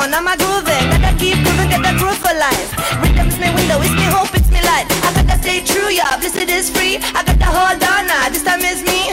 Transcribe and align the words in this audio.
soon 0.00 0.14
I'm 0.14 0.26
a 0.26 0.36
grooving. 0.36 0.86
Gotta 0.90 1.16
keep 1.18 1.36
grooving, 1.44 1.68
get 1.68 1.82
the 1.82 1.94
groove 1.98 2.18
for 2.18 2.34
life. 2.34 2.70
Rhythm's 3.02 3.38
my 3.38 3.54
window, 3.54 3.80
it's 3.80 3.92
me 3.92 4.06
hope, 4.08 4.34
it's 4.34 4.50
me 4.50 4.60
light. 4.62 4.86
I 5.04 5.12
gotta 5.14 5.36
stay 5.42 5.60
true, 5.64 5.88
yeah, 5.88 6.16
bliss 6.18 6.36
it 6.36 6.48
is 6.48 6.70
free. 6.70 6.96
I 7.16 7.22
gotta 7.24 7.44
hold 7.44 7.82
on 7.82 8.06
now, 8.06 8.28
this 8.28 8.42
time 8.42 8.60
is 8.60 8.82
me. 8.82 9.12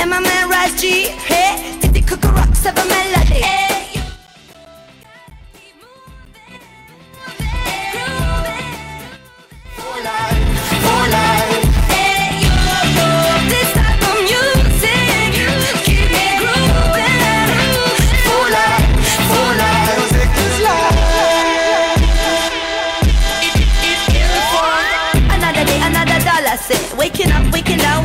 And 0.00 0.10
my 0.10 0.20
man 0.20 0.48
Rise 0.48 0.80
G, 0.80 1.08
hey, 1.28 1.78
Titi 1.80 2.02
Cook 2.02 2.24
rocks 2.24 2.64
have 2.64 2.78
a 2.78 2.84
melody. 2.86 3.42
Hey. 3.42 3.61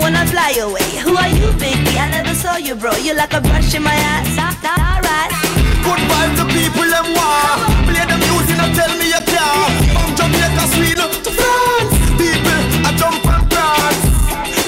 Down, 0.08 0.14
wanna 0.14 0.30
fly 0.30 0.52
away 0.62 0.90
Who 1.04 1.16
are 1.16 1.30
you, 1.30 1.52
baby? 1.60 1.98
I 1.98 2.10
never 2.12 2.34
saw 2.34 2.58
you, 2.58 2.76
bro 2.76 2.92
You 2.98 3.14
like 3.14 3.34
a 3.34 3.42
brush 3.42 3.74
in 3.76 3.84
my 3.84 3.94
ass 3.94 4.28
Alright 4.38 4.58
ah, 4.64 4.76
ah, 4.78 5.02
ah, 5.04 5.48
Good 5.84 6.02
vibes 6.10 6.36
to 6.38 6.46
people 6.52 6.90
them 6.90 7.16
want. 7.16 7.88
Play 7.88 8.04
the 8.04 8.18
music 8.28 8.60
and 8.60 8.76
tell 8.76 8.92
me 9.00 9.08
you 9.08 9.24
can. 9.24 9.72
From 9.96 10.12
Jamaica, 10.20 10.64
Sweden 10.76 11.10
to 11.24 11.32
France, 11.32 11.94
people 12.20 12.60
I 12.84 12.92
jump 13.00 13.24
and 13.24 13.48
dance. 13.48 14.04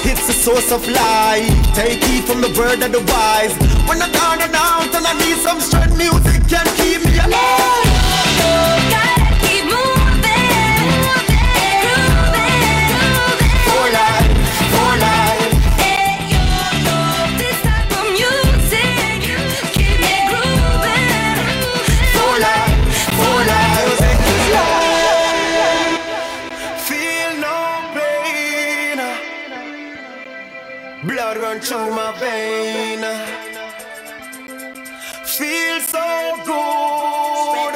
It's 0.06 0.30
a 0.30 0.34
source 0.34 0.72
of 0.72 0.88
life. 0.88 1.52
Take 1.76 2.00
it 2.08 2.24
from 2.24 2.40
the 2.40 2.50
bird 2.56 2.82
and 2.84 2.94
the 2.94 3.04
wise. 3.04 3.52
When 3.90 4.02
I'm 4.02 4.12
down 4.14 4.40
and 4.40 4.56
out 4.56 4.96
and 4.96 5.06
I 5.06 5.14
need 5.20 5.38
some 5.44 5.60
strength, 5.60 5.98
music 5.98 6.48
can 6.48 6.66
keep 6.78 7.04
me 7.04 7.20
alive. 7.20 8.79
Blood 31.60 31.72
run 31.72 31.88
through 31.88 31.96
my 31.96 32.20
vein. 32.20 33.00
Feel 35.26 35.82
so 35.82 36.36
good 36.46 37.76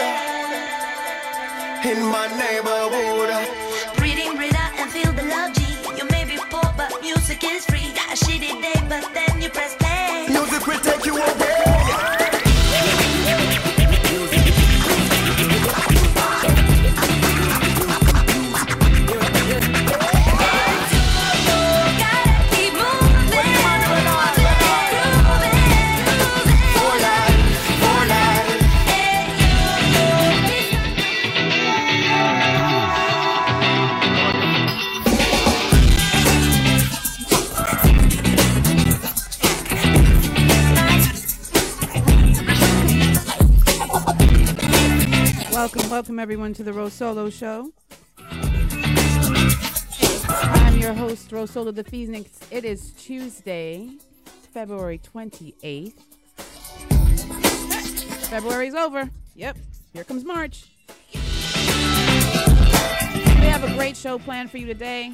in 1.91 2.05
my 2.05 2.27
neighborhood. 2.37 3.47
Breathe 3.97 4.19
in, 4.19 4.35
breathe 4.35 4.55
out 4.55 4.71
and 4.79 4.89
feel 4.89 5.11
the 5.11 5.23
love 5.23 5.53
G 5.53 5.63
You 5.97 6.05
may 6.09 6.23
be 6.25 6.37
poor 6.49 6.73
but 6.77 7.01
music 7.01 7.43
is 7.43 7.65
free 7.65 7.91
Got 7.93 8.13
a 8.13 8.25
shitty 8.25 8.61
day 8.61 8.81
but 8.89 9.13
then 9.13 9.41
you 9.41 9.49
press 9.49 9.75
play 9.75 10.27
Music 10.29 10.65
will 10.65 10.79
take 10.79 11.05
you 11.05 11.17
away. 11.17 11.82
Everyone 46.23 46.53
to 46.53 46.63
the 46.63 46.71
RoSolo 46.71 47.29
Show. 47.33 47.73
I'm 50.29 50.77
your 50.77 50.93
host, 50.93 51.29
RoSolo 51.31 51.75
the 51.75 51.83
Phoenix. 51.83 52.39
It 52.49 52.63
is 52.63 52.91
Tuesday, 52.91 53.89
February 54.53 54.99
28th. 54.99 55.91
February's 58.29 58.73
over. 58.73 59.09
Yep, 59.35 59.57
here 59.91 60.05
comes 60.05 60.23
March. 60.23 60.71
We 61.13 61.19
have 63.49 63.65
a 63.65 63.73
great 63.75 63.97
show 63.97 64.17
planned 64.17 64.49
for 64.49 64.59
you 64.59 64.65
today. 64.65 65.11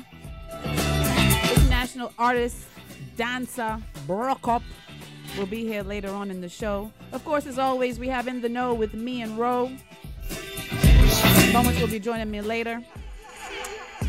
International 0.63 2.13
artist, 2.19 2.67
dancer, 3.17 3.81
BrukUp 4.07 4.61
will 5.39 5.47
be 5.47 5.65
here 5.65 5.81
later 5.81 6.09
on 6.09 6.29
in 6.29 6.39
the 6.39 6.49
show. 6.49 6.91
Of 7.13 7.25
course, 7.25 7.47
as 7.47 7.57
always, 7.57 7.97
we 7.97 8.09
have 8.09 8.27
In 8.27 8.41
the 8.41 8.49
Know 8.49 8.75
with 8.75 8.93
me 8.93 9.23
and 9.23 9.39
Ro. 9.39 9.71
Moments 11.53 11.81
will 11.81 11.87
be 11.87 11.99
joining 11.99 12.29
me 12.29 12.41
later. 12.41 12.81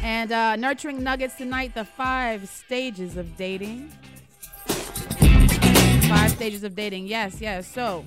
And 0.02 0.30
uh, 0.30 0.56
nurturing 0.56 1.02
nuggets 1.02 1.36
tonight, 1.36 1.74
the 1.74 1.84
five 1.84 2.48
stages 2.48 3.16
of 3.16 3.36
dating. 3.36 3.90
Five 6.08 6.30
stages 6.32 6.64
of 6.64 6.74
dating. 6.74 7.06
Yes, 7.06 7.40
yes. 7.40 7.66
So 7.66 8.04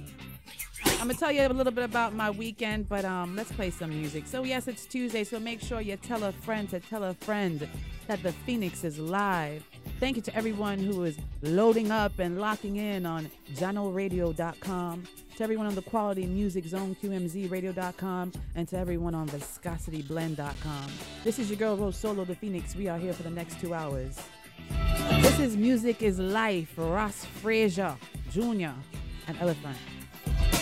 I'm 0.85 1.07
gonna 1.07 1.15
tell 1.15 1.31
you 1.31 1.45
a 1.45 1.49
little 1.49 1.73
bit 1.73 1.83
about 1.83 2.13
my 2.13 2.29
weekend, 2.29 2.87
but 2.87 3.05
um, 3.05 3.35
let's 3.35 3.51
play 3.51 3.71
some 3.71 3.89
music. 3.89 4.27
So 4.27 4.43
yes, 4.43 4.67
it's 4.67 4.85
Tuesday, 4.85 5.23
so 5.23 5.39
make 5.39 5.61
sure 5.61 5.81
you 5.81 5.97
tell 5.97 6.23
a 6.23 6.31
friend 6.31 6.69
to 6.69 6.79
tell 6.79 7.03
a 7.03 7.13
friend 7.13 7.67
that 8.07 8.21
the 8.21 8.31
Phoenix 8.31 8.83
is 8.83 8.99
live. 8.99 9.67
Thank 9.99 10.15
you 10.15 10.21
to 10.23 10.35
everyone 10.35 10.79
who 10.79 11.03
is 11.03 11.17
loading 11.41 11.91
up 11.91 12.19
and 12.19 12.39
locking 12.39 12.75
in 12.75 13.05
on 13.05 13.29
JanoRadio.com, 13.55 15.03
to 15.37 15.43
everyone 15.43 15.65
on 15.65 15.73
the 15.73 15.81
Quality 15.81 16.27
Music 16.27 16.63
Zone 16.65 16.95
QMZRadio.com, 17.01 18.31
and 18.55 18.67
to 18.67 18.77
everyone 18.77 19.15
on 19.15 19.27
ViscosityBlend.com. 19.29 20.91
This 21.23 21.39
is 21.39 21.49
your 21.49 21.57
girl 21.57 21.75
RoSolo, 21.75 22.27
the 22.27 22.35
Phoenix. 22.35 22.75
We 22.75 22.87
are 22.87 22.99
here 22.99 23.13
for 23.13 23.23
the 23.23 23.31
next 23.31 23.59
two 23.59 23.73
hours. 23.73 24.19
This 25.21 25.39
is 25.39 25.57
Music 25.57 26.03
is 26.03 26.19
Life, 26.19 26.73
Ross 26.77 27.25
Frazier 27.25 27.95
Jr. 28.31 28.73
and 29.27 29.37
Elephant. 29.39 29.77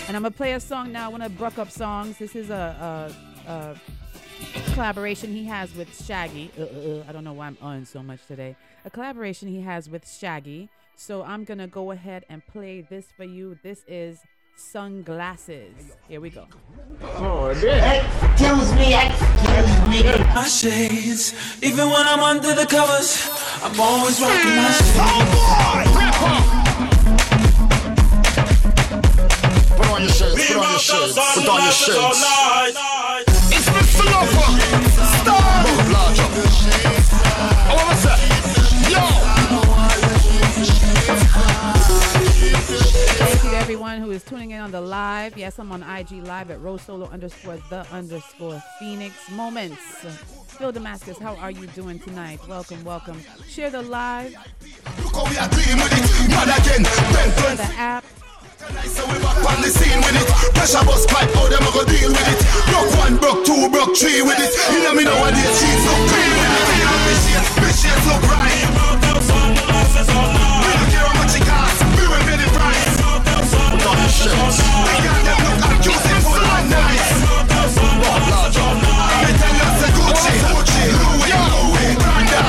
And 0.08 0.16
I'm 0.16 0.24
gonna 0.24 0.32
play 0.32 0.54
a 0.54 0.60
song 0.60 0.94
now, 0.94 1.12
one 1.12 1.22
of 1.22 1.38
Bruck 1.38 1.56
songs. 1.70 2.18
This 2.18 2.36
is 2.36 2.50
a, 2.50 3.14
a, 3.46 3.52
a 3.52 4.74
collaboration 4.74 5.34
he 5.34 5.44
has 5.46 5.76
with 5.76 6.06
Shaggy. 6.06 6.50
Uh, 6.58 6.62
uh, 6.62 6.66
uh, 6.66 7.04
I 7.10 7.12
don't 7.12 7.26
know 7.26 7.34
why 7.34 7.48
I'm 7.48 7.58
on 7.62 7.86
so 7.86 8.02
much 8.02 8.26
today. 8.26 8.56
A 8.86 8.90
collaboration 8.90 9.50
he 9.50 9.62
has 9.62 9.90
with 9.90 10.10
Shaggy. 10.10 10.70
So 10.96 11.24
I'm 11.24 11.44
gonna 11.44 11.68
go 11.68 11.92
ahead 11.92 12.26
and 12.30 12.46
play 12.46 12.82
this 12.82 13.08
for 13.18 13.24
you. 13.24 13.58
This 13.64 13.84
is 13.88 14.20
Sunglasses. 14.62 15.98
Here 16.08 16.22
we 16.22 16.30
go. 16.30 16.46
Oh, 17.02 17.48
excuse 17.48 18.74
me, 18.76 18.94
excuse 18.94 20.04
wear 20.04 20.18
my 20.34 20.46
shades. 20.46 21.34
Even 21.62 21.90
when 21.90 22.08
I'm 22.08 22.20
under 22.22 22.54
the 22.54 22.66
covers, 22.66 23.28
I'm 23.64 23.78
always 23.80 24.22
rocking 24.22 24.56
my 24.56 24.72
shades. 24.72 24.96
Oh 24.98 25.26
boy! 25.34 25.84
Rip 25.98 26.22
up! 26.22 26.46
Put 29.76 29.88
on 29.90 30.02
your 30.04 30.14
shades, 30.14 30.36
put 30.48 30.58
on 30.58 30.72
your 30.72 30.80
shades, 30.80 31.16
put 31.16 31.50
on 31.50 31.62
your 31.64 31.74
shades. 31.74 32.22
It's 33.52 33.68
Mr. 33.68 34.06
Lover! 34.14 34.50
Star! 35.18 35.52
Large 35.92 36.20
up. 36.20 36.32
I 37.68 37.74
wanna 37.76 37.96
say, 37.98 38.18
yo! 38.94 39.04
Thank 43.72 43.80
you 43.80 43.86
to 43.86 43.92
everyone 43.94 44.06
who 44.06 44.12
is 44.12 44.24
tuning 44.26 44.52
in 44.52 44.60
on 44.60 44.72
the 44.72 44.82
live. 44.82 45.38
Yes, 45.38 45.58
I'm 45.58 45.72
on 45.72 45.82
IG 45.82 46.28
live 46.28 46.52
at 46.52 46.60
RoSolo 46.60 47.10
underscore 47.10 47.56
the 47.70 47.88
underscore 47.94 48.62
Phoenix 48.80 49.16
Moments. 49.32 49.80
Phil 50.60 50.74
Damascus, 50.74 51.18
how 51.18 51.38
are 51.38 51.52
you 51.52 51.68
doing 51.68 51.98
tonight? 51.98 52.46
Welcome, 52.50 52.84
welcome. 52.84 53.18
Share 53.48 53.70
the 53.70 53.82
live, 53.82 54.36
Look 55.00 55.16
how 55.16 55.24
we 55.24 55.38
are 55.40 55.48
doing 55.48 55.80
with 55.80 55.88
it. 55.88 56.04
Mad 56.28 56.52
again. 56.52 56.84
Share 56.84 57.56
the 57.56 57.72
app. 57.80 58.04
So 58.92 59.08
we 59.08 59.16
back 59.24 59.40
on 59.40 59.62
the 59.64 59.72
scene 59.72 60.04
with 60.04 60.20
it. 60.20 60.28
Pressure 60.52 60.84
bus 60.84 61.06
pipe, 61.08 61.32
how 61.32 61.48
them 61.48 61.64
a 61.64 61.72
go 61.72 61.88
deal 61.88 62.12
with 62.12 62.28
it. 62.28 62.44
Broke 62.68 62.92
one, 63.00 63.16
broke 63.24 63.46
two, 63.48 63.72
broke 63.72 63.96
three 63.96 64.22
with 64.22 64.36
it. 64.36 64.52
You 64.68 64.84
know 64.84 64.94
me 65.00 65.06
nowadays, 65.08 65.48
she's 65.48 65.80
so 65.80 65.94
clean 66.12 66.32
with 66.36 66.60
it. 66.60 66.76
You 66.76 66.92
know 66.92 67.00
me 67.08 67.16
shit, 67.24 67.46
me 67.56 67.72
shit 67.72 68.00
so 68.04 68.20
bright. 68.28 68.52
We 70.60 70.68
don't 70.76 70.92
care 70.92 71.08
how 71.08 71.16
much 71.24 71.40
it 71.40 71.48
costs. 71.48 71.81
Put 74.12 74.28
on 74.28 74.44
your 74.44 74.52
shades. 74.52 74.58
The 74.60 74.96
girl 75.02 75.22
them 75.24 75.40
look 75.48 75.64
and 75.72 75.80
beautiful 75.82 76.44
and 76.44 76.68
nice. 76.70 77.12
Large 78.32 78.58
up. 78.60 78.76
Me 78.76 79.32
tell 79.40 79.56
you, 79.56 79.70
say 79.80 79.92
Gucci, 79.96 80.34
Gucci, 80.52 80.84
Louis, 81.00 81.32
Louis, 81.52 81.94
Prada. 81.96 82.42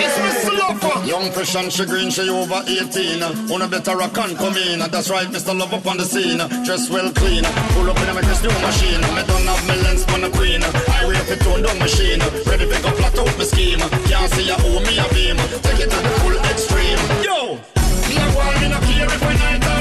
It's 0.00 0.16
Mr. 0.24 0.52
Lover. 0.56 0.96
Young 1.06 1.30
fresh 1.32 1.54
and 1.56 1.70
she 1.72 1.84
green, 1.84 2.10
she 2.10 2.28
over 2.28 2.62
18. 2.66 3.22
On 3.52 3.62
a 3.62 3.68
better 3.68 3.96
rock 3.96 4.16
and 4.18 4.36
come 4.36 4.56
in. 4.56 4.78
That's 4.90 5.10
right, 5.10 5.28
Mr. 5.28 5.56
Love 5.56 5.74
up 5.74 5.86
on 5.86 5.96
the 5.98 6.04
scene. 6.04 6.38
Dress 6.64 6.88
well 6.90 7.12
clean. 7.12 7.44
Pull 7.74 7.90
up 7.90 8.00
in 8.00 8.08
a 8.08 8.14
make 8.14 8.24
new 8.42 8.50
machine. 8.64 9.00
Me 9.14 9.22
don't 9.28 9.46
have 9.46 9.62
me 9.68 9.76
lens 9.84 10.04
for 10.04 10.18
the 10.18 10.30
queen. 10.30 10.62
I 10.64 11.04
wait 11.06 11.22
for 11.28 11.36
tone 11.44 11.62
down 11.62 11.78
machine. 11.78 12.20
Ready 12.46 12.66
to 12.66 12.78
go 12.82 12.90
flat 12.96 13.18
out 13.18 13.36
my 13.36 13.44
scheme. 13.44 13.80
Can't 14.08 14.32
see 14.32 14.48
ya 14.48 14.56
owe 14.58 14.80
me 14.80 14.96
a 14.98 15.06
beam. 15.12 15.36
Take 15.60 15.84
it 15.84 15.90
to 15.90 15.98
the 16.00 16.10
full 16.20 16.36
extreme. 16.48 17.00
Yo! 17.22 17.60
Me 18.08 18.16
a 18.16 18.26
want 18.34 18.56
me 18.60 18.68
no 18.68 18.78
care 18.80 19.06
if 19.06 19.22
I 19.22 19.34
night 19.34 19.79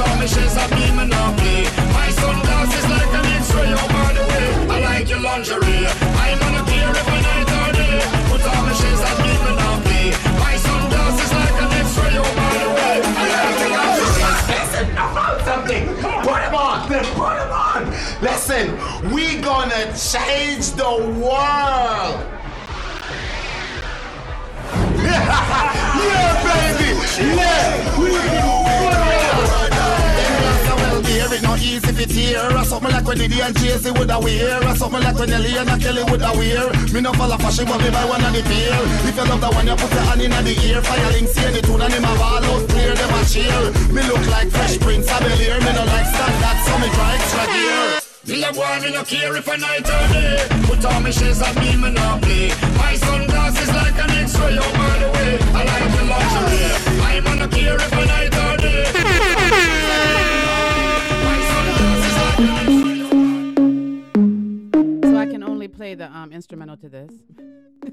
or 0.00 0.06
day. 0.06 0.90
Put 0.94 1.10
on 1.10 1.34
me. 1.42 1.66
My 1.90 2.08
sunglasses 2.10 2.84
like 2.86 3.12
an 3.18 3.26
X-ray 3.34 3.74
oh, 3.74 3.82
over 3.82 4.14
the 4.14 4.22
way. 4.30 4.46
I 4.70 4.78
like 4.80 5.08
your 5.10 5.20
lingerie. 5.20 5.86
I'm 5.90 6.38
on 6.46 6.54
a 6.54 6.62
if 6.94 7.08
I 7.08 7.18
night 7.26 7.50
or 7.50 7.72
day. 7.74 7.98
Put 8.30 8.46
on 8.46 8.62
me 8.66 8.72
shades 8.78 9.02
of 9.02 9.16
beam 9.18 9.42
and 9.48 9.58
now. 9.58 9.74
My 10.38 10.54
sunglasses 10.56 11.30
like 11.34 11.56
an 11.62 11.70
X-ray 11.82 12.14
oh, 12.14 12.30
over 12.30 12.50
the 12.62 12.70
way. 12.78 12.96
I 13.02 13.26
like 13.34 13.58
your 13.58 13.74
lingerie. 13.74 14.22
Listen, 14.54 14.86
I 14.94 15.06
found 15.14 15.38
something. 15.42 15.82
Put 16.22 16.40
him 16.46 16.54
on. 16.54 16.78
Put 16.86 17.04
him 17.06 17.20
on. 17.50 17.82
Listen, 18.22 18.64
we 19.12 19.24
gonna 19.42 19.90
change 19.98 20.72
the 20.78 20.92
world. 21.18 22.22
yeah, 25.98 26.38
baby. 26.46 26.90
Yeah, 27.34 27.98
we 27.98 28.08
Not 31.48 31.64
easy 31.64 31.80
if 31.80 31.98
it's 31.98 32.12
here. 32.12 32.44
Or 32.52 32.64
something 32.64 32.92
like 32.92 33.08
when 33.08 33.16
Diddy 33.16 33.40
and 33.40 33.56
Jay-Z 33.56 33.90
would 33.96 34.10
a 34.12 34.20
wear. 34.20 34.60
Or 34.68 34.76
something 34.76 35.00
like 35.00 35.16
when 35.16 35.30
Nelly 35.32 35.56
and 35.56 35.80
Kelly 35.80 36.04
would 36.04 36.20
a 36.20 36.30
wear. 36.36 36.68
Me 36.92 37.00
no 37.00 37.10
follow 37.16 37.40
fashion, 37.40 37.64
but 37.64 37.80
me 37.80 37.88
buy 37.88 38.04
one 38.04 38.20
of 38.20 38.36
the 38.36 38.44
pair. 38.44 38.76
If 39.08 39.16
you 39.16 39.24
love 39.24 39.40
the 39.40 39.48
one, 39.48 39.64
you 39.64 39.76
put 39.80 39.88
your 39.88 40.04
hand 40.04 40.20
in 40.20 40.30
the 40.30 40.54
ear. 40.68 40.84
Fire 40.84 41.10
link, 41.16 41.28
see 41.32 41.48
the 41.48 41.64
tune 41.64 41.80
and 41.80 41.88
him 41.88 42.04
a 42.04 42.12
ball 42.20 42.44
out 42.44 42.68
clear. 42.68 42.92
Them 42.92 43.14
a 43.16 43.20
cheer. 43.24 43.64
Me 43.88 44.04
look 44.04 44.20
like 44.28 44.52
Fresh 44.52 44.76
Prince 44.84 45.08
of 45.08 45.20
Bel-Air. 45.24 45.56
Me 45.64 45.72
no 45.72 45.84
like 45.88 46.08
standard, 46.12 46.58
so 46.68 46.72
me 46.84 46.88
try 46.92 47.16
extra 47.16 47.44
gear. 47.48 48.04
Me 48.28 48.44
a 48.44 48.52
boy, 48.52 48.76
me 48.84 48.92
no 48.92 49.02
care 49.08 49.32
if 49.32 49.48
I 49.48 49.56
night 49.56 49.88
or 49.88 50.04
day. 50.12 50.36
Put 50.68 50.84
on 50.84 51.00
me 51.00 51.12
shades 51.16 51.40
of 51.40 51.56
beam 51.56 51.80
and 51.80 51.96
now 51.96 52.20
play. 52.20 52.52
My 52.76 52.92
sunglasses 52.92 53.72
like 53.72 53.96
an 53.96 54.10
X-ray 54.20 54.60
oh, 54.60 54.68
over 54.68 54.96
the 55.00 55.08
way. 55.16 55.32
I 55.56 55.64
like 55.64 55.88
the 55.96 56.04
lingerie. 56.12 56.76
I'm 57.08 57.24
on 57.24 57.40
a 57.40 57.48
care 57.48 57.80
if 57.80 57.92
I 57.96 58.04
night 58.04 58.36
or 58.36 58.47
play 65.78 65.94
the 65.94 66.10
um, 66.12 66.32
instrumental 66.32 66.76
to 66.76 66.88
this. 66.88 67.12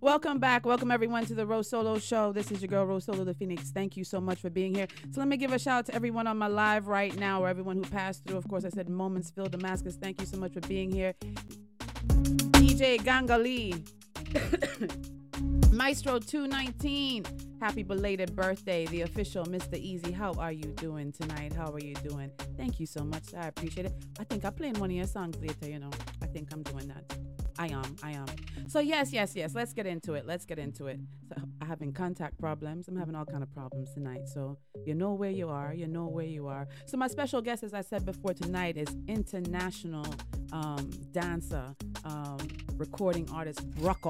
Welcome 0.00 0.38
back. 0.38 0.64
Welcome 0.64 0.90
everyone 0.90 1.26
to 1.26 1.34
the 1.34 1.44
RoSolo 1.44 2.02
Show. 2.02 2.32
This 2.32 2.50
is 2.50 2.62
your 2.62 2.68
girl 2.68 2.86
RoSolo 2.86 3.26
the 3.26 3.34
Phoenix. 3.34 3.70
Thank 3.70 3.94
you 3.94 4.04
so 4.04 4.22
much 4.22 4.40
for 4.40 4.48
being 4.48 4.74
here. 4.74 4.86
So 5.10 5.20
let 5.20 5.28
me 5.28 5.36
give 5.36 5.52
a 5.52 5.58
shout 5.58 5.80
out 5.80 5.86
to 5.86 5.94
everyone 5.94 6.26
on 6.26 6.38
my 6.38 6.46
live 6.46 6.88
right 6.88 7.14
now, 7.18 7.44
or 7.44 7.48
everyone 7.48 7.76
who 7.76 7.82
passed 7.82 8.24
through. 8.24 8.38
Of 8.38 8.48
course, 8.48 8.64
I 8.64 8.70
said 8.70 8.88
Moments 8.88 9.30
Phil 9.30 9.50
Damascus. 9.50 9.96
Thank 9.96 10.18
you 10.18 10.26
so 10.26 10.38
much 10.38 10.54
for 10.54 10.60
being 10.60 10.90
here. 10.90 11.12
DJ 12.08 12.96
Gangali. 13.02 13.86
Maestro 15.80 16.18
219. 16.18 17.24
Happy 17.58 17.82
belated 17.82 18.36
birthday, 18.36 18.84
the 18.88 19.00
official 19.00 19.46
Mr. 19.46 19.78
Easy. 19.78 20.12
How 20.12 20.34
are 20.34 20.52
you 20.52 20.74
doing 20.76 21.10
tonight? 21.10 21.54
How 21.54 21.72
are 21.72 21.80
you 21.80 21.94
doing? 21.94 22.30
Thank 22.58 22.80
you 22.80 22.84
so 22.84 23.02
much. 23.02 23.32
I 23.34 23.46
appreciate 23.46 23.86
it. 23.86 23.94
I 24.18 24.24
think 24.24 24.44
I'm 24.44 24.52
playing 24.52 24.74
one 24.74 24.90
of 24.90 24.96
your 24.96 25.06
songs 25.06 25.38
later, 25.40 25.70
you 25.70 25.78
know. 25.78 25.88
I 26.20 26.26
think 26.26 26.50
I'm 26.52 26.62
doing 26.64 26.86
that. 26.88 27.16
I 27.58 27.68
am. 27.68 27.96
I 28.02 28.10
am. 28.10 28.26
So 28.68 28.80
yes, 28.80 29.10
yes, 29.10 29.34
yes. 29.34 29.54
Let's 29.54 29.72
get 29.72 29.86
into 29.86 30.12
it. 30.12 30.26
Let's 30.26 30.44
get 30.44 30.58
into 30.58 30.86
it. 30.86 31.00
So 31.26 31.36
I'm 31.38 31.66
having 31.66 31.94
contact 31.94 32.38
problems. 32.38 32.86
I'm 32.86 32.96
having 32.96 33.14
all 33.14 33.24
kind 33.24 33.42
of 33.42 33.50
problems 33.50 33.94
tonight. 33.94 34.28
So 34.28 34.58
you 34.84 34.92
know 34.92 35.14
where 35.14 35.30
you 35.30 35.48
are. 35.48 35.72
You 35.72 35.86
know 35.86 36.04
where 36.08 36.26
you 36.26 36.46
are. 36.46 36.68
So 36.84 36.98
my 36.98 37.08
special 37.08 37.40
guest, 37.40 37.62
as 37.62 37.72
I 37.72 37.80
said 37.80 38.04
before 38.04 38.34
tonight, 38.34 38.76
is 38.76 38.94
international 39.08 40.04
um, 40.52 40.90
dancer, 41.12 41.74
um, 42.04 42.36
recording 42.76 43.30
artist 43.30 43.66
Bruck 43.70 44.04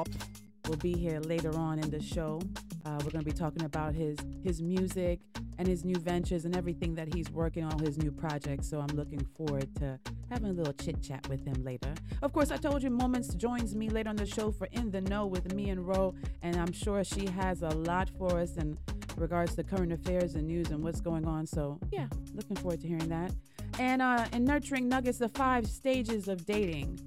will 0.69 0.76
be 0.76 0.93
here 0.93 1.21
later 1.21 1.57
on 1.57 1.79
in 1.79 1.90
the 1.90 2.02
show. 2.02 2.40
Uh, 2.85 2.99
we're 3.05 3.11
going 3.11 3.25
to 3.25 3.31
be 3.31 3.33
talking 3.33 3.64
about 3.64 3.95
his 3.95 4.17
his 4.43 4.62
music 4.62 5.21
and 5.59 5.69
his 5.69 5.85
new 5.85 5.97
ventures 5.97 6.47
and 6.47 6.57
everything 6.57 6.95
that 6.95 7.12
he's 7.14 7.31
working 7.31 7.64
on, 7.64 7.79
his 7.81 7.99
new 7.99 8.11
projects. 8.11 8.69
So 8.69 8.81
I'm 8.81 8.97
looking 8.97 9.21
forward 9.37 9.69
to 9.76 9.99
having 10.31 10.49
a 10.49 10.52
little 10.52 10.73
chit 10.73 11.02
chat 11.02 11.29
with 11.29 11.45
him 11.45 11.62
later. 11.62 11.93
Of 12.23 12.33
course, 12.33 12.50
I 12.50 12.57
told 12.57 12.83
you 12.83 12.88
Moments 12.88 13.35
joins 13.35 13.75
me 13.75 13.90
later 13.90 14.09
on 14.09 14.17
the 14.17 14.25
show 14.26 14.52
for 14.52 14.69
In 14.73 14.90
the 14.90 15.02
Know 15.02 15.26
with 15.26 15.52
me 15.55 15.69
and 15.69 15.87
Ro, 15.87 16.14
and 16.43 16.57
I'm 16.57 16.73
sure 16.73 17.05
she 17.05 17.26
has 17.26 17.61
a 17.62 17.69
lot 17.69 18.09
for 18.17 18.38
us 18.38 18.57
in 18.57 18.79
regards 19.17 19.55
to 19.57 19.62
current 19.62 19.93
affairs 19.93 20.35
and 20.35 20.47
news 20.47 20.71
and 20.71 20.83
what's 20.83 21.00
going 21.00 21.26
on. 21.26 21.47
So 21.47 21.79
yeah, 21.93 22.07
looking 22.35 22.57
forward 22.57 22.81
to 22.81 22.88
hearing 22.88 23.09
that. 23.09 23.33
And 23.79 24.00
uh, 24.00 24.26
in 24.33 24.45
nurturing 24.45 24.88
nuggets, 24.88 25.19
the 25.19 25.29
five 25.29 25.67
stages 25.67 26.26
of 26.29 26.47
dating. 26.47 26.99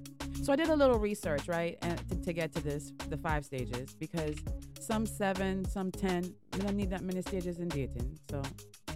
So 0.42 0.52
I 0.52 0.56
did 0.56 0.68
a 0.68 0.76
little 0.76 0.98
research, 0.98 1.48
right, 1.48 1.78
and 1.82 1.98
to, 2.10 2.16
to 2.16 2.32
get 2.32 2.52
to 2.54 2.62
this, 2.62 2.92
the 3.08 3.16
five 3.16 3.44
stages, 3.44 3.94
because 3.94 4.36
some 4.78 5.06
seven, 5.06 5.64
some 5.64 5.90
ten. 5.90 6.22
You 6.54 6.62
don't 6.62 6.76
need 6.76 6.90
that 6.90 7.02
many 7.02 7.22
stages 7.22 7.58
in 7.60 7.68
dating. 7.68 8.18
So 8.30 8.42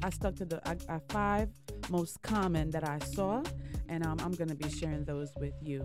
I 0.02 0.10
stuck 0.10 0.36
to 0.36 0.44
the 0.44 0.60
I, 0.68 0.76
I 0.94 0.98
five 1.08 1.48
most 1.88 2.20
common 2.22 2.70
that 2.70 2.86
I 2.86 2.98
saw, 2.98 3.42
and 3.88 4.04
um, 4.04 4.18
I'm 4.20 4.32
gonna 4.32 4.54
be 4.54 4.68
sharing 4.68 5.04
those 5.04 5.32
with 5.40 5.54
you 5.62 5.84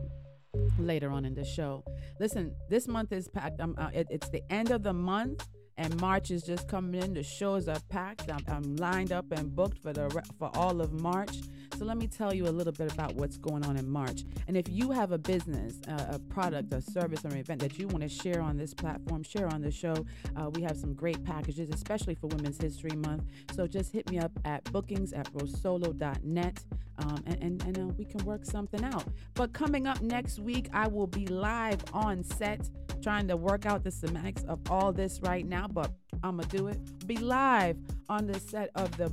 later 0.78 1.10
on 1.12 1.26
in 1.26 1.34
the 1.34 1.46
show. 1.46 1.84
Listen, 2.20 2.54
this 2.70 2.88
month 2.88 3.12
is 3.12 3.28
packed. 3.28 3.60
Um, 3.62 3.76
uh, 3.78 3.90
it, 3.94 4.08
it's 4.10 4.30
the 4.30 4.44
end 4.52 4.72
of 4.72 4.84
the 4.84 4.94
month. 4.94 5.48
And 5.78 6.00
March 6.00 6.32
is 6.32 6.44
just 6.44 6.68
coming 6.68 7.02
in. 7.02 7.14
The 7.14 7.24
shows 7.24 7.68
are 7.68 7.80
packed. 7.90 8.30
I'm, 8.32 8.44
I'm 8.48 8.76
lined 8.76 9.12
up 9.12 9.32
and 9.32 9.56
booked 9.56 9.80
for 9.80 9.94
the 9.94 10.10
for 10.38 10.52
all 10.56 10.82
of 10.82 10.94
March. 10.94 11.42
So 11.78 11.86
let 11.86 11.98
me 11.98 12.08
tell 12.08 12.34
you 12.34 12.46
a 12.46 12.52
little 12.52 12.74
bit 12.74 12.94
about 12.94 13.16
what's 13.16 13.38
going 13.38 13.66
on 13.66 13.78
in 13.78 13.90
March. 13.90 14.24
And 14.48 14.56
if 14.56 14.70
you 14.70 14.92
have 14.92 15.12
a 15.12 15.18
business, 15.18 15.82
uh, 15.88 16.06
a 16.12 16.20
product, 16.20 16.72
a 16.72 16.82
service, 16.82 17.26
or 17.26 17.30
an 17.30 17.38
event 17.38 17.62
that 17.62 17.80
you 17.80 17.88
want 17.88 18.04
to 18.04 18.10
share 18.10 18.42
on 18.42 18.58
this 18.58 18.74
platform, 18.74 19.24
share 19.24 19.48
on 19.48 19.62
the 19.62 19.72
show, 19.72 20.06
uh, 20.36 20.50
we 20.52 20.62
have 20.62 20.78
some 20.78 20.94
great 20.94 21.24
packages, 21.24 21.70
especially 21.72 22.14
for 22.14 22.28
Women's 22.28 22.62
History 22.62 22.96
Month. 22.96 23.24
So 23.56 23.66
just 23.66 23.92
hit 23.92 24.10
me 24.12 24.20
up 24.20 24.32
at 24.46 24.64
bookings 24.72 25.14
at 25.14 25.32
rosolo.net 25.34 26.64
um, 27.00 27.24
and, 27.26 27.44
and, 27.44 27.64
and 27.64 27.78
uh, 27.78 27.88
we 27.98 28.06
can 28.06 28.24
work 28.26 28.46
something 28.46 28.84
out. 28.84 29.06
But 29.34 29.54
coming 29.54 29.88
up 29.88 30.02
next 30.02 30.40
week, 30.40 30.70
I 30.74 30.88
will 30.88 31.08
be 31.08 31.26
live 31.28 31.82
on 31.94 32.24
set 32.24 32.70
trying 33.02 33.28
to 33.28 33.36
work 33.36 33.66
out 33.66 33.84
the 33.84 33.92
semantics 33.92 34.44
of 34.44 34.60
all 34.72 34.94
this 34.94 35.20
right 35.22 35.46
now, 35.46 35.68
but 35.68 35.92
I'm 36.24 36.38
going 36.38 36.48
to 36.48 36.58
do 36.58 36.68
it. 36.68 36.80
Be 37.06 37.18
live 37.18 37.78
on 38.08 38.28
the 38.28 38.40
set 38.40 38.70
of 38.76 38.96
the 38.98 39.10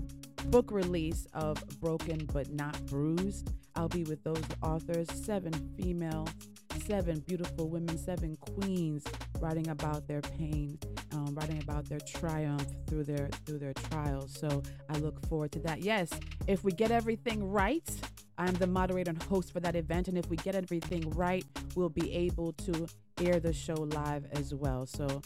book 0.46 0.70
release 0.70 1.26
of 1.34 1.62
Broken 1.80 2.28
But 2.32 2.52
Not 2.52 2.86
Bruised. 2.86 3.52
I'll 3.74 3.88
be 3.88 4.04
with 4.04 4.22
those 4.22 4.42
authors, 4.62 5.08
seven 5.12 5.52
female, 5.76 6.28
seven 6.86 7.20
beautiful 7.20 7.68
women, 7.68 7.96
seven 7.98 8.36
queens, 8.36 9.04
writing 9.40 9.68
about 9.68 10.06
their 10.06 10.20
pain, 10.20 10.78
um, 11.12 11.34
writing 11.34 11.62
about 11.62 11.88
their 11.88 12.00
triumph 12.00 12.66
through 12.86 13.04
their 13.04 13.28
through 13.46 13.58
their 13.58 13.74
trials. 13.74 14.34
So 14.38 14.62
I 14.88 14.98
look 14.98 15.26
forward 15.28 15.52
to 15.52 15.58
that. 15.60 15.80
Yes, 15.80 16.10
if 16.46 16.64
we 16.64 16.72
get 16.72 16.90
everything 16.90 17.44
right, 17.44 17.88
I'm 18.38 18.54
the 18.54 18.66
moderator 18.66 19.10
and 19.10 19.22
host 19.24 19.52
for 19.52 19.60
that 19.60 19.76
event. 19.76 20.08
And 20.08 20.16
if 20.16 20.28
we 20.30 20.36
get 20.36 20.54
everything 20.54 21.08
right, 21.10 21.44
we'll 21.74 21.88
be 21.88 22.12
able 22.12 22.52
to 22.54 22.86
air 23.20 23.38
the 23.38 23.52
show 23.52 23.74
live 23.74 24.26
as 24.32 24.54
well. 24.54 24.86
So 24.86 25.22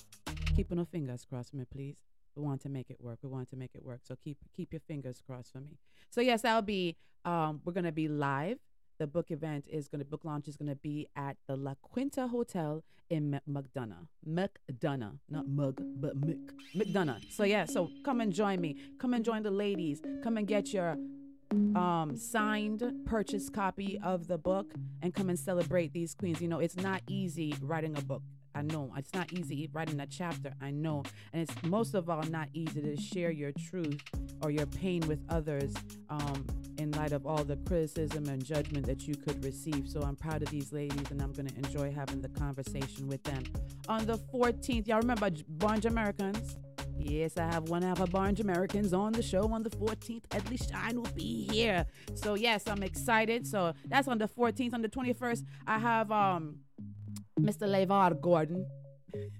keeping 0.56 0.78
our 0.78 0.84
fingers 0.84 1.24
crossed 1.24 1.50
for 1.50 1.56
me, 1.56 1.64
please. 1.70 1.96
We 2.36 2.42
want 2.42 2.62
to 2.62 2.68
make 2.68 2.90
it 2.90 2.96
work. 3.00 3.20
We 3.22 3.28
want 3.28 3.48
to 3.50 3.56
make 3.56 3.70
it 3.74 3.84
work. 3.84 4.00
So 4.02 4.16
keep 4.22 4.38
keep 4.56 4.72
your 4.72 4.80
fingers 4.80 5.22
crossed 5.24 5.52
for 5.52 5.60
me. 5.60 5.78
So 6.10 6.20
yes, 6.20 6.44
I'll 6.44 6.62
be. 6.62 6.96
Um, 7.24 7.60
we're 7.64 7.72
gonna 7.72 7.92
be 7.92 8.08
live. 8.08 8.58
The 8.98 9.06
book 9.06 9.30
event 9.30 9.66
is 9.68 9.88
gonna 9.88 10.04
book 10.04 10.24
launch 10.24 10.46
is 10.48 10.56
gonna 10.56 10.76
be 10.76 11.08
at 11.16 11.36
the 11.46 11.56
La 11.56 11.74
Quinta 11.82 12.28
Hotel 12.28 12.84
in 13.10 13.40
McDonough. 13.48 14.06
McDonough, 14.26 15.18
not 15.28 15.48
Mug, 15.48 15.82
but 15.96 16.16
Mc, 16.16 16.38
McDonough. 16.76 17.32
So 17.32 17.44
yeah, 17.44 17.64
so 17.64 17.90
come 18.04 18.20
and 18.20 18.32
join 18.32 18.60
me. 18.60 18.76
Come 18.98 19.14
and 19.14 19.24
join 19.24 19.42
the 19.42 19.50
ladies. 19.50 20.00
Come 20.22 20.36
and 20.36 20.46
get 20.46 20.72
your 20.72 20.96
um 21.76 22.16
signed 22.16 22.82
purchase 23.04 23.48
copy 23.48 23.98
of 24.02 24.26
the 24.26 24.38
book 24.38 24.72
and 25.02 25.14
come 25.14 25.28
and 25.28 25.38
celebrate 25.38 25.92
these 25.92 26.14
queens. 26.14 26.40
You 26.40 26.48
know, 26.48 26.60
it's 26.60 26.76
not 26.76 27.02
easy 27.08 27.54
writing 27.60 27.96
a 27.96 28.02
book. 28.02 28.22
I 28.54 28.62
know 28.62 28.92
it's 28.96 29.12
not 29.12 29.32
easy 29.32 29.68
writing 29.72 29.98
a 29.98 30.06
chapter. 30.06 30.54
I 30.62 30.70
know, 30.70 31.02
and 31.32 31.42
it's 31.42 31.62
most 31.64 31.94
of 31.94 32.08
all 32.08 32.22
not 32.22 32.48
easy 32.52 32.80
to 32.80 32.96
share 32.96 33.32
your 33.32 33.50
truth 33.52 34.00
or 34.42 34.50
your 34.50 34.66
pain 34.66 35.00
with 35.08 35.20
others 35.28 35.74
um, 36.08 36.46
in 36.84 36.92
light 36.92 37.12
of 37.12 37.26
all 37.26 37.42
the 37.42 37.56
criticism 37.56 38.28
and 38.28 38.44
judgment 38.44 38.86
that 38.86 39.08
you 39.08 39.14
could 39.14 39.42
receive. 39.42 39.88
So 39.88 40.00
I'm 40.02 40.16
proud 40.16 40.42
of 40.42 40.50
these 40.50 40.72
ladies, 40.72 41.10
and 41.10 41.20
I'm 41.20 41.32
going 41.32 41.48
to 41.48 41.56
enjoy 41.56 41.90
having 41.90 42.20
the 42.20 42.28
conversation 42.28 43.08
with 43.08 43.22
them. 43.24 43.42
On 43.88 44.04
the 44.04 44.18
14th, 44.32 44.86
y'all 44.86 45.00
remember 45.00 45.30
Bunch 45.48 45.86
Americans? 45.86 46.56
Yes, 46.96 47.36
I 47.38 47.44
have 47.44 47.64
one 47.70 47.82
half 47.82 48.00
of 48.00 48.10
Barnes 48.10 48.40
Americans 48.40 48.92
on 48.92 49.12
the 49.12 49.22
show 49.22 49.50
on 49.50 49.62
the 49.62 49.70
14th. 49.70 50.24
At 50.30 50.48
least 50.50 50.72
I 50.74 50.92
will 50.92 51.08
be 51.14 51.48
here. 51.50 51.86
So 52.14 52.34
yes, 52.34 52.64
I'm 52.68 52.82
excited. 52.82 53.46
So 53.46 53.72
that's 53.86 54.06
on 54.06 54.18
the 54.18 54.28
14th. 54.28 54.74
On 54.74 54.82
the 54.82 54.88
21st, 54.88 55.42
I 55.66 55.78
have 55.78 56.12
um 56.12 56.56
Mr. 57.40 57.66
LeVar 57.66 58.20
Gordon. 58.20 58.66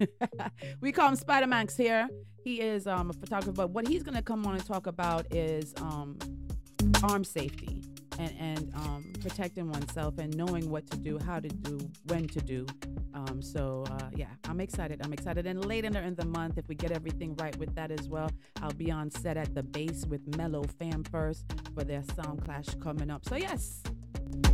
we 0.81 0.93
call 0.93 1.09
him 1.09 1.17
Spider 1.17 1.47
Manx 1.47 1.77
here. 1.77 2.09
He 2.43 2.61
is 2.61 2.87
um, 2.87 3.11
a 3.11 3.13
photographer, 3.13 3.53
but 3.53 3.71
what 3.71 3.89
he's 3.89 4.03
going 4.03 4.17
to 4.17 4.23
come 4.23 4.47
on 4.47 4.55
and 4.55 4.67
talk 4.67 4.87
about 4.87 5.33
is 5.33 5.73
um, 5.79 6.19
arm 7.11 7.25
safety 7.25 7.83
and, 8.19 8.33
and 8.39 8.75
um, 8.75 9.13
protecting 9.21 9.71
oneself 9.71 10.19
and 10.19 10.37
knowing 10.37 10.71
what 10.71 10.89
to 10.91 10.97
do, 10.97 11.19
how 11.19 11.41
to 11.41 11.49
do, 11.49 11.79
when 12.07 12.27
to 12.29 12.41
do. 12.41 12.67
Um, 13.13 13.43
so 13.43 13.85
uh, 13.91 14.09
yeah, 14.15 14.27
I'm 14.49 14.61
excited. 14.61 15.01
I'm 15.05 15.13
excited. 15.13 15.47
And 15.47 15.65
later 15.65 15.89
in 16.01 16.15
the 16.15 16.25
month, 16.25 16.59
if 16.59 16.67
we 16.69 16.75
get 16.75 16.91
everything 16.91 17.35
right 17.37 17.57
with 17.59 17.75
that 17.75 17.91
as 17.91 18.09
well, 18.09 18.31
I'll 18.63 18.73
be 18.73 18.91
on 18.91 19.11
set 19.11 19.37
at 19.37 19.55
the 19.55 19.63
base 19.63 20.05
with 20.07 20.37
Mellow 20.37 20.65
Fam 20.79 21.05
First 21.05 21.45
for 21.75 21.85
their 21.85 22.03
sound 22.15 22.45
clash 22.45 22.67
coming 22.81 23.11
up. 23.11 23.25
So 23.29 23.37
yes, 23.37 23.83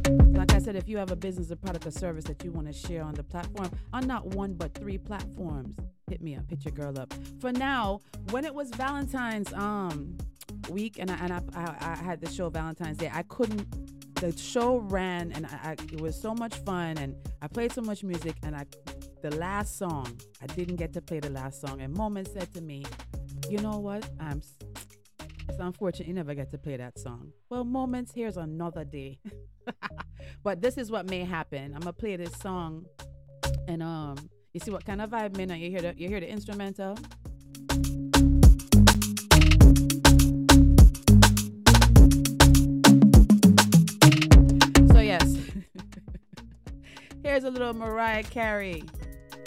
like 0.09 0.52
I 0.52 0.59
said, 0.59 0.76
if 0.76 0.88
you 0.88 0.99
have 0.99 1.11
a 1.11 1.16
business, 1.16 1.50
a 1.50 1.57
product, 1.57 1.87
or 1.87 1.90
service 1.90 2.25
that 2.25 2.42
you 2.45 2.50
want 2.52 2.66
to 2.66 2.73
share 2.73 3.02
on 3.02 3.14
the 3.14 3.23
platform, 3.23 3.71
on 3.92 4.07
not 4.07 4.26
one 4.26 4.54
but 4.54 4.75
three 4.75 4.99
platforms, 4.99 5.76
hit 6.09 6.21
me 6.21 6.37
up, 6.37 6.45
hit 6.49 6.64
your 6.64 6.73
girl 6.73 6.99
up. 6.99 7.14
For 7.40 7.52
now, 7.52 8.00
when 8.30 8.45
it 8.45 8.54
was 8.54 8.71
Valentine's 8.71 9.52
um 9.52 10.16
week, 10.69 10.99
and 10.99 11.11
I 11.11 11.14
and 11.16 11.33
I, 11.33 11.40
I, 11.54 11.92
I 11.92 11.97
had 11.97 12.21
the 12.21 12.30
show 12.30 12.49
Valentine's 12.50 12.99
Day, 12.99 13.11
I 13.12 13.23
couldn't. 13.25 13.66
The 14.16 14.37
show 14.37 14.76
ran, 14.76 15.33
and 15.33 15.47
I, 15.47 15.71
I, 15.71 15.73
it 15.92 16.00
was 16.00 16.21
so 16.21 16.35
much 16.35 16.54
fun, 16.57 16.99
and 16.99 17.14
I 17.40 17.49
played 17.49 17.73
so 17.73 17.80
much 17.80 18.04
music, 18.04 18.37
and 18.42 18.54
I, 18.54 18.66
the 19.23 19.35
last 19.37 19.78
song, 19.78 20.21
I 20.42 20.47
didn't 20.47 20.76
get 20.76 20.92
to 20.92 21.00
play 21.00 21.21
the 21.21 21.30
last 21.30 21.61
song, 21.61 21.80
and 21.80 21.97
Moment 21.97 22.28
said 22.28 22.52
to 22.54 22.61
me, 22.61 22.85
"You 23.49 23.59
know 23.59 23.78
what? 23.78 24.09
I'm." 24.21 24.42
It's 25.49 25.59
unfortunate 25.59 26.07
you 26.07 26.14
never 26.14 26.35
get 26.35 26.50
to 26.52 26.59
play 26.59 26.76
that 26.76 26.97
song. 26.97 27.33
Well, 27.49 27.64
moments, 27.64 28.12
here's 28.14 28.37
another 28.37 28.85
day. 28.85 29.19
but 30.45 30.61
this 30.61 30.78
is 30.78 30.92
what 30.92 31.11
may 31.11 31.25
happen. 31.25 31.75
I'm 31.75 31.80
gonna 31.80 31.92
play 31.92 32.16
this 32.16 32.33
song, 32.35 32.87
and 33.66 33.83
um, 33.83 34.16
you 34.52 34.61
see 34.61 34.71
what 34.71 34.85
kind 34.85 35.00
of 35.00 35.11
vibe, 35.11 35.37
man? 35.37 35.50
You 35.59 35.71
hear 35.71 35.80
the 35.80 35.95
you 35.97 36.09
hear 36.09 36.21
the 36.21 36.28
instrumental. 36.28 36.97
Here's 47.31 47.45
a 47.45 47.51
little 47.51 47.73
Mariah 47.73 48.25
Carey 48.25 48.83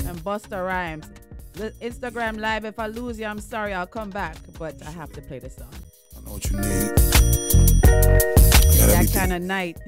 and 0.06 0.18
Busta 0.20 0.66
Rhymes. 0.66 1.12
The 1.52 1.72
Instagram 1.82 2.40
live. 2.40 2.64
If 2.64 2.80
I 2.80 2.88
lose 2.88 3.20
you, 3.20 3.26
I'm 3.26 3.42
sorry. 3.42 3.74
I'll 3.74 3.86
come 3.86 4.10
back, 4.10 4.38
but 4.58 4.82
I 4.88 4.90
have 4.90 5.12
to 5.12 5.22
play 5.22 5.40
the 5.40 5.50
song. 5.50 5.68
I 6.16 6.22
know 6.22 6.32
what 6.32 6.50
you 6.50 6.56
need. 6.60 6.96
That 8.88 9.12
kind 9.14 9.34
of 9.34 9.42
night. 9.42 9.80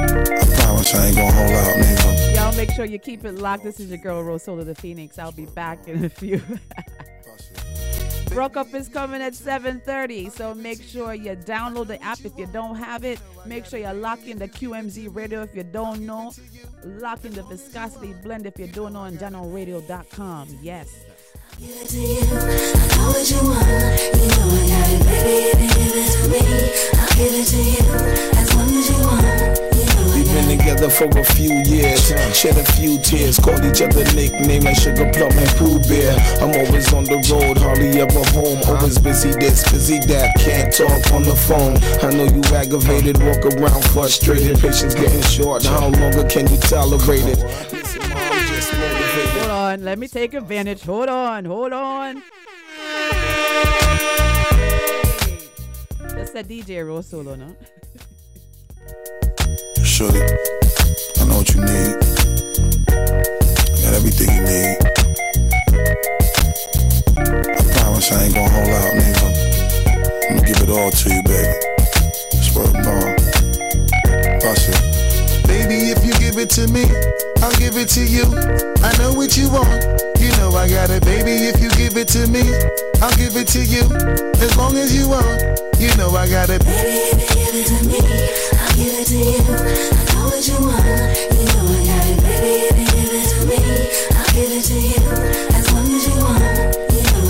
I 0.00 0.06
promise 0.56 0.92
I 0.92 1.06
ain't 1.06 1.16
gonna 1.16 1.30
hold 1.30 1.52
out, 1.52 1.76
nigga. 1.76 2.34
Y'all 2.34 2.56
make 2.56 2.72
sure 2.72 2.84
you 2.84 2.98
keep 2.98 3.24
it 3.24 3.36
locked. 3.36 3.62
This 3.62 3.78
is 3.78 3.90
your 3.90 3.98
girl 3.98 4.24
RoSolo 4.24 4.64
the 4.64 4.74
Phoenix. 4.74 5.20
I'll 5.20 5.30
be 5.30 5.46
back 5.46 5.86
in 5.86 6.04
a 6.04 6.08
few. 6.08 6.42
BrukUp 8.30 8.74
is 8.74 8.88
coming 8.88 9.20
at 9.20 9.34
7:30, 9.34 10.30
so 10.30 10.54
make 10.54 10.80
sure 10.80 11.14
you 11.14 11.34
download 11.34 11.88
the 11.88 12.00
app 12.02 12.20
if 12.24 12.38
you 12.38 12.46
don't 12.46 12.76
have 12.76 13.04
it. 13.04 13.18
Make 13.44 13.66
sure 13.66 13.80
you 13.80 13.90
lock 13.90 14.24
in 14.24 14.38
the 14.38 14.46
QMZ 14.46 15.08
radio 15.12 15.42
if 15.42 15.54
you 15.54 15.64
don't 15.64 16.06
know. 16.06 16.32
Lock 16.84 17.24
in 17.24 17.32
the 17.32 17.42
viscosity 17.42 18.14
blend 18.22 18.46
if 18.46 18.56
you 18.58 18.68
don't 18.68 18.92
know 18.92 19.00
on 19.00 19.16
generalradio.com. 19.18 20.58
Yes. 20.62 20.88
We've 30.14 30.24
been 30.32 30.58
together 30.58 30.88
for 30.88 31.08
a 31.18 31.24
few 31.24 31.52
years, 31.66 32.08
shed 32.34 32.56
a 32.56 32.64
few 32.72 32.98
tears, 32.98 33.38
called 33.38 33.64
each 33.64 33.82
other 33.82 34.04
nickname 34.14 34.62
like 34.62 34.76
Sugar 34.76 35.10
Plum 35.12 35.32
and 35.32 35.50
Pooh 35.56 35.78
Bear. 35.88 36.16
I'm 36.40 36.54
always 36.54 36.92
on 36.92 37.04
the 37.04 37.20
road, 37.30 37.58
hardly 37.58 38.00
ever 38.00 38.24
home, 38.32 38.60
always 38.66 38.98
busy 38.98 39.30
this, 39.32 39.62
busy 39.70 39.98
that, 40.08 40.34
can't 40.38 40.72
talk 40.72 41.12
on 41.12 41.22
the 41.22 41.36
phone. 41.36 41.76
I 42.02 42.14
know 42.14 42.24
you 42.24 42.42
aggravated, 42.56 43.22
walk 43.22 43.44
around 43.44 43.84
frustrated, 43.86 44.58
patience 44.58 44.94
getting 44.94 45.22
short. 45.22 45.64
How 45.64 45.88
longer 45.88 46.24
can 46.28 46.48
you 46.50 46.58
tolerate 46.58 47.26
it? 47.26 47.38
Hold 49.38 49.50
on, 49.50 49.84
let 49.84 49.98
me 49.98 50.08
take 50.08 50.34
advantage. 50.34 50.82
Hold 50.82 51.08
on, 51.08 51.44
hold 51.44 51.72
on. 51.72 52.22
That's 55.98 56.32
that 56.32 56.48
DJ 56.48 56.84
RoSolo, 56.84 57.38
no? 57.38 57.56
Shorty, 60.00 60.16
I 60.16 61.24
know 61.28 61.36
what 61.36 61.52
you 61.52 61.60
need. 61.60 61.92
I 62.88 63.76
got 63.84 63.92
everything 63.92 64.32
you 64.32 64.40
need. 64.48 64.78
I 67.28 67.60
promise 67.76 68.08
I 68.10 68.24
ain't 68.24 68.32
gonna 68.34 68.48
hold 68.48 68.70
out, 68.80 68.96
nigga. 68.96 69.28
I'm 70.24 70.36
gonna 70.38 70.48
give 70.48 70.56
it 70.62 70.70
all 70.70 70.90
to 70.90 71.06
you, 71.12 71.22
baby. 71.28 71.52
Swear 72.40 72.64
to 72.64 72.80
God. 72.80 74.40
Bust 74.40 74.72
it. 74.72 74.80
Baby, 75.46 75.92
if 75.92 76.02
you 76.02 76.14
give 76.14 76.38
it 76.38 76.48
to 76.56 76.66
me, 76.68 76.88
I'll 77.44 77.52
give 77.60 77.76
it 77.76 77.90
to 77.90 78.00
you. 78.02 78.24
I 78.80 78.96
know 78.96 79.12
what 79.12 79.36
you 79.36 79.50
want. 79.50 79.84
You 80.18 80.30
know 80.40 80.56
I 80.56 80.66
got 80.66 80.88
it, 80.88 81.04
baby. 81.04 81.44
If 81.52 81.60
you 81.60 81.68
give 81.76 81.98
it 81.98 82.08
to 82.16 82.26
me, 82.26 82.40
I'll 83.02 83.14
give 83.18 83.36
it 83.36 83.48
to 83.48 83.60
you. 83.62 83.84
As 84.40 84.56
long 84.56 84.78
as 84.78 84.96
you 84.96 85.10
want, 85.10 85.42
you 85.78 85.94
know 85.98 86.08
I 86.16 86.26
got 86.26 86.48
it. 86.48 86.64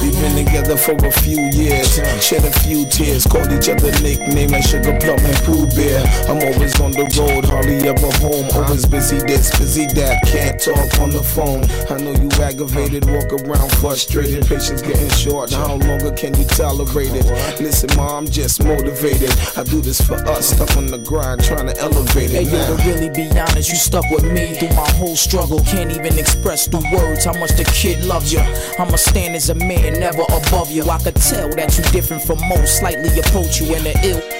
We've 0.00 0.14
been 0.20 0.44
together 0.46 0.76
for 0.76 0.94
a 0.94 1.10
few 1.10 1.50
years, 1.50 1.98
shed 2.22 2.44
a 2.44 2.52
few 2.60 2.86
tears, 2.86 3.26
called 3.26 3.50
each 3.52 3.68
other 3.68 3.90
nickname 4.00 4.50
like 4.50 4.62
Sugar 4.62 4.96
Plum 5.00 5.18
and 5.18 5.36
Pooh 5.42 5.66
Bear. 5.74 6.06
I'm 6.28 6.38
always 6.38 6.78
on 6.80 6.92
the 6.92 7.02
road, 7.18 7.44
hardly 7.70 7.88
ever 7.88 8.10
home, 8.18 8.46
always 8.54 8.86
busy 8.86 9.18
this, 9.18 9.56
busy 9.58 9.86
that, 9.94 10.22
can't 10.26 10.60
talk 10.60 11.00
on 11.00 11.10
the 11.10 11.22
phone. 11.22 11.64
I 11.90 12.02
know 12.02 12.12
you 12.12 12.28
aggravated, 12.42 13.04
walk 13.06 13.32
around 13.32 13.70
frustrated, 13.74 14.46
patience 14.46 14.82
getting 14.82 15.08
short. 15.10 15.52
How 15.52 15.76
longer 15.76 16.12
can 16.12 16.36
you 16.36 16.44
tolerate 16.44 17.12
it? 17.12 17.26
Listen, 17.60 17.90
mom, 17.96 18.10
I'm 18.10 18.26
just 18.26 18.62
motivated. 18.64 19.30
I 19.56 19.62
do 19.62 19.80
this 19.80 20.00
for 20.00 20.14
us, 20.14 20.50
stuck 20.50 20.76
on 20.76 20.86
the 20.86 20.98
grind, 20.98 21.44
trying 21.44 21.66
to 21.66 21.78
elevate 21.78 22.30
Hey 22.30 22.42
it. 22.42 22.52
yo, 22.52 22.76
to 22.76 22.82
really 22.88 23.10
be 23.10 23.28
honest, 23.38 23.70
you 23.70 23.76
stuck 23.76 24.04
with 24.10 24.24
me 24.24 24.54
through 24.54 24.74
my 24.76 24.90
whole 24.98 25.16
struggle. 25.16 25.60
Can't 25.60 25.90
even 25.92 26.18
express 26.18 26.66
through 26.66 26.84
words 26.92 27.24
how 27.24 27.38
much 27.38 27.50
the 27.56 27.64
kid 27.64 28.04
loves 28.04 28.32
you. 28.32 28.40
I'ma 28.78 28.96
stand 28.96 29.36
as 29.36 29.50
a 29.50 29.54
man, 29.54 30.00
never 30.00 30.22
above 30.22 30.70
you. 30.70 30.84
I 30.90 30.98
could 30.98 31.16
tell 31.16 31.48
that 31.50 31.76
you 31.78 31.84
different 31.92 32.22
from 32.22 32.38
most. 32.48 32.78
Slightly 32.78 33.10
approach 33.18 33.60
you 33.60 33.74
in 33.74 33.84
the 33.84 33.94
ill 34.02 34.39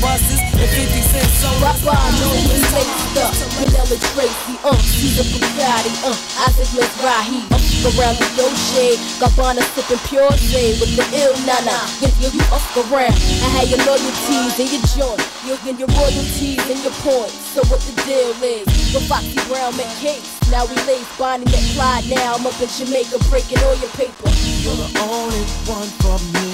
buses 0.00 0.40
to 0.56 0.64
50 0.66 1.00
cents 1.12 1.40
so 1.40 1.48
Papa, 1.60 1.96
no 2.20 2.28
laced 2.32 3.16
up. 3.20 3.32
Vanilla 3.56 3.96
Tracy, 4.12 4.54
uh, 4.64 4.76
Caesar 4.76 5.24
Bugatti, 5.32 5.92
uh, 6.04 6.44
Isaac 6.44 6.68
Mizrahi, 6.76 7.40
uh, 7.48 7.96
around 7.96 8.16
the 8.16 8.46
shade. 8.72 9.00
Gabbana 9.20 9.64
sipping 9.72 10.00
pure 10.08 10.32
shade 10.36 10.80
with 10.80 10.92
the 10.96 11.04
ill 11.16 11.32
nana. 11.48 11.76
Yeah, 12.00 12.12
yeah, 12.20 12.32
you 12.32 12.44
up 12.52 12.64
around. 12.76 13.16
I 13.44 13.48
had 13.56 13.68
your 13.68 13.80
loyalties 13.88 14.56
and 14.60 14.68
your 14.68 14.84
joint. 14.92 15.20
You 15.44 15.56
and 15.68 15.78
your 15.78 15.88
royalties 15.96 16.60
and 16.68 16.80
your 16.84 16.96
points. 17.04 17.36
So 17.56 17.64
what 17.68 17.80
the 17.80 17.94
deal 18.04 18.36
is? 18.44 18.66
With 18.92 19.08
Foxy 19.08 19.40
Brown 19.48 19.72
case. 20.00 20.28
Now 20.50 20.66
we 20.66 20.76
lace 20.84 21.08
Bonnie 21.16 21.48
Clyde. 21.76 22.08
Now 22.08 22.36
I'm 22.36 22.46
up 22.46 22.60
in 22.60 22.68
Jamaica 22.68 23.16
breaking 23.28 23.64
all 23.64 23.76
your 23.76 23.92
paper. 23.96 24.28
You're 24.60 24.76
the 24.76 24.90
only 25.08 25.44
one 25.64 25.88
for 26.04 26.16
me. 26.36 26.48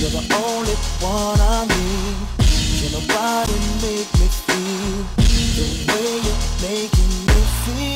You're 0.00 0.10
the 0.10 0.24
only 0.36 0.76
one 1.00 1.40
I 1.40 1.66
need. 1.68 2.45
Can 2.78 2.92
nobody 2.92 3.54
make 3.80 4.10
me 4.20 4.28
feel 4.28 5.06
the 5.56 5.66
way 5.88 6.20
you're 6.26 6.44
making 6.60 7.26
me 7.26 7.40
feel? 7.64 7.95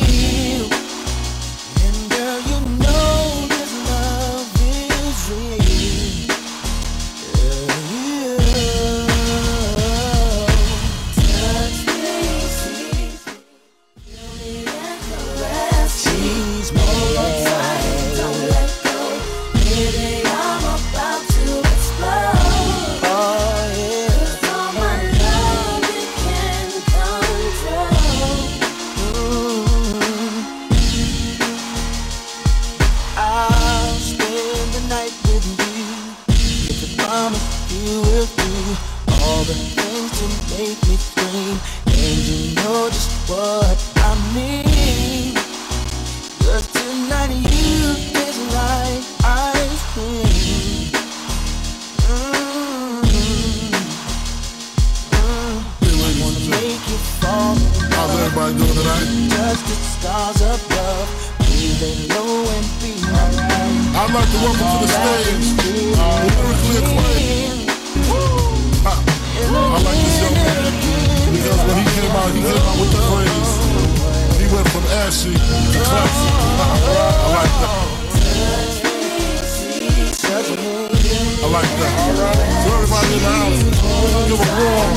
What 43.40 43.78
I 43.96 44.12
mean. 44.34 45.34
Cause 46.44 46.66
tonight 46.76 47.32
you 47.32 47.96
like 48.52 49.04
ice 49.24 49.82
cream. 49.92 50.92
Mm. 52.04 53.00
Mm. 55.16 55.56
I 55.88 56.12
wanna 56.20 56.42
make 56.52 56.84
you 56.92 56.98
fall. 57.20 57.56
How's 57.96 58.12
everybody 58.20 58.52
doing 58.58 58.76
the 58.76 59.76
stars 59.96 60.40
above, 60.54 61.08
breathing 61.38 62.00
low 62.12 62.44
and 62.56 62.66
be 62.82 62.92
alright. 63.08 63.80
I'd 64.00 64.10
like 64.16 64.30
to 64.32 64.38
welcome 64.44 64.68
to 64.72 64.78
the 64.84 64.90
stage 64.98 65.46
lyrically 66.36 66.76
acclaimed. 66.82 67.70
I 69.52 69.82
like 69.82 69.98
this 70.04 70.20
young 70.22 70.34
man 70.34 70.56
because 70.62 70.92
when 70.92 71.04
he 71.04 71.09
came 72.00 72.16
out, 72.16 72.32
phrase. 73.12 73.52
He 74.40 74.46
went 74.54 74.68
from 74.72 74.84
ashy 75.04 75.34
to. 75.34 75.40
I 75.40 75.98
like 77.36 77.54
that. 77.60 77.80
I 81.42 81.48
like 81.50 81.72
that. 81.80 81.94
Everybody 82.72 83.12
in 83.12 83.20
the 83.20 83.28
house, 83.36 83.60
give 84.28 84.40
a 84.40 84.48
warm 84.56 84.90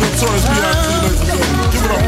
Notorious 0.02 0.46
B.I.G. 0.48 0.86
ladies 1.02 1.20
and 1.20 1.28
gentlemen. 1.28 1.54
Give 1.70 1.84
it 1.84 1.90
up. 1.92 2.02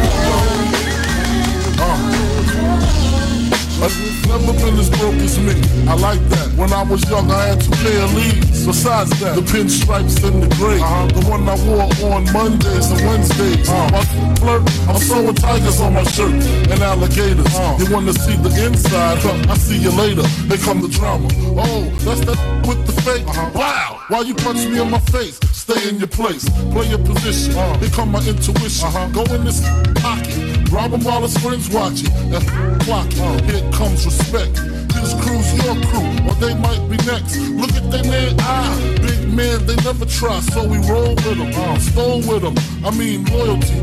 I've 3.84 4.13
never 4.26 4.52
been 4.58 4.78
as 4.78 4.90
broke 4.90 5.14
as 5.20 5.38
me. 5.38 5.54
I 5.88 5.94
like 5.94 6.20
that. 6.30 6.52
When 6.56 6.72
I 6.72 6.82
was 6.82 7.02
young, 7.10 7.30
I 7.30 7.54
had 7.54 7.60
two 7.60 7.70
pair 7.70 8.02
of 8.02 8.14
leads. 8.14 8.66
Besides 8.66 9.10
that, 9.20 9.36
the 9.36 9.42
pinstripes 9.42 10.22
and 10.24 10.42
the 10.42 10.48
gray. 10.56 10.80
Uh-huh. 10.80 11.06
The 11.08 11.28
one 11.28 11.48
I 11.48 11.56
wore 11.66 12.14
on 12.14 12.24
Mondays 12.32 12.90
and 12.90 13.00
Wednesdays. 13.06 13.68
Uh-huh. 13.68 13.90
My 13.92 14.02
flirt, 14.40 14.62
I'm 14.88 15.00
sewing 15.00 15.34
tigers 15.34 15.80
on 15.80 15.94
my 15.94 16.04
shirt 16.04 16.32
and 16.32 16.80
alligators. 16.82 17.46
Uh-huh. 17.46 17.76
You 17.78 17.92
want 17.92 18.06
to 18.06 18.14
see 18.14 18.36
the 18.36 18.52
inside? 18.66 19.18
Huh, 19.18 19.52
I 19.52 19.56
see 19.56 19.78
you 19.78 19.90
later. 19.90 20.22
They 20.48 20.56
come 20.56 20.80
the 20.80 20.88
drama. 20.88 21.28
Oh, 21.56 21.84
that's 22.04 22.20
that 22.24 22.38
with 22.66 22.86
the 22.86 22.92
fake. 23.02 23.26
Wow. 23.54 24.00
Why 24.08 24.20
you 24.20 24.34
punch 24.34 24.66
me 24.66 24.80
in 24.80 24.90
my 24.90 25.00
face? 25.00 25.38
Stay 25.52 25.88
in 25.88 25.98
your 25.98 26.08
place. 26.08 26.48
Play 26.72 26.88
your 26.88 26.98
position. 26.98 27.52
Here 27.80 27.90
come 27.90 28.12
my 28.12 28.20
intuition. 28.26 29.12
Go 29.12 29.22
in 29.34 29.44
this 29.44 29.60
pocket. 30.00 30.53
Rob 30.74 30.90
him 30.90 31.04
while 31.04 31.22
his 31.22 31.38
friends 31.38 31.70
watching. 31.70 32.10
That's 32.30 32.44
clocking. 32.82 33.40
Here 33.48 33.62
comes 33.70 34.04
respect. 34.04 34.54
This 34.90 35.14
crew's 35.22 35.46
your 35.62 35.76
crew, 35.86 36.10
or 36.26 36.34
they 36.42 36.54
might 36.54 36.82
be 36.90 36.96
next. 37.06 37.38
Look 37.38 37.70
at 37.76 37.88
their 37.92 38.02
man, 38.02 38.34
ah, 38.40 38.74
big 38.96 39.32
man, 39.32 39.64
they 39.66 39.76
never 39.76 40.04
try, 40.04 40.40
so 40.40 40.66
we 40.66 40.78
roll 40.90 41.14
with 41.14 41.38
them, 41.38 41.52
uh, 41.54 41.78
stole 41.78 42.18
with 42.26 42.42
them. 42.42 42.56
I 42.84 42.90
mean, 42.90 43.24
loyalty. 43.26 43.78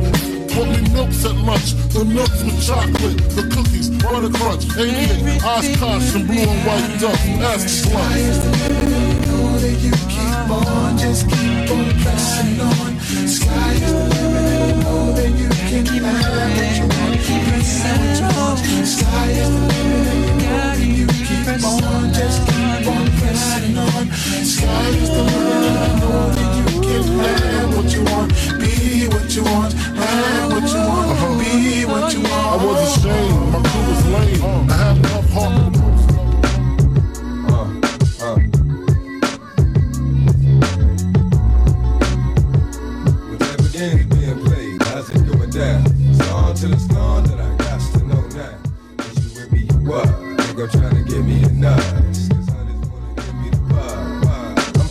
Put 0.52 0.68
me 0.68 0.82
milks 0.92 1.24
at 1.24 1.36
lunch, 1.36 1.72
the 1.94 2.04
milks 2.04 2.44
with 2.44 2.60
chocolate, 2.68 3.18
the 3.40 3.44
cookies, 3.56 3.90
butter 3.90 4.30
crunch, 4.30 4.66
88, 4.76 5.42
Oshkosh, 5.46 6.16
and 6.16 6.28
blue 6.28 6.44
and 6.44 6.66
white 6.68 7.00
duck. 7.00 7.20
Ask 7.40 7.88
on. 7.88 8.02
Sky 13.28 13.72
is 13.74 14.04
the 14.04 14.11
you 15.94 16.02
can 16.02 16.16
have 16.16 16.56
what 16.58 16.72
you 16.78 16.86
want. 16.88 17.16
Press 17.48 17.82
what 17.82 18.20
you. 18.20 18.86
Sky 18.86 19.28
is 19.32 19.50
the 19.50 19.60
limit, 19.68 20.80
you 20.80 21.08
keep 21.08 21.64
on, 21.64 22.14
just 22.14 22.40
keep 22.48 22.88
on 22.88 23.06
pressing 23.18 23.78
on. 23.78 24.12
Sky 24.44 24.88
is 24.90 25.10
the 25.10 25.24
limit, 25.24 25.72
you 25.78 25.94
know 26.02 26.30
that 26.36 26.50
you 26.58 26.82
can 26.82 27.04
have 27.22 27.76
what 27.76 27.94
you 27.94 28.04
want. 28.04 28.30
Be 28.60 29.08
what 29.08 29.36
you 29.36 29.44
want, 29.44 29.74
have 29.74 30.41
I'm 50.62 50.70
trying 50.70 51.06
to 51.08 51.24
me 51.24 51.42
a 51.42 51.48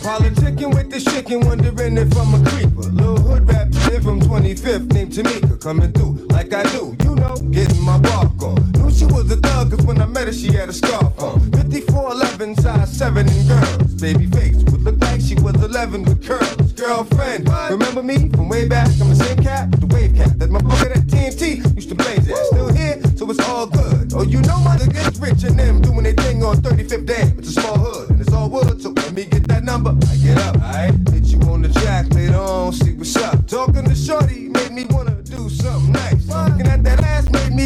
Politicking 0.03 0.75
with 0.75 0.89
the 0.91 0.99
chicken, 0.99 1.39
wondering 1.47 1.97
if 1.97 2.17
I'm 2.17 2.33
a 2.33 2.49
creeper. 2.49 2.89
Little 2.91 3.17
hood 3.17 3.47
rap 3.47 3.71
kid 3.71 4.03
from 4.03 4.19
25th 4.19 4.91
named 4.91 5.13
Tamika, 5.13 5.61
coming 5.61 5.93
through 5.93 6.27
like 6.27 6.53
I 6.53 6.63
do, 6.63 6.97
you 7.03 7.15
know, 7.15 7.37
getting 7.51 7.81
my 7.83 7.97
bark 7.99 8.43
on. 8.43 8.80
She 9.01 9.07
was 9.07 9.31
a 9.31 9.37
thug, 9.37 9.71
cause 9.71 9.83
when 9.83 9.99
I 9.99 10.05
met 10.05 10.27
her, 10.27 10.31
she 10.31 10.53
had 10.53 10.69
a 10.69 10.73
scarf 10.73 11.19
on. 11.19 11.39
5411, 11.57 12.55
size 12.57 12.95
7 12.95 13.27
and 13.27 13.47
girls. 13.47 13.95
Baby 13.95 14.27
face 14.27 14.57
would 14.65 14.83
look 14.83 15.01
like 15.01 15.21
she 15.21 15.33
was 15.41 15.55
11 15.55 16.03
with 16.03 16.23
curls. 16.23 16.71
Girlfriend, 16.73 17.49
remember 17.71 18.03
me 18.03 18.29
from 18.29 18.47
way 18.47 18.67
back? 18.67 18.89
I'm 19.01 19.09
the 19.09 19.15
same 19.15 19.37
cat, 19.37 19.71
the 19.71 19.87
wave 19.87 20.13
cat. 20.13 20.37
My 20.51 20.59
pocket 20.61 20.91
at 20.91 21.07
TNT. 21.07 21.65
Used 21.75 21.89
to 21.89 21.95
blaze 21.95 22.27
it. 22.27 22.37
Still 22.53 22.71
here, 22.71 23.01
so 23.17 23.27
it's 23.31 23.39
all 23.49 23.65
good. 23.65 24.13
Oh, 24.13 24.21
you 24.21 24.39
know 24.41 24.59
my 24.59 24.77
niggas 24.77 25.19
rich 25.19 25.45
and 25.45 25.57
them 25.57 25.81
doing 25.81 26.03
their 26.03 26.13
thing 26.13 26.43
on 26.43 26.57
35th 26.57 27.07
Dam. 27.07 27.39
It's 27.39 27.57
a 27.57 27.59
small 27.59 27.79
hood 27.79 28.11
and 28.11 28.21
it's 28.21 28.31
all 28.31 28.51
wood, 28.51 28.83
so 28.83 28.89
let 28.91 29.13
me 29.13 29.25
get 29.25 29.47
that 29.47 29.63
number. 29.63 29.97
I 30.11 30.15
get 30.17 30.37
up, 30.37 30.57
alright? 30.57 30.93
Hit 31.09 31.25
you 31.25 31.39
on 31.49 31.63
the 31.63 31.69
track 31.69 32.13
later 32.13 32.37
on, 32.37 32.71
see 32.73 32.93
what's 32.93 33.15
up. 33.15 33.47
Talking 33.47 33.85
to 33.85 33.95
Shorty 33.95 34.50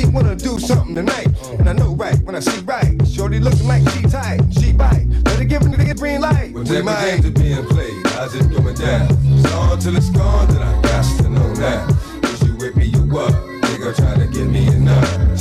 wanna 0.07 0.35
do 0.35 0.59
something 0.59 0.95
tonight. 0.95 1.27
And 1.59 1.69
I 1.69 1.73
know 1.73 1.95
right 1.95 2.17
when 2.23 2.35
I 2.35 2.39
see 2.39 2.61
right. 2.61 2.95
Shorty 3.07 3.39
looking 3.39 3.67
like 3.67 3.87
she 3.89 4.01
tight, 4.03 4.41
she 4.51 4.73
bite. 4.73 5.07
Better 5.23 5.43
give 5.43 5.61
it 5.63 5.77
the 5.77 5.93
green 5.95 6.21
light. 6.21 6.53
When 6.53 6.67
every 6.67 6.83
games 6.83 7.25
are 7.25 7.31
being 7.31 7.65
played, 7.65 8.07
how's 8.07 8.35
it 8.35 8.49
going 8.51 8.75
down? 8.75 9.07
It's 9.11 9.51
on 9.53 9.79
till 9.79 9.95
it's 9.95 10.09
gone, 10.09 10.47
then 10.49 10.61
I 10.61 10.81
got 10.81 11.05
to 11.17 11.29
know 11.29 11.53
now. 11.53 11.87
Is 12.23 12.43
you 12.43 12.55
with 12.55 12.75
me, 12.75 12.85
you 12.85 13.01
what? 13.07 13.31
Nigga 13.31 13.95
try 13.95 14.15
to 14.15 14.27
get 14.27 14.47
me 14.47 14.67
enough. 14.67 15.34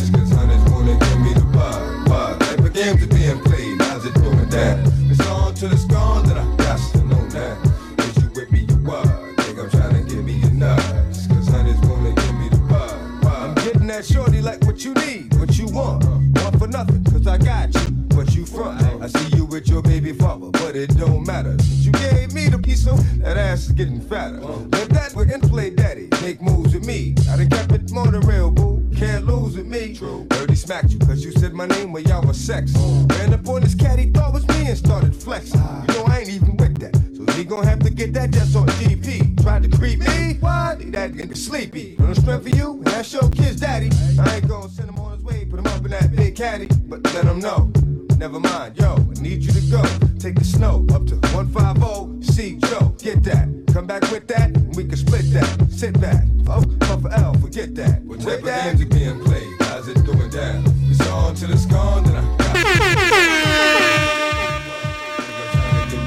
It 20.85 20.97
don't 20.99 21.27
matter. 21.27 21.57
Since 21.61 21.87
you 21.87 21.92
gave 21.92 22.33
me 22.33 22.49
the 22.49 22.59
piece 22.59 22.87
of 22.87 22.99
that 23.20 23.37
ass 23.37 23.66
is 23.66 23.73
getting 23.73 24.01
fatter. 24.01 24.40
Let 24.40 24.90
that 24.90 25.14
with 25.14 25.33
and 25.33 25.42
play 25.42 25.70
daddy, 25.70 26.09
make 26.20 26.42
moves 26.42 26.75
with 26.75 26.87
me. 26.87 27.14
I 27.31 27.37
done 27.37 27.49
kept 27.49 27.73
it 27.73 27.90
more 27.90 28.07
than 28.07 28.20
real, 28.23 28.51
boo. 28.51 28.87
Can't 28.94 29.25
lose 29.25 29.57
with 29.57 29.66
me. 29.66 29.97
Heard 30.37 30.51
he 30.51 30.57
smacked 30.57 30.90
you, 30.90 30.99
cause 30.99 31.25
you 31.25 31.33
said 31.33 31.55
my 31.55 31.66
name 31.66 31.92
when 31.92 32.05
y'all 32.05 32.27
was 32.27 32.38
sex. 32.38 32.73
Ran 32.77 33.33
up 33.33 33.49
on 33.49 33.62
this 33.62 33.75
cat, 33.75 33.99
he 33.99 34.11
thought 34.11 34.35
was 34.35 34.47
me 34.49 34.66
and 34.66 34.77
started 34.77 35.14
flexing. 35.14 35.61
You 35.88 35.94
know 35.94 36.05
I 36.05 36.20
ain't 36.20 36.29
even 36.29 36.57
with 36.57 36.79
that. 36.81 36.94
So 37.16 37.33
he 37.33 37.44
gon' 37.44 37.64
have 37.64 37.81
to 37.81 37.90
get 37.90 38.12
that 38.14 38.31
just 38.31 38.55
on 38.55 38.66
GP. 38.66 39.42
Tried 39.42 39.62
to 39.62 39.77
creep 39.77 40.01
me, 40.01 40.37
what? 40.40 40.81
Leave 40.81 40.92
that 40.92 41.12
nigga 41.12 41.37
sleepy. 41.37 41.97
No 41.99 42.12
strength 42.12 42.42
for 42.42 42.57
you, 42.57 42.73
and 42.73 42.87
that's 42.87 43.12
your 43.12 43.29
kid's 43.31 43.61
daddy. 43.61 43.90
I 44.20 44.37
ain't 44.37 44.49
gon' 44.49 44.68
send 44.68 44.90
him 44.90 44.99
on 44.99 45.12
his 45.12 45.23
way, 45.25 45.47
put 45.47 45.61
him 45.61 45.66
up 45.66 45.85
in 45.85 45.92
that 45.92 46.14
big 46.14 46.37
caddy. 46.37 46.68
But 46.88 47.03
let 47.14 47.25
him 47.25 47.38
know. 47.38 47.73
Never 48.18 48.38
mind, 48.38 48.77
yo, 48.77 48.94
I 48.94 49.20
need 49.20 49.42
you 49.42 49.53
to 49.53 49.61
go. 49.70 50.13
Take 50.25 50.37
the 50.37 50.45
snow 50.45 50.87
up 50.95 51.05
to 51.09 51.17
150, 51.37 52.33
see 52.33 52.57
Joe, 52.57 52.95
get 52.99 53.23
that. 53.25 53.47
Come 53.75 53.87
back 53.87 54.11
with 54.11 54.27
that, 54.29 54.57
and 54.57 54.75
we 54.75 54.85
can 54.85 54.97
split 54.97 55.31
that. 55.35 55.69
Sit 55.71 56.01
back, 56.01 56.25
oh, 56.49 56.65
puff 56.81 57.03
for 57.03 57.13
L, 57.13 57.35
forget 57.35 57.75
that. 57.75 58.01
When 58.05 58.17
With 58.17 58.27
every 58.27 58.43
that, 58.45 58.79
games 58.79 58.81
are 58.81 58.87
being 58.87 59.21
played, 59.23 59.53
how's 59.61 59.87
it 59.87 60.03
going 60.07 60.31
down? 60.31 60.65
It's 60.89 61.07
on 61.09 61.35
till 61.35 61.53
it's 61.53 61.67
gone, 61.67 62.05
then 62.05 62.17
I 62.17 62.23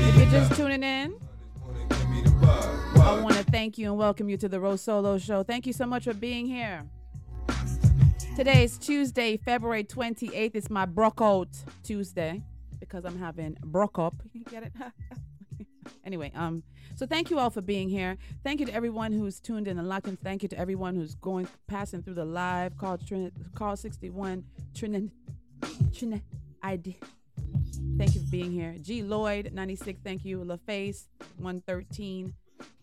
If 0.08 0.18
you're 0.18 0.32
just 0.32 0.56
tuning 0.56 0.82
in, 0.82 1.14
I 2.96 3.22
want 3.22 3.36
to 3.36 3.44
thank 3.44 3.78
you 3.78 3.90
and 3.90 4.00
welcome 4.00 4.30
you 4.30 4.38
to 4.38 4.50
the 4.50 4.58
RoSolo 4.58 5.22
Show. 5.22 5.44
Thank 5.44 5.68
you 5.68 5.74
so 5.74 5.86
much 5.86 6.06
for 6.06 6.16
being 6.16 6.48
here. 6.48 6.82
Today 8.36 8.64
is 8.64 8.80
Tuesday, 8.80 9.38
February 9.38 9.84
28th. 9.84 10.56
It's 10.56 10.72
my 10.72 10.88
Brockout 10.88 11.56
Tuesday 11.84 12.42
because 12.88 13.06
I'm 13.06 13.18
having 13.18 13.58
Brock 13.64 14.00
up. 14.00 14.16
You 14.34 14.44
get 14.44 14.64
it? 14.64 14.74
anyway, 16.06 16.32
um, 16.36 16.64
so 16.96 17.06
thank 17.06 17.32
you 17.32 17.40
all 17.40 17.50
for 17.50 17.62
being 17.62 17.90
here. 17.90 18.18
Thank 18.44 18.60
you 18.60 18.66
to 18.68 18.74
everyone 18.74 19.12
who's 19.12 19.40
tuned 19.40 19.68
in 19.68 19.80
and 19.80 19.88
locked 19.90 20.08
in. 20.08 20.18
Thank 20.18 20.44
you 20.44 20.50
to 20.50 20.58
everyone 20.58 20.96
who's 20.96 21.16
going 21.16 21.48
passing 21.68 22.04
through 22.04 22.16
the 22.16 22.26
live 22.26 22.78
call 22.78 22.98
Trin- 22.98 23.32
call 23.56 23.76
61 23.76 24.44
Trin 24.76 25.12
Trin 25.94 26.22
ID. 26.62 26.98
Thank 27.98 28.14
you 28.14 28.22
for 28.22 28.28
being 28.30 28.52
here. 28.52 28.76
G 28.82 29.02
Lloyd 29.02 29.52
96, 29.54 30.00
thank 30.04 30.24
you. 30.24 30.40
LaFace 30.40 31.08
113. 31.38 32.34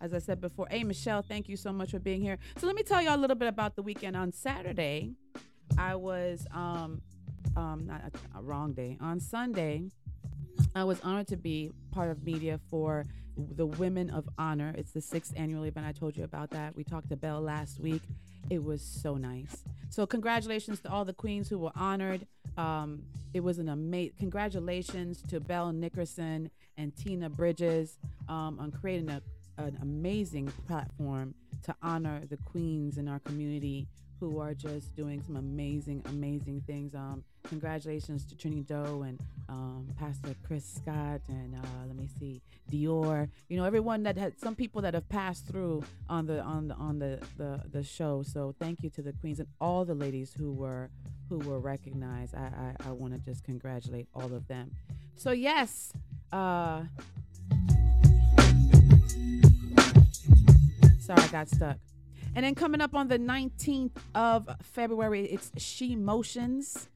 As 0.01 0.13
I 0.15 0.19
said 0.19 0.41
before, 0.41 0.67
hey 0.71 0.85
Michelle, 0.85 1.23
thank 1.23 1.49
you 1.49 1.57
so 1.57 1.73
much 1.73 1.91
for 1.93 1.99
being 1.99 2.21
here. 2.21 2.39
So 2.59 2.67
let 2.67 2.77
me 2.77 2.83
tell 2.83 3.03
you 3.03 3.11
a 3.11 3.17
little 3.17 3.37
bit 3.37 3.49
about 3.49 3.77
the 3.77 3.83
weekend. 3.83 4.17
On 4.17 4.33
Saturday, 4.33 5.13
I 5.79 5.95
was 5.95 6.47
um 6.53 7.03
um 7.57 7.87
not 7.87 8.03
a, 8.03 8.39
a 8.39 8.43
wrong 8.43 8.73
day. 8.73 8.99
On 9.01 9.21
Sunday, 9.21 9.85
I 10.75 10.85
was 10.85 11.01
honored 11.01 11.29
to 11.29 11.37
be 11.37 11.73
part 11.93 12.11
of 12.11 12.25
media 12.25 12.59
for 12.71 13.05
the 13.37 13.67
Women 13.67 14.11
of 14.11 14.29
Honor. 14.39 14.75
It's 14.77 14.93
the 14.93 15.01
sixth 15.01 15.33
annual 15.37 15.65
event. 15.65 15.87
I 15.87 15.93
told 15.93 16.17
you 16.17 16.25
about 16.25 16.51
that. 16.51 16.77
We 16.77 16.85
talked 16.85 17.09
to 17.11 17.17
Belle 17.17 17.41
last 17.41 17.81
week. 17.81 18.03
It 18.51 18.63
was 18.63 18.83
so 18.83 19.17
nice. 19.17 19.65
So 19.91 20.07
congratulations 20.07 20.81
to 20.81 20.91
all 20.91 21.05
the 21.05 21.13
queens 21.13 21.49
who 21.49 21.59
were 21.59 21.73
honored. 21.75 22.27
Um, 22.57 23.03
it 23.33 23.41
was 23.41 23.59
an 23.59 23.69
amazing. 23.69 24.15
Congratulations 24.19 25.23
to 25.29 25.41
Belle 25.41 25.73
Nickerson 25.73 26.51
and 26.77 26.95
Tina 26.97 27.31
Bridges 27.31 27.99
um, 28.29 28.59
on 28.61 28.71
creating 28.71 29.11
a, 29.11 29.23
an 29.59 29.79
amazing 29.83 30.53
platform 30.67 31.35
to 31.65 31.75
honor 31.83 32.21
the 32.29 32.37
queens 32.37 32.99
in 32.99 33.09
our 33.09 33.19
community 33.21 33.87
who 34.21 34.39
are 34.39 34.55
just 34.55 34.95
doing 34.95 35.23
some 35.23 35.37
amazing, 35.37 36.03
amazing 36.07 36.63
things. 36.67 36.95
Um, 36.95 37.25
congratulations 37.49 38.25
to 38.27 38.35
Trini 38.35 38.67
Doe 38.67 39.03
and 39.03 39.21
um, 39.49 39.89
Pastor 39.99 40.35
Chris 40.47 40.65
Scott 40.65 41.21
and 41.29 41.55
uh, 41.55 41.87
let 41.87 41.97
me 41.97 42.09
see, 42.19 42.41
Dior. 42.71 43.29
You 43.49 43.57
know, 43.57 43.65
everyone 43.65 44.03
that 44.05 44.17
had 44.17 44.39
some 44.41 44.55
people 44.55 44.83
that 44.83 44.95
have 44.95 45.09
passed 45.09 45.47
through 45.47 45.85
on 46.09 46.27
the 46.27 46.41
on 46.41 46.69
the 46.69 46.75
on 46.75 46.99
the 46.99 47.21
the, 47.37 47.63
the 47.71 47.83
show. 47.83 48.23
So 48.23 48.55
thank 48.59 48.83
you 48.83 48.91
to 48.91 49.03
the 49.03 49.13
queens 49.13 49.41
and 49.41 49.49
all 49.61 49.85
the 49.85 49.95
ladies 49.95 50.33
who 50.33 50.53
were 50.53 50.91
who 51.29 51.39
were 51.39 51.59
recognized. 51.59 52.35
I 52.35 52.75
I, 52.85 52.89
I 52.89 52.93
want 52.93 53.15
to 53.15 53.21
just 53.21 53.45
congratulate 53.45 54.09
all 54.15 54.33
of 54.33 54.49
them. 54.49 54.71
So 55.17 55.33
yes. 55.33 55.93
Uh, 56.33 56.85
Sorry, 61.05 61.21
I 61.21 61.27
got 61.29 61.49
stuck. 61.51 61.77
And 62.37 62.45
then 62.45 62.57
coming 62.57 62.81
up 62.81 62.97
on 62.97 63.07
the 63.07 63.19
19th 63.19 63.93
of 64.15 64.49
February, 64.61 65.27
it's 65.27 65.53
She 65.57 65.95
Motions. 65.95 66.89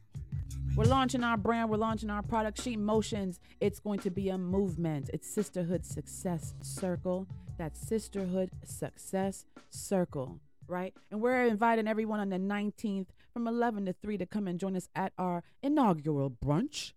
We're 0.74 0.84
launching 0.84 1.22
our 1.22 1.36
brand, 1.36 1.70
we're 1.70 1.76
launching 1.76 2.10
our 2.10 2.22
product, 2.22 2.60
She 2.60 2.76
Motions. 2.76 3.38
It's 3.60 3.78
going 3.78 4.00
to 4.00 4.10
be 4.10 4.30
a 4.30 4.38
movement. 4.38 5.10
It's 5.12 5.28
Sisterhood 5.28 5.86
Success 5.86 6.54
Circle. 6.60 7.28
That's 7.56 7.78
Sisterhood 7.78 8.50
Success 8.64 9.46
Circle, 9.70 10.40
right? 10.66 10.92
And 11.12 11.20
we're 11.20 11.46
inviting 11.46 11.86
everyone 11.86 12.18
on 12.18 12.30
the 12.30 12.38
19th 12.38 13.06
from 13.32 13.46
11 13.46 13.86
to 13.86 13.92
3 13.92 14.18
to 14.18 14.26
come 14.26 14.48
and 14.48 14.58
join 14.58 14.74
us 14.74 14.88
at 14.96 15.12
our 15.18 15.44
inaugural 15.62 16.30
brunch. 16.30 16.94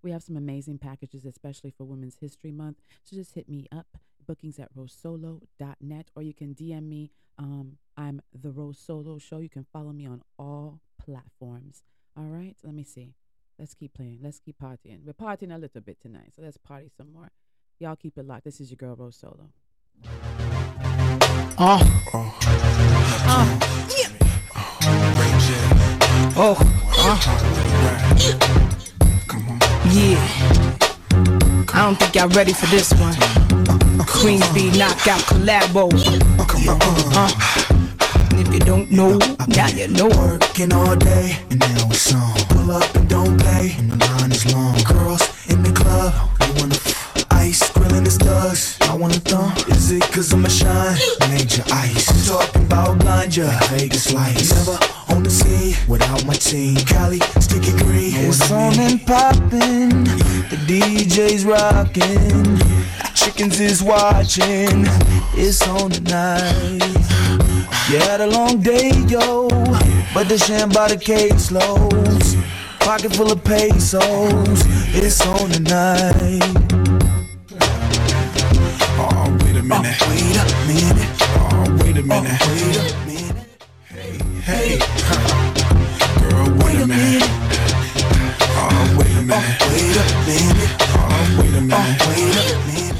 we 0.00 0.12
have 0.12 0.22
some 0.22 0.36
amazing 0.36 0.78
packages, 0.78 1.24
especially 1.24 1.72
for 1.76 1.84
Women's 1.84 2.18
History 2.20 2.52
Month. 2.52 2.78
So 3.02 3.16
just 3.16 3.34
hit 3.34 3.48
me 3.48 3.66
up, 3.72 3.98
bookings 4.24 4.60
at 4.60 4.72
rosolo.net, 4.76 6.10
or 6.14 6.22
you 6.22 6.34
can 6.34 6.54
DM 6.54 6.88
me. 6.88 7.10
Um, 7.36 7.78
I'm 7.96 8.22
the 8.32 8.50
RoSolo 8.50 9.20
Show. 9.20 9.38
You 9.38 9.48
can 9.48 9.66
follow 9.72 9.92
me 9.92 10.06
on 10.06 10.22
all 10.38 10.80
platforms. 11.04 11.82
All 12.16 12.26
right, 12.26 12.56
let 12.62 12.74
me 12.74 12.84
see. 12.84 13.14
Let's 13.58 13.74
keep 13.74 13.94
playing. 13.94 14.20
Let's 14.22 14.38
keep 14.38 14.56
partying. 14.62 15.04
We're 15.04 15.14
partying 15.14 15.52
a 15.52 15.58
little 15.58 15.80
bit 15.80 16.00
tonight, 16.00 16.32
so 16.36 16.42
let's 16.42 16.56
party 16.56 16.90
some 16.96 17.12
more. 17.12 17.30
Y'all 17.80 17.96
keep 17.96 18.16
it 18.16 18.24
locked. 18.24 18.44
This 18.44 18.60
is 18.60 18.70
your 18.70 18.76
girl 18.76 18.94
RoSolo. 18.94 19.48
Uh. 21.58 21.82
Uh. 22.14 22.30
Oh. 26.36 26.56
Uh. 26.98 27.18
Yeah. 29.90 30.20
I 31.74 31.82
don't 31.82 31.96
think 31.96 32.14
y'all 32.14 32.28
ready 32.28 32.52
for 32.52 32.66
this 32.66 32.92
one. 32.92 33.14
Queen 34.06 34.40
Bee 34.54 34.70
knockout 34.78 35.20
collabo. 35.22 35.90
Uh. 37.16 37.30
And 38.30 38.46
if 38.46 38.54
you 38.54 38.60
don't 38.60 38.88
know, 38.92 39.18
now 39.48 39.66
you 39.66 39.88
know. 39.88 40.08
Working 40.08 40.72
all 40.72 40.94
day 40.94 41.38
and 41.50 41.58
now 41.58 41.88
it's 41.90 42.14
on. 42.14 42.37
Up 42.70 42.94
and 42.96 43.08
don't 43.08 43.38
play, 43.40 43.74
and 43.78 43.90
the 43.90 43.96
line 43.96 44.30
is 44.30 44.44
long. 44.52 44.76
Girls 44.84 45.22
in 45.48 45.62
the 45.62 45.72
club, 45.72 46.12
they 46.38 46.50
wanna 46.60 46.74
f- 46.74 47.24
ice, 47.30 47.70
grilling 47.72 48.04
the 48.04 48.10
studs. 48.10 48.76
I 48.82 48.94
wanna 48.94 49.14
thumb. 49.14 49.54
Is 49.68 49.90
it 49.90 50.02
cause 50.12 50.34
I'm 50.34 50.44
a 50.44 50.50
shine? 50.50 50.98
Major 51.30 51.64
ice. 51.72 52.10
I'm 52.10 52.36
talking 52.36 52.64
about 52.66 52.98
blind 52.98 53.34
ya, 53.34 53.48
Vegas 53.70 54.12
lights. 54.12 54.50
Never 54.54 54.78
on 55.08 55.22
the 55.22 55.30
scene 55.30 55.76
without 55.88 56.26
my 56.26 56.34
team. 56.34 56.76
Cali, 56.84 57.20
sticky 57.40 57.72
green. 57.78 58.12
It's 58.16 58.50
on 58.50 58.78
and 58.78 59.00
popping. 59.06 60.04
The 60.50 60.58
DJ's 60.68 61.46
rockin'. 61.46 62.58
Chickens 63.14 63.60
is 63.60 63.82
watching. 63.82 64.84
It's 65.34 65.66
on 65.66 65.90
tonight. 65.90 66.82
You 67.90 67.98
had 68.00 68.20
a 68.20 68.26
long 68.26 68.60
day, 68.60 68.90
yo, 69.08 69.48
but 70.12 70.28
the 70.28 70.36
sham 70.36 70.68
by 70.68 70.88
the 70.88 70.96
caseloads. 70.96 72.07
Pocket 72.88 73.14
full 73.14 73.30
of 73.30 73.44
pesos, 73.44 74.64
it's 74.96 75.20
on 75.26 75.50
tonight. 75.50 76.40
Oh, 78.96 79.36
wait 79.44 79.56
a 79.56 79.62
minute. 79.62 79.96
Oh, 80.00 80.08
wait 80.08 80.36
a 80.38 80.44
minute. 80.64 81.10
Oh, 81.36 81.76
wait 81.84 81.98
a 81.98 82.02
minute. 82.02 82.40
Oh, 82.40 82.48
wait 82.48 82.76
a 82.78 82.96
minute. 83.04 83.46
Hey, 83.84 84.16
hey. 84.40 84.78
girl, 86.30 86.48
wait 86.64 86.80
a 86.80 86.86
minute. 86.86 87.28
Oh, 88.56 88.96
wait 88.96 89.12
a 89.12 89.20
minute. 89.20 89.58
Oh, 89.60 89.68
Wait 89.68 89.92
a 89.92 90.16
minute. 90.24 90.72
Oh, 90.80 91.36
wait 91.36 91.54
a 91.54 91.60
minute. 91.60 91.76
Oh, 91.76 92.08
Wait 92.08 92.36
a 92.38 92.56
minute. 92.64 92.96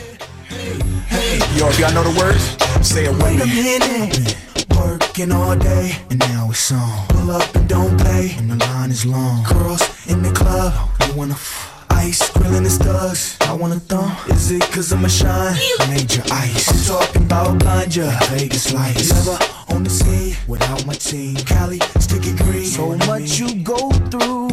Hey, 1.09 1.39
hey. 1.39 1.59
yo, 1.59 1.67
if 1.71 1.79
y'all 1.79 1.95
know 1.95 2.03
the 2.05 2.13
words, 2.21 2.45
say 2.87 3.07
it 3.07 3.13
with 3.13 3.23
Wait 3.23 3.41
a 3.41 3.47
me. 3.47 3.79
minute. 3.79 4.48
Working 4.79 5.33
all 5.33 5.57
day 5.57 5.97
and 6.11 6.19
now 6.21 6.49
it's 6.51 6.73
on. 6.73 7.07
Pull 7.09 7.31
up 7.31 7.55
and 7.55 7.69
don't 7.69 7.99
play, 7.99 8.35
and 8.39 8.51
the 8.51 8.57
line 8.57 8.91
is 8.91 9.05
long. 9.05 9.43
Girls 9.45 9.83
in 10.07 10.23
the 10.23 10.33
club, 10.33 10.73
they 11.01 11.11
wanna 11.13 11.35
f- 11.35 11.85
ice, 11.91 12.31
grilling 12.31 12.63
the 12.65 12.71
studs. 12.71 13.37
I 13.41 13.53
wanna 13.53 13.81
thumb. 13.81 14.13
Is 14.29 14.51
it 14.51 14.63
cause 14.73 14.93
I'm 14.93 15.05
a 15.05 15.09
shine? 15.09 15.57
Major 15.89 16.23
ice. 16.31 16.69
I'm 16.71 16.99
talking 16.99 17.23
about 17.25 17.59
blind 17.59 17.97
ya, 17.97 18.11
Vegas 18.31 18.73
lights. 18.73 19.13
Never 19.13 19.39
on 19.75 19.85
the 19.85 19.91
scene 19.91 20.37
without 20.47 20.87
my 20.87 20.95
team. 20.95 21.35
Cali, 21.37 21.81
sticky 21.99 22.35
green. 22.37 22.65
So 22.65 22.97
much 23.07 23.39
you 23.39 23.63
go 23.63 23.91
through. 24.11 24.49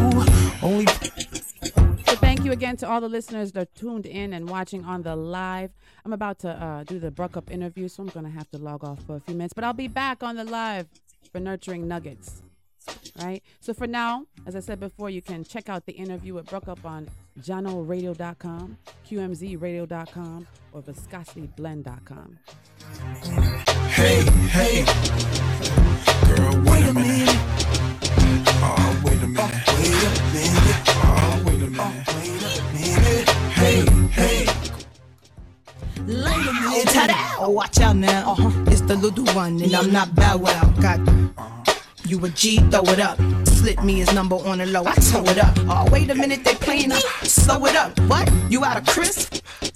Only 0.61 0.85
you 1.03 1.14
again 2.55 2.77
to 2.77 2.87
all 2.87 3.01
the 3.01 3.09
listeners 3.09 3.51
that 3.51 3.61
are 3.61 3.71
tuned 3.75 4.05
in 4.05 4.31
and 4.31 4.49
watching 4.49 4.85
on 4.85 5.01
the 5.01 5.13
live. 5.13 5.71
I'm 6.05 6.13
about 6.13 6.39
to 6.39 6.51
uh, 6.51 6.83
do 6.85 6.99
the 6.99 7.11
BrukUp 7.11 7.51
interview, 7.51 7.89
so 7.89 8.01
I'm 8.01 8.07
going 8.09 8.25
to 8.25 8.31
have 8.31 8.49
to 8.51 8.57
log 8.57 8.85
off 8.85 9.03
for 9.05 9.17
a 9.17 9.19
few 9.19 9.35
minutes, 9.35 9.53
but 9.53 9.65
I'll 9.65 9.73
be 9.73 9.89
back 9.89 10.23
on 10.23 10.37
the 10.37 10.45
live 10.45 10.87
for 11.33 11.41
Nurturing 11.41 11.85
Nuggets. 11.85 12.41
Right? 13.21 13.43
So 13.59 13.73
for 13.73 13.87
now, 13.87 14.25
as 14.45 14.55
I 14.55 14.61
said 14.61 14.79
before, 14.79 15.09
you 15.09 15.21
can 15.21 15.43
check 15.43 15.67
out 15.67 15.85
the 15.85 15.91
interview 15.93 16.33
with 16.33 16.45
BrukUp 16.45 16.85
on 16.85 17.09
janoradio.com, 17.41 18.77
qmzradio.com, 19.09 20.47
or 20.71 20.81
viscosityblend.com. 20.81 22.39
Hey, 23.89 24.23
hey. 24.47 24.85
Girl, 26.27 26.61
wait 26.63 26.85
a 26.85 26.93
minute. 26.93 27.35
Oh, 28.61 29.01
wait 29.03 29.21
a 29.21 29.27
minute. 29.27 29.53
Ah, 29.67 29.73
wait 29.75 29.93
a 30.01 30.07
minute. 30.33 30.85
Oh, 30.87 31.43
wait 31.45 31.61
a 31.61 31.69
minute. 31.69 32.44
Wait 32.85 32.97
a 32.97 33.01
minute. 33.01 33.29
Hey, 33.55 33.85
hey. 34.11 34.45
Oh! 36.07 37.45
Oh, 37.45 37.49
watch 37.49 37.79
out 37.79 37.95
now. 37.95 38.31
Uh-huh. 38.31 38.51
It's 38.67 38.81
the 38.81 38.95
little 38.95 39.25
one, 39.35 39.59
and 39.59 39.75
I'm 39.75 39.91
not 39.91 40.13
Bow 40.13 40.37
Wow. 40.37 40.71
Got 40.79 40.99
you 42.05 42.23
a 42.23 42.29
G, 42.29 42.59
throw 42.69 42.83
it 42.83 42.99
up. 42.99 43.17
Slip 43.47 43.83
me 43.83 43.95
his 43.95 44.13
number 44.13 44.35
on 44.35 44.59
the 44.59 44.67
low, 44.67 44.85
I 44.85 44.93
tow 44.95 45.23
it 45.23 45.39
up. 45.39 45.55
Oh, 45.67 45.89
wait 45.91 46.11
a 46.11 46.15
minute, 46.15 46.43
they 46.43 46.53
playing 46.53 46.91
up. 46.91 47.01
Slow 47.23 47.65
it 47.65 47.75
up. 47.75 47.99
What? 48.01 48.31
You 48.49 48.63
out 48.63 48.77
of 48.77 48.85
Chris? 48.85 49.29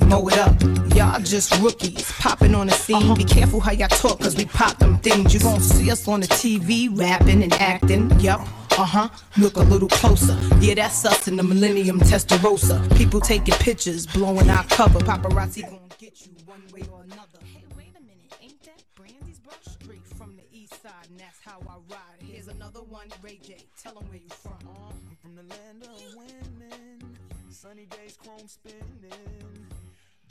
Mow 0.06 0.28
it 0.28 0.38
up. 0.38 0.62
Y'all 0.95 1.19
just 1.19 1.60
rookies 1.60 2.12
popping 2.19 2.54
on 2.54 2.67
the 2.67 2.74
scene. 2.74 3.15
Be 3.15 3.24
careful 3.24 3.60
how 3.60 3.72
y'all 3.72 3.88
talk, 3.88 4.19
cause 4.19 4.36
we 4.36 4.45
pop 4.45 4.78
them 4.78 5.00
things. 5.00 5.34
You 5.34 5.39
gon' 5.39 5.60
see 5.60 5.89
us 5.89 6.08
on 6.08 6.19
the 6.19 6.28
TV, 6.28 6.95
rapping 6.95 7.41
and 7.41 7.54
acting. 7.54 8.12
Yup. 8.19 8.48
Uh 8.80 8.86
huh. 8.86 9.10
Look 9.38 9.58
a 9.58 9.63
little 9.63 9.89
closer. 9.89 10.39
Yeah, 10.62 10.76
that's 10.76 11.04
us 11.04 11.28
in 11.28 11.36
the 11.36 11.44
Millennium 11.44 12.00
Testarossa. 12.00 12.80
People 12.98 13.20
taking 13.20 13.54
pictures, 13.56 14.08
blowing 14.08 14.50
our 14.50 14.63
cover. 14.68 15.00
Paparazzi 15.00 15.70
gon' 15.70 15.82
get 15.98 16.26
you 16.26 16.32
one 16.46 16.63
way 16.72 16.88
or 16.89 17.02
another. 17.04 17.39
Hey, 17.44 17.65
wait 17.76 17.92
a 17.98 18.02
minute. 18.02 18.34
Ain't 18.42 18.63
that 18.63 18.82
Brandy's 18.96 19.39
bro? 19.39 19.52
Straight 19.70 20.06
from 20.08 20.38
the 20.38 20.44
east 20.58 20.82
side, 20.82 20.94
and 21.10 21.20
that's 21.20 21.42
how 21.44 21.60
I 21.68 21.74
ride. 21.92 22.24
Here's 22.26 22.48
another 22.48 22.80
one, 22.84 23.08
Ray 23.22 23.38
J. 23.46 23.58
Tell 23.84 23.98
'em 24.00 24.08
where 24.08 24.18
you 24.18 24.30
from. 24.30 24.56
I'm 24.63 25.18
from 25.22 25.36
the 25.36 25.44
land 25.44 25.84
of 25.84 26.15
women. 26.15 27.18
Sunny 27.50 27.86
days, 27.88 28.15
chrome 28.24 28.48
spinning. 28.48 29.68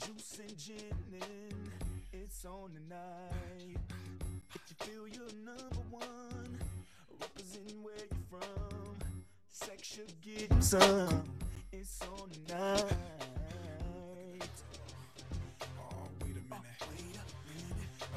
Juice 0.03 0.39
and 0.39 0.57
gin 0.57 1.21
It's 2.11 2.45
on 2.45 2.71
tonight. 2.73 3.77
If 4.55 4.61
you 4.69 4.75
feel 4.87 5.07
you're 5.07 5.45
number 5.45 5.83
one, 5.91 6.68
where 7.81 7.95
you're 7.95 8.39
from. 8.41 8.97
Sex 9.49 9.87
should 9.87 10.13
get 10.21 10.63
some. 10.63 11.23
It's 11.71 11.99
on 12.01 12.29
tonight. 12.29 12.83
Oh, 15.79 16.07
wait 16.23 16.37
a 16.37 16.43
minute. 16.43 16.81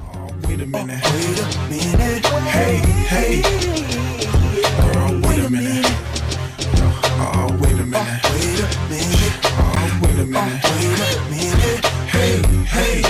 Oh, 0.00 0.28
wait 0.48 0.60
a 0.60 0.66
minute. 0.66 1.04
Hey, 2.50 2.76
hey. 3.08 3.42
Girl, 4.92 5.20
wait 5.28 5.40
a 5.40 5.50
minute. 5.50 5.86
Oh, 7.18 7.58
wait 7.60 7.78
a 7.78 7.84
minute. 7.84 8.20
Oh, 8.24 8.38
Wait 8.42 8.60
a 8.60 8.66
minute. 8.90 9.34
Oh, 9.44 10.00
wait 10.02 10.18
a 10.18 10.26
minute. 10.26 10.60
Oh, 10.64 10.76
wait 10.76 11.16
a 11.16 11.20
minute. 11.30 11.84
Hey, 12.12 12.34
hey. 12.66 13.02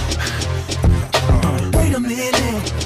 Wait 1.79 1.95
a 1.95 2.01
minute. 2.01 2.82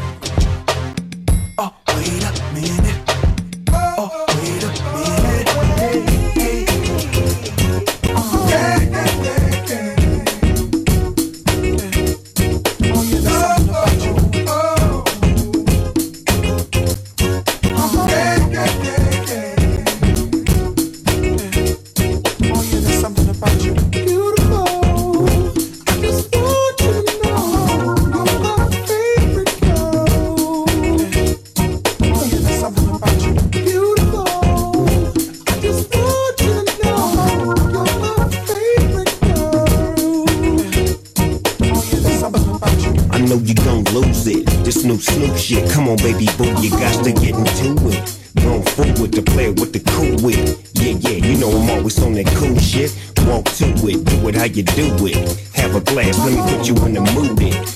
New 44.87 44.99
Snoop 44.99 45.37
shit, 45.37 45.71
come 45.71 45.89
on, 45.89 45.97
baby 45.97 46.27
boo, 46.39 46.47
you 46.63 46.71
got 46.71 47.05
to 47.05 47.13
get 47.13 47.35
into 47.35 47.89
it. 47.89 48.09
Forward 48.39 48.97
to 48.97 49.03
with 49.03 49.13
the 49.13 49.23
player 49.23 49.51
with 49.51 49.73
the 49.73 49.81
cool 49.81 50.17
wit. 50.23 50.59
Yeah, 50.75 50.97
yeah, 51.01 51.27
you 51.27 51.39
know 51.39 51.51
I'm 51.51 51.71
always 51.71 52.01
on 52.03 52.13
that 52.15 52.27
cool 52.37 52.57
shit. 52.59 52.95
Walk 53.27 53.47
to 53.57 53.67
it, 53.89 54.05
do 54.05 54.29
it 54.29 54.35
how 54.37 54.45
you 54.45 54.63
do 54.63 54.95
it. 55.07 55.41
Have 55.55 55.75
a 55.75 55.81
glass, 55.81 56.19
let 56.19 56.33
me 56.33 56.57
put 56.57 56.69
you 56.69 56.75
in 56.87 56.95
the 56.95 57.01
mood. 57.01 57.43
It. 57.43 57.76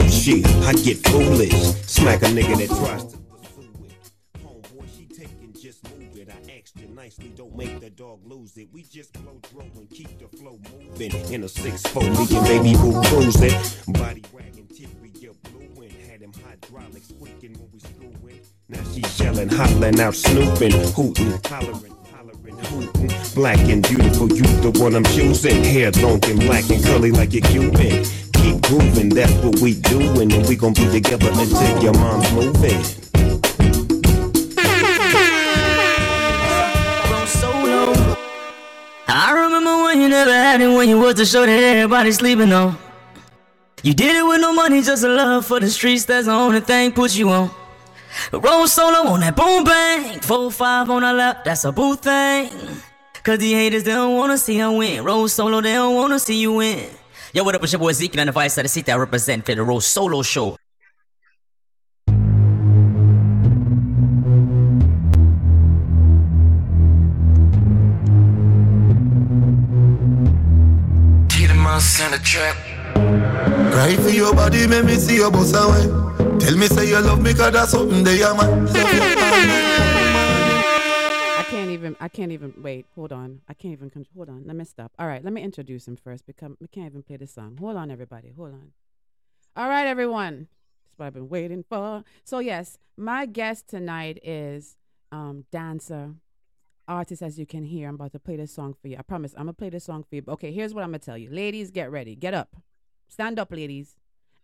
see 0.00 0.42
my 0.42 0.44
shit, 0.44 0.46
I 0.64 0.72
get 0.72 1.06
foolish. 1.06 1.52
Smack 1.86 2.22
a 2.22 2.26
nigga 2.26 2.56
that 2.58 2.68
tries 2.68 3.04
to 3.04 3.18
pursue 3.18 3.72
it. 3.84 4.12
Homeboy, 4.42 4.86
she 4.96 5.06
taking 5.06 5.52
just 5.52 5.84
move 5.84 6.16
it. 6.16 6.28
I 6.28 6.58
asked 6.58 6.78
you 6.80 6.88
nicely, 6.88 7.32
don't 7.36 7.56
make 7.56 7.80
the 7.80 7.90
dog 7.90 8.20
lose 8.24 8.56
it. 8.56 8.68
We 8.72 8.82
just 8.82 9.12
blow 9.12 9.38
throw 9.44 9.62
and 9.76 9.88
keep 9.90 10.18
the 10.18 10.36
flow 10.36 10.58
moving. 10.72 11.12
In 11.32 11.44
a 11.44 11.48
six 11.48 11.82
four, 11.82 12.02
me 12.02 12.08
and 12.08 12.46
baby 12.46 12.72
boo 12.74 13.00
cruising. 13.04 13.92
Body 13.92 14.22
wagging, 14.32 14.68
tip 14.68 14.90
we 15.00 15.08
get 15.10 15.42
blue 15.42 15.88
Had 16.10 16.20
them 16.20 16.32
hydraulics 16.32 17.08
squeaking 17.08 17.54
when 17.54 17.70
we 17.72 17.80
screwing. 17.80 18.40
Now 18.68 18.82
she's 18.92 19.20
yelling, 19.20 19.48
hollering 19.48 20.00
out, 20.00 20.14
snooping, 20.14 20.72
hooting, 20.72 21.38
hollering, 21.46 21.94
hollering, 22.12 22.58
hooting. 22.64 23.12
Black 23.34 23.58
and 23.58 23.86
beautiful, 23.86 24.28
you 24.32 24.42
the 24.62 24.70
one 24.80 24.94
I'm 24.94 25.04
choosing. 25.04 25.62
Hair 25.62 25.92
long 26.02 26.24
and 26.24 26.40
black 26.40 26.68
and 26.70 26.82
curly 26.84 27.10
like 27.10 27.34
a 27.34 27.40
Cuban. 27.40 28.04
Keep 28.44 28.62
grooving, 28.62 29.08
that's 29.10 29.32
what 29.44 29.58
we 29.60 29.74
doing, 29.74 30.32
and 30.32 30.46
we 30.46 30.56
gon' 30.56 30.74
be 30.74 30.86
together 30.90 31.30
until 31.32 31.82
your 31.82 31.94
mom's 31.94 32.30
moving. 32.32 32.82
I 39.08 39.32
remember 39.32 39.84
when 39.84 40.00
you 40.02 40.10
never 40.10 40.32
had 40.32 40.60
it, 40.60 40.68
when 40.68 40.90
you 40.90 40.98
was 41.00 41.14
the 41.14 41.24
show 41.26 41.46
that 41.46 41.50
everybody 41.50 42.12
sleeping 42.12 42.52
on. 42.52 42.76
You 43.82 43.94
did 43.94 44.16
it 44.16 44.24
with 44.26 44.40
no 44.42 44.52
money, 44.52 44.82
just 44.82 45.04
a 45.04 45.08
love 45.08 45.46
for 45.46 45.60
the 45.60 45.70
streets. 45.70 46.04
That's 46.04 46.26
the 46.26 46.32
only 46.32 46.60
thing 46.60 46.92
put 46.92 47.16
you 47.16 47.30
on. 47.30 47.50
Roll 48.32 48.66
solo 48.68 49.08
on 49.10 49.20
that 49.20 49.36
boom 49.36 49.64
bang, 49.64 50.20
four 50.20 50.50
five 50.50 50.90
on 50.90 51.02
the 51.02 51.12
lap. 51.14 51.44
That's 51.44 51.64
a 51.64 51.72
boo 51.72 51.96
thing. 51.96 52.50
Cause 53.22 53.38
the 53.38 53.52
haters 53.54 53.84
they 53.84 53.92
don't 53.92 54.16
wanna 54.16 54.38
see 54.38 54.58
her 54.58 54.70
win. 54.70 55.04
Roll 55.04 55.28
solo, 55.28 55.62
they 55.62 55.74
don't 55.74 55.94
wanna 55.94 56.18
see 56.18 56.40
you 56.40 56.54
win. 56.54 56.90
Yo, 57.34 57.42
what 57.42 57.56
up, 57.56 57.64
it's 57.64 57.72
your 57.72 57.80
boy 57.80 57.90
Zeke 57.90 58.16
and 58.18 58.28
the 58.28 58.32
Vice 58.32 58.56
of 58.58 58.62
the 58.62 58.68
City. 58.68 58.92
I 58.92 58.94
represent 58.94 59.44
for 59.44 59.56
the 59.56 59.62
RoSolo 59.62 60.24
Show. 60.24 60.56
Tiedemann 71.26 71.80
on 72.04 72.10
the 72.12 72.20
track. 72.22 72.56
Cry 73.72 73.96
for 73.96 74.10
your 74.10 74.32
body, 74.32 74.68
make 74.68 74.84
me 74.84 74.94
see 74.94 75.16
your 75.16 75.32
boss 75.32 75.52
away. 75.54 76.38
Tell 76.38 76.56
me 76.56 76.68
say 76.68 76.88
you 76.88 77.00
love 77.00 77.20
me, 77.20 77.34
cause 77.34 77.50
that's 77.50 77.72
something 77.72 78.04
they 78.04 78.22
are 78.22 78.36
man. 78.36 79.70
even. 81.86 81.96
I 82.00 82.08
can't 82.08 82.32
even. 82.32 82.54
Wait. 82.58 82.86
Hold 82.94 83.12
on. 83.12 83.40
I 83.48 83.54
can't 83.54 83.72
even. 83.72 83.90
Hold 84.14 84.28
on. 84.28 84.44
Let 84.46 84.56
me 84.56 84.64
stop. 84.64 84.92
All 84.98 85.06
right. 85.06 85.22
Let 85.22 85.32
me 85.32 85.42
introduce 85.42 85.86
him 85.86 85.96
first 85.96 86.26
because 86.26 86.52
we 86.60 86.68
can't 86.68 86.86
even 86.86 87.02
play 87.02 87.16
the 87.16 87.26
song. 87.26 87.56
Hold 87.58 87.76
on, 87.76 87.90
everybody. 87.90 88.32
Hold 88.36 88.52
on. 88.52 88.72
All 89.56 89.68
right, 89.68 89.86
everyone. 89.86 90.48
That's 90.84 90.98
what 90.98 91.06
I've 91.06 91.14
been 91.14 91.28
waiting 91.28 91.64
for. 91.68 92.04
So 92.24 92.40
yes, 92.40 92.78
my 92.96 93.26
guest 93.26 93.68
tonight 93.68 94.18
is 94.22 94.76
um 95.12 95.44
dancer, 95.50 96.14
artist. 96.88 97.22
As 97.22 97.38
you 97.38 97.46
can 97.46 97.64
hear, 97.64 97.88
I'm 97.88 97.94
about 97.94 98.12
to 98.12 98.18
play 98.18 98.36
this 98.36 98.52
song 98.52 98.74
for 98.80 98.88
you. 98.88 98.96
I 98.98 99.02
promise. 99.02 99.32
I'm 99.34 99.44
gonna 99.44 99.52
play 99.52 99.70
this 99.70 99.84
song 99.84 100.04
for 100.08 100.16
you. 100.16 100.22
Okay. 100.28 100.52
Here's 100.52 100.74
what 100.74 100.82
I'm 100.82 100.90
gonna 100.90 100.98
tell 100.98 101.18
you, 101.18 101.30
ladies. 101.30 101.70
Get 101.70 101.90
ready. 101.90 102.16
Get 102.16 102.34
up. 102.34 102.56
Stand 103.08 103.38
up, 103.38 103.52
ladies. 103.52 103.96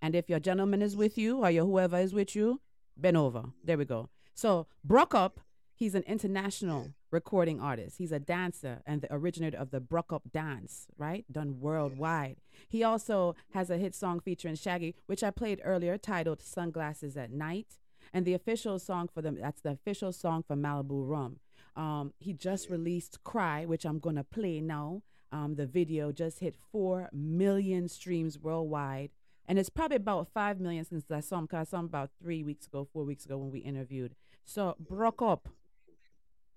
And 0.02 0.14
if 0.14 0.30
your 0.30 0.40
gentleman 0.40 0.80
is 0.82 0.96
with 0.96 1.18
you 1.18 1.38
or 1.38 1.50
your 1.50 1.64
whoever 1.66 1.98
is 1.98 2.14
with 2.14 2.34
you, 2.34 2.60
bend 2.96 3.16
over. 3.16 3.44
There 3.64 3.76
we 3.76 3.84
go. 3.84 4.08
So 4.34 4.66
BrukUp, 4.86 5.32
he's 5.80 5.94
an 5.94 6.02
international 6.02 6.92
recording 7.10 7.58
artist. 7.58 7.96
He's 7.96 8.12
a 8.12 8.18
dancer 8.18 8.82
and 8.84 9.00
the 9.00 9.12
originator 9.12 9.56
of 9.56 9.70
the 9.70 9.80
BrukUp 9.80 10.30
dance, 10.30 10.86
right? 10.98 11.24
Done 11.32 11.58
worldwide. 11.58 12.36
He 12.68 12.84
also 12.84 13.34
has 13.54 13.70
a 13.70 13.78
hit 13.78 13.94
song 13.94 14.20
featuring 14.20 14.56
Shaggy, 14.56 14.94
which 15.06 15.24
I 15.24 15.30
played 15.30 15.62
earlier, 15.64 15.96
titled 15.96 16.42
Sunglasses 16.42 17.16
at 17.16 17.32
Night. 17.32 17.78
And 18.12 18.26
the 18.26 18.34
official 18.34 18.78
song 18.78 19.08
for 19.12 19.22
them, 19.22 19.38
that's 19.40 19.62
the 19.62 19.70
official 19.70 20.12
song 20.12 20.44
for 20.46 20.54
Malibu 20.54 21.08
Rum. 21.08 21.40
Um, 21.74 22.12
he 22.18 22.34
just 22.34 22.68
released 22.68 23.24
Cry, 23.24 23.64
which 23.64 23.86
I'm 23.86 24.00
going 24.00 24.16
to 24.16 24.24
play 24.24 24.60
now. 24.60 25.02
Um, 25.32 25.54
the 25.54 25.66
video 25.66 26.12
just 26.12 26.40
hit 26.40 26.56
4 26.72 27.08
million 27.10 27.88
streams 27.88 28.38
worldwide. 28.38 29.12
And 29.48 29.58
it's 29.58 29.70
probably 29.70 29.96
about 29.96 30.28
5 30.34 30.60
million 30.60 30.84
since 30.84 31.10
I 31.10 31.20
saw 31.20 31.38
him, 31.38 31.46
because 31.46 31.68
I 31.68 31.70
saw 31.70 31.78
him 31.78 31.86
about 31.86 32.10
three 32.22 32.42
weeks 32.42 32.66
ago, 32.66 32.86
four 32.92 33.04
weeks 33.04 33.24
ago 33.24 33.38
when 33.38 33.50
we 33.50 33.60
interviewed. 33.60 34.14
So, 34.44 34.76
BrukUp. 34.82 35.46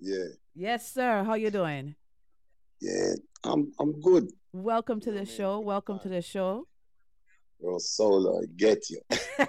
Yeah, 0.05 0.35
Yes, 0.53 0.91
sir. 0.91 1.23
How 1.23 1.35
you 1.35 1.49
doing? 1.49 1.95
yeah, 2.81 3.13
I'm 3.45 3.71
I'm 3.79 4.01
good. 4.01 4.29
Welcome 4.51 4.99
to 4.99 5.11
the 5.13 5.25
show. 5.25 5.61
Welcome 5.61 5.99
to 5.99 6.09
the 6.09 6.21
show. 6.21 6.67
Bro, 7.61 7.77
solo, 7.79 8.41
I 8.41 8.45
get 8.57 8.89
you. 8.89 8.99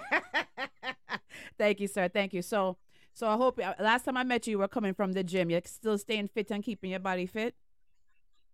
Thank 1.57 1.81
you, 1.81 1.87
sir. 1.89 2.07
Thank 2.07 2.31
you. 2.33 2.41
So, 2.41 2.77
so 3.13 3.27
I 3.27 3.35
hope 3.35 3.59
uh, 3.59 3.73
last 3.81 4.05
time 4.05 4.15
I 4.15 4.23
met 4.23 4.47
you, 4.47 4.51
you 4.51 4.59
were 4.59 4.69
coming 4.69 4.93
from 4.93 5.11
the 5.11 5.25
gym. 5.25 5.49
You're 5.49 5.59
still 5.65 5.97
staying 5.97 6.29
fit 6.29 6.51
and 6.51 6.63
keeping 6.63 6.91
your 6.91 7.01
body 7.01 7.25
fit. 7.25 7.53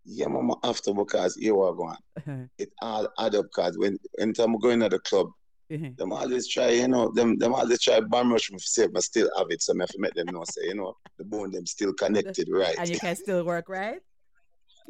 Yeah, 0.03 0.25
mama, 0.27 0.55
after 0.63 0.91
because 0.95 1.35
here 1.35 1.53
we 1.53 1.77
going. 1.77 2.49
It 2.57 2.71
all 2.81 3.07
add 3.19 3.35
up 3.35 3.45
because 3.45 3.77
when 3.77 3.99
anytime 4.19 4.55
I'm 4.55 4.59
going 4.59 4.79
to 4.79 4.89
the 4.89 4.97
club, 4.97 5.27
them 5.97 6.11
always 6.11 6.47
try, 6.47 6.69
you 6.69 6.87
know, 6.87 7.11
them 7.11 7.37
them 7.37 7.53
always 7.53 7.81
try 7.81 7.99
bomb 7.99 8.31
rush 8.31 8.51
me 8.51 8.57
for 8.57 8.63
say, 8.63 8.87
but 8.87 9.03
still 9.03 9.29
have 9.37 9.47
it. 9.49 9.61
So 9.61 9.73
I 9.73 9.81
have 9.81 9.89
to 9.89 9.99
make 9.99 10.13
them 10.13 10.27
know, 10.27 10.43
say, 10.45 10.67
you 10.67 10.75
know, 10.75 10.95
the 11.17 11.23
bone 11.23 11.51
them 11.51 11.65
still 11.65 11.93
connected, 11.93 12.49
right? 12.51 12.75
and 12.77 12.89
you 12.89 12.99
can 12.99 13.15
still 13.15 13.43
work, 13.43 13.69
right? 13.69 13.99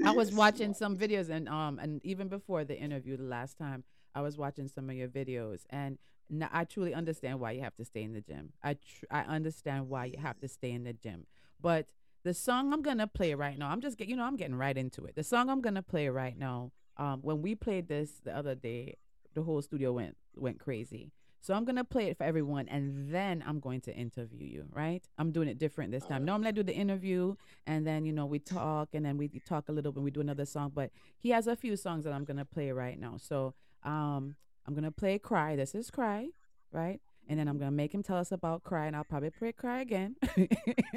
I 0.03 0.11
was 0.11 0.33
watching 0.33 0.73
some 0.73 0.97
videos 0.97 1.29
and 1.29 1.47
um 1.47 1.79
and 1.79 2.03
even 2.03 2.27
before 2.27 2.63
the 2.63 2.77
interview 2.77 3.17
the 3.17 3.23
last 3.23 3.57
time, 3.57 3.83
I 4.15 4.21
was 4.21 4.37
watching 4.37 4.67
some 4.67 4.89
of 4.89 4.95
your 4.95 5.07
videos 5.07 5.61
and 5.69 5.97
now 6.29 6.49
I 6.51 6.63
truly 6.63 6.93
understand 6.93 7.39
why 7.39 7.51
you 7.51 7.61
have 7.61 7.75
to 7.75 7.85
stay 7.85 8.03
in 8.03 8.13
the 8.13 8.21
gym. 8.21 8.53
I 8.63 8.75
tr- 8.75 9.05
I 9.11 9.21
understand 9.21 9.89
why 9.89 10.05
you 10.05 10.17
have 10.17 10.39
to 10.39 10.47
stay 10.47 10.71
in 10.71 10.83
the 10.83 10.93
gym. 10.93 11.27
But 11.61 11.89
the 12.23 12.33
song 12.33 12.73
I'm 12.73 12.81
gonna 12.81 13.07
play 13.07 13.33
right 13.33 13.57
now, 13.57 13.69
I'm 13.69 13.81
just 13.81 13.97
get 13.97 14.07
you 14.07 14.15
know 14.15 14.23
I'm 14.23 14.37
getting 14.37 14.55
right 14.55 14.77
into 14.77 15.05
it. 15.05 15.15
The 15.15 15.23
song 15.23 15.49
I'm 15.49 15.61
gonna 15.61 15.83
play 15.83 16.09
right 16.09 16.37
now, 16.37 16.71
um, 16.97 17.19
when 17.21 17.41
we 17.41 17.53
played 17.55 17.87
this 17.87 18.13
the 18.23 18.35
other 18.35 18.55
day, 18.55 18.95
the 19.33 19.43
whole 19.43 19.61
studio 19.61 19.93
went 19.93 20.17
went 20.35 20.59
crazy. 20.59 21.11
So 21.43 21.55
I'm 21.55 21.65
gonna 21.65 21.83
play 21.83 22.07
it 22.07 22.17
for 22.17 22.23
everyone, 22.23 22.67
and 22.69 23.11
then 23.11 23.43
I'm 23.47 23.59
going 23.59 23.81
to 23.81 23.93
interview 23.93 24.45
you. 24.45 24.65
Right? 24.71 25.03
I'm 25.17 25.31
doing 25.31 25.47
it 25.47 25.57
different 25.57 25.91
this 25.91 26.05
time. 26.05 26.23
Normally 26.23 26.49
I 26.49 26.51
do 26.51 26.61
the 26.63 26.75
interview, 26.75 27.35
and 27.65 27.85
then 27.85 28.05
you 28.05 28.13
know 28.13 28.27
we 28.27 28.37
talk, 28.37 28.89
and 28.93 29.03
then 29.03 29.17
we 29.17 29.29
talk 29.47 29.67
a 29.67 29.71
little 29.71 29.91
bit. 29.91 30.03
We 30.03 30.11
do 30.11 30.21
another 30.21 30.45
song, 30.45 30.71
but 30.73 30.91
he 31.17 31.29
has 31.31 31.47
a 31.47 31.55
few 31.55 31.75
songs 31.75 32.03
that 32.03 32.13
I'm 32.13 32.25
gonna 32.25 32.45
play 32.45 32.71
right 32.71 32.99
now. 32.99 33.17
So 33.17 33.55
um, 33.83 34.35
I'm 34.67 34.75
gonna 34.75 34.91
play 34.91 35.17
"Cry." 35.17 35.55
This 35.55 35.73
is 35.73 35.89
"Cry," 35.89 36.29
right? 36.71 37.01
And 37.27 37.39
then 37.39 37.47
I'm 37.47 37.57
gonna 37.57 37.71
make 37.71 37.91
him 37.91 38.03
tell 38.03 38.17
us 38.17 38.31
about 38.31 38.63
"Cry," 38.63 38.85
and 38.85 38.95
I'll 38.95 39.03
probably 39.03 39.31
play 39.31 39.51
"Cry" 39.51 39.81
again. 39.81 40.17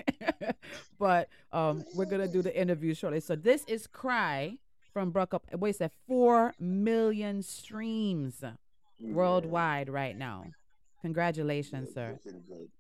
but 0.99 1.31
um, 1.53 1.85
we're 1.95 2.05
gonna 2.05 2.29
do 2.29 2.43
the 2.43 2.55
interview 2.55 2.93
shortly. 2.93 3.21
So 3.21 3.35
this 3.35 3.65
is 3.67 3.87
"Cry" 3.87 4.59
from 4.95 5.13
BrukUp. 5.13 5.41
Wait, 5.59 5.71
it's 5.71 5.81
at 5.83 5.93
four 6.07 6.55
million 6.59 7.43
streams 7.43 8.43
worldwide 9.01 9.91
right 9.91 10.17
now. 10.17 10.47
Congratulations, 11.03 11.93
sir. 11.93 12.19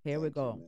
Here 0.05 0.21
we 0.21 0.31
go. 0.31 0.61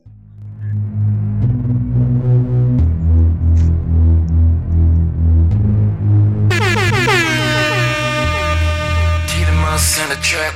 Tiedemann 9.27 9.79
on 10.01 10.09
the 10.09 10.19
track. 10.21 10.53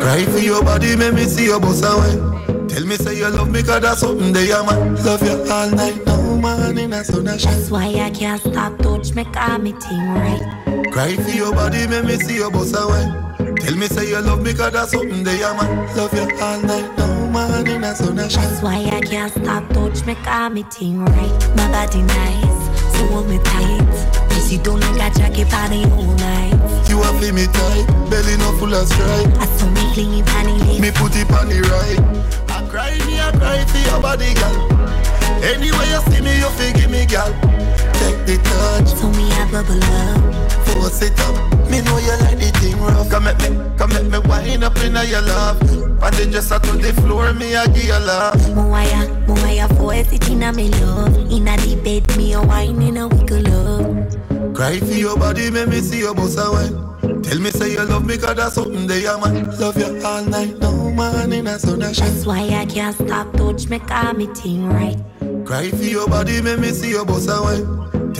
Cry 0.00 0.24
for 0.24 0.38
your 0.38 0.62
body, 0.62 0.96
make 0.96 1.14
me 1.14 1.24
see 1.24 1.46
your 1.46 1.60
boss 1.60 1.82
away. 1.82 2.57
Tell 2.68 2.84
me 2.86 2.96
say 2.96 3.18
you 3.18 3.28
love 3.28 3.50
me, 3.50 3.62
cause 3.62 3.80
that's 3.80 4.00
something 4.00 4.32
they 4.32 4.52
are 4.52 4.64
man. 4.64 4.94
Love 5.04 5.22
you 5.22 5.50
all 5.50 5.70
night, 5.70 6.06
no 6.06 6.36
man 6.36 6.76
in 6.78 6.92
a 6.92 7.02
sun 7.02 7.26
and 7.26 7.40
shine. 7.40 7.54
That's 7.54 7.70
why 7.70 7.86
I 7.86 8.10
can't 8.10 8.40
stop 8.40 8.78
touch 8.78 9.14
me 9.14 9.24
call 9.24 9.58
me 9.58 9.72
thing 9.72 10.08
right. 10.10 10.92
Cry 10.92 11.16
for 11.16 11.30
your 11.30 11.52
body, 11.52 11.86
make 11.86 12.04
me 12.04 12.16
see 12.16 12.36
your 12.36 12.50
boss 12.50 12.74
away. 12.74 13.04
Tell 13.56 13.76
me 13.76 13.86
say 13.86 14.10
you 14.10 14.20
love 14.20 14.42
me, 14.42 14.52
cause 14.54 14.72
that's 14.72 14.92
something 14.92 15.24
they 15.24 15.42
are 15.42 15.54
man. 15.54 15.96
Love 15.96 16.12
you 16.14 16.28
all 16.40 16.60
night, 16.60 16.98
no 16.98 17.30
man 17.30 17.66
in 17.66 17.84
a 17.84 17.94
sun 17.94 18.18
and 18.18 18.30
shine. 18.30 18.44
That's 18.44 18.62
why 18.62 18.76
I 18.76 19.00
can't 19.00 19.32
stop 19.32 19.68
touch 19.70 20.04
me 20.06 20.14
call 20.16 20.50
me 20.50 20.62
thing 20.64 21.04
right. 21.04 21.56
My 21.56 21.70
body 21.72 22.02
nice, 22.02 22.96
so 22.96 23.06
hold 23.06 23.28
me 23.28 23.38
tight. 23.38 24.28
Cause 24.30 24.52
you 24.52 24.58
don't 24.58 24.80
like 24.80 25.16
a 25.16 25.18
jacket 25.18 25.48
party 25.48 25.84
all 25.84 26.14
night. 26.16 26.88
You 26.88 27.02
feel 27.20 27.34
me 27.34 27.46
tight, 27.46 27.86
belly 28.10 28.36
no 28.38 28.52
full 28.58 28.74
of 28.74 28.86
stripe. 28.86 29.26
I 29.38 29.46
saw 29.56 29.68
me 29.70 29.92
clingy 29.92 30.22
panty 30.22 30.80
Me 30.80 30.90
put 30.90 31.16
it 31.16 31.30
on 31.32 31.48
the 31.48 31.60
right. 31.68 32.47
Cry 32.68 32.98
me, 33.06 33.18
I 33.18 33.32
cry 33.32 33.64
for 33.64 33.78
your 33.78 34.00
body, 34.00 34.34
girl. 34.34 34.56
Anyway 35.42 35.88
you 35.88 36.00
see 36.12 36.20
me, 36.20 36.36
you 36.38 36.48
feel 36.50 36.72
give 36.74 36.90
me, 36.90 37.06
girl. 37.06 37.32
Take 37.96 38.20
the 38.26 38.36
touch. 38.44 38.88
So 38.98 39.08
me 39.10 39.30
I 39.32 39.50
bubble 39.50 39.82
up. 39.82 40.66
Force 40.68 41.02
it 41.02 41.18
up. 41.20 41.34
Me 41.70 41.80
know 41.80 41.98
you 41.98 42.16
like 42.20 42.38
the 42.38 42.50
thing 42.60 42.78
rough. 42.80 43.08
Come 43.10 43.26
at 43.26 43.40
me, 43.40 43.56
come 43.78 43.92
at 43.92 44.04
me, 44.04 44.18
wind 44.28 44.64
up 44.64 44.76
in 44.78 44.94
your 45.08 45.22
love. 45.22 45.60
And 46.00 46.14
then 46.14 46.30
just 46.30 46.52
on 46.52 46.60
the 46.78 46.92
floor, 47.02 47.32
me 47.32 47.56
I 47.56 47.66
give 47.68 47.84
you 47.84 47.92
love. 47.92 48.36
Moaya, 48.54 49.06
moaya 49.26 49.68
force 49.76 50.12
it 50.12 50.28
inna 50.28 50.52
me 50.52 50.68
love. 50.68 51.16
Inna 51.30 51.56
the 51.56 51.76
bed, 51.82 52.16
me 52.16 52.34
a 52.34 52.42
wine 52.42 52.82
in 52.82 52.98
a 52.98 53.08
wiggle 53.08 53.48
up. 53.48 54.54
Cry 54.54 54.78
for 54.78 54.86
your 54.86 55.16
body, 55.16 55.50
make 55.50 55.68
me 55.68 55.80
see 55.80 56.00
your 56.00 56.14
boss 56.14 56.36
away. 56.36 56.68
Tell 57.28 57.40
me 57.40 57.50
say 57.50 57.72
you 57.72 57.84
love 57.84 58.06
me, 58.06 58.16
cause 58.16 58.36
that's 58.36 58.54
something 58.54 58.86
they 58.86 59.06
are 59.06 59.18
man. 59.18 59.44
Love 59.58 59.76
you 59.76 60.02
all 60.02 60.24
night, 60.24 60.56
no 60.58 60.90
man 60.90 61.30
in 61.32 61.46
a 61.46 61.58
sun. 61.58 61.80
That's 61.80 62.24
why 62.24 62.40
I 62.48 62.64
can't 62.64 62.94
stop 62.96 63.32
touch 63.34 63.68
me 63.68 63.78
call 63.80 64.14
me 64.14 64.26
thing 64.28 64.66
right. 64.66 64.96
Cry 65.44 65.70
for 65.70 65.82
your 65.82 66.08
body, 66.08 66.40
make 66.40 66.58
me 66.58 66.70
see 66.70 66.88
your 66.90 67.04
boss 67.04 67.28
away. 67.28 67.58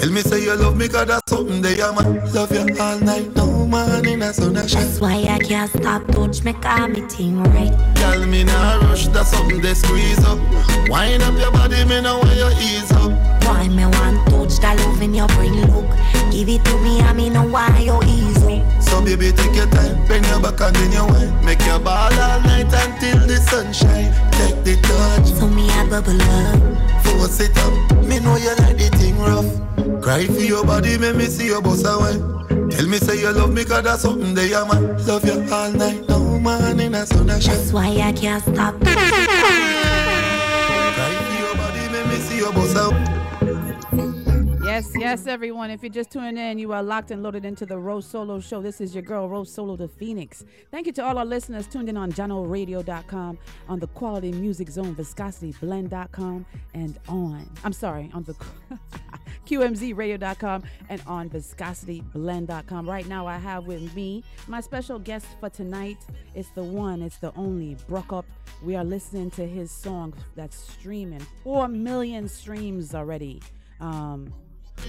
Tell 0.00 0.10
me 0.10 0.20
say 0.20 0.42
you 0.44 0.54
love 0.54 0.76
me, 0.76 0.86
cause 0.88 1.08
that's 1.08 1.28
something 1.28 1.60
they 1.60 1.80
are 1.80 1.92
man. 1.92 2.32
Love 2.32 2.52
you 2.52 2.76
all 2.80 3.00
night, 3.00 3.34
no 3.34 3.66
man 3.66 4.06
in 4.06 4.22
a 4.22 4.32
shine. 4.32 4.54
That's 4.54 5.00
why 5.00 5.26
I 5.28 5.38
can't 5.40 5.68
stop 5.70 6.06
touch 6.08 6.44
me 6.44 6.52
call 6.52 6.86
me 6.86 7.00
thing 7.00 7.42
right. 7.42 7.74
Girl, 7.96 8.24
me 8.26 8.44
nah 8.44 8.78
rush, 8.82 9.08
that's 9.08 9.30
something 9.30 9.60
they 9.60 9.74
squeeze 9.74 10.24
up. 10.24 10.38
Wind 10.88 11.24
up 11.24 11.36
your 11.38 11.50
body, 11.50 11.84
me 11.84 12.00
know 12.00 12.20
where 12.20 12.36
you 12.36 12.48
ease 12.60 12.92
up. 12.92 13.10
Why 13.42 13.66
me 13.68 13.86
want 13.86 14.28
touch 14.28 14.60
that 14.60 14.78
love 14.78 15.02
in 15.02 15.14
your 15.14 15.26
brain 15.28 15.54
look? 15.66 15.90
Give 16.30 16.48
it 16.48 16.64
to 16.64 16.78
me, 16.78 17.00
I 17.00 17.12
me 17.12 17.28
know 17.28 17.48
why 17.48 17.80
you 17.80 17.98
easy. 18.04 18.62
So 18.80 19.02
baby, 19.04 19.32
take 19.32 19.56
your 19.56 19.66
time, 19.66 20.06
bring 20.06 20.22
your 20.24 20.40
back 20.40 20.60
and 20.60 20.76
then 20.76 20.92
you 20.92 21.04
wine. 21.06 21.44
Make 21.44 21.60
your 21.66 21.80
ball 21.80 22.12
all 22.12 22.40
night 22.42 22.70
until 22.72 23.26
the 23.26 23.36
sunshine. 23.50 24.14
Take 24.32 24.62
the 24.62 24.76
touch, 24.80 25.34
So 25.34 25.48
me 25.48 25.68
I 25.70 25.88
bubble 25.90 26.22
up. 26.22 26.87
Force 27.18 27.40
it 27.40 27.56
up. 27.58 27.72
Me 28.06 28.20
know 28.20 28.36
you 28.36 28.54
like 28.62 28.78
the 28.78 28.88
thing 28.96 29.18
rough. 29.18 29.50
Cry 30.02 30.26
for 30.26 30.40
your 30.40 30.64
body, 30.64 30.96
make 30.98 31.16
me 31.16 31.26
see 31.26 31.46
your 31.46 31.60
boss 31.60 31.84
away. 31.84 32.18
Tell 32.70 32.86
me 32.86 32.98
say 32.98 33.20
you 33.20 33.32
love 33.32 33.52
me, 33.52 33.64
cause 33.64 33.82
that's 33.82 34.02
something 34.02 34.34
they 34.34 34.54
are 34.54 34.64
man. 34.64 34.96
Love 35.06 35.24
you 35.24 35.44
all 35.52 35.72
night, 35.72 36.08
no 36.08 36.38
man 36.38 36.78
in 36.80 36.94
a 36.94 37.04
sun 37.06 37.28
and. 37.30 37.42
That's 37.42 37.72
why 37.72 37.88
I 37.88 38.12
can't 38.12 38.42
stop. 38.42 38.74
Cry 38.80 38.94
for 41.26 41.34
your 41.42 41.54
body, 41.56 41.88
make 41.92 42.06
me 42.06 42.16
see 42.26 42.38
your 42.38 42.52
boss 42.52 42.76
away. 42.76 43.17
Yes, 44.78 44.92
yes, 44.96 45.26
everyone. 45.26 45.72
If 45.72 45.82
you're 45.82 45.90
just 45.90 46.12
tuning 46.12 46.36
in, 46.36 46.56
you 46.56 46.72
are 46.72 46.84
locked 46.84 47.10
and 47.10 47.20
loaded 47.20 47.44
into 47.44 47.66
the 47.66 47.74
RoSolo 47.74 48.40
Show. 48.40 48.62
This 48.62 48.80
is 48.80 48.94
your 48.94 49.02
girl, 49.02 49.28
RoSolo 49.28 49.76
the 49.76 49.88
Phoenix. 49.88 50.44
Thank 50.70 50.86
you 50.86 50.92
to 50.92 51.04
all 51.04 51.18
our 51.18 51.24
listeners 51.24 51.66
tuned 51.66 51.88
in 51.88 51.96
on 51.96 52.12
JanoRadio.com, 52.12 53.38
on 53.68 53.80
the 53.80 53.88
Quality 53.88 54.30
Music 54.30 54.70
Zone, 54.70 54.94
ViscosityBlend.com, 54.94 56.46
and 56.74 56.96
on, 57.08 57.50
I'm 57.64 57.72
sorry, 57.72 58.08
on 58.14 58.22
the 58.22 58.34
QMZRadio.com 59.48 60.62
and 60.88 61.02
on 61.08 61.28
ViscosityBlend.com. 61.28 62.88
Right 62.88 63.08
now, 63.08 63.26
I 63.26 63.36
have 63.36 63.66
with 63.66 63.92
me 63.96 64.22
my 64.46 64.60
special 64.60 65.00
guest 65.00 65.26
for 65.40 65.50
tonight. 65.50 65.98
It's 66.36 66.50
the 66.50 66.62
one, 66.62 67.02
it's 67.02 67.18
the 67.18 67.34
only, 67.34 67.76
BrukUp. 67.90 68.26
We 68.62 68.76
are 68.76 68.84
listening 68.84 69.32
to 69.32 69.44
his 69.44 69.72
song 69.72 70.14
that's 70.36 70.56
streaming 70.56 71.26
4 71.42 71.66
million 71.66 72.28
streams 72.28 72.94
already. 72.94 73.42
Um, 73.80 74.32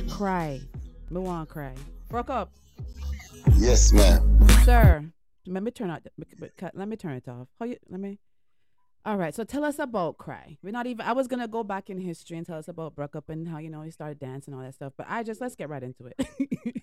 cry. 0.09 0.61
Want 1.11 1.49
cry. 1.49 1.73
BrukUp, 2.09 2.49
Yes, 3.57 3.91
ma'am. 3.91 4.47
sir. 4.63 5.05
Let 5.47 5.63
me 5.63 5.71
turn 5.71 5.89
out. 5.89 6.01
Let 6.73 6.87
me 6.87 6.95
turn 6.95 7.13
it 7.13 7.27
off. 7.27 7.47
How 7.59 7.65
you? 7.65 7.77
Let 7.89 7.99
me. 7.99 8.19
All 9.05 9.17
right. 9.17 9.33
So 9.33 9.43
tell 9.43 9.63
us 9.63 9.79
about 9.79 10.17
cry. 10.17 10.57
We're 10.61 10.71
not 10.71 10.85
even. 10.85 11.05
I 11.05 11.13
was 11.13 11.27
gonna 11.27 11.47
go 11.47 11.63
back 11.63 11.89
in 11.89 11.97
history 11.99 12.37
and 12.37 12.45
tell 12.45 12.57
us 12.57 12.67
about 12.67 12.95
BrukUp 12.95 13.29
and 13.29 13.47
how 13.47 13.57
you 13.57 13.69
know 13.69 13.81
he 13.81 13.91
started 13.91 14.19
dancing 14.19 14.53
and 14.53 14.61
all 14.61 14.65
that 14.67 14.75
stuff. 14.75 14.93
But 14.97 15.07
I 15.09 15.23
just 15.23 15.41
let's 15.41 15.55
get 15.55 15.69
right 15.69 15.81
into 15.81 16.05
it. 16.07 16.75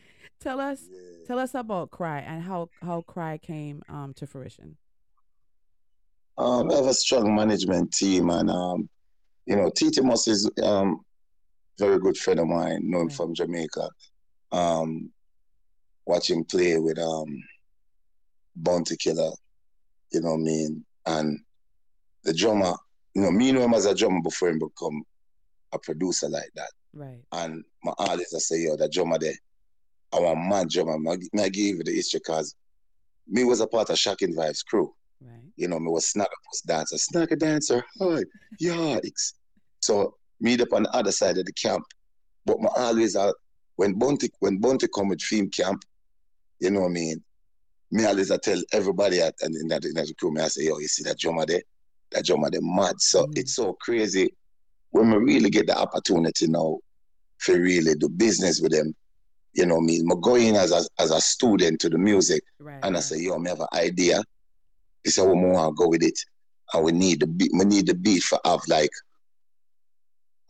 tell 0.40 0.60
us. 0.60 0.84
Tell 1.26 1.38
us 1.38 1.54
about 1.54 1.90
cry 1.90 2.18
and 2.20 2.42
how 2.42 2.68
how 2.82 3.00
cry 3.02 3.38
came 3.38 3.82
um 3.88 4.12
to 4.16 4.26
fruition. 4.26 4.76
Um, 6.36 6.70
I 6.70 6.74
have 6.76 6.86
a 6.86 6.94
strong 6.94 7.34
management 7.34 7.92
team, 7.92 8.28
and 8.30 8.50
um, 8.50 8.88
you 9.46 9.54
know, 9.56 9.70
Titi 9.70 10.00
Moss 10.02 10.26
is 10.28 10.50
um, 10.62 11.00
very 11.78 11.98
good 11.98 12.16
friend 12.16 12.40
of 12.40 12.46
mine. 12.46 12.80
Know 12.82 13.02
him 13.02 13.10
from 13.10 13.34
Jamaica. 13.34 13.88
Um, 14.50 15.10
watch 16.06 16.30
him 16.30 16.44
play 16.44 16.78
with 16.78 16.98
um, 16.98 17.42
Bounty 18.56 18.96
Killer. 18.96 19.30
You 20.12 20.20
know 20.20 20.30
what 20.32 20.40
I 20.40 20.42
mean? 20.42 20.84
And 21.06 21.38
the 22.24 22.34
drummer, 22.34 22.74
you 23.14 23.22
know, 23.22 23.30
me 23.30 23.52
know 23.52 23.62
him 23.62 23.74
as 23.74 23.86
a 23.86 23.94
drummer 23.94 24.20
before 24.22 24.50
him 24.50 24.58
become 24.58 25.02
a 25.72 25.78
producer 25.78 26.28
like 26.28 26.50
that. 26.54 26.70
Right. 26.94 27.22
And 27.32 27.64
my 27.82 27.92
artist, 27.98 28.34
I 28.34 28.38
say, 28.38 28.60
yo, 28.60 28.76
that 28.76 28.92
drummer 28.92 29.18
there, 29.18 29.34
I 30.12 30.20
want 30.20 30.46
mad 30.48 30.68
drummer. 30.68 30.96
I- 31.10 31.48
give 31.48 31.76
you 31.76 31.82
the 31.82 31.92
history 31.92 32.20
because 32.22 32.54
me 33.26 33.44
was 33.44 33.60
a 33.60 33.66
part 33.66 33.88
of 33.90 33.98
Shocking 33.98 34.34
Vibes 34.34 34.64
crew. 34.64 34.92
Right. 35.20 35.40
You 35.56 35.68
know, 35.68 35.78
me 35.78 35.90
was 35.90 36.12
Snagga 36.12 36.26
Puss 36.48 36.60
dancer. 36.62 36.96
Snagga 36.96 37.38
dancer, 37.38 37.82
hi, 37.98 38.22
yikes. 38.60 39.32
So 39.80 40.16
me 40.42 40.58
up 40.60 40.72
on 40.72 40.82
the 40.84 40.94
other 40.94 41.12
side 41.12 41.38
of 41.38 41.46
the 41.46 41.52
camp. 41.52 41.84
But 42.44 42.60
my 42.60 42.68
always 42.76 43.16
uh, 43.16 43.32
when 43.76 43.94
Bounty 43.94 44.28
when 44.40 44.58
Bounty 44.58 44.88
come 44.88 45.08
with 45.08 45.22
theme 45.22 45.48
camp, 45.48 45.84
you 46.60 46.70
know 46.70 46.80
what 46.80 46.90
I 46.90 46.92
mean? 46.92 47.22
Me 47.90 48.04
always 48.04 48.30
I 48.30 48.36
tell 48.38 48.60
everybody 48.72 49.20
at 49.20 49.34
and 49.42 49.54
in 49.54 49.68
that 49.68 49.84
in 49.84 49.94
that 49.94 50.12
crew, 50.18 50.32
me 50.32 50.42
I 50.42 50.48
say, 50.48 50.64
yo, 50.64 50.78
you 50.78 50.88
see 50.88 51.04
that 51.04 51.18
drummer 51.18 51.46
there? 51.46 51.62
That 52.10 52.24
drummer 52.24 52.50
there 52.50 52.60
mad. 52.62 53.00
So 53.00 53.28
it's 53.34 53.54
so 53.54 53.74
crazy 53.80 54.34
when 54.90 55.10
we 55.10 55.16
really 55.16 55.50
get 55.50 55.66
the 55.66 55.78
opportunity 55.78 56.46
now 56.48 56.78
for 57.38 57.58
really 57.58 57.94
do 57.94 58.08
business 58.08 58.60
with 58.60 58.72
them. 58.72 58.94
You 59.54 59.66
know 59.66 59.76
what 59.76 59.82
I 59.82 59.86
mean? 59.86 60.08
I 60.10 60.14
go 60.20 60.36
in 60.36 60.56
as 60.56 60.72
a, 60.72 60.82
as 61.02 61.10
a 61.10 61.20
student 61.20 61.80
to 61.80 61.90
the 61.90 61.98
music 61.98 62.42
right, 62.58 62.78
and 62.82 62.96
I 62.96 63.00
say, 63.00 63.18
yo, 63.18 63.38
me 63.38 63.50
have 63.50 63.60
an 63.60 63.66
idea. 63.74 64.22
This 65.04 65.18
is 65.18 65.24
how 65.24 65.30
we 65.30 65.40
want 65.40 65.76
to 65.76 65.82
go 65.82 65.88
with 65.88 66.02
it. 66.02 66.18
And 66.72 66.84
we 66.84 66.92
need 66.92 67.20
the 67.20 67.26
beat, 67.26 67.50
we 67.52 67.64
need 67.66 67.86
the 67.86 67.94
beat 67.94 68.22
for 68.22 68.38
have 68.44 68.60
like 68.68 68.90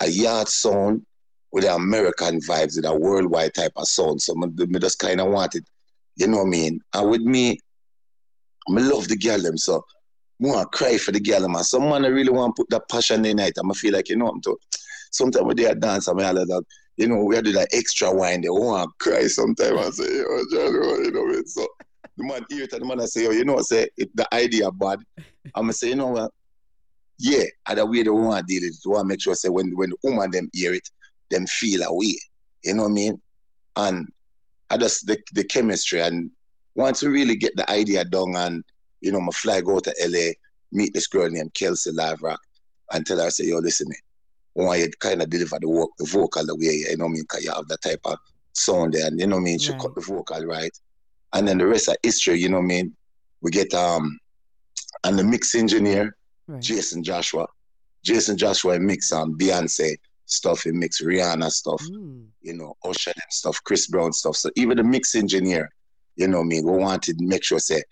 a 0.03 0.09
yard 0.09 0.48
sound 0.48 1.05
with 1.53 1.64
the 1.64 1.74
American 1.74 2.40
vibes, 2.40 2.76
with 2.76 2.86
a 2.86 2.94
worldwide 2.94 3.55
type 3.55 3.72
of 3.76 3.86
sound. 3.86 4.20
So 4.20 4.34
me, 4.34 4.78
just 4.78 4.98
kind 4.98 5.20
of 5.20 5.28
want 5.28 5.55
it, 5.55 5.64
you 6.16 6.26
know 6.26 6.38
what 6.38 6.46
I 6.46 6.50
mean? 6.50 6.80
And 6.94 7.11
with 7.11 7.22
me, 7.22 7.59
I 8.68 8.72
love 8.80 9.09
the 9.09 9.16
girl 9.16 9.40
them, 9.40 9.59
so 9.59 9.76
I 9.76 9.80
want 10.46 10.72
to 10.72 10.78
cry 10.78 10.96
for 10.96 11.12
the 11.12 11.20
girl 11.20 11.40
them. 11.40 11.55
And 11.55 11.64
some 11.64 11.88
man 11.88 12.05
I 12.05 12.09
really 12.09 12.30
want 12.30 12.57
to 12.57 12.62
put 12.62 12.70
that 12.70 12.88
passion 12.88 13.24
in 13.24 13.38
it. 13.38 13.57
And 13.57 13.70
I 13.70 13.74
feel 13.74 13.92
like, 13.92 14.09
you 14.09 14.16
know, 14.16 14.28
I'm 14.28 14.40
to, 14.42 14.57
sometimes 15.11 15.44
when 15.44 15.57
they 15.57 15.72
dance, 15.74 16.09
I'm 16.09 16.18
of 16.18 16.34
that, 16.48 16.64
you 16.96 17.09
know, 17.09 17.24
we 17.24 17.40
do 17.40 17.53
that 17.53 17.68
extra 17.72 18.12
wine, 18.12 18.42
they 18.42 18.48
want 18.48 18.90
to 18.90 19.05
cry 19.05 19.26
sometimes. 19.26 19.78
I 19.78 19.90
say, 19.90 20.16
yo, 20.16 20.44
John, 20.50 20.80
oh, 20.82 21.00
you 21.03 21.11
know, 21.11 21.22
what 21.22 21.30
I 21.30 21.32
mean? 21.32 21.46
so 21.46 21.66
the 22.16 22.24
man 22.24 22.44
the 22.48 22.84
man 22.84 23.00
I 23.00 23.07
say, 23.07 23.26
oh, 23.26 23.30
you 23.30 23.44
know, 23.44 23.59
say 23.61 23.88
if 23.96 24.09
the 24.14 24.32
idea 24.34 24.70
bad, 24.70 25.00
I'm 25.55 25.64
gonna 25.64 25.72
say, 25.72 25.90
you 25.90 25.96
know 25.96 26.09
what? 26.09 26.32
Yeah, 27.19 27.45
the 27.75 27.87
way 27.87 28.03
they 28.03 28.11
want 28.11 28.47
to 28.47 28.55
deal 28.55 28.67
with 28.67 28.75
it, 28.75 28.81
they 28.85 28.91
want 28.91 29.05
to 29.05 29.09
make 29.09 29.21
sure 29.21 29.35
say 29.35 29.49
when 29.49 29.77
when 29.77 29.91
the 29.91 29.97
woman 30.03 30.31
them 30.31 30.51
hear 30.53 30.75
it, 30.75 30.89
them 31.31 31.47
feel 31.47 31.83
a 31.83 31.95
way. 31.95 32.19
You 32.65 32.75
know 32.75 32.83
what 32.85 32.91
I 32.91 32.93
mean? 32.93 33.23
And 33.77 34.09
I 34.71 34.77
just 34.77 35.07
the 35.07 35.19
the 35.33 35.45
chemistry 35.45 36.01
and 36.01 36.31
once 36.75 37.03
we 37.03 37.09
really 37.09 37.37
get 37.37 37.55
the 37.57 37.71
idea 37.71 38.05
done 38.05 38.35
and 38.37 38.65
you 39.03 39.13
know, 39.13 39.21
my 39.21 39.33
fly 39.33 39.61
go 39.61 39.81
to 39.81 39.95
LA, 40.07 40.33
meet 40.71 40.95
this 40.95 41.09
girl 41.09 41.29
named 41.29 41.53
Kelsey 41.55 41.91
Live 41.93 42.23
Rock 42.23 42.41
and 42.93 43.05
tell 43.05 43.21
her, 43.21 43.31
say, 43.31 43.45
yo, 43.45 43.59
listen 43.59 43.89
me. 43.89 43.97
I 44.65 44.77
you 44.77 44.91
kind 45.01 45.23
of 45.23 45.29
deliver 45.29 45.59
the, 45.61 45.69
work, 45.69 45.91
the 45.99 46.07
vocal 46.07 46.47
the 46.47 46.55
way, 46.55 46.85
you 46.89 46.97
know 46.97 47.07
what 47.07 47.11
I 47.11 47.15
mean? 47.15 47.23
Because 47.23 47.45
you 47.45 47.53
have 47.53 47.69
that 47.69 47.83
type 47.83 48.01
of 48.05 48.19
sound 48.53 48.95
there. 48.95 49.07
And 49.07 49.19
you 49.19 49.27
know 49.27 49.37
what 49.37 49.43
I 49.43 49.45
mean? 49.45 49.59
She 49.59 49.73
cut 49.73 49.95
the 49.95 50.01
vocal 50.03 50.45
right. 50.45 50.71
And 51.33 51.49
then 51.49 51.59
the 51.59 51.67
rest 51.67 51.89
of 51.89 51.97
history, 52.03 52.39
you 52.39 52.49
know 52.49 52.59
what 52.59 52.65
I 52.65 52.67
mean? 52.67 52.97
We 53.41 53.51
get 53.51 53.75
um 53.75 54.19
and 55.05 55.19
the 55.19 55.25
mix 55.25 55.55
engineer, 55.55 56.15
Jason 56.61 57.03
Joshua. 57.03 57.46
Jason 58.05 58.36
Joshua 58.36 58.78
mix 58.80 59.12
um 59.12 59.36
Beyonce 59.38 59.94
stuff, 60.26 60.62
he 60.64 60.72
mix 60.72 61.00
Rihanna 61.00 61.50
stuff, 61.50 61.82
you 62.42 62.55
know, 62.55 62.74
Usher 62.84 63.12
them 63.14 63.26
stuff, 63.30 63.59
Chris 63.64 63.86
Brown 63.86 64.12
stuff. 64.12 64.36
So 64.36 64.50
even 64.57 64.76
the 64.76 64.84
mix 64.84 65.14
engineer, 65.14 65.70
you 66.16 66.26
know 66.28 66.42
me, 66.42 66.61
we 66.61 66.72
wanted 66.72 67.18
to 67.18 67.24
make 67.24 67.44
sure 67.44 67.59
say 67.59 67.82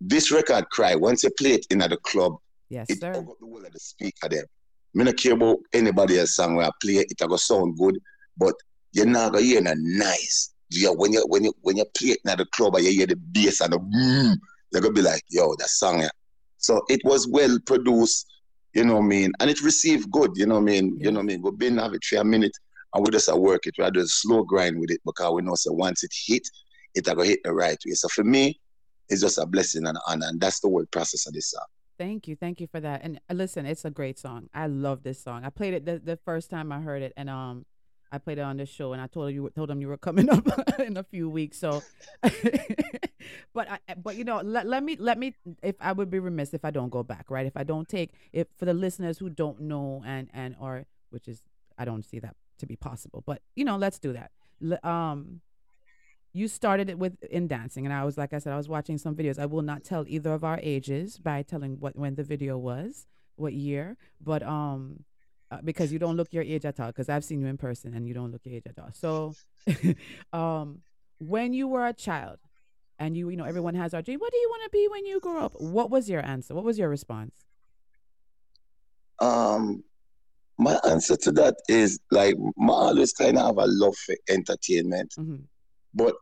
this 0.00 0.32
record 0.32 0.68
cry, 0.70 0.94
once 0.94 1.22
you 1.22 1.30
play 1.38 1.52
it 1.52 1.66
in 1.70 1.82
at 1.82 1.90
the 1.90 1.96
club, 1.98 2.34
Yes, 2.68 2.86
it 2.90 3.00
sir. 3.00 3.12
the 3.12 3.22
whole 3.22 3.64
of 3.64 3.72
the 3.72 3.78
speaker 3.78 4.28
there. 4.28 4.46
Me 4.94 5.04
not 5.04 5.16
care 5.16 5.32
about 5.34 5.58
anybody 5.72 6.18
else 6.18 6.36
song 6.36 6.56
where 6.56 6.66
I 6.66 6.70
play 6.82 6.94
it, 6.94 7.06
it 7.10 7.28
go 7.28 7.36
sound 7.36 7.78
good, 7.78 7.98
but 8.36 8.54
you're 8.92 9.06
not 9.06 9.32
gonna 9.32 9.44
hear 9.44 9.58
it 9.66 9.78
nice. 9.78 10.54
Yeah, 10.70 10.90
when 10.90 11.12
you 11.12 11.22
when 11.28 11.44
you 11.44 11.52
when 11.60 11.76
you 11.76 11.84
play 11.96 12.10
it 12.10 12.18
in 12.24 12.36
the 12.36 12.46
club 12.46 12.74
and 12.76 12.84
you 12.84 12.92
hear 12.92 13.06
the 13.06 13.16
bass 13.16 13.60
and 13.60 13.72
the 13.72 13.78
boom, 13.78 14.36
you're 14.72 14.82
gonna 14.82 14.92
be 14.94 15.02
like, 15.02 15.22
yo, 15.28 15.54
that 15.58 15.68
song 15.68 16.00
yeah. 16.00 16.08
So 16.62 16.82
it 16.88 17.00
was 17.04 17.28
well 17.28 17.58
produced, 17.66 18.26
you 18.72 18.84
know 18.84 18.94
what 18.94 19.04
I 19.04 19.06
mean, 19.06 19.32
and 19.40 19.50
it 19.50 19.62
received 19.62 20.10
good, 20.10 20.30
you 20.36 20.46
know 20.46 20.54
what 20.54 20.62
I 20.62 20.64
mean, 20.64 20.96
you 20.98 21.10
know 21.10 21.18
what 21.18 21.24
I 21.24 21.26
mean. 21.26 21.42
We've 21.42 21.58
been 21.58 21.78
have 21.78 21.92
it 21.92 22.04
for 22.04 22.16
a 22.16 22.24
minute 22.24 22.56
and 22.94 23.04
we 23.04 23.10
just 23.10 23.28
a 23.28 23.36
work 23.36 23.66
it, 23.66 23.74
we 23.78 23.90
do 23.90 24.00
a 24.00 24.06
slow 24.06 24.44
grind 24.44 24.78
with 24.78 24.90
it 24.90 25.00
because 25.04 25.32
we 25.32 25.42
know 25.42 25.54
so 25.54 25.72
once 25.72 26.04
it 26.04 26.12
hit, 26.26 26.42
it 26.94 27.04
gonna 27.04 27.24
hit 27.24 27.40
the 27.44 27.52
right 27.52 27.78
way. 27.86 27.92
So 27.92 28.08
for 28.08 28.24
me, 28.24 28.60
it's 29.08 29.20
just 29.20 29.38
a 29.38 29.46
blessing 29.46 29.86
and 29.86 29.98
honor, 30.06 30.26
and 30.28 30.40
that's 30.40 30.60
the 30.60 30.68
whole 30.68 30.84
process 30.90 31.26
of 31.26 31.32
this 31.32 31.50
song. 31.50 31.66
Thank 31.98 32.28
you, 32.28 32.36
thank 32.36 32.60
you 32.60 32.66
for 32.66 32.80
that. 32.80 33.02
And 33.02 33.20
uh, 33.30 33.34
listen, 33.34 33.66
it's 33.66 33.84
a 33.84 33.90
great 33.90 34.18
song. 34.18 34.48
I 34.54 34.66
love 34.66 35.02
this 35.02 35.22
song. 35.22 35.44
I 35.44 35.50
played 35.50 35.74
it 35.74 35.84
the, 35.84 35.98
the 35.98 36.16
first 36.24 36.50
time 36.50 36.72
I 36.72 36.80
heard 36.80 37.02
it, 37.02 37.12
and 37.16 37.28
um, 37.28 37.66
I 38.12 38.18
played 38.18 38.38
it 38.38 38.42
on 38.42 38.58
this 38.58 38.68
show, 38.68 38.92
and 38.92 39.00
I 39.02 39.06
told 39.06 39.32
you 39.32 39.50
told 39.56 39.70
them 39.70 39.80
you 39.80 39.88
were 39.88 39.96
coming 39.96 40.28
up 40.36 40.46
in 40.78 40.96
a 40.96 41.02
few 41.02 41.28
weeks. 41.30 41.58
So, 41.58 41.82
but 43.54 43.70
I, 43.70 43.78
but 43.96 44.16
you 44.16 44.24
know, 44.24 44.40
let, 44.42 44.66
let 44.66 44.82
me 44.82 44.96
let 44.98 45.18
me 45.18 45.34
if 45.62 45.76
I 45.80 45.92
would 45.92 46.10
be 46.10 46.18
remiss 46.18 46.54
if 46.54 46.64
I 46.64 46.70
don't 46.70 46.90
go 46.90 47.02
back, 47.02 47.30
right? 47.30 47.46
If 47.46 47.56
I 47.56 47.64
don't 47.64 47.88
take 47.88 48.10
if 48.32 48.46
for 48.56 48.64
the 48.64 48.74
listeners 48.74 49.18
who 49.18 49.30
don't 49.30 49.60
know 49.62 50.02
and 50.06 50.28
and 50.32 50.54
or 50.60 50.84
which 51.10 51.28
is 51.28 51.42
I 51.78 51.84
don't 51.84 52.04
see 52.04 52.18
that 52.20 52.36
to 52.58 52.66
be 52.66 52.76
possible, 52.76 53.22
but 53.26 53.42
you 53.56 53.64
know, 53.64 53.76
let's 53.76 53.98
do 53.98 54.12
that. 54.12 54.30
L- 54.62 54.78
Um, 54.90 55.40
you 56.32 56.48
started 56.48 56.88
it 56.88 56.98
with 56.98 57.22
in 57.24 57.46
dancing 57.46 57.84
and 57.84 57.92
i 57.92 58.04
was 58.04 58.16
like 58.16 58.32
i 58.32 58.38
said 58.38 58.54
i 58.54 58.56
was 58.56 58.66
watching 58.68 58.96
some 58.96 59.14
videos 59.14 59.38
i 59.38 59.44
will 59.44 59.60
not 59.60 59.84
tell 59.84 60.04
either 60.08 60.32
of 60.32 60.42
our 60.44 60.58
ages 60.62 61.18
by 61.18 61.42
telling 61.42 61.78
what 61.78 61.94
when 61.94 62.14
the 62.14 62.22
video 62.24 62.56
was 62.56 63.06
what 63.36 63.52
year 63.52 63.98
but 64.18 64.42
um 64.42 65.04
because 65.62 65.92
you 65.92 65.98
don't 65.98 66.16
look 66.16 66.32
your 66.32 66.42
age 66.42 66.64
at 66.64 66.78
all 66.80 66.88
because 66.88 67.08
i've 67.08 67.24
seen 67.24 67.40
you 67.40 67.46
in 67.46 67.56
person 67.56 67.94
and 67.94 68.06
you 68.06 68.14
don't 68.14 68.30
look 68.30 68.42
your 68.44 68.54
age 68.54 68.66
at 68.66 68.78
all. 68.78 68.90
So 68.92 69.34
um 70.32 70.80
when 71.18 71.52
you 71.52 71.68
were 71.68 71.86
a 71.86 71.92
child 71.92 72.38
and 72.98 73.16
you 73.16 73.28
you 73.28 73.36
know 73.36 73.44
everyone 73.44 73.74
has 73.74 73.94
our 73.94 74.02
dream 74.02 74.18
what 74.20 74.32
do 74.32 74.38
you 74.38 74.48
want 74.48 74.62
to 74.64 74.70
be 74.70 74.88
when 74.88 75.04
you 75.06 75.20
grow 75.20 75.44
up? 75.44 75.54
What 75.60 75.90
was 75.90 76.08
your 76.08 76.24
answer? 76.24 76.54
What 76.54 76.64
was 76.64 76.78
your 76.78 76.88
response? 76.88 77.34
Um, 79.20 79.84
my 80.58 80.78
answer 80.88 81.16
to 81.16 81.32
that 81.32 81.54
is 81.68 82.00
like, 82.10 82.34
I 82.60 82.64
always 82.64 83.12
kind 83.12 83.38
of 83.38 83.46
have 83.46 83.58
a 83.58 83.66
love 83.66 83.96
for 83.96 84.16
entertainment, 84.28 85.14
but 85.94 86.14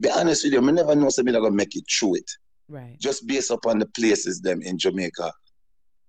be 0.00 0.10
honest 0.10 0.44
with 0.44 0.52
you, 0.52 0.66
I 0.66 0.70
never 0.70 0.94
know 0.94 1.10
something 1.10 1.34
that 1.34 1.40
gonna 1.40 1.54
make 1.54 1.76
it 1.76 1.84
through 1.90 2.16
it. 2.16 2.30
right. 2.68 2.96
Just 3.00 3.26
based 3.26 3.50
upon 3.50 3.78
the 3.78 3.86
places 3.86 4.40
them 4.40 4.62
in 4.62 4.78
Jamaica 4.78 5.32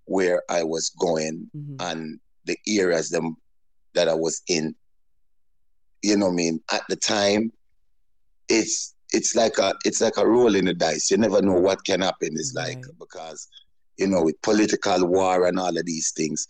where 0.05 0.41
I 0.49 0.63
was 0.63 0.91
going 0.99 1.49
and 1.79 2.19
the 2.45 2.57
areas 2.67 3.09
them 3.09 3.35
that 3.93 4.07
I 4.07 4.13
was 4.13 4.41
in. 4.47 4.75
You 6.01 6.17
know 6.17 6.27
what 6.27 6.33
I 6.33 6.35
mean? 6.35 6.59
At 6.71 6.81
the 6.89 6.95
time, 6.95 7.51
it's 8.49 8.95
it's 9.11 9.35
like 9.35 9.57
a 9.57 9.73
it's 9.85 10.01
like 10.01 10.17
a 10.17 10.27
roll 10.27 10.55
in 10.55 10.65
the 10.65 10.73
dice. 10.73 11.11
You 11.11 11.17
never 11.17 11.41
know 11.41 11.59
what 11.59 11.83
can 11.85 12.01
happen. 12.01 12.29
It's 12.33 12.53
like 12.55 12.83
because 12.99 13.47
you 13.97 14.07
know 14.07 14.23
with 14.23 14.41
political 14.41 15.05
war 15.07 15.45
and 15.45 15.59
all 15.59 15.77
of 15.77 15.85
these 15.85 16.11
things, 16.11 16.47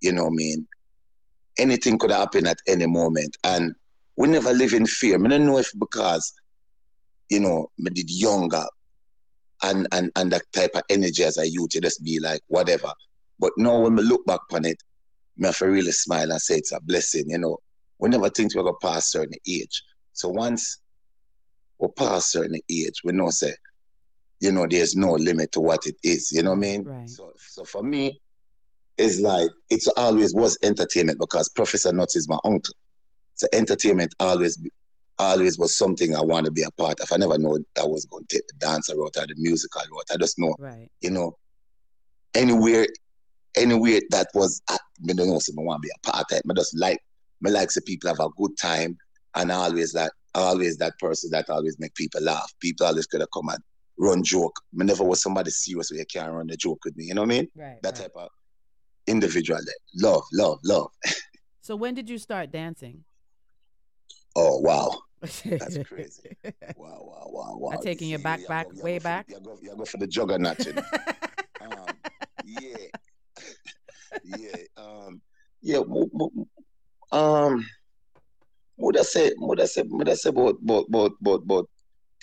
you 0.00 0.12
know 0.12 0.24
what 0.24 0.32
I 0.32 0.36
mean. 0.36 0.66
Anything 1.58 1.98
could 1.98 2.10
happen 2.10 2.46
at 2.46 2.58
any 2.66 2.86
moment, 2.86 3.36
and 3.44 3.74
we 4.16 4.28
never 4.28 4.52
live 4.52 4.72
in 4.72 4.86
fear. 4.86 5.22
I 5.22 5.28
don't 5.28 5.46
know 5.46 5.58
if 5.58 5.70
because 5.78 6.32
you 7.28 7.40
know 7.40 7.70
me 7.78 7.90
did 7.90 8.10
younger 8.10 8.64
and 9.62 9.86
and 9.92 10.10
and 10.16 10.32
that 10.32 10.42
type 10.52 10.72
of 10.74 10.82
energy 10.88 11.24
as 11.24 11.38
a 11.38 11.48
youth, 11.48 11.74
you 11.74 11.80
just 11.80 12.04
be 12.04 12.18
like 12.20 12.40
whatever. 12.48 12.92
But 13.38 13.52
now 13.56 13.80
when 13.80 13.96
we 13.96 14.02
look 14.02 14.24
back 14.26 14.40
on 14.52 14.64
it, 14.64 14.82
me 15.36 15.46
have 15.46 15.56
to 15.58 15.66
really 15.66 15.92
smile 15.92 16.30
and 16.30 16.40
say 16.40 16.56
it's 16.56 16.72
a 16.72 16.80
blessing. 16.80 17.30
You 17.30 17.38
know, 17.38 17.58
we 17.98 18.08
never 18.08 18.28
think 18.28 18.54
we're 18.54 18.62
gonna 18.62 18.76
pass 18.82 19.10
certain 19.10 19.34
age. 19.46 19.82
So 20.12 20.28
once 20.28 20.78
we 21.78 21.88
pass 21.96 22.32
certain 22.32 22.60
age, 22.70 23.00
we 23.04 23.12
know 23.12 23.30
say, 23.30 23.54
you 24.40 24.52
know, 24.52 24.66
there's 24.68 24.96
no 24.96 25.12
limit 25.12 25.52
to 25.52 25.60
what 25.60 25.86
it 25.86 25.96
is. 26.02 26.32
You 26.32 26.42
know 26.42 26.50
what 26.50 26.56
I 26.56 26.60
mean? 26.60 26.84
Right. 26.84 27.08
So 27.08 27.32
so 27.38 27.64
for 27.64 27.82
me, 27.82 28.20
it's 28.98 29.20
like 29.20 29.50
it's 29.70 29.88
always 29.88 30.34
was 30.34 30.58
entertainment 30.62 31.18
because 31.18 31.48
Professor 31.48 31.92
Nuts 31.92 32.16
is 32.16 32.28
my 32.28 32.38
uncle. 32.44 32.74
So 33.34 33.46
entertainment 33.52 34.14
always 34.20 34.58
always 35.18 35.58
was 35.58 35.76
something 35.76 36.14
I 36.16 36.22
want 36.22 36.46
to 36.46 36.52
be 36.52 36.62
a 36.62 36.70
part 36.72 37.00
of. 37.00 37.08
I 37.12 37.16
never 37.16 37.38
know 37.38 37.58
I 37.80 37.84
was 37.84 38.04
going 38.06 38.24
to 38.26 38.36
take 38.36 38.46
the 38.48 38.54
dancer 38.54 38.96
route 38.96 39.16
or 39.16 39.26
the 39.26 39.34
musical 39.36 39.82
route. 39.90 40.10
I 40.12 40.16
just 40.16 40.38
know, 40.38 40.54
right 40.58 40.90
you 41.00 41.10
know, 41.10 41.36
anywhere, 42.34 42.86
anywhere 43.56 44.00
that 44.10 44.28
was, 44.34 44.62
me 45.02 45.14
don't 45.14 45.28
know, 45.28 45.38
so 45.38 45.52
I 45.56 45.62
want 45.62 45.82
to 45.82 45.86
be 45.86 45.92
a 45.94 46.10
part 46.10 46.24
of 46.30 46.36
it. 46.36 46.42
I 46.48 46.54
just 46.54 46.78
like, 46.78 46.98
me 47.40 47.50
like 47.50 47.70
the 47.70 47.82
people 47.82 48.08
have 48.08 48.20
a 48.20 48.28
good 48.36 48.56
time, 48.58 48.96
and 49.34 49.52
I 49.52 49.56
always 49.56 49.94
like, 49.94 50.10
always 50.34 50.76
that 50.78 50.98
person 50.98 51.30
that 51.32 51.50
always 51.50 51.78
make 51.78 51.94
people 51.94 52.22
laugh. 52.22 52.52
People 52.60 52.86
always 52.86 53.06
gonna 53.06 53.26
come 53.32 53.48
and 53.48 53.58
run 53.98 54.22
joke. 54.22 54.58
Me 54.72 54.84
never 54.86 55.04
was 55.04 55.22
somebody 55.22 55.50
serious 55.50 55.90
where 55.90 56.00
you 56.00 56.06
can't 56.06 56.32
run 56.32 56.50
a 56.50 56.56
joke 56.56 56.84
with 56.84 56.96
me. 56.96 57.04
You 57.04 57.14
know 57.14 57.22
what 57.22 57.32
I 57.32 57.34
mean? 57.34 57.48
Right, 57.54 57.78
That 57.82 57.96
type 57.96 58.12
of 58.16 58.28
individual. 59.06 59.58
That 59.58 59.78
love, 59.94 60.24
love, 60.32 60.58
love. 60.64 60.90
so 61.60 61.76
when 61.76 61.94
did 61.94 62.08
you 62.08 62.18
start 62.18 62.50
dancing 62.50 63.04
Oh 64.34 64.58
wow, 64.60 64.90
that's 65.20 65.76
crazy. 65.86 66.36
Wow, 66.76 67.02
wow, 67.02 67.26
wow, 67.26 67.56
wow. 67.58 67.70
I'm 67.72 67.82
taking 67.82 68.08
you 68.08 68.18
back 68.18 68.46
back 68.48 68.66
way 68.82 68.98
back 68.98 69.26
You 69.28 69.40
go, 69.40 69.58
you 69.60 69.76
go 69.76 69.84
for 69.84 69.98
the 69.98 70.06
juggernaut. 70.06 70.64
You 70.64 70.74
know? 70.74 70.82
um, 71.60 71.96
yeah, 72.44 72.86
yeah, 74.24 74.56
um, 74.76 75.20
yeah. 75.60 75.80
mo- 75.86 76.10
mo- 76.12 76.48
Um, 77.10 77.66
would 78.76 78.98
I 78.98 79.02
say, 79.02 79.32
would 79.36 79.60
I 79.60 79.66
say, 79.66 79.82
would 79.86 80.08
I 80.08 80.14
say 80.14 80.30
about, 80.30 80.56
about, 80.62 80.86
about, 80.88 81.12
about, 81.20 81.42
about 81.42 81.70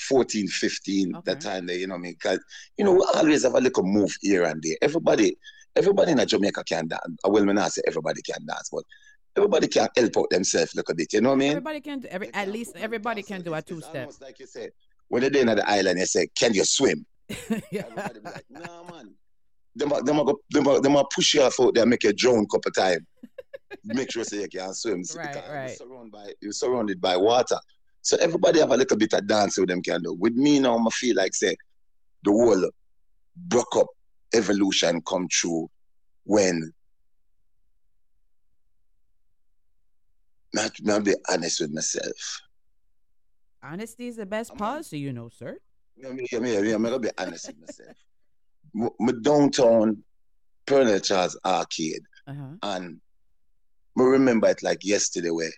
14, 0.08 0.48
15, 0.48 1.14
that 1.26 1.42
time 1.42 1.66
there, 1.68 1.78
you 1.78 1.88
know 1.88 1.94
what 1.96 2.00
I 2.00 2.02
mean? 2.04 2.14
Because, 2.14 2.40
you 2.78 2.86
know, 2.86 2.94
we 2.94 3.06
always 3.14 3.44
have 3.44 3.56
a 3.56 3.60
little 3.62 3.84
move 3.84 4.16
here 4.22 4.44
and 4.44 4.62
there. 4.64 4.76
Everybody, 4.82 5.38
everybody 5.76 6.12
in 6.14 6.28
Jamaica 6.28 6.64
can 6.64 6.88
dance. 6.88 7.02
Well, 7.24 7.46
me 7.46 7.54
not 7.54 7.72
say 7.72 7.82
everybody 7.86 8.22
can 8.22 8.46
dance, 8.46 8.70
but 8.72 8.84
everybody 9.36 9.68
can 9.68 9.88
help 9.96 10.18
out 10.18 10.30
themselves 10.30 10.74
a 10.74 10.78
little 10.78 10.96
bit, 10.96 11.14
you 11.14 11.22
know 11.22 11.30
what 11.30 11.36
I 11.36 11.40
mean? 11.40 11.50
everybody 11.52 11.82
can 11.82 12.00
do 12.00 12.08
every 12.08 12.34
at 12.34 12.48
least 12.50 12.76
everybody 12.78 13.22
can 13.22 13.42
do 13.42 13.54
a 13.54 13.62
two-step 13.62 14.12
like 14.22 14.40
you 14.40 14.48
said 14.48 14.72
when 15.10 15.22
they're 15.22 15.42
in 15.42 15.48
the 15.48 15.70
island, 15.70 16.00
they 16.00 16.06
say, 16.06 16.28
"Can 16.38 16.54
you 16.54 16.64
swim?" 16.64 17.06
yeah. 17.72 17.84
Everybody 17.88 18.20
be 18.20 18.26
like, 18.26 18.46
"Nah, 18.50 18.84
man." 18.84 19.16
Them, 19.76 19.90
them, 20.04 20.26
go- 20.26 20.40
them, 20.50 20.82
them 20.82 21.04
push 21.14 21.36
you 21.36 21.44
off 21.44 21.60
out 21.60 21.74
there, 21.74 21.86
make 21.86 22.04
you 22.04 22.14
drown 22.14 22.46
couple 22.48 22.72
time. 22.72 23.06
make 23.84 24.12
sure 24.12 24.24
say 24.24 24.42
you 24.42 24.48
can 24.50 24.74
swim. 24.74 25.04
See, 25.04 25.18
Right, 25.18 25.34
because 25.34 25.80
You're 25.80 25.88
surrounded 25.88 26.12
by 26.12 26.34
you're 26.42 26.52
surrounded 26.52 27.02
by 27.02 27.18
water. 27.18 27.58
So 28.02 28.18
everybody 28.18 28.60
have 28.60 28.72
a 28.72 28.78
little 28.78 28.98
bit 28.98 29.14
of 29.14 29.28
dance 29.28 29.58
with 29.58 29.70
them 29.70 29.82
can 29.82 30.02
do. 30.02 30.14
With 30.14 30.34
me 30.34 30.60
now, 30.60 30.78
I 30.78 30.90
feel 30.90 31.16
like 31.16 31.36
say 31.36 31.56
the 32.24 32.32
whole 32.32 32.70
BrukUp 33.48 33.86
evolution 34.34 35.02
come 35.08 35.28
true 35.30 35.70
when 36.24 36.74
not 40.54 40.72
not 40.82 41.04
be 41.04 41.16
honest 41.30 41.62
with 41.62 41.72
myself. 41.72 42.42
honesty 43.62 44.08
is 44.08 44.16
the 44.16 44.26
best 44.26 44.56
policy 44.56 45.00
you 45.00 45.14
know 45.14 45.30
sir 45.30 45.58
mean, 46.02 46.28
I 46.34 46.40
mean, 46.40 46.66
I 46.66 46.74
I'm 46.74 46.84
gonna 46.84 47.00
be 47.00 47.10
honest 47.18 47.48
with 47.48 47.60
myself. 47.60 47.98
M- 48.76 48.90
My 49.00 49.14
downtown 49.22 50.04
Pearl 50.66 51.00
Charles 51.00 51.38
Arcade, 51.46 52.02
uh-huh 52.28 52.56
and 52.64 53.00
I 53.98 54.02
remember 54.04 54.48
it 54.48 54.64
like 54.64 54.86
yesterday 54.86 55.30
where 55.32 55.52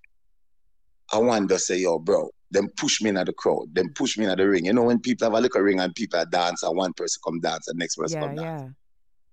I 1.14 1.18
wanted 1.20 1.50
to 1.50 1.60
say, 1.60 1.78
yo, 1.78 2.00
bro, 2.00 2.30
them 2.52 2.70
push 2.78 3.02
me 3.02 3.10
in 3.10 3.16
the 3.16 3.34
crowd, 3.34 3.74
them 3.74 3.92
push 3.94 4.18
me 4.18 4.26
in 4.26 4.36
the 4.36 4.48
ring. 4.50 4.66
You 4.66 4.74
know, 4.74 4.84
when 4.84 5.00
people 5.00 5.26
have 5.26 5.38
a 5.38 5.42
little 5.42 5.62
ring 5.62 5.80
and 5.80 5.94
people 5.94 6.24
dance, 6.32 6.64
and 6.64 6.76
one 6.76 6.94
person 6.94 7.22
come 7.26 7.40
dance, 7.40 7.68
and 7.68 7.78
next 7.78 7.96
person 7.98 8.18
yeah 8.20 8.28
come 8.28 8.36
dance. 8.36 8.74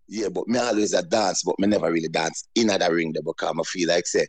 yeah 0.09 0.23
Yeah, 0.23 0.29
but 0.29 0.49
me 0.49 0.59
always 0.59 0.93
a 0.93 1.03
dance, 1.03 1.43
but 1.45 1.59
me 1.59 1.69
never 1.69 1.91
really 1.91 2.09
dance 2.09 2.45
in 2.55 2.67
the 2.67 2.89
ring 2.93 3.13
there 3.13 3.23
because 3.23 3.55
I 3.59 3.63
feel 3.63 3.89
like 3.89 4.07
say 4.07 4.27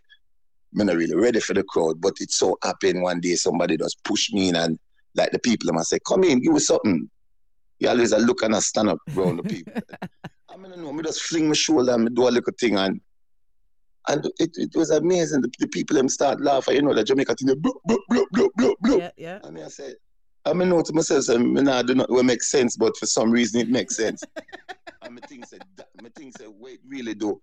me 0.71 0.85
not 0.85 0.95
really 0.95 1.15
ready 1.15 1.39
for 1.39 1.53
the 1.53 1.63
crowd. 1.63 1.99
But 1.99 2.13
it 2.19 2.31
so 2.31 2.57
happened 2.63 3.01
one 3.01 3.19
day 3.19 3.35
somebody 3.35 3.77
just 3.77 4.03
push 4.03 4.31
me 4.31 4.49
in 4.49 4.55
and 4.55 4.77
like 5.15 5.31
the 5.31 5.39
people 5.39 5.69
and 5.69 5.79
I 5.79 5.83
say, 5.83 5.99
come 6.07 6.23
in, 6.23 6.41
give 6.41 6.55
us 6.55 6.67
something. 6.67 7.09
You 7.79 7.89
always 7.89 8.11
a 8.11 8.17
look 8.17 8.43
and 8.43 8.55
I 8.55 8.59
stand 8.59 8.89
up 8.89 8.99
around 9.15 9.37
the 9.37 9.43
people. 9.43 9.73
I 10.49 10.57
mean, 10.57 10.73
I 10.73 10.75
know, 10.75 10.91
me 10.91 11.03
just 11.03 11.21
fling 11.23 11.47
my 11.47 11.53
shoulder 11.53 11.93
and 11.93 12.05
me 12.05 12.11
do 12.13 12.27
a 12.27 12.29
little 12.29 12.53
thing 12.59 12.77
and 12.77 12.99
and 14.07 14.25
it, 14.39 14.51
it 14.55 14.75
was 14.75 14.89
amazing. 14.89 15.41
The, 15.41 15.51
the 15.59 15.67
people 15.67 15.95
them 15.95 16.09
start 16.09 16.41
laughing, 16.41 16.75
you 16.75 16.81
know, 16.81 16.93
the 16.93 17.03
Jamaica 17.03 17.35
thing, 17.35 17.49
bloop, 17.49 17.75
bloop, 17.87 17.99
bloop, 18.11 18.25
bloop, 18.33 18.49
bloop, 18.57 18.73
bloop. 18.83 18.99
yeah 18.99 19.11
yeah 19.17 19.39
I 19.43 19.51
mean, 19.51 19.63
I 19.63 19.67
said, 19.67 19.95
I 20.45 20.53
mean, 20.53 20.69
know 20.69 20.81
to 20.81 20.93
myself, 20.93 21.25
say, 21.25 21.37
me 21.37 21.61
nah 21.61 21.81
do 21.83 21.93
not 21.95 22.09
will 22.09 22.23
make 22.23 22.41
sense, 22.41 22.75
but 22.75 22.97
for 22.97 23.05
some 23.05 23.29
reason 23.29 23.61
it 23.61 23.69
makes 23.69 23.95
sense. 23.95 24.23
and 25.03 25.15
me 25.15 25.21
think 25.27 25.45
said, 25.45 25.61
me 26.01 26.09
think 26.15 26.37
said, 26.37 26.47
wait, 26.49 26.79
really 26.87 27.13
do, 27.13 27.39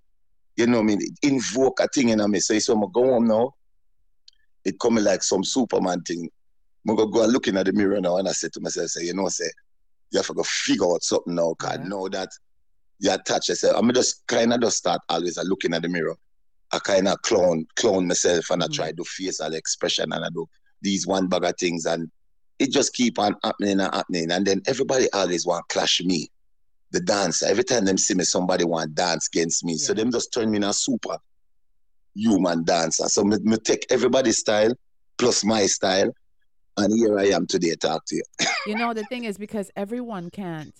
you 0.57 0.66
know, 0.66 0.78
what 0.78 0.84
I 0.84 0.87
mean, 0.87 1.03
it 1.03 1.11
invoke 1.22 1.80
a 1.80 1.89
thing 1.89 2.09
in 2.09 2.30
me. 2.30 2.41
Say, 2.41 2.59
so 2.59 2.72
I'm 2.72 2.80
going 2.80 2.93
to 2.93 3.01
go 3.01 3.14
home 3.14 3.26
now. 3.26 3.55
It 4.64 4.80
coming 4.80 5.05
like 5.05 5.22
some 5.22 5.45
Superman 5.45 6.03
thing. 6.03 6.28
I'm 6.89 6.97
going 6.97 7.11
go 7.11 7.18
go 7.18 7.24
and 7.24 7.32
looking 7.32 7.57
at 7.57 7.66
the 7.66 7.72
mirror 7.72 8.01
now, 8.01 8.16
and 8.16 8.28
I 8.28 8.32
said 8.32 8.53
to 8.55 8.61
myself, 8.61 8.89
say, 8.89 9.05
you 9.05 9.14
know, 9.14 9.28
say, 9.28 9.49
you 10.16 10.20
have 10.20 10.26
to 10.26 10.34
go 10.34 10.42
figure 10.42 10.86
out 10.86 11.02
something 11.02 11.34
now, 11.34 11.54
cause 11.54 11.78
know 11.84 12.08
that 12.08 12.30
you 12.98 13.12
attach 13.12 13.50
yourself. 13.50 13.76
I'm 13.76 13.92
just 13.92 14.26
kind 14.26 14.52
of 14.52 14.62
just 14.62 14.78
start 14.78 15.00
always 15.10 15.36
uh, 15.36 15.42
looking 15.42 15.74
at 15.74 15.82
the 15.82 15.88
mirror. 15.88 16.16
I 16.72 16.78
kind 16.78 17.06
of 17.06 17.20
clone 17.22 17.66
clone 17.76 18.08
myself 18.08 18.50
and 18.50 18.62
I 18.64 18.66
try 18.72 18.88
to 18.88 18.94
do 18.94 19.04
facial 19.04 19.52
expression 19.52 20.12
and 20.12 20.24
I 20.24 20.28
do 20.30 20.46
these 20.82 21.06
one 21.06 21.28
bag 21.28 21.44
of 21.44 21.54
things 21.60 21.84
and 21.84 22.10
it 22.58 22.72
just 22.72 22.94
keep 22.94 23.18
on 23.18 23.36
happening 23.44 23.78
and 23.78 23.94
happening. 23.94 24.30
And 24.30 24.46
then 24.46 24.62
everybody 24.66 25.06
always 25.12 25.46
want 25.46 25.68
clash 25.68 26.00
me, 26.02 26.28
the 26.90 27.00
dancer. 27.00 27.46
Every 27.46 27.64
time 27.64 27.84
them 27.84 27.98
see 27.98 28.14
me, 28.14 28.24
somebody 28.24 28.64
want 28.64 28.94
dance 28.94 29.28
against 29.28 29.64
me. 29.64 29.76
So 29.76 29.92
them 29.92 30.10
just 30.10 30.32
turn 30.32 30.50
me 30.50 30.56
in 30.56 30.64
a 30.64 30.72
super 30.72 31.18
human 32.14 32.64
dancer. 32.64 33.06
So 33.08 33.22
me, 33.22 33.36
me 33.42 33.58
take 33.58 33.86
everybody's 33.90 34.38
style 34.38 34.72
plus 35.18 35.44
my 35.44 35.66
style. 35.66 36.10
And 36.76 36.92
here 36.92 37.18
I 37.18 37.26
am 37.26 37.46
today 37.46 37.74
talk 37.74 38.04
to 38.06 38.16
you. 38.16 38.22
you 38.66 38.74
know, 38.74 38.92
the 38.92 39.04
thing 39.04 39.24
is 39.24 39.38
because 39.38 39.70
everyone 39.76 40.30
can't 40.30 40.74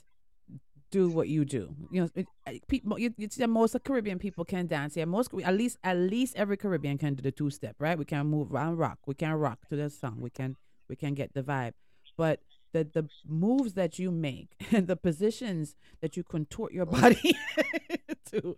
do 0.90 1.09
what 1.09 1.28
you 1.28 1.44
do. 1.44 1.74
You 1.90 2.03
know, 2.03 2.11
it- 2.14 2.68
people. 2.68 2.99
You, 2.99 3.14
you 3.16 3.28
see, 3.30 3.47
most 3.47 3.74
of 3.74 3.82
Caribbean 3.84 4.18
people 4.18 4.44
can 4.44 4.66
dance. 4.66 4.97
Yeah, 4.97 5.07
most 5.07 5.30
at 5.44 5.55
least 5.55 5.78
at 5.82 5.97
least 5.97 6.36
every 6.36 6.57
Caribbean 6.57 6.99
can 6.99 7.14
do 7.14 7.22
the 7.22 7.32
two 7.32 7.51
step. 7.51 7.76
Right? 7.78 7.99
We 7.99 8.05
can 8.05 8.26
move 8.26 8.53
around 8.53 8.76
rock. 8.76 8.99
We 9.07 9.14
can 9.14 9.32
rock 9.34 9.66
to 9.68 9.76
the 9.76 9.90
song. 9.90 10.20
We 10.20 10.30
can 10.30 10.57
we 10.88 10.97
can 10.97 11.14
get 11.14 11.34
the 11.34 11.42
vibe. 11.42 11.72
But 12.16 12.40
the 12.72 12.84
the 12.84 13.09
moves 13.26 13.74
that 13.74 13.99
you 13.99 14.11
make 14.11 14.51
and 14.72 14.86
the 14.86 14.97
positions 14.97 15.76
that 16.01 16.16
you 16.16 16.22
contort 16.22 16.72
your 16.72 16.86
oh. 16.88 17.01
body 17.01 17.36
to, 18.30 18.57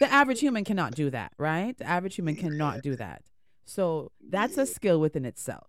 the 0.00 0.12
average 0.12 0.40
human 0.40 0.64
cannot 0.64 0.94
do 0.94 1.08
that. 1.10 1.32
Right? 1.38 1.76
The 1.78 1.86
average 1.86 2.16
human 2.16 2.36
cannot 2.36 2.82
do 2.82 2.96
that. 2.96 3.22
So 3.64 4.12
that's 4.26 4.56
a 4.58 4.66
skill 4.66 4.98
within 4.98 5.24
itself. 5.24 5.68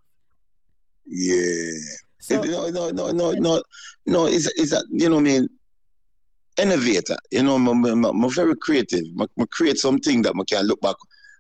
Yeah. 1.06 1.72
It- 2.30 2.46
no, 2.46 2.70
no, 2.70 2.90
no, 2.92 3.12
no, 3.12 3.32
no, 3.32 3.64
no. 4.06 4.26
It's 4.28 4.48
it's 4.58 4.72
a 4.74 4.84
you 4.92 5.10
know 5.10 5.16
what 5.16 5.22
I 5.22 5.40
mean. 5.40 5.50
Innovator, 6.58 7.16
you 7.32 7.42
know, 7.42 7.56
I'm, 7.56 8.30
very 8.30 8.54
creative. 8.58 9.06
I, 9.18 9.26
create 9.50 9.78
something 9.78 10.22
that 10.24 10.34
I 10.38 10.44
can 10.44 10.66
look 10.66 10.82
back 10.82 10.98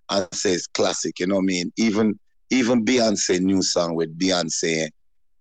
and 0.09 0.27
say 0.33 0.53
it's 0.53 0.67
classic. 0.67 1.19
You 1.19 1.27
know 1.27 1.35
what 1.35 1.41
I 1.41 1.45
mean? 1.45 1.73
Even 1.75 2.17
even 2.49 2.85
Beyonce 2.85 3.39
new 3.41 3.61
song 3.61 3.95
with 3.95 4.17
Beyonce, 4.17 4.89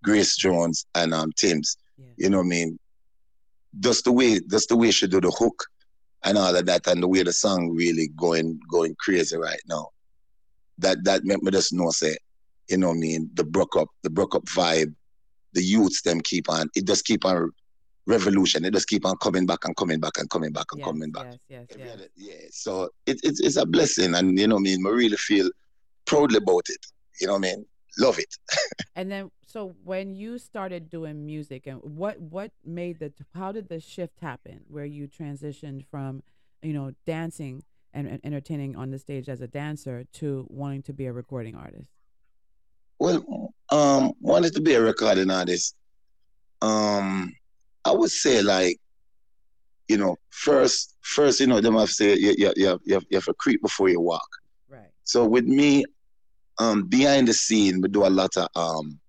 Grace 0.03 0.35
Jones, 0.35 0.85
and 0.95 1.13
um 1.13 1.31
Tems. 1.37 1.77
You 2.17 2.29
know 2.29 2.37
what 2.39 2.47
I 2.47 2.49
mean? 2.49 2.79
Just 3.79 4.03
the 4.03 4.11
way, 4.11 4.39
just 4.49 4.69
the 4.69 4.75
way 4.75 4.91
she 4.91 5.07
do 5.07 5.21
the 5.21 5.31
hook 5.31 5.63
and 6.23 6.37
all 6.37 6.55
of 6.55 6.65
that, 6.65 6.87
and 6.87 7.01
the 7.01 7.07
way 7.07 7.23
the 7.23 7.33
song 7.33 7.69
really 7.69 8.09
going 8.17 8.59
going 8.69 8.95
crazy 8.99 9.37
right 9.37 9.61
now. 9.67 9.87
That 10.77 11.03
that 11.05 11.23
make 11.23 11.41
me 11.41 11.51
just 11.51 11.71
know 11.71 11.89
say, 11.91 12.17
you 12.69 12.77
know 12.77 12.89
what 12.89 12.97
I 12.97 12.99
mean? 12.99 13.29
The 13.33 13.43
BrukUp, 13.43 13.87
the 14.03 14.09
BrukUp 14.09 14.45
vibe, 14.45 14.93
the 15.53 15.63
youths 15.63 16.01
them 16.03 16.21
keep 16.21 16.49
on. 16.49 16.69
It 16.75 16.85
just 16.85 17.05
keep 17.05 17.25
on 17.25 17.51
revolution. 18.05 18.65
It 18.65 18.73
just 18.73 18.87
keep 18.87 19.05
on 19.05 19.17
coming 19.17 19.45
back 19.45 19.65
and 19.65 19.75
coming 19.75 19.99
back 19.99 20.17
and 20.17 20.29
coming 20.29 20.51
back 20.51 20.65
and 20.71 20.83
coming 20.83 21.11
back. 21.11 21.37
Yes, 21.47 21.67
yes, 21.75 22.07
Yeah. 22.15 22.33
So 22.51 22.89
it, 23.05 23.19
it's 23.23 23.39
it's 23.39 23.55
a 23.57 23.65
blessing, 23.65 24.15
and 24.15 24.37
you 24.37 24.47
know 24.47 24.55
what 24.55 24.61
I 24.61 24.63
mean. 24.63 24.85
I 24.85 24.89
really 24.89 25.17
feel 25.17 25.49
proudly 26.05 26.37
about 26.37 26.65
it. 26.69 26.85
You 27.19 27.27
know 27.27 27.33
what 27.33 27.45
I 27.45 27.55
mean? 27.55 27.65
Love 27.97 28.19
it. 28.19 28.35
And 28.95 29.09
then, 29.09 29.31
so 29.45 29.75
when 29.83 30.13
you 30.13 30.37
started 30.37 30.89
doing 30.89 31.25
music, 31.25 31.67
and 31.67 31.79
what 31.81 32.19
what 32.19 32.51
made 32.65 32.99
the 32.99 33.13
how 33.33 33.51
did 33.51 33.69
the 33.69 33.79
shift 33.79 34.19
happen 34.19 34.61
where 34.67 34.85
you 34.85 35.07
transitioned 35.07 35.85
from, 35.89 36.23
you 36.61 36.73
know, 36.73 36.91
dancing 37.05 37.63
and, 37.93 38.07
and 38.07 38.19
entertaining 38.23 38.75
on 38.75 38.91
the 38.91 38.99
stage 38.99 39.29
as 39.29 39.41
a 39.41 39.47
dancer 39.47 40.03
to 40.13 40.45
wanting 40.49 40.83
to 40.83 40.93
be 40.93 41.05
a 41.05 41.13
recording 41.13 41.55
artist? 41.55 41.98
Well, 42.99 43.53
um, 43.71 44.11
wanted 44.19 44.53
to 44.55 44.61
be 44.61 44.73
a 44.73 44.81
recording 44.81 45.31
artist. 45.31 45.75
Um, 46.61 47.33
I 47.85 47.91
would 47.91 48.11
say 48.11 48.41
like, 48.41 48.77
you 49.87 49.97
know, 49.97 50.17
first, 50.29 50.95
first, 51.01 51.39
you 51.39 51.47
know, 51.47 51.61
them 51.61 51.77
have 51.77 51.89
say 51.89 52.15
you, 52.15 52.35
you, 52.37 52.53
you, 52.55 52.67
have, 52.67 52.79
you, 52.85 52.93
have, 52.95 53.05
you 53.09 53.17
have 53.17 53.25
to 53.25 53.33
creep 53.33 53.61
before 53.61 53.89
you 53.89 54.01
walk. 54.01 54.27
Right. 54.67 54.89
So 55.05 55.25
with 55.25 55.45
me, 55.45 55.85
um, 56.59 56.87
behind 56.87 57.27
the 57.27 57.33
scene, 57.33 57.79
we 57.81 57.87
do 57.87 58.05
a 58.05 58.09
lot 58.09 58.35
of 58.35 58.47
um 58.55 58.99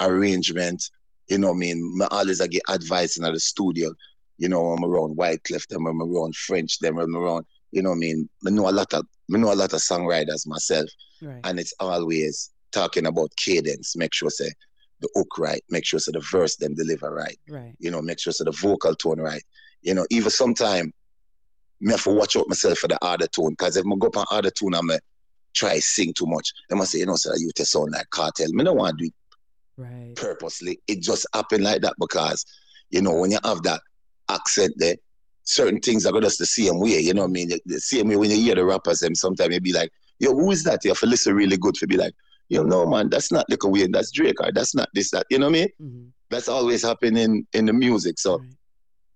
arrangement. 0.00 0.90
You 1.28 1.38
know, 1.38 1.48
what 1.48 1.56
I 1.56 1.58
mean, 1.58 1.98
I 2.02 2.06
always 2.18 2.40
I 2.40 2.46
get 2.46 2.62
advice 2.68 3.16
in 3.16 3.24
the 3.24 3.40
studio. 3.40 3.92
You 4.36 4.48
know, 4.48 4.72
I'm 4.72 4.84
around 4.84 5.16
Wyclef, 5.16 5.66
them 5.68 5.86
I'm 5.86 6.00
around 6.02 6.36
French, 6.36 6.78
them 6.78 6.98
I'm 6.98 7.16
around. 7.16 7.46
You 7.72 7.82
know, 7.82 7.90
what 7.90 7.96
I 7.96 7.98
mean, 7.98 8.28
I 8.46 8.50
know 8.50 8.68
a 8.68 8.70
lot 8.70 8.92
of, 8.94 9.04
I 9.34 9.38
know 9.38 9.52
a 9.52 9.54
lot 9.54 9.72
of 9.72 9.80
songwriters 9.80 10.46
myself, 10.46 10.88
Right. 11.20 11.40
and 11.44 11.58
it's 11.58 11.74
always 11.80 12.50
talking 12.72 13.06
about 13.06 13.34
cadence. 13.36 13.96
Make 13.96 14.14
sure 14.14 14.30
say 14.30 14.50
the 15.00 15.08
hook 15.14 15.38
right. 15.38 15.62
Make 15.70 15.84
sure 15.86 16.00
say 16.00 16.12
the 16.12 16.24
verse 16.32 16.56
them 16.56 16.74
deliver 16.74 17.12
right. 17.12 17.38
Right. 17.48 17.74
You 17.78 17.90
know, 17.90 18.02
make 18.02 18.18
sure 18.20 18.32
say 18.32 18.44
the 18.44 18.50
vocal 18.52 18.94
tone 18.94 19.20
right. 19.20 19.42
You 19.82 19.94
know, 19.94 20.06
even 20.10 20.30
sometime 20.30 20.92
me 21.80 21.92
have 21.92 22.02
to 22.04 22.10
watch 22.10 22.36
out 22.36 22.48
myself 22.48 22.78
for 22.78 22.88
the 22.88 22.98
other 23.04 23.28
tone. 23.28 23.54
Cause 23.56 23.76
if 23.76 23.84
I 23.86 23.96
go 23.96 24.08
up 24.08 24.16
on 24.16 24.26
other 24.30 24.50
tone, 24.50 24.74
I'm 24.74 24.90
try 25.54 25.76
to 25.76 25.82
sing 25.82 26.12
too 26.12 26.26
much. 26.26 26.52
They 26.68 26.76
must 26.76 26.92
say, 26.92 26.98
you 26.98 27.06
know, 27.06 27.16
sir, 27.16 27.32
you 27.36 27.50
to 27.54 27.64
sound 27.64 27.92
like 27.92 28.08
Kartel. 28.10 28.48
Me 28.52 28.64
don't 28.64 28.76
want 28.76 28.98
to 28.98 29.04
do 29.04 29.08
it 29.08 29.14
Right. 29.76 30.14
purposely. 30.16 30.80
It 30.88 31.00
just 31.02 31.26
happen 31.34 31.62
like 31.62 31.82
that 31.82 31.94
because, 32.00 32.44
you 32.90 33.00
know, 33.02 33.14
when 33.14 33.30
you 33.30 33.38
have 33.44 33.62
that 33.62 33.80
accent 34.28 34.74
there, 34.76 34.96
certain 35.44 35.80
things 35.80 36.04
are 36.04 36.12
gonna 36.12 36.26
just 36.26 36.38
the 36.38 36.46
same 36.46 36.78
way. 36.80 36.98
You 37.00 37.14
know 37.14 37.22
what 37.22 37.28
I 37.28 37.32
mean? 37.32 37.48
The- 37.48 37.62
The 37.64 37.80
same 37.80 38.08
way 38.08 38.16
when 38.16 38.30
you 38.30 38.36
hear 38.36 38.54
the 38.56 38.64
rappers, 38.64 38.98
them 39.00 39.14
sometimes 39.14 39.54
you 39.54 39.60
be 39.60 39.72
like, 39.72 39.90
yo, 40.18 40.34
who 40.34 40.50
is 40.50 40.64
that? 40.64 40.84
You 40.84 40.90
have 40.90 40.98
to 41.00 41.06
listen 41.06 41.34
really 41.34 41.56
good 41.56 41.74
to 41.76 41.86
be 41.86 41.96
like, 41.96 42.12
yo, 42.48 42.62
know, 42.62 42.86
man, 42.86 43.08
that's 43.10 43.30
not 43.30 43.46
Lil 43.48 43.58
Wayne, 43.70 43.92
that's 43.92 44.10
Drake, 44.10 44.40
or 44.40 44.50
that's 44.52 44.74
not 44.74 44.88
this, 44.94 45.10
that. 45.10 45.26
You 45.30 45.38
know 45.38 45.46
what 45.46 45.56
I 45.56 45.60
mean? 45.60 45.68
That's 46.30 46.48
always 46.48 46.82
happening 46.82 47.46
in 47.52 47.66
the 47.66 47.72
music. 47.72 48.18
So 48.18 48.40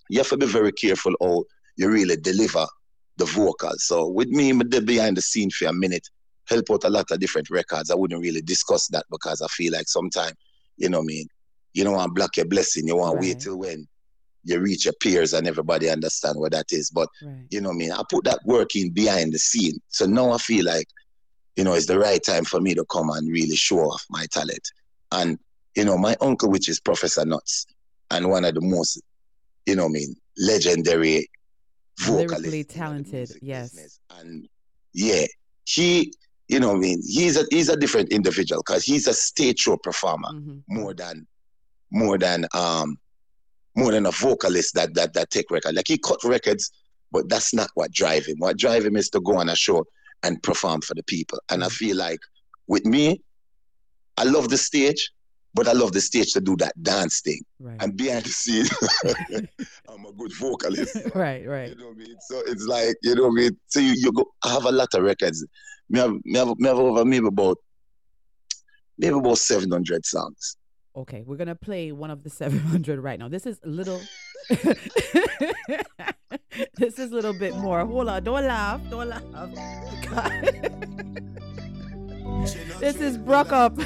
you 0.09 0.19
have 0.19 0.29
to 0.29 0.37
be 0.37 0.47
very 0.47 0.73
careful 0.73 1.15
how 1.21 1.45
you 1.77 1.91
really 1.91 2.17
deliver 2.17 2.67
the 3.17 3.25
vocals. 3.27 3.85
So 3.85 4.09
with 4.09 4.29
me, 4.29 4.51
I'm 4.51 4.59
behind 4.59 5.17
the 5.17 5.23
scene 5.23 5.51
for 5.51 5.67
a 5.67 5.73
minute, 5.73 6.07
help 6.49 6.71
out 6.71 6.85
a 6.85 6.91
lot 6.91 7.11
of 7.11 7.21
different 7.21 7.51
records. 7.51 7.91
I 7.91 7.95
wouldn't 7.95 8.23
really 8.23 8.43
discuss 8.43 8.89
that 8.89 9.05
because 9.11 9.41
I 9.43 9.47
feel 9.49 9.73
like 9.73 9.89
sometimes, 9.89 10.35
you 10.77 10.89
know 10.89 10.99
what 10.99 11.05
I 11.05 11.07
mean, 11.07 11.27
you 11.75 11.85
don't 11.85 11.95
want 11.95 12.11
to 12.11 12.15
block 12.15 12.37
your 12.37 12.47
blessing. 12.47 12.87
You 12.87 12.97
want 12.97 13.21
to 13.21 13.27
wait 13.27 13.41
till 13.41 13.59
when 13.59 13.87
you 14.45 14.59
reach 14.59 14.85
your 14.85 14.95
peers 15.01 15.33
and 15.35 15.47
everybody 15.47 15.89
understand 15.89 16.39
what 16.39 16.53
that 16.53 16.67
is. 16.73 16.91
But 16.91 17.09
you 17.51 17.61
know 17.61 17.69
what 17.69 17.77
I 17.77 17.79
mean? 17.79 17.93
I 17.93 18.03
put 18.11 18.25
that 18.25 18.41
work 18.45 18.75
in 18.75 18.91
behind 18.91 19.33
the 19.33 19.39
scene. 19.39 19.79
So 19.89 20.07
now 20.07 20.33
I 20.33 20.39
feel 20.39 20.65
like, 20.65 20.89
you 21.57 21.65
know, 21.65 21.75
it's 21.75 21.87
the 21.87 21.99
right 21.99 22.23
time 22.23 22.45
for 22.45 22.61
me 22.61 22.75
to 22.75 22.85
come 22.87 23.11
and 23.11 23.31
really 23.31 23.57
show 23.57 23.81
off 23.81 24.05
my 24.11 24.27
talent. 24.31 24.67
And, 25.11 25.39
you 25.77 25.85
know, 25.85 25.99
my 25.99 26.17
uncle, 26.21 26.51
which 26.51 26.69
is 26.69 26.81
Professor 26.81 27.25
Nuts, 27.25 27.67
and 28.11 28.29
one 28.29 28.45
of 28.45 28.55
the 28.55 28.61
most, 28.61 29.01
you 29.67 29.77
know 29.77 29.87
I 29.87 29.89
mean, 29.89 30.15
legendary 30.39 31.29
vocalists. 32.01 32.41
Lyrically 32.41 32.65
talented. 32.65 33.31
Yes. 33.41 33.99
And 34.19 34.49
yeah, 34.93 35.27
he, 35.65 36.13
you 36.49 36.61
know 36.61 36.73
I 36.73 36.75
mean, 36.75 37.01
he's 37.07 37.39
a 37.39 37.45
he's 37.51 37.69
a 37.69 37.77
different 37.77 38.11
individual 38.11 38.63
because 38.67 38.85
he's 38.85 39.07
a 39.07 39.15
stage 39.15 39.61
show 39.61 39.77
performer 39.77 40.29
more 40.69 40.93
than 40.95 41.27
more 41.91 42.19
than 42.19 42.47
um 42.55 42.99
more 43.75 43.93
than 43.93 44.07
a 44.07 44.11
vocalist 44.11 44.75
that 44.75 44.95
that 44.95 45.15
that 45.15 45.31
take 45.31 45.51
record. 45.51 45.75
Like 45.75 45.89
he 45.89 45.97
cut 45.97 46.23
records, 46.25 46.71
but 47.11 47.29
that's 47.29 47.55
not 47.55 47.71
what 47.75 47.93
drive 47.93 48.27
him. 48.27 48.37
What 48.39 48.59
drive 48.59 48.85
him 48.85 48.97
is 48.97 49.09
to 49.11 49.21
go 49.21 49.37
on 49.37 49.49
a 49.49 49.57
show 49.57 49.87
and 50.23 50.43
perform 50.43 50.81
for 50.81 50.95
the 50.95 51.03
people. 51.05 51.39
And 51.51 51.63
I 51.65 51.69
mm. 51.69 51.73
feel 51.73 51.97
like 51.97 52.21
with 52.67 52.85
me, 52.85 53.23
I 54.17 54.25
love 54.25 54.49
the 54.49 54.59
stage, 54.59 55.11
but 55.55 55.69
I 55.69 55.73
love 55.73 55.93
the 55.93 56.01
stage 56.01 56.33
to 56.33 56.41
do 56.41 56.57
that 56.57 56.81
dance 56.83 57.21
thing. 57.21 57.43
Right. 57.59 57.77
And 57.81 57.97
behind 57.97 58.25
the 58.25 58.31
scene, 58.31 58.67
I'm 59.89 60.05
a 60.07 60.13
good 60.13 60.33
vocalist. 60.37 60.97
right, 61.15 61.47
right. 61.47 61.71
You 61.71 61.77
know 61.77 61.89
what 61.89 61.97
I 61.97 61.99
mean? 61.99 62.17
So 62.29 62.43
it's 62.47 62.65
like, 62.65 62.97
you 63.03 63.15
know 63.15 63.25
what 63.25 63.33
I 63.33 63.43
mean? 63.43 63.59
So 63.67 63.81
you, 63.81 63.95
you 63.97 64.13
go 64.13 64.25
I 64.45 64.53
have 64.53 64.65
a 64.65 64.73
lot 64.73 64.95
of 64.95 65.03
records. 65.03 65.45
Me 65.89 65.99
have 65.99 66.13
me 66.25 66.39
have, 66.39 66.59
me 66.59 66.69
have 66.69 66.79
over 66.79 67.05
maybe 67.05 67.27
about 67.27 67.59
maybe 68.99 69.17
about 69.17 69.39
seven 69.39 69.71
hundred 69.71 70.07
songs. 70.07 70.57
Okay, 70.95 71.23
we're 71.27 71.37
gonna 71.37 71.55
play 71.55 71.91
one 71.91 72.11
of 72.11 72.23
the 72.23 72.29
700 72.41 73.01
right 73.01 73.19
now. 73.19 73.29
This 73.29 73.47
is 73.47 73.59
a 73.65 73.69
little. 73.69 74.01
this 76.77 76.99
is 76.99 77.11
a 77.13 77.15
little 77.15 77.33
bit 77.33 77.57
more. 77.57 77.85
Hold 77.87 78.09
on, 78.09 78.23
don't 78.25 78.47
laugh, 78.47 78.81
don't 78.91 79.09
laugh. 79.09 79.23
this 82.81 82.97
is 83.01 83.17
BrukUp. 83.17 83.79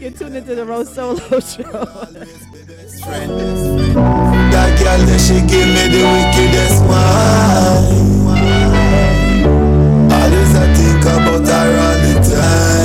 You're 0.00 0.10
tuned 0.12 0.36
into 0.36 0.54
the 0.54 0.62
RoSolo 0.62 1.56
Show. 1.56 1.84
That 4.50 4.78
girl 4.78 4.98
that 5.06 5.20
she 5.20 5.40
give 5.46 5.68
me 5.68 5.88
the 5.92 6.02
wickedest 6.14 6.80
one. 6.84 6.98
Always 10.12 10.54
I 10.54 10.56
think 10.74 11.02
about 11.02 11.46
her 11.46 11.78
all 11.78 11.96
the 12.00 12.14
time. 12.34 12.77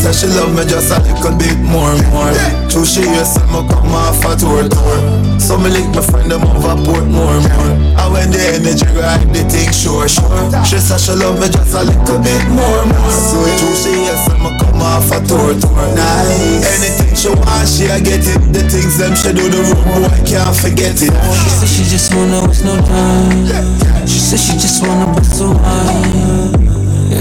She 0.00 0.08
said 0.08 0.16
she 0.16 0.28
love 0.32 0.56
me 0.56 0.64
just 0.64 0.88
a 0.88 0.96
little 0.96 1.36
bit 1.36 1.60
more 1.60 1.92
and 1.92 2.00
more. 2.08 2.32
True 2.72 2.88
she 2.88 3.04
yes, 3.04 3.36
I'ma 3.36 3.68
come 3.68 3.92
off 3.92 4.24
a 4.24 4.32
tour 4.32 4.64
tour. 4.64 4.96
So 5.36 5.60
me 5.60 5.68
link 5.68 5.92
my 5.92 6.00
friend 6.00 6.24
them 6.24 6.40
over 6.40 6.72
Portmore 6.88 7.36
more. 7.36 7.68
And 8.00 8.08
when 8.08 8.32
the 8.32 8.40
energy 8.56 8.88
right, 8.96 9.20
the 9.28 9.44
thing 9.44 9.68
sure 9.68 10.08
sure. 10.08 10.24
She 10.64 10.80
said 10.80 11.04
she 11.04 11.12
love 11.12 11.36
me 11.36 11.52
just 11.52 11.76
a 11.76 11.84
little 11.84 12.16
bit 12.16 12.40
more 12.48 12.80
and 12.80 12.96
more. 12.96 13.12
So 13.12 13.44
true 13.44 13.76
she 13.76 13.92
yes, 14.08 14.24
I'ma 14.32 14.56
come 14.56 14.80
off 14.80 15.12
a 15.12 15.20
tour 15.20 15.52
tour. 15.60 15.84
Nice. 15.92 16.64
Anything 16.64 17.12
she 17.12 17.28
want, 17.36 17.68
she 17.68 17.92
a 17.92 18.00
get 18.00 18.24
it. 18.24 18.40
The 18.56 18.64
things 18.72 18.96
them 18.96 19.12
she 19.12 19.36
do, 19.36 19.52
the 19.52 19.68
road 19.68 19.84
boy 19.84 20.16
can't 20.24 20.56
forget 20.56 20.96
it. 20.96 21.12
She 21.12 21.48
said 21.60 21.68
she 21.68 21.84
just 21.84 22.08
wanna 22.16 22.48
waste 22.48 22.64
no 22.64 22.72
time. 22.88 24.08
She 24.08 24.16
said 24.16 24.40
she 24.40 24.56
just 24.56 24.80
wanna 24.80 25.12
bust 25.12 25.44
a 25.44 25.52
wine. 25.52 26.59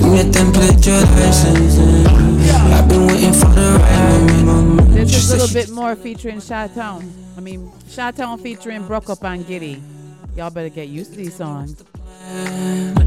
And 0.10 0.18
yet 0.18 0.34
then 0.34 0.52
pledge 0.52 0.88
your 0.88 1.02
license. 1.02 1.78
I've 2.74 2.90
been 2.90 3.06
waiting 3.06 3.32
for 3.32 3.46
the 3.46 3.78
right 3.80 4.44
moment. 4.44 4.90
This 4.90 5.14
is 5.16 5.32
a 5.32 5.38
little 5.38 5.54
bit 5.54 5.70
more 5.70 5.96
featuring 5.96 6.42
Chi-Town. 6.42 7.14
I 7.38 7.42
mean, 7.42 7.72
Chi-Town 7.96 8.40
featuring 8.40 8.86
BrukUp 8.86 9.24
and 9.24 9.46
Giddy. 9.46 9.84
Y'all 10.36 10.50
better 10.50 10.70
get 10.70 10.88
used 10.88 11.12
to 11.12 11.18
these 11.18 11.36
songs. 11.36 11.84
And 12.26 12.98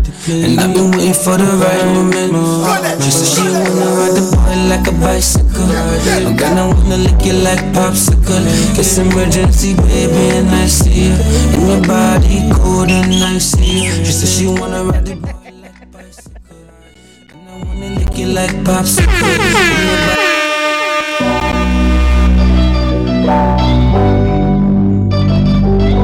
I've 0.61 0.73
been 0.73 0.93
waiting 0.93 1.13
for 1.13 1.37
the 1.37 1.51
right 1.59 1.85
moment. 1.91 3.03
She 3.03 3.11
said 3.11 3.27
she 3.35 3.43
wanna 3.51 3.83
ride 3.99 4.15
the 4.15 4.23
boy 4.31 4.55
like 4.71 4.87
a 4.87 4.93
bicycle. 5.03 5.71
I'm 6.07 6.37
gonna 6.37 6.69
wanna 6.69 6.99
lick 6.99 7.27
you 7.27 7.33
like 7.33 7.59
popsicle. 7.75 8.47
It's 8.79 8.97
emergency, 8.99 9.75
baby, 9.75 10.39
and 10.39 10.49
I 10.51 10.67
see 10.67 11.07
you. 11.07 11.15
And 11.59 11.69
your 11.69 11.83
body 11.83 12.49
cold 12.55 12.91
and 12.91 13.13
I 13.13 13.39
see 13.39 13.87
you. 13.87 13.93
She 14.05 14.13
said 14.13 14.29
she 14.29 14.47
wanna 14.47 14.85
ride 14.85 15.05
the 15.05 15.42
You 18.15 18.27
like 18.29 18.51
popsicle. 18.65 19.09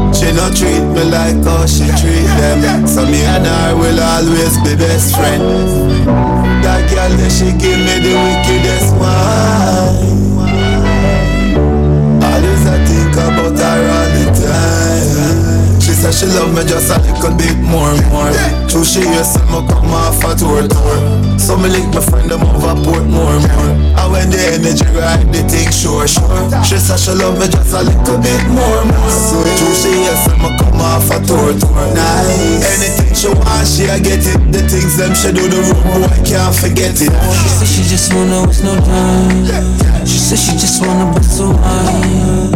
And 0.02 0.16
She 0.16 0.32
no 0.32 0.50
treat 0.54 0.82
me 0.94 1.04
like 1.10 1.44
how 1.44 1.66
she 1.66 1.86
treat 2.00 2.26
them. 2.40 2.86
So 2.86 3.04
me 3.06 3.22
and 3.24 3.46
her 3.46 3.76
will 3.76 4.00
always 4.00 4.56
be 4.64 4.76
best 4.76 5.14
friends 5.16 5.72
That 6.64 6.88
girl 6.90 7.12
that 7.18 7.32
she 7.32 7.52
give 7.58 7.78
me 7.78 7.96
the 8.04 8.14
wickedest 8.24 8.94
one. 8.96 10.28
Always 12.22 12.66
I 12.66 12.84
think 12.86 13.12
about 13.14 13.58
her 13.58 13.80
all 13.96 14.08
the 14.16 14.26
time. 14.40 14.47
She 15.98 16.04
said 16.06 16.14
she 16.14 16.26
love 16.30 16.54
me 16.54 16.62
just 16.62 16.94
a 16.94 16.98
little 17.02 17.34
bit 17.34 17.58
more 17.58 17.90
and 17.90 17.98
more. 18.14 18.30
True 18.70 18.86
she 18.86 19.02
yes, 19.02 19.34
I'ma 19.34 19.66
come 19.66 19.90
off 19.90 20.22
a 20.22 20.30
tour 20.38 20.62
tour. 20.62 20.94
So 21.34 21.58
me 21.58 21.74
link 21.74 21.90
my 21.90 21.98
friend 21.98 22.30
them 22.30 22.46
over 22.46 22.78
Portmore 22.86 23.42
more. 23.42 23.66
And 23.98 24.06
when 24.06 24.30
the 24.30 24.38
energy 24.54 24.86
right, 24.94 25.26
the 25.26 25.42
thing 25.50 25.66
sure 25.74 26.06
sure. 26.06 26.22
She 26.62 26.78
said 26.78 27.02
she 27.02 27.10
love 27.18 27.34
me 27.42 27.50
just 27.50 27.74
a 27.74 27.82
little 27.82 28.14
bit 28.22 28.42
more 28.46 28.86
more. 28.86 29.10
So 29.10 29.42
true 29.42 29.74
she 29.74 29.90
yes, 30.06 30.22
I'ma 30.30 30.54
come 30.62 30.78
off 30.78 31.10
a 31.10 31.18
tour 31.18 31.50
tour. 31.58 31.82
Nice. 31.90 32.62
Anything 32.78 33.18
she 33.18 33.28
want, 33.34 33.66
she 33.66 33.90
a 33.90 33.98
get 33.98 34.22
it. 34.22 34.38
The 34.54 34.62
things 34.70 34.94
them 35.02 35.18
she 35.18 35.34
do, 35.34 35.50
the 35.50 35.66
road 35.66 35.82
boy 35.82 36.14
can't 36.22 36.54
forget 36.54 36.94
it. 36.94 37.10
She 37.10 37.48
said 37.58 37.66
she 37.66 37.82
just 37.82 38.14
wanna 38.14 38.46
waste 38.46 38.62
no 38.62 38.78
time. 38.86 40.06
She 40.06 40.22
said 40.22 40.38
she 40.38 40.54
just 40.54 40.78
wanna 40.78 41.10
bust 41.10 41.42
a 41.42 41.50
wine. 41.50 42.54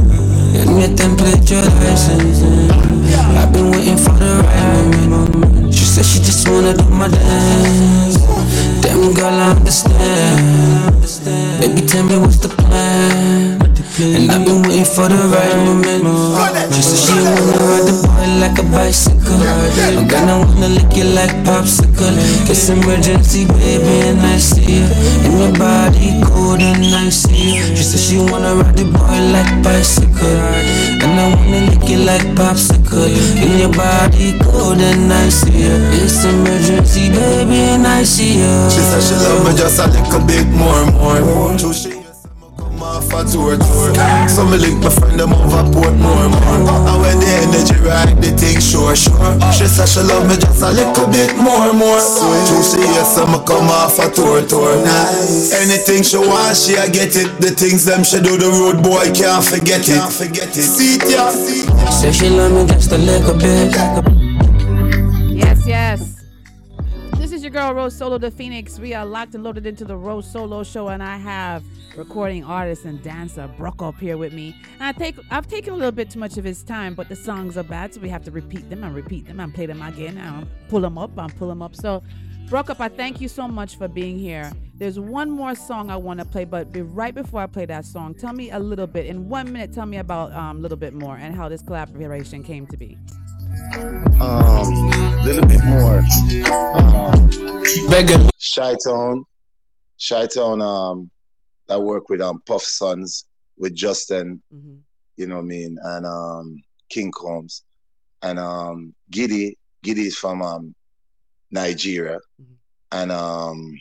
And 0.55 0.78
yet 0.78 0.95
then 0.95 1.18
pledge 1.18 1.51
your 1.51 1.66
license. 1.82 3.01
I've 3.14 3.52
been 3.52 3.70
waiting 3.70 3.96
for 3.96 4.12
the 4.12 4.42
right 4.44 5.08
moment. 5.08 5.74
She 5.74 5.84
said 5.84 6.04
she 6.04 6.18
just 6.18 6.48
wanna 6.48 6.74
do 6.74 6.88
my 6.90 7.08
dance. 7.08 8.71
Damn 8.83 9.14
girl, 9.14 9.33
I 9.33 9.55
understand. 9.57 11.01
Baby, 11.61 11.87
tell 11.87 12.05
me 12.05 12.18
what's 12.18 12.39
the 12.39 12.49
plan. 12.49 13.61
And 14.03 14.33
I've 14.33 14.45
been 14.45 14.62
waiting 14.62 14.85
for 14.85 15.07
the 15.07 15.20
right 15.30 15.55
moment. 15.62 16.03
She 16.74 16.83
said 16.83 16.99
she 16.99 17.12
wanna 17.12 17.55
ride 17.61 17.87
the 17.87 17.95
boy 18.03 18.26
like 18.41 18.59
a 18.59 18.64
bicycle. 18.72 19.39
I'm 19.39 20.09
gonna 20.09 20.39
wanna 20.43 20.68
lick 20.74 20.97
you 20.97 21.05
like 21.05 21.30
popsicle. 21.45 22.11
It's 22.51 22.68
emergency, 22.68 23.45
baby, 23.47 24.09
and 24.09 24.20
I 24.20 24.39
see 24.39 24.80
you. 24.80 24.89
And 25.28 25.35
your 25.39 25.53
body 25.55 26.18
cold 26.24 26.61
and 26.61 26.83
I 26.83 27.11
see 27.11 27.61
you. 27.61 27.76
She 27.76 27.85
said 27.85 28.01
she 28.01 28.16
wanna 28.16 28.57
ride 28.57 28.76
the 28.76 28.85
boy 28.91 29.20
like 29.30 29.53
bicycle. 29.62 30.41
And 31.05 31.12
I 31.20 31.28
wanna 31.37 31.70
lick 31.70 31.87
you 31.87 31.99
like 32.03 32.26
popsicle. 32.35 33.07
And 33.07 33.61
your 33.61 33.70
body 33.76 34.35
cold 34.41 34.80
and 34.80 35.12
I 35.12 35.28
see. 35.28 35.68
It's 36.01 36.24
emergency, 36.24 37.11
baby, 37.12 37.76
and 37.76 37.87
I 37.87 38.03
see 38.03 38.41
you. 38.41 38.71
She 38.72 38.80
said 38.80 39.02
she 39.04 39.14
love 39.20 39.44
me 39.44 39.52
just 39.52 39.78
a 39.78 39.86
little 39.86 40.24
bit 40.26 40.46
more 40.48 40.80
and 40.80 40.96
more. 40.96 41.52
True 41.58 41.74
she 41.76 41.90
yes, 42.00 42.24
I'ma 42.24 42.48
come 42.56 42.80
off 42.82 43.12
a 43.12 43.20
tour 43.28 43.60
tour. 43.60 43.92
So 44.32 44.48
me 44.48 44.56
link 44.56 44.80
my 44.82 44.88
friend 44.88 45.20
them 45.20 45.32
over 45.34 45.64
Portmore 45.68 46.32
more. 46.32 46.56
And 46.88 46.96
when 47.04 47.20
the 47.20 47.28
energy 47.44 47.76
right, 47.84 48.16
the 48.16 48.32
thing 48.32 48.60
sure 48.64 48.96
sure. 48.96 49.36
She 49.52 49.68
said 49.68 49.88
she 49.92 50.00
love 50.00 50.24
me 50.24 50.40
just 50.40 50.62
a 50.64 50.72
little 50.72 51.04
bit 51.12 51.36
more 51.36 51.72
more. 51.76 52.00
True 52.48 52.64
she 52.64 52.80
yes, 52.96 53.18
I'ma 53.20 53.44
come 53.44 53.68
off 53.68 53.98
a 54.00 54.08
tour 54.08 54.40
tour. 54.48 54.72
Nice. 54.80 55.52
Anything 55.52 56.02
she 56.02 56.16
want, 56.16 56.56
she 56.56 56.72
a 56.80 56.88
get 56.88 57.12
it. 57.12 57.28
The 57.44 57.52
things 57.52 57.84
them 57.84 58.04
she 58.04 58.24
do, 58.24 58.40
the 58.40 58.48
road 58.48 58.82
boy 58.82 59.12
can't 59.12 59.44
forget 59.44 59.84
it. 59.84 60.00
Can't 60.00 60.12
forget 60.12 60.48
it. 60.56 60.64
See 60.64 60.96
it, 60.96 61.04
it. 61.04 61.92
Say 61.92 62.12
she 62.12 62.30
love 62.30 62.52
me 62.56 62.64
just 62.72 62.90
a 62.92 62.96
little 62.96 63.36
bit. 63.36 64.32
Is 67.43 67.47
your 67.47 67.51
girl 67.51 67.74
RoSolo 67.74 68.20
the 68.20 68.30
Phoenix. 68.30 68.78
We 68.78 68.95
are 68.95 69.05
locked 69.05 69.34
and 69.34 69.43
loaded 69.43 69.66
into 69.66 69.84
the 69.84 69.97
Rose 69.97 70.30
Solo 70.30 70.62
show, 70.62 70.90
and 70.90 71.03
I 71.03 71.16
have 71.16 71.64
recording 71.97 72.45
artist 72.45 72.84
and 72.84 73.03
dancer 73.03 73.51
BrukUp 73.59 73.99
here 73.99 74.16
with 74.16 74.32
me. 74.32 74.55
And 74.74 74.84
I 74.84 74.93
take 74.93 75.16
I've 75.28 75.49
taken 75.49 75.72
a 75.72 75.76
little 75.76 75.90
bit 75.90 76.09
too 76.09 76.20
much 76.20 76.36
of 76.36 76.45
his 76.45 76.62
time, 76.62 76.95
but 76.95 77.09
the 77.09 77.16
songs 77.16 77.57
are 77.59 77.64
bad, 77.64 77.95
so 77.95 78.01
we 78.01 78.09
have 78.11 78.22
to 78.26 78.30
repeat 78.30 78.70
them 78.70 78.84
and 78.84 78.95
repeat 78.95 79.26
them 79.26 79.40
and 79.40 79.53
play 79.53 79.66
them 79.66 79.82
again 79.82 80.18
and 80.18 80.47
pull 80.68 80.82
them 80.82 80.97
up 80.97 81.18
and 81.18 81.36
pull 81.36 81.49
them 81.49 81.62
up. 81.62 81.74
So 81.74 82.05
BrukUp, 82.47 82.78
I 82.78 82.86
thank 82.86 83.20
you 83.20 83.26
so 83.26 83.49
much 83.49 83.74
for 83.74 83.88
being 83.88 84.20
here. 84.20 84.53
There's 84.76 85.01
one 85.01 85.28
more 85.28 85.57
song 85.57 85.90
I 85.90 85.97
want 85.97 86.20
to 86.20 86.24
play, 86.24 86.45
but 86.45 86.70
be 86.70 86.82
right 86.82 87.12
before 87.12 87.40
I 87.40 87.49
play 87.49 87.66
that 87.66 87.84
song, 87.84 88.14
tell 88.14 88.34
me 88.34 88.53
a 88.53 88.59
little 88.61 88.86
bit 88.86 89.07
in 89.07 89.28
one 89.28 89.53
minute. 89.53 89.72
Tell 89.72 89.86
me 89.86 89.97
about 89.97 90.32
um, 90.32 90.59
a 90.59 90.61
little 90.61 90.78
bit 90.78 90.95
more 90.95 91.16
and 91.16 91.34
how 91.34 91.49
this 91.49 91.61
collaboration 91.61 92.45
came 92.45 92.68
to 92.68 92.76
be. 92.76 92.97
Um, 94.20 94.90
a 94.92 95.22
little 95.24 95.46
bit 95.46 95.64
more. 95.64 95.98
Um, 96.53 97.30
Begging. 97.90 98.30
Shy 98.38 98.74
Town, 98.84 99.24
Shy 99.96 100.26
Town. 100.26 100.61
Um, 100.62 101.11
I 101.68 101.76
work 101.76 102.09
with 102.09 102.20
um 102.20 102.42
Puff 102.46 102.62
Sons 102.62 103.26
with 103.57 103.74
Justin. 103.74 104.42
You 105.16 105.26
know 105.26 105.36
what 105.36 105.42
I 105.42 105.46
mean, 105.46 105.78
and 105.82 106.07
um 106.07 106.62
King 106.88 107.11
Combs, 107.12 107.64
and 108.22 108.38
um 108.38 108.94
Giddy. 109.11 109.59
Giddy 109.82 110.07
is 110.07 110.16
from 110.16 110.42
um 110.42 110.74
Nigeria, 111.50 112.18
and 112.92 113.12
um 113.12 113.78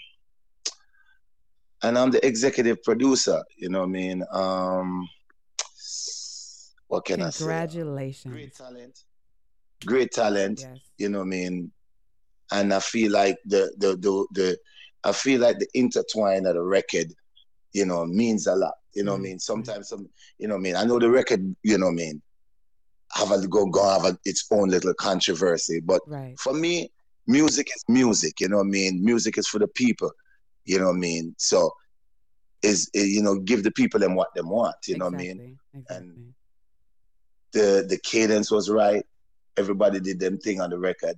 and 1.83 1.97
I'm 1.97 2.11
the 2.11 2.25
executive 2.25 2.81
producer. 2.83 3.41
You 3.57 3.69
know 3.69 3.79
what 3.79 3.89
I 3.89 3.91
mean. 3.91 4.23
Um, 4.31 5.07
what 6.87 7.05
can 7.05 7.21
I 7.21 7.29
say? 7.29 7.45
Congratulations. 7.45 8.33
Great 8.33 8.55
talent. 8.55 9.03
Great 9.85 10.11
talent. 10.11 10.61
You 10.97 11.09
know 11.09 11.19
what 11.19 11.25
I 11.25 11.29
mean. 11.29 11.71
And 12.51 12.73
I 12.73 12.79
feel 12.79 13.11
like 13.11 13.37
the 13.45 13.73
the 13.77 13.95
the, 13.95 14.27
the 14.33 14.57
I 15.03 15.11
feel 15.11 15.41
like 15.41 15.57
the 15.59 15.67
intertwine 15.73 16.45
of 16.45 16.55
the 16.55 16.61
record, 16.61 17.13
you 17.73 17.85
know, 17.85 18.05
means 18.05 18.47
a 18.47 18.55
lot. 18.55 18.73
You 18.93 19.03
know 19.03 19.13
what 19.13 19.19
I 19.19 19.23
mean? 19.23 19.39
Sometimes 19.39 19.89
some, 19.89 20.07
you 20.37 20.47
know 20.47 20.55
what 20.55 20.59
I 20.59 20.63
mean. 20.63 20.75
I 20.75 20.83
know 20.83 20.99
the 20.99 21.09
record, 21.09 21.55
you 21.63 21.77
know 21.77 21.85
what 21.85 21.93
I 21.93 21.95
mean, 21.95 22.21
have 23.13 23.31
a 23.31 23.47
go 23.47 23.65
go 23.65 23.87
have 23.89 24.05
a, 24.05 24.17
its 24.25 24.45
own 24.51 24.69
little 24.69 24.93
controversy, 24.93 25.79
but 25.79 26.01
Right. 26.07 26.37
for 26.39 26.53
me, 26.53 26.91
music 27.25 27.69
is 27.75 27.83
music. 27.87 28.39
You 28.41 28.49
know 28.49 28.57
what 28.57 28.67
I 28.67 28.69
mean? 28.69 29.03
Music 29.03 29.37
is 29.37 29.47
for 29.47 29.59
the 29.59 29.67
people. 29.69 30.11
You 30.65 30.79
know 30.79 30.87
what 30.87 30.95
I 30.95 30.99
mean? 30.99 31.35
So 31.37 31.71
is 32.61 32.89
eh, 32.93 33.03
you 33.03 33.23
know 33.23 33.39
give 33.39 33.63
the 33.63 33.71
people 33.71 33.99
them 33.99 34.15
what 34.15 34.27
them 34.35 34.49
want. 34.49 34.75
You 34.87 34.97
know 34.97 35.05
what 35.05 35.15
I 35.15 35.17
mean? 35.17 35.57
And 35.89 36.33
the 37.53 37.85
the 37.87 37.97
cadence 38.03 38.51
was 38.51 38.69
right. 38.69 39.05
Everybody 39.57 39.99
did 39.99 40.19
them 40.19 40.37
thing 40.37 40.61
on 40.61 40.69
the 40.69 40.79
record. 40.79 41.15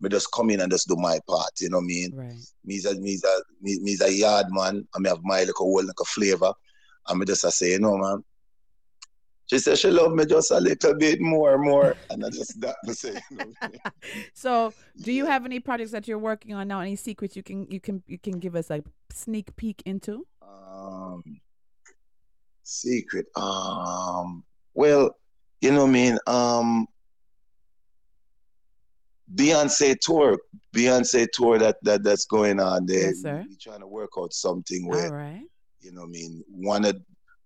Me 0.00 0.08
just 0.08 0.30
come 0.32 0.50
in 0.50 0.60
and 0.60 0.70
just 0.70 0.88
do 0.88 0.96
my 0.96 1.18
part. 1.28 1.50
You 1.60 1.70
know 1.70 1.78
what 1.78 1.84
I 1.84 1.86
mean? 1.86 2.12
Right. 2.14 2.34
Me's 2.64 2.86
a 2.86 2.98
me's 3.00 3.24
a 3.24 3.42
me, 3.60 3.78
me's 3.80 4.00
a 4.00 4.12
yard 4.12 4.46
man. 4.50 4.86
I 4.94 4.98
me 4.98 5.08
have 5.08 5.20
my 5.22 5.40
little 5.40 5.54
whole 5.56 5.82
little 5.82 6.04
flavor. 6.04 6.52
And 7.08 7.18
me 7.18 7.26
just 7.26 7.44
a 7.44 7.50
say, 7.50 7.72
you 7.72 7.80
know, 7.80 7.96
man. 7.96 8.22
She 9.46 9.58
said 9.58 9.78
she 9.78 9.90
love 9.90 10.12
me 10.12 10.26
just 10.26 10.50
a 10.50 10.60
little 10.60 10.94
bit 10.94 11.22
more, 11.22 11.56
more, 11.56 11.96
and 12.10 12.22
I 12.22 12.28
just 12.28 12.60
that 12.60 12.76
me 12.84 12.92
say, 12.92 13.18
you 13.30 13.36
know. 13.38 13.52
So, 14.34 14.74
do 15.00 15.10
you 15.10 15.24
have 15.24 15.46
any 15.46 15.58
projects 15.58 15.92
that 15.92 16.06
you're 16.06 16.18
working 16.18 16.52
on 16.52 16.68
now? 16.68 16.80
Any 16.80 16.96
secrets 16.96 17.34
you 17.34 17.42
can 17.42 17.66
you 17.70 17.80
can 17.80 18.02
you 18.06 18.18
can 18.18 18.40
give 18.40 18.54
us 18.54 18.70
a 18.70 18.82
sneak 19.10 19.56
peek 19.56 19.82
into? 19.86 20.26
Um, 20.42 21.40
secret. 22.62 23.26
Um, 23.36 24.44
well, 24.74 25.16
you 25.62 25.72
know 25.72 25.84
what 25.84 25.90
I 25.90 25.92
mean. 25.92 26.18
Um, 26.26 26.86
Beyonce 29.34 29.96
tour, 30.00 30.38
Beyonce 30.74 31.26
tour 31.32 31.58
that 31.58 31.76
that 31.82 32.02
that's 32.02 32.24
going 32.26 32.60
on 32.60 32.86
there. 32.86 33.08
Yes, 33.08 33.22
sir. 33.22 33.44
We 33.48 33.56
trying 33.56 33.80
to 33.80 33.86
work 33.86 34.10
out 34.18 34.32
something 34.32 34.86
where 34.86 35.12
right. 35.12 35.42
You 35.80 35.92
know 35.92 36.00
what 36.02 36.08
I 36.08 36.10
mean? 36.10 36.44
One 36.50 36.84
of 36.84 36.96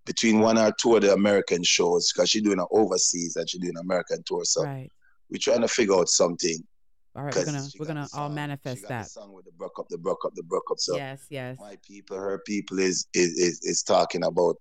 between 0.05 0.41
one 0.41 0.59
or 0.59 0.73
two 0.81 0.97
of 0.97 1.03
the 1.03 1.13
American 1.13 1.63
shows 1.63 2.13
because 2.13 2.31
she's 2.31 2.43
doing 2.43 2.59
an 2.59 2.67
overseas 2.71 3.37
and 3.37 3.49
she's 3.49 3.61
doing 3.61 3.77
an 3.77 3.83
American 3.83 4.23
tour. 4.27 4.45
So 4.45 4.65
Right. 4.65 4.91
we're 5.31 5.39
trying 5.39 5.61
to 5.61 5.69
figure 5.69 5.95
out 5.95 6.09
something. 6.09 6.59
All 7.15 7.25
right, 7.25 7.37
we're 7.37 7.45
gonna 7.45 7.67
we're 7.79 7.87
gonna 7.87 8.09
all 8.15 8.31
manifest 8.31 8.83
got 8.83 8.89
the 8.89 8.95
that. 8.95 9.11
song 9.11 9.33
with 9.35 9.45
the 9.45 9.51
BrukUp, 9.53 9.87
the 9.91 9.99
BrukUp, 9.99 10.35
the 10.35 10.43
BrukUp. 10.45 10.79
So 10.79 10.97
Yes, 10.97 11.27
yes. 11.29 11.59
my 11.61 11.77
people, 11.87 12.17
her 12.17 12.41
people 12.47 12.79
is 12.79 13.07
is 13.13 13.33
is, 13.39 13.61
is 13.65 13.83
talking 13.83 14.25
about, 14.25 14.57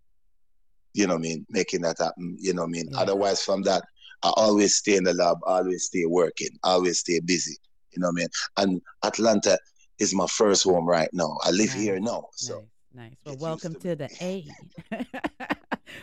you 0.94 1.08
know 1.08 1.14
what 1.14 1.20
I 1.20 1.22
mean, 1.22 1.46
making 1.50 1.82
that 1.84 1.98
happen. 2.00 2.36
You 2.40 2.54
know 2.54 2.64
what 2.64 2.68
I 2.68 2.72
mean. 2.72 2.90
Otherwise, 2.96 3.42
from 3.42 3.62
that, 3.64 3.84
I 4.24 4.32
always 4.38 4.76
stay 4.76 4.96
in 4.96 5.04
the 5.04 5.14
lab, 5.14 5.38
always 5.46 5.86
stay 5.86 6.06
working, 6.06 6.50
always 6.64 7.00
stay 7.00 7.20
busy. 7.20 7.58
You 7.92 8.02
know 8.02 8.08
what 8.08 8.14
I 8.14 8.16
mean. 8.16 8.28
And 8.58 8.82
Atlanta 9.04 9.58
is 10.00 10.14
my 10.14 10.28
first 10.28 10.64
home 10.64 10.88
right 10.88 11.10
now. 11.14 11.38
I 11.44 11.52
live 11.52 11.72
here 11.74 12.00
now, 12.00 12.26
so 12.34 12.66
Nice. 12.94 13.16
Well, 13.26 13.38
welcome 13.38 13.76
to 13.76 13.96
the 13.96 14.10
A. 14.22 14.46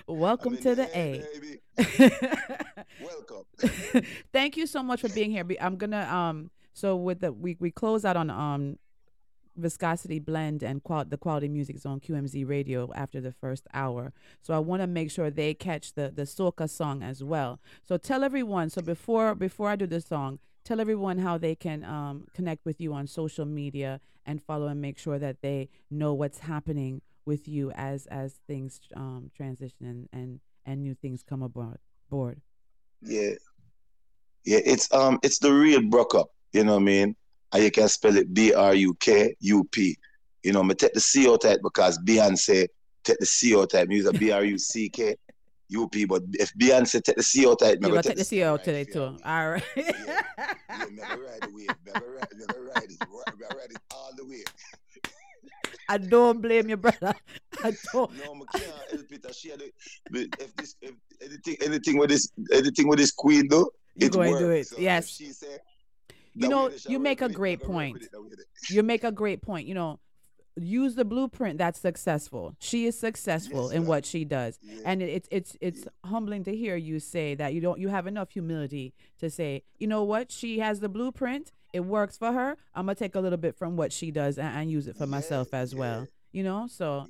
welcome 0.06 0.56
to 0.56 0.74
the 0.74 0.88
A. 0.96 1.22
welcome. 3.00 4.04
Thank 4.32 4.56
you 4.56 4.66
so 4.66 4.82
much 4.82 5.02
for 5.02 5.08
being 5.10 5.30
here. 5.30 5.46
I'm 5.60 5.76
gonna 5.76 6.02
um. 6.02 6.50
So 6.72 6.96
with 6.96 7.20
the 7.20 7.32
we 7.32 7.56
we 7.60 7.70
close 7.70 8.04
out 8.04 8.16
on 8.16 8.30
um 8.30 8.78
viscosity 9.58 10.18
blend 10.18 10.62
and 10.62 10.82
qual- 10.82 11.04
the 11.04 11.18
quality 11.18 11.48
music 11.48 11.76
is 11.76 11.86
on 11.86 12.00
QMZ 12.00 12.46
radio 12.46 12.90
after 12.94 13.20
the 13.20 13.32
first 13.32 13.66
hour. 13.74 14.12
So 14.40 14.54
I 14.54 14.58
want 14.58 14.82
to 14.82 14.86
make 14.86 15.10
sure 15.10 15.30
they 15.30 15.54
catch 15.54 15.94
the 15.94 16.10
the 16.14 16.22
soca 16.22 16.68
song 16.68 17.02
as 17.02 17.22
well. 17.22 17.60
So 17.82 17.96
tell 17.96 18.24
everyone. 18.24 18.70
So 18.70 18.80
before 18.82 19.34
before 19.34 19.68
I 19.68 19.76
do 19.76 19.86
the 19.86 20.00
song, 20.00 20.38
tell 20.64 20.80
everyone 20.80 21.18
how 21.18 21.38
they 21.38 21.54
can 21.54 21.84
um 21.84 22.26
connect 22.34 22.64
with 22.64 22.80
you 22.80 22.92
on 22.92 23.06
social 23.06 23.44
media 23.46 24.00
and 24.24 24.42
follow 24.42 24.66
and 24.66 24.80
make 24.80 24.98
sure 24.98 25.18
that 25.18 25.42
they 25.42 25.68
know 25.90 26.14
what's 26.14 26.40
happening 26.40 27.02
with 27.24 27.48
you 27.48 27.70
as 27.72 28.06
as 28.06 28.40
things 28.46 28.80
um 28.94 29.30
transition 29.36 29.86
and 29.86 30.08
and, 30.12 30.40
and 30.64 30.82
new 30.82 30.94
things 30.94 31.22
come 31.22 31.42
aboard 31.42 31.78
board. 32.08 32.40
Yeah. 33.02 33.32
Yeah, 34.44 34.60
it's 34.64 34.92
um 34.94 35.18
it's 35.22 35.38
the 35.38 35.52
real 35.52 35.80
BrukUp, 35.80 36.26
you 36.52 36.64
know 36.64 36.74
what 36.74 36.82
I 36.82 36.84
mean? 36.84 37.16
And 37.52 37.64
you 37.64 37.70
can 37.70 37.88
spell 37.88 38.16
it 38.16 38.32
B 38.32 38.52
R 38.52 38.74
U 38.74 38.94
K 38.94 39.34
U 39.40 39.64
P. 39.64 39.96
You 40.42 40.52
know, 40.52 40.62
me 40.62 40.74
take 40.74 40.94
the 40.94 41.00
C 41.00 41.28
out 41.28 41.42
type 41.42 41.60
because 41.62 41.98
Beyonce 41.98 42.68
take 43.04 43.18
the 43.18 43.26
C 43.26 43.56
out 43.56 43.70
type, 43.70 43.88
me 43.88 43.96
use 43.96 44.06
a 44.06 44.12
B 44.12 44.30
R 44.30 44.44
U 44.44 44.58
C 44.58 44.88
K 44.88 45.16
U 45.68 45.88
P. 45.88 46.04
But 46.04 46.22
if 46.34 46.52
Beyonce 46.54 47.02
take 47.02 47.16
the 47.16 47.22
C 47.22 47.46
out 47.46 47.58
type, 47.60 47.80
me 47.80 47.88
go 47.88 47.94
gonna 47.94 48.02
take 48.02 48.16
the 48.16 48.22
CEO 48.22 48.62
today 48.62 48.84
too. 48.84 49.16
All 49.24 49.50
right. 49.50 49.62
yeah, 49.76 49.84
go 50.68 51.02
ride 51.02 51.42
the 51.42 51.50
wave, 51.52 51.68
go 51.84 51.92
ride, 51.92 52.28
go 52.48 52.62
ride 52.62 52.90
it, 52.90 52.98
go 52.98 53.56
ride 53.56 53.70
it 53.70 53.78
all 53.92 54.10
the 54.16 54.26
way. 54.26 54.42
I 55.88 55.96
don't 55.96 56.42
blame 56.42 56.68
you, 56.68 56.76
brother. 56.76 57.14
I 57.64 57.72
don't. 57.92 58.10
No, 58.24 58.34
me 58.34 58.44
can't 58.52 58.64
help 58.90 59.10
it. 59.10 59.26
I 59.26 59.32
share 59.32 59.56
the, 59.56 60.28
if 60.38 60.54
this, 60.56 60.76
if 60.82 60.94
anything, 61.22 61.56
anything 61.62 61.98
with 61.98 62.10
this, 62.10 62.30
anything 62.52 62.88
with 62.88 62.98
this 62.98 63.10
queen 63.10 63.48
though, 63.48 63.70
You 63.96 64.08
it 64.08 64.12
going 64.12 64.34
to 64.34 64.38
do 64.38 64.50
it? 64.50 64.66
So 64.66 64.76
yes. 64.78 65.08
she 65.08 65.32
say, 65.32 65.58
You 66.34 66.48
know, 66.48 66.64
way 66.66 66.70
they 66.72 66.78
shall 66.78 66.92
you 66.92 66.98
make 66.98 67.20
a 67.20 67.28
great 67.28 67.60
they 67.60 67.64
go 67.66 67.68
work 67.72 67.76
point. 67.76 67.92
with 67.94 68.02
it, 68.04 68.12
that 68.12 68.20
way 68.22 68.28
they- 68.36 68.74
You 68.74 68.82
make 68.82 69.04
a 69.04 69.12
great 69.12 69.42
point. 69.42 69.66
You 69.66 69.74
know, 69.74 70.00
use 70.56 70.94
the 70.96 71.04
blueprint 71.04 71.56
that's 71.58 71.78
successful. 71.80 72.56
She 72.58 72.86
is 72.86 72.98
successful 72.98 73.70
in 73.70 73.86
what 73.86 74.04
she 74.04 74.24
does, 74.24 74.58
and 74.84 75.00
it- 75.02 75.08
it's 75.10 75.28
it's 75.30 75.56
it's 75.60 75.88
humbling 76.04 76.44
to 76.44 76.56
hear 76.56 76.76
you 76.76 76.98
say 77.00 77.34
that. 77.36 77.54
You 77.54 77.60
don't 77.60 77.78
you 77.78 77.88
have 77.88 78.06
enough 78.06 78.30
humility 78.32 78.92
to 79.20 79.30
say, 79.30 79.62
you 79.78 79.86
know 79.86 80.02
what, 80.02 80.32
she 80.32 80.58
has 80.58 80.80
the 80.80 80.88
blueprint. 80.88 81.52
It 81.72 81.80
works 81.80 82.16
for 82.16 82.32
her. 82.32 82.56
I'm 82.74 82.86
gonna 82.86 82.94
take 82.96 83.14
a 83.14 83.20
little 83.20 83.38
bit 83.38 83.54
from 83.54 83.76
what 83.76 83.92
she 83.92 84.10
does 84.10 84.38
and, 84.38 84.48
and 84.56 84.70
use 84.70 84.88
it 84.88 84.96
for 84.96 85.06
myself 85.06 85.52
as 85.54 85.74
well. 85.74 86.08
You 86.32 86.42
know, 86.42 86.66
so 86.66 87.06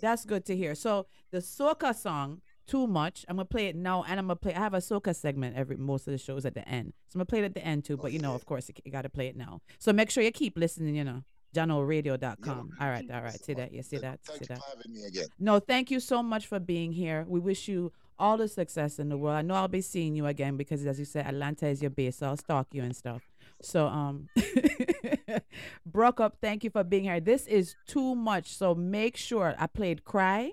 that's 0.00 0.24
good 0.24 0.44
to 0.46 0.56
hear. 0.56 0.74
So 0.74 1.06
the 1.30 1.38
soca 1.38 1.94
song 1.94 2.40
too 2.70 2.86
much. 2.86 3.24
I'm 3.28 3.36
gonna 3.36 3.46
play 3.46 3.66
it 3.66 3.76
now, 3.76 4.04
and 4.08 4.18
I'm 4.18 4.26
gonna 4.26 4.36
play. 4.36 4.54
I 4.54 4.58
have 4.58 4.74
a 4.74 4.78
soca 4.78 5.14
segment 5.14 5.56
every 5.56 5.76
most 5.76 6.06
of 6.06 6.12
the 6.12 6.18
shows 6.18 6.46
at 6.46 6.54
the 6.54 6.66
end, 6.68 6.92
so 7.08 7.16
I'm 7.16 7.18
gonna 7.18 7.26
play 7.26 7.40
it 7.40 7.44
at 7.44 7.54
the 7.54 7.64
end 7.64 7.84
too. 7.84 7.96
But 7.96 8.12
you 8.12 8.18
know, 8.20 8.34
of 8.34 8.46
course, 8.46 8.68
you, 8.68 8.74
you 8.84 8.92
got 8.92 9.02
to 9.02 9.08
play 9.08 9.26
it 9.26 9.36
now. 9.36 9.60
So 9.78 9.92
make 9.92 10.10
sure 10.10 10.22
you 10.22 10.30
keep 10.30 10.56
listening. 10.56 10.94
You 10.94 11.04
know, 11.04 11.24
JohnORadio.com. 11.54 12.70
all 12.80 12.88
right, 12.88 13.10
all 13.12 13.22
right. 13.22 13.44
See 13.44 13.54
that? 13.54 13.72
You 13.72 13.82
see 13.82 13.98
that? 13.98 14.20
See 14.24 14.44
that? 14.46 14.60
having 14.68 14.92
me 14.92 15.04
again. 15.04 15.26
No, 15.38 15.58
thank 15.58 15.90
you 15.90 16.00
so 16.00 16.22
much 16.22 16.46
for 16.46 16.60
being 16.60 16.92
here. 16.92 17.24
We 17.28 17.40
wish 17.40 17.66
you 17.68 17.92
all 18.18 18.36
the 18.36 18.48
success 18.48 18.98
in 18.98 19.08
the 19.08 19.16
world. 19.16 19.36
I 19.36 19.42
know 19.42 19.54
I'll 19.54 19.68
be 19.68 19.80
seeing 19.80 20.14
you 20.14 20.26
again 20.26 20.56
because, 20.56 20.86
as 20.86 20.98
you 20.98 21.04
said, 21.04 21.26
Atlanta 21.26 21.66
is 21.66 21.80
your 21.80 21.90
base, 21.90 22.18
so 22.18 22.26
I'll 22.26 22.36
stalk 22.36 22.68
you 22.72 22.82
and 22.82 22.94
stuff. 22.94 23.22
So, 23.62 23.86
um, 23.86 24.28
BrukUp, 25.90 26.32
thank 26.40 26.64
you 26.64 26.70
for 26.70 26.84
being 26.84 27.04
here. 27.04 27.20
This 27.20 27.46
is 27.46 27.74
too 27.86 28.14
much, 28.14 28.54
so 28.54 28.74
make 28.74 29.16
sure 29.16 29.54
I 29.58 29.66
played 29.66 30.04
Cry. 30.04 30.52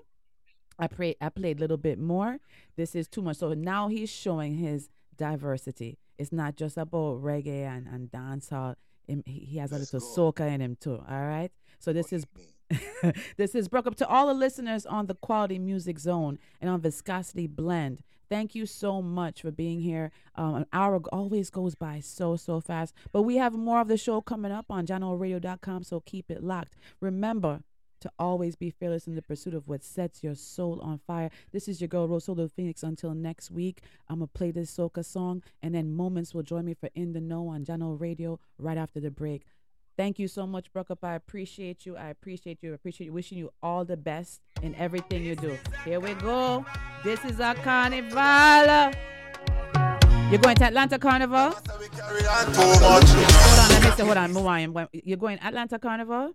I 0.78 0.86
played 0.86 1.16
I 1.20 1.28
played 1.28 1.58
a 1.58 1.60
little 1.60 1.76
bit 1.76 1.98
more. 1.98 2.38
This 2.76 2.94
is 2.94 3.08
too 3.08 3.22
much. 3.22 3.38
So 3.38 3.54
now 3.54 3.88
he's 3.88 4.10
showing 4.10 4.54
his 4.54 4.90
diversity. 5.16 5.98
It's 6.18 6.32
not 6.32 6.56
just 6.56 6.76
about 6.76 7.22
reggae 7.22 7.64
and, 7.66 7.86
and 7.86 8.10
dancehall. 8.10 8.76
He 9.24 9.58
has 9.58 9.72
a 9.72 9.78
little 9.78 10.00
soca 10.00 10.52
in 10.52 10.60
him 10.60 10.76
too. 10.78 11.02
All 11.08 11.26
right. 11.26 11.50
So 11.78 11.92
this 11.92 12.12
is 12.12 12.26
this 13.36 13.54
is 13.54 13.68
BrukUp 13.68 13.94
to 13.96 14.06
all 14.06 14.26
the 14.26 14.34
listeners 14.34 14.84
on 14.84 15.06
the 15.06 15.14
Quality 15.14 15.58
Music 15.58 15.98
Zone 15.98 16.38
and 16.60 16.70
on 16.70 16.80
Viscosity 16.80 17.46
Blend. 17.46 18.02
Thank 18.28 18.54
you 18.54 18.66
so 18.66 19.00
much 19.00 19.40
for 19.40 19.50
being 19.50 19.80
here. 19.80 20.10
Um, 20.34 20.56
an 20.56 20.66
hour 20.72 21.00
always 21.10 21.48
goes 21.48 21.74
by 21.74 22.00
so 22.00 22.36
so 22.36 22.60
fast, 22.60 22.94
but 23.10 23.22
we 23.22 23.36
have 23.36 23.54
more 23.54 23.80
of 23.80 23.88
the 23.88 23.96
show 23.96 24.20
coming 24.20 24.52
up 24.52 24.66
on 24.68 24.86
JohnORadio.com. 24.86 25.84
So 25.84 26.00
keep 26.00 26.30
it 26.30 26.44
locked. 26.44 26.76
Remember 27.00 27.62
to 28.00 28.10
always 28.18 28.56
be 28.56 28.70
fearless 28.70 29.06
in 29.06 29.14
the 29.14 29.22
pursuit 29.22 29.54
of 29.54 29.68
what 29.68 29.82
sets 29.84 30.22
your 30.22 30.34
soul 30.34 30.80
on 30.80 30.98
fire. 31.06 31.30
This 31.52 31.68
is 31.68 31.80
your 31.80 31.88
girl 31.88 32.08
RoSolo 32.08 32.50
Phoenix. 32.50 32.82
Until 32.82 33.14
next 33.14 33.50
week, 33.50 33.82
I'm 34.08 34.18
gonna 34.18 34.28
play 34.28 34.50
this 34.50 34.74
soca 34.76 35.04
song, 35.04 35.42
and 35.62 35.74
then 35.74 35.92
Moments 35.92 36.34
will 36.34 36.42
join 36.42 36.64
me 36.64 36.74
for 36.74 36.88
In 36.94 37.12
the 37.12 37.20
Know 37.20 37.48
on 37.48 37.64
Jano 37.64 38.00
Radio 38.00 38.38
right 38.58 38.78
after 38.78 39.00
the 39.00 39.10
break. 39.10 39.44
Thank 39.96 40.20
you 40.20 40.28
so 40.28 40.46
much, 40.46 40.72
BrukUp. 40.72 40.98
I 41.02 41.14
appreciate 41.14 41.84
you. 41.84 41.96
I 41.96 42.10
appreciate 42.10 42.62
you. 42.62 42.70
I 42.70 42.74
appreciate 42.76 43.06
you. 43.06 43.12
Wishing 43.12 43.36
you 43.36 43.50
all 43.64 43.84
the 43.84 43.96
best 43.96 44.40
in 44.62 44.76
everything 44.76 45.24
you 45.24 45.34
do. 45.34 45.58
Here 45.84 45.98
we 45.98 46.14
go. 46.14 46.64
This 47.02 47.24
is 47.24 47.40
our 47.40 47.56
carnival. 47.56 48.92
You're 50.30 50.38
going 50.38 50.56
to 50.56 50.64
Atlanta 50.66 50.98
Carnival? 50.98 51.52
Hold 51.52 52.82
on, 52.82 53.70
let 53.70 53.82
me 53.82 53.90
say, 53.96 54.04
hold 54.04 54.18
on, 54.18 54.32
Muwayim. 54.32 54.88
You're 54.92 55.16
going 55.16 55.40
Atlanta 55.40 55.78
Carnival? 55.78 56.34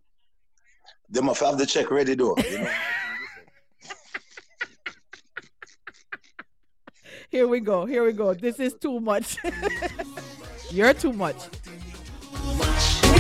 They 1.09 1.21
must 1.21 1.41
have 1.41 1.57
the 1.57 1.65
check 1.65 1.91
ready 1.91 2.15
though. 2.15 2.35
You 2.49 2.59
know? 2.59 2.71
Here 7.29 7.47
we 7.47 7.59
go. 7.61 7.85
Here 7.85 8.05
we 8.05 8.13
go. 8.13 8.33
This 8.33 8.59
is 8.59 8.75
too 8.75 8.99
much. 8.99 9.37
You're 10.71 10.93
too 10.93 11.13
much. 11.13 11.35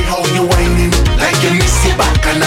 How 0.05 0.23
you 0.35 0.47
whining 0.47 0.91
like 1.17 1.41
you 1.41 1.53
miss 1.57 1.85
it 1.85 1.97
back 1.97 2.25
and 2.27 2.39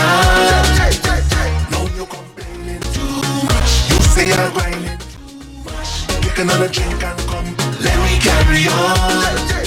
Now 1.71 1.83
you 1.97 2.07
complaining 2.07 2.81
too 2.95 3.23
much. 3.47 3.91
You 3.91 4.01
say 4.14 4.29
you're 4.29 4.51
whining 4.55 4.99
too 4.99 5.64
much. 5.64 6.07
Take 6.23 6.39
another 6.39 6.69
drink 6.69 7.03
and 7.03 7.19
come. 7.21 7.57
Let 7.83 7.99
me 8.05 8.19
carry 8.21 8.69
on. 8.69 9.66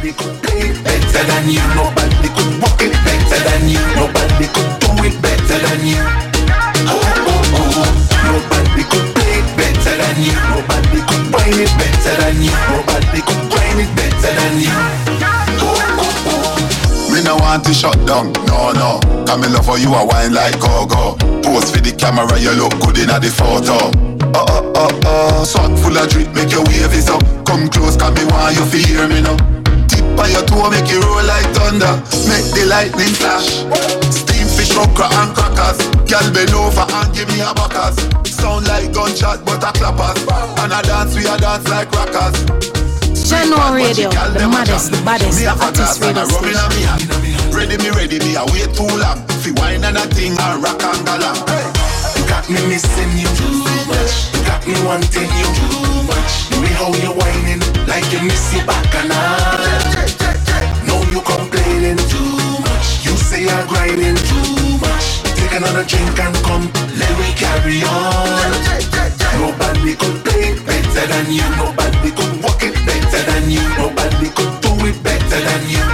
Nobody 0.00 0.16
could 0.16 0.42
play 0.42 0.72
better 0.80 1.24
than 1.28 1.44
you. 1.50 1.60
Nobody 1.76 2.28
could 2.32 2.56
walk 2.64 2.80
it 2.80 2.96
better 3.04 3.36
than 3.44 3.68
you. 3.68 3.84
Nobody 4.00 4.48
could 4.48 4.72
do 4.80 4.88
it 5.04 5.12
better 5.20 5.60
than 5.60 5.84
you. 5.84 6.00
Oh, 6.88 7.04
oh, 7.28 7.60
oh. 7.60 7.84
Nobody 8.24 8.80
could 8.88 9.12
play 9.12 9.44
it 9.44 9.48
better 9.60 9.92
than 10.00 10.16
you. 10.24 10.32
Nobody 10.56 11.04
could 11.04 11.24
whine 11.28 11.60
it 11.60 11.68
better 11.76 12.16
than 12.16 12.40
you. 12.40 12.56
Nobody 12.72 13.20
could 13.20 13.44
grind 13.52 13.76
it 13.84 13.92
better 13.92 14.32
than 14.40 14.54
you. 14.64 14.72
Oh, 15.60 16.00
oh, 16.00 16.32
oh. 16.32 17.12
Me 17.12 17.20
no 17.20 17.36
want 17.36 17.64
to 17.68 17.74
shut 17.74 18.00
down, 18.08 18.32
no 18.48 18.72
no. 18.72 19.04
Come 19.28 19.44
in 19.44 19.52
love 19.52 19.66
for 19.66 19.76
you 19.76 19.92
a 19.92 20.00
wine 20.00 20.32
like 20.32 20.56
go-go. 20.64 21.20
Pose 21.44 21.68
for 21.68 21.84
the 21.84 21.92
camera, 21.92 22.40
you 22.40 22.56
look 22.56 22.72
good 22.80 22.96
in 22.96 23.12
the 23.12 23.28
photo. 23.28 23.92
Uh, 24.32 24.48
uh, 24.48 24.64
uh, 24.64 24.80
oh 24.80 24.88
oh 24.96 25.00
oh 25.04 25.40
oh, 25.40 25.44
swag 25.44 25.76
full 25.76 25.92
of 25.92 26.08
drip, 26.08 26.32
make 26.32 26.48
your 26.48 26.64
wave 26.72 26.88
is 26.96 27.10
up. 27.12 27.20
Come 27.44 27.68
close, 27.68 28.00
come 28.00 28.14
me 28.14 28.24
want 28.32 28.56
you 28.56 28.64
feel 28.64 29.04
hear 29.04 29.06
me 29.06 29.20
now. 29.20 29.59
Tip 30.20 30.28
on 30.28 30.32
your 30.36 30.44
toe, 30.44 30.68
make 30.68 30.84
it 30.84 31.00
roll 31.00 31.24
like 31.24 31.48
thunder. 31.56 31.96
Make 32.28 32.44
the 32.52 32.68
lightning 32.68 33.14
flash. 33.16 33.64
Steam 34.12 34.44
fish, 34.52 34.76
okra 34.76 35.08
and 35.08 35.32
crackers. 35.32 35.80
Girl 36.04 36.28
bend 36.36 36.52
over 36.52 36.84
and 36.84 37.08
give 37.16 37.28
me 37.28 37.40
a 37.40 37.56
backers. 37.56 37.96
Sound 38.28 38.68
like 38.68 38.92
gunshot, 38.92 39.44
but 39.46 39.64
a 39.64 39.72
clappers. 39.72 40.20
And 40.60 40.76
a 40.76 40.82
dance, 40.84 41.16
we 41.16 41.24
a 41.24 41.36
dance 41.40 41.64
like 41.72 41.88
rockers. 41.92 42.36
General 43.24 43.72
Radio, 43.72 44.10
the 44.10 44.44
maddest, 44.44 44.92
the 44.92 45.00
baddest, 45.08 45.40
the 45.40 45.48
hottest 45.48 46.02
radio 46.02 46.24
station. 46.28 46.56
on 46.56 46.68
me 46.68 46.82
hand. 46.84 47.54
Ready 47.54 47.78
me, 47.80 47.88
ready 47.90 48.18
me, 48.20 48.36
I 48.36 48.44
wait 48.52 48.76
too 48.76 48.84
long. 48.84 49.24
Fi 49.40 49.56
wine 49.56 49.84
and 49.84 49.96
a 49.96 50.04
thing 50.12 50.36
and 50.36 50.60
rock 50.60 50.82
and 50.84 51.00
galang. 51.06 51.40
You 52.18 52.28
got 52.28 52.44
me 52.50 52.60
missing 52.68 53.12
you 53.16 53.28
too 53.40 53.64
much 53.88 54.39
got 54.50 54.66
me 54.66 54.74
wanting 54.86 55.30
you 55.38 55.48
too 55.58 56.02
much. 56.10 56.32
Know 56.50 56.60
me 56.66 56.70
how 56.80 56.90
you 57.02 57.12
whining, 57.20 57.62
like 57.86 58.06
you 58.12 58.20
miss 58.26 58.44
your 58.54 58.66
back 58.66 58.90
and 59.00 59.12
all. 59.14 59.94
No, 60.88 60.96
you 61.14 61.20
complaining 61.22 62.00
too 62.10 62.34
much. 62.66 62.86
You 63.06 63.14
say 63.28 63.42
you're 63.46 63.66
grinding 63.70 64.18
too 64.30 64.50
much. 64.82 65.06
Take 65.38 65.54
another 65.54 65.84
drink 65.90 66.18
and 66.18 66.36
come, 66.46 66.66
let 67.00 67.12
me 67.20 67.28
carry 67.42 67.78
on. 67.86 68.50
Nobody 69.38 69.94
could 70.00 70.18
play 70.26 70.42
it 70.50 70.58
better 70.66 71.04
than 71.12 71.26
you. 71.38 71.46
Nobody 71.62 72.10
could 72.18 72.34
walk 72.42 72.62
it 72.68 72.74
better 72.88 73.22
than 73.30 73.44
you. 73.54 73.62
Nobody 73.78 74.28
could 74.36 74.54
do 74.64 74.72
it 74.90 74.98
better 75.06 75.40
than 75.48 75.62
you. 75.74 75.84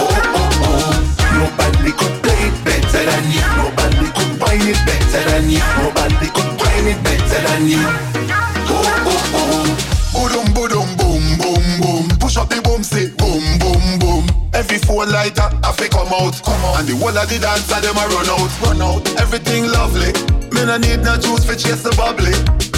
Oh 0.00 0.08
oh 0.40 0.64
oh. 0.68 0.92
Nobody 1.40 1.92
could 2.00 2.16
play 2.24 2.40
it 2.48 2.56
better 2.64 3.02
than 3.10 3.24
you. 3.36 3.44
Nobody 3.60 4.06
could 4.16 4.32
find 4.40 4.64
it 4.72 4.80
better 4.88 5.22
than 5.30 5.44
you. 5.54 5.62
Nobody 5.84 6.28
could 6.36 6.50
find 6.60 6.86
it 6.92 7.00
better 7.04 7.25
than 7.58 7.68
you. 7.68 7.78
Oh 7.78 8.84
oh 9.06 9.32
oh. 9.34 9.86
Boom 10.12 10.68
boom 10.68 10.96
boom 10.96 11.24
boom 11.40 11.66
boom. 11.80 12.18
Push 12.18 12.36
up 12.36 12.48
the 12.48 12.60
boom 12.62 12.82
say 12.82 13.08
boom 13.16 13.44
boom 13.58 13.98
boom. 13.98 14.24
Every 14.52 14.78
four 14.78 15.06
lighter 15.06 15.48
have 15.64 15.76
to 15.76 15.88
come 15.88 16.08
out, 16.08 16.40
come 16.44 16.60
out. 16.64 16.80
And 16.80 16.88
the 16.88 16.96
whole 16.96 17.16
of 17.16 17.28
the 17.28 17.38
dancer 17.38 17.80
them 17.80 17.96
a 17.96 18.04
run 18.12 18.28
out, 18.36 18.52
run 18.60 18.82
out. 18.82 19.02
Everything 19.20 19.68
lovely. 19.68 20.12
Me 20.52 20.64
no 20.64 20.76
need 20.76 21.00
no 21.00 21.16
juice 21.16 21.44
for 21.44 21.56
chase 21.56 21.82
the 21.82 21.92
bubbly. 21.96 22.34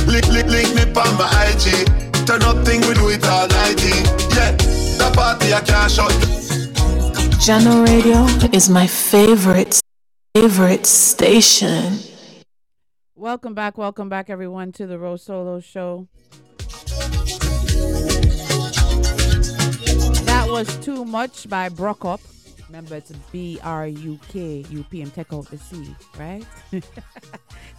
Lick 0.07 0.27
lick 0.29 0.47
link 0.47 0.71
me 0.75 0.85
on 0.95 1.15
my 1.19 1.27
IG. 1.51 1.87
Turn 2.27 2.43
up 2.43 2.65
thing 2.65 2.81
we 2.87 2.95
do 2.95 3.09
it 3.09 3.27
all 3.27 3.49
nighty. 3.49 3.95
Yeah, 4.37 4.53
the 5.01 5.11
party 5.15 5.55
I 5.55 5.61
can't 5.61 5.91
shut. 5.91 6.13
Jano 7.43 7.87
Radio 7.87 8.27
is 8.53 8.69
my 8.69 8.87
favorite, 8.87 9.81
favorite 10.35 10.87
station. 10.87 12.18
Welcome 13.19 13.53
back, 13.53 13.77
welcome 13.77 14.09
back, 14.09 14.31
everyone, 14.31 14.71
to 14.71 14.87
the 14.87 14.95
RoSolo 14.95 15.61
Show. 15.61 16.07
That 20.25 20.47
was 20.49 20.77
Too 20.77 21.05
Much 21.05 21.49
by 21.49 21.69
BrukUp. 21.69 22.21
Remember, 22.69 22.95
it's 22.95 23.11
B 23.33 23.59
R 23.65 23.89
U 23.89 24.21
K 24.29 24.65
U 24.71 24.85
P 24.85 25.03
and 25.03 25.13
take 25.13 25.33
out 25.33 25.51
the 25.51 25.59
C, 25.59 25.97
right? 26.17 26.47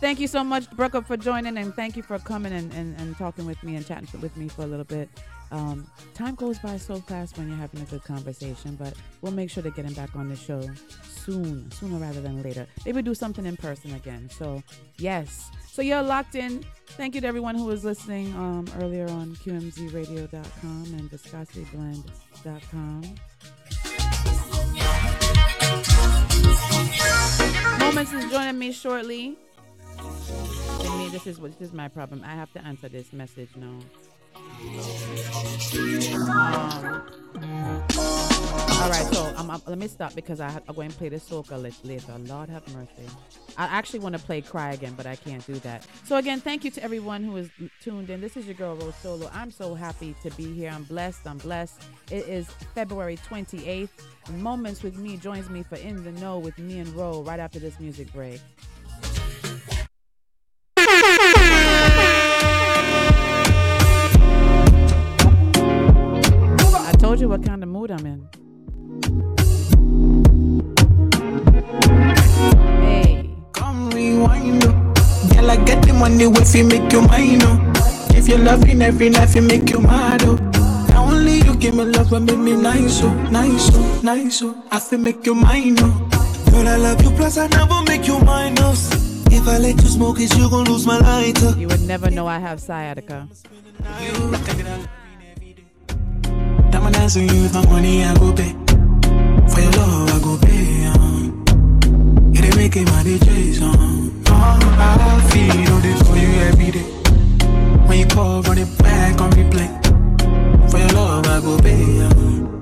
thank 0.02 0.20
you 0.20 0.28
so 0.28 0.44
much, 0.44 0.70
BrukUp, 0.72 1.06
for 1.06 1.16
joining, 1.16 1.58
and 1.58 1.74
thank 1.74 1.96
you 1.96 2.04
for 2.04 2.20
coming 2.20 2.52
and, 2.52 2.74
and, 2.74 3.00
and 3.00 3.16
talking 3.18 3.46
with 3.46 3.64
me 3.64 3.78
and 3.78 3.88
chatting 3.88 4.10
with 4.20 4.36
me 4.36 4.50
for 4.50 4.64
a 4.64 4.68
little 4.68 4.84
bit. 4.84 5.08
Um, 5.52 5.88
time 6.14 6.36
goes 6.36 6.60
by 6.60 6.78
so 6.78 7.00
fast 7.02 7.36
when 7.38 7.48
you're 7.48 7.58
having 7.58 7.82
a 7.82 7.86
good 7.86 8.04
conversation, 8.04 8.76
but 8.76 8.94
we'll 9.22 9.32
make 9.32 9.50
sure 9.50 9.64
to 9.64 9.72
get 9.72 9.86
him 9.86 9.94
back 9.94 10.16
on 10.16 10.30
the 10.30 10.36
show 10.36 10.62
soon, 11.04 11.72
sooner 11.72 11.98
rather 11.98 12.22
than 12.22 12.44
later. 12.44 12.68
Maybe 12.86 13.02
do 13.02 13.16
something 13.16 13.46
in 13.46 13.58
person 13.58 13.96
again. 13.96 14.30
So, 14.30 14.62
yes. 14.98 15.50
So 15.68 15.82
you're 15.82 16.04
locked 16.04 16.36
in. 16.36 16.64
Thank 16.88 17.16
you 17.16 17.22
to 17.22 17.28
everyone 17.28 17.56
who 17.56 17.66
was 17.66 17.86
listening 17.86 18.34
um, 18.36 18.68
earlier 18.80 19.10
on 19.10 19.36
QMZRadio.com 19.38 20.86
and 20.98 21.10
ViscosityBlend.com. 21.10 23.16
Moments 27.80 28.14
is 28.14 28.32
joining 28.32 28.60
me 28.60 28.72
shortly. 28.72 29.36
This 31.12 31.26
is 31.26 31.40
what 31.40 31.58
this 31.58 31.70
is 31.70 31.74
my 31.74 31.88
problem. 31.88 32.22
I 32.24 32.36
have 32.36 32.54
to 32.54 32.64
answer 32.64 32.88
this 32.88 33.12
message 33.12 33.50
now. 33.56 33.80
All 38.82 38.90
right, 38.90 39.14
so 39.14 39.30
let 39.68 39.78
me 39.78 39.88
stop 39.88 40.16
because 40.16 40.40
I, 40.40 40.60
I'm 40.68 40.76
going 40.76 40.90
to 40.90 40.98
play 40.98 41.10
the 41.10 41.18
soca 41.18 41.62
later. 41.84 42.14
Lord 42.20 42.50
have 42.50 42.68
mercy. 42.74 43.08
I 43.58 43.66
actually 43.66 44.00
want 44.00 44.18
to 44.18 44.22
play 44.22 44.42
Cry 44.42 44.72
again, 44.74 44.94
but 44.96 45.06
I 45.06 45.16
can't 45.16 45.46
do 45.46 45.56
that. 45.60 45.86
So 46.06 46.18
again, 46.18 46.40
thank 46.40 46.64
you 46.64 46.72
to 46.72 46.84
everyone 46.84 47.24
who 47.24 47.36
is 47.38 47.50
tuned 47.82 48.10
in. 48.10 48.22
This 48.22 48.38
is 48.38 48.46
your 48.46 48.56
girl 48.56 48.78
RoSolo. 48.78 49.30
I'm 49.34 49.52
so 49.52 49.76
happy 49.76 50.16
to 50.24 50.32
be 50.32 50.54
here. 50.54 50.72
I'm 50.74 50.84
blessed. 50.84 51.28
I'm 51.28 51.38
blessed. 51.38 51.82
It 52.10 52.28
is 52.28 52.50
February 52.74 53.18
28th. 53.18 53.90
Moments 54.32 54.82
with 54.82 54.98
me 54.98 55.18
joins 55.18 55.50
me 55.50 55.64
for 55.64 55.76
In 55.76 56.04
the 56.04 56.12
Know 56.14 56.40
with 56.40 56.58
me 56.58 56.80
and 56.80 56.90
Ro 56.96 57.22
right 57.24 57.40
after 57.40 57.60
this 57.60 57.80
music 57.80 58.12
break. 58.14 58.42
Told 67.10 67.22
you 67.22 67.28
what 67.28 67.44
kind 67.44 67.64
of 67.64 67.70
mood 67.70 67.90
I'm 67.90 68.06
in. 68.06 68.20
Hey. 72.86 73.34
Come 73.52 73.90
rewind. 73.90 74.62
Girl, 74.62 75.50
I 75.50 75.56
get 75.66 75.82
the 75.88 75.94
money 75.98 76.26
if 76.26 76.54
you 76.54 76.66
make 76.66 76.94
you 76.94 77.02
mine, 77.02 77.42
oh. 77.42 77.74
If 78.14 78.28
you're 78.28 78.38
loving 78.38 78.84
every 78.84 79.10
night, 79.10 79.34
you 79.34 79.42
make 79.42 79.72
you 79.72 79.80
mad, 79.80 80.22
oh. 80.22 80.36
Now 80.90 81.06
only 81.06 81.38
you 81.42 81.56
give 81.56 81.74
me 81.74 81.86
love 81.86 82.14
and 82.14 82.28
make 82.28 82.38
me 82.38 82.56
nice, 82.56 83.02
oh, 83.02 83.12
nice, 83.32 83.72
oh, 83.74 84.02
nice, 84.04 84.44
oh. 84.44 84.64
I 84.72 84.80
feel 84.80 85.00
make 85.00 85.26
you 85.26 85.34
mine, 85.34 85.78
oh. 85.80 86.10
Girl, 86.52 86.68
I 86.68 86.76
love 86.76 87.02
you, 87.02 87.10
plus 87.10 87.40
I 87.40 87.48
never 87.48 87.82
make 87.88 88.06
you 88.06 88.20
minus. 88.20 88.92
If 89.32 89.48
I 89.48 89.58
let 89.58 89.82
you 89.82 89.90
smoke 89.90 90.20
it, 90.20 90.38
you 90.38 90.48
gon' 90.48 90.66
lose 90.66 90.86
my 90.86 91.00
lighter. 91.00 91.58
You 91.58 91.70
would 91.70 91.88
never 91.88 92.12
know 92.12 92.28
I 92.28 92.38
have 92.38 92.62
sciatica. 92.62 93.28
Diamond 97.10 97.30
dancing 97.30 97.44
you 97.44 97.50
my 97.54 97.66
money, 97.68 98.04
I 98.04 98.14
go 98.16 98.32
pay. 98.34 98.54
For 99.50 99.62
your 99.62 99.72
love, 99.72 100.10
I 100.10 100.20
go 100.20 100.38
pay. 100.38 100.86
Um. 100.86 101.44
It 102.36 102.46
ain't 102.46 102.56
making 102.56 102.86
my 102.86 103.04
DJs 103.04 103.62
um. 103.62 104.24
Oh, 104.28 104.60
I 104.78 105.30
feel 105.32 105.74
all 105.74 105.80
this 105.82 106.02
for 106.08 106.16
you 106.16 106.30
every 106.50 106.72
day. 106.72 106.86
When 107.88 108.00
you 108.00 108.06
call, 108.06 108.42
run 108.44 108.60
it 108.60 108.78
back 108.78 109.20
on 109.22 109.32
replay. 109.32 109.70
For 110.70 110.78
your 110.78 110.90
love, 110.90 111.26
I 111.26 111.40
go 111.42 111.58
pay. 111.60 112.00
Um. 112.06 112.62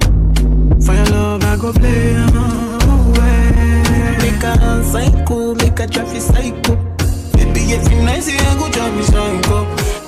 For 0.82 0.94
your 0.94 1.06
love, 1.08 1.44
I 1.44 1.58
go 1.58 1.74
play. 1.74 2.16
Um. 2.16 2.32
Oh, 2.34 3.14
yeah. 3.18 4.18
Make 4.22 4.44
a 4.44 4.84
psycho, 4.84 5.56
make 5.56 5.80
a 5.80 5.88
traffic 5.88 6.22
psycho. 6.22 6.76
Baby, 7.34 7.74
if 7.74 7.92
you 7.92 8.02
nice, 8.04 8.30
you 8.32 8.40
go 8.58 8.70
drive 8.70 8.96
me 8.96 9.04
psycho. 9.04 9.66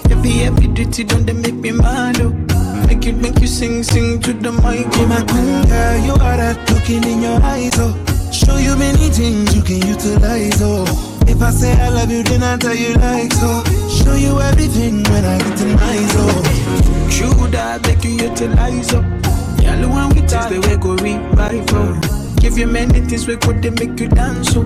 Baby, 0.07 0.43
every 0.43 0.67
duty 0.67 1.03
done, 1.03 1.25
they 1.25 1.33
make 1.33 1.55
me 1.55 1.71
mad, 1.71 2.21
oh. 2.21 2.48
Make 2.89 3.05
it, 3.05 3.15
make 3.17 3.39
you 3.39 3.47
sing, 3.47 3.83
sing 3.83 4.19
to 4.21 4.33
the 4.33 4.51
mic. 4.51 4.89
Be 4.91 5.05
my 5.05 5.21
girl, 5.23 5.97
you 6.05 6.13
are 6.13 6.37
that 6.37 6.57
looking 6.73 7.03
in 7.05 7.21
your 7.21 7.41
eyes, 7.43 7.71
oh. 7.77 7.93
Show 8.33 8.57
you 8.57 8.75
many 8.75 9.09
things 9.09 9.55
you 9.55 9.61
can 9.61 9.81
utilize, 9.87 10.59
oh. 10.61 10.85
If 11.27 11.41
I 11.41 11.51
say 11.51 11.71
I 11.79 11.89
love 11.89 12.11
you, 12.11 12.23
then 12.23 12.43
I 12.43 12.57
tell 12.57 12.75
you 12.75 12.95
like 12.95 13.31
so. 13.33 13.61
Oh. 13.63 13.63
Show 14.03 14.15
you 14.15 14.39
everything 14.41 15.03
when 15.03 15.23
I 15.23 15.37
get 15.37 15.57
to 15.59 15.65
nice, 15.75 16.13
oh. 16.17 17.09
True 17.11 17.47
that 17.51 17.85
make 17.87 18.03
you 18.03 18.11
utilize. 18.27 18.93
Oh. 18.93 19.01
Y'all 19.61 19.79
the 19.81 19.87
one 19.87 20.09
we 20.09 20.21
taste 20.21 20.49
the 20.49 20.59
way 20.65 20.77
go 20.77 20.95
revive 20.95 21.65
oh. 21.73 22.35
Give 22.39 22.57
you 22.57 22.67
many 22.67 23.01
things 23.01 23.27
we 23.27 23.37
could 23.37 23.61
they 23.61 23.69
make 23.69 23.99
you 23.99 24.07
dance 24.09 24.51
so. 24.53 24.61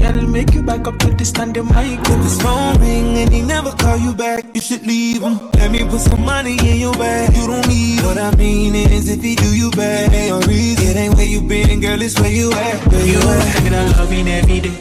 Y'all 0.00 0.26
make 0.28 0.54
you 0.54 0.62
back 0.62 0.86
up 0.88 0.98
to 1.00 1.08
the 1.12 1.24
standing 1.24 1.66
mic. 1.66 2.00
If 2.00 2.22
his 2.22 2.40
phone 2.42 2.78
ring 2.80 3.18
and 3.18 3.32
he 3.32 3.42
never 3.42 3.72
call 3.72 3.96
you 3.98 4.14
back, 4.14 4.44
you 4.54 4.60
should 4.60 4.86
leave 4.86 5.22
him. 5.22 5.38
Let 5.54 5.70
me 5.72 5.80
put 5.88 6.00
some 6.00 6.24
money 6.24 6.56
in 6.70 6.78
your 6.80 6.94
bag. 6.94 7.36
You 7.36 7.46
don't 7.48 7.66
need 7.68 8.02
what 8.04 8.18
I 8.18 8.34
mean 8.36 8.74
is 8.76 9.08
if 9.10 9.22
he 9.22 9.34
do 9.36 9.56
you 9.56 9.70
bad, 9.72 10.12
ain't 10.14 10.30
no 10.30 10.40
reason. 10.48 10.86
It 10.88 10.96
ain't 10.96 11.14
where 11.16 11.26
you 11.26 11.40
been, 11.42 11.80
girl, 11.80 12.00
it's 12.02 12.18
where 12.20 12.30
you 12.32 12.52
at. 12.52 12.86
Where 12.92 13.06
you, 13.06 13.14
You 13.14 13.20
at? 13.20 13.54
taking 13.56 13.72
that 13.72 13.96
loving 13.98 14.28
every 14.28 14.60
day. 14.60 14.78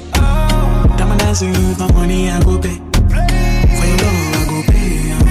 Diamond 0.97 1.20
dancing 1.22 1.53
you 1.55 1.70
with 1.70 1.80
my 1.80 1.91
money, 1.93 2.30
I 2.30 2.41
go 2.43 2.59
pay. 2.59 2.78
For 3.78 3.86
your 3.91 3.99
love, 4.03 4.36
I 4.39 4.45
go 4.49 4.63
pay. 4.72 5.11
Um. 5.13 5.28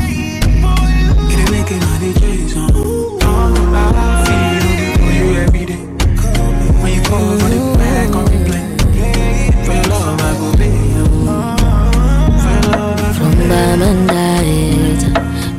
It 1.32 1.38
ain't 1.40 1.52
making 1.52 1.80
my 1.80 1.98
DJs 2.02 2.56
um. 2.56 2.70
Oh, 3.22 3.74
I 3.76 4.24
feel 4.26 4.98
for 4.98 5.12
you 5.12 5.36
every 5.44 5.66
day. 5.66 5.82
When 6.82 6.94
you 6.94 7.02
call, 7.02 7.38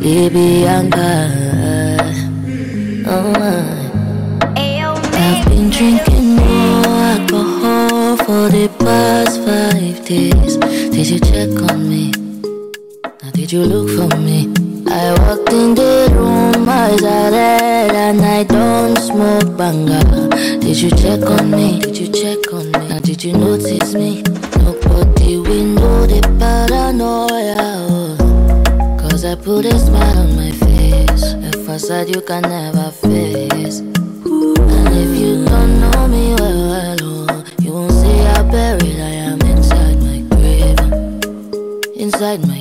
baby, 0.08 0.66
I'm 0.66 0.90
God. 0.90 2.16
Oh, 3.08 3.34
I've 5.26 5.46
been 5.50 5.70
drinking 5.70 6.36
more 6.38 6.86
alcohol 7.14 8.16
for 8.26 8.44
the 8.56 8.68
past 8.80 9.36
five 9.48 9.98
days. 10.06 10.56
Did 10.96 11.08
you 11.12 11.20
check 11.20 11.52
on 11.70 11.90
me? 11.90 12.12
Now, 13.22 13.32
did 13.34 13.52
you 13.52 13.64
look 13.64 13.88
for 13.98 14.16
me? 14.18 14.40
I 14.88 15.12
walked 15.20 15.52
in 15.52 15.76
the 15.76 16.08
room, 16.16 16.70
eyes 16.70 17.04
are 17.04 17.32
red, 17.32 17.92
and 17.92 18.22
I 18.22 18.44
don't 18.46 18.98
smoke 18.98 19.58
banga. 19.58 20.02
Did 20.64 20.78
you 20.84 20.92
check 20.92 21.22
on 21.36 21.52
me? 21.52 21.80
Did 21.82 21.98
you 21.98 22.08
check 22.22 22.54
on 22.54 22.66
me? 22.72 22.88
Now, 22.88 23.00
did 23.00 23.22
you 23.26 23.34
notice 23.34 23.94
me? 23.94 24.24
Nobody 24.64 25.38
will 25.38 25.66
know 25.76 26.06
the 26.08 26.22
paranoia. 26.40 27.77
I 29.28 29.36
put 29.36 29.66
a 29.66 29.78
smile 29.78 30.20
on 30.20 30.38
my 30.38 30.52
face. 30.52 31.34
A 31.34 31.52
facade 31.66 32.08
you 32.16 32.22
can 32.22 32.44
never 32.44 32.92
face. 32.92 33.80
And 33.80 34.94
if 35.04 35.20
you 35.20 35.44
don't 35.44 35.82
know 35.82 36.08
me 36.08 36.34
well, 36.36 36.70
well 36.70 36.98
oh, 37.02 37.46
you 37.62 37.74
won't 37.74 37.92
see 37.92 38.18
how 38.20 38.44
buried 38.50 39.02
I 39.02 39.16
am 39.28 39.42
inside 39.42 40.00
my 40.02 40.20
grave. 40.32 40.80
Inside 41.98 42.48
my 42.48 42.57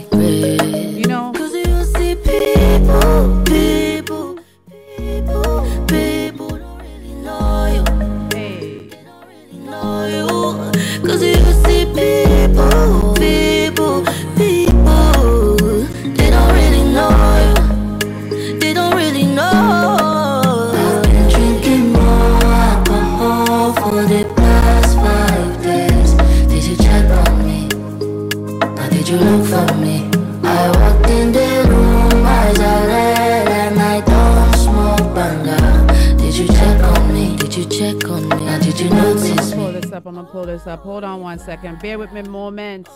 up. 40.76 40.82
Hold 40.84 41.04
on 41.04 41.20
one 41.20 41.38
second. 41.38 41.80
Bear 41.80 41.98
with 41.98 42.12
me 42.12 42.22
moments. 42.22 42.90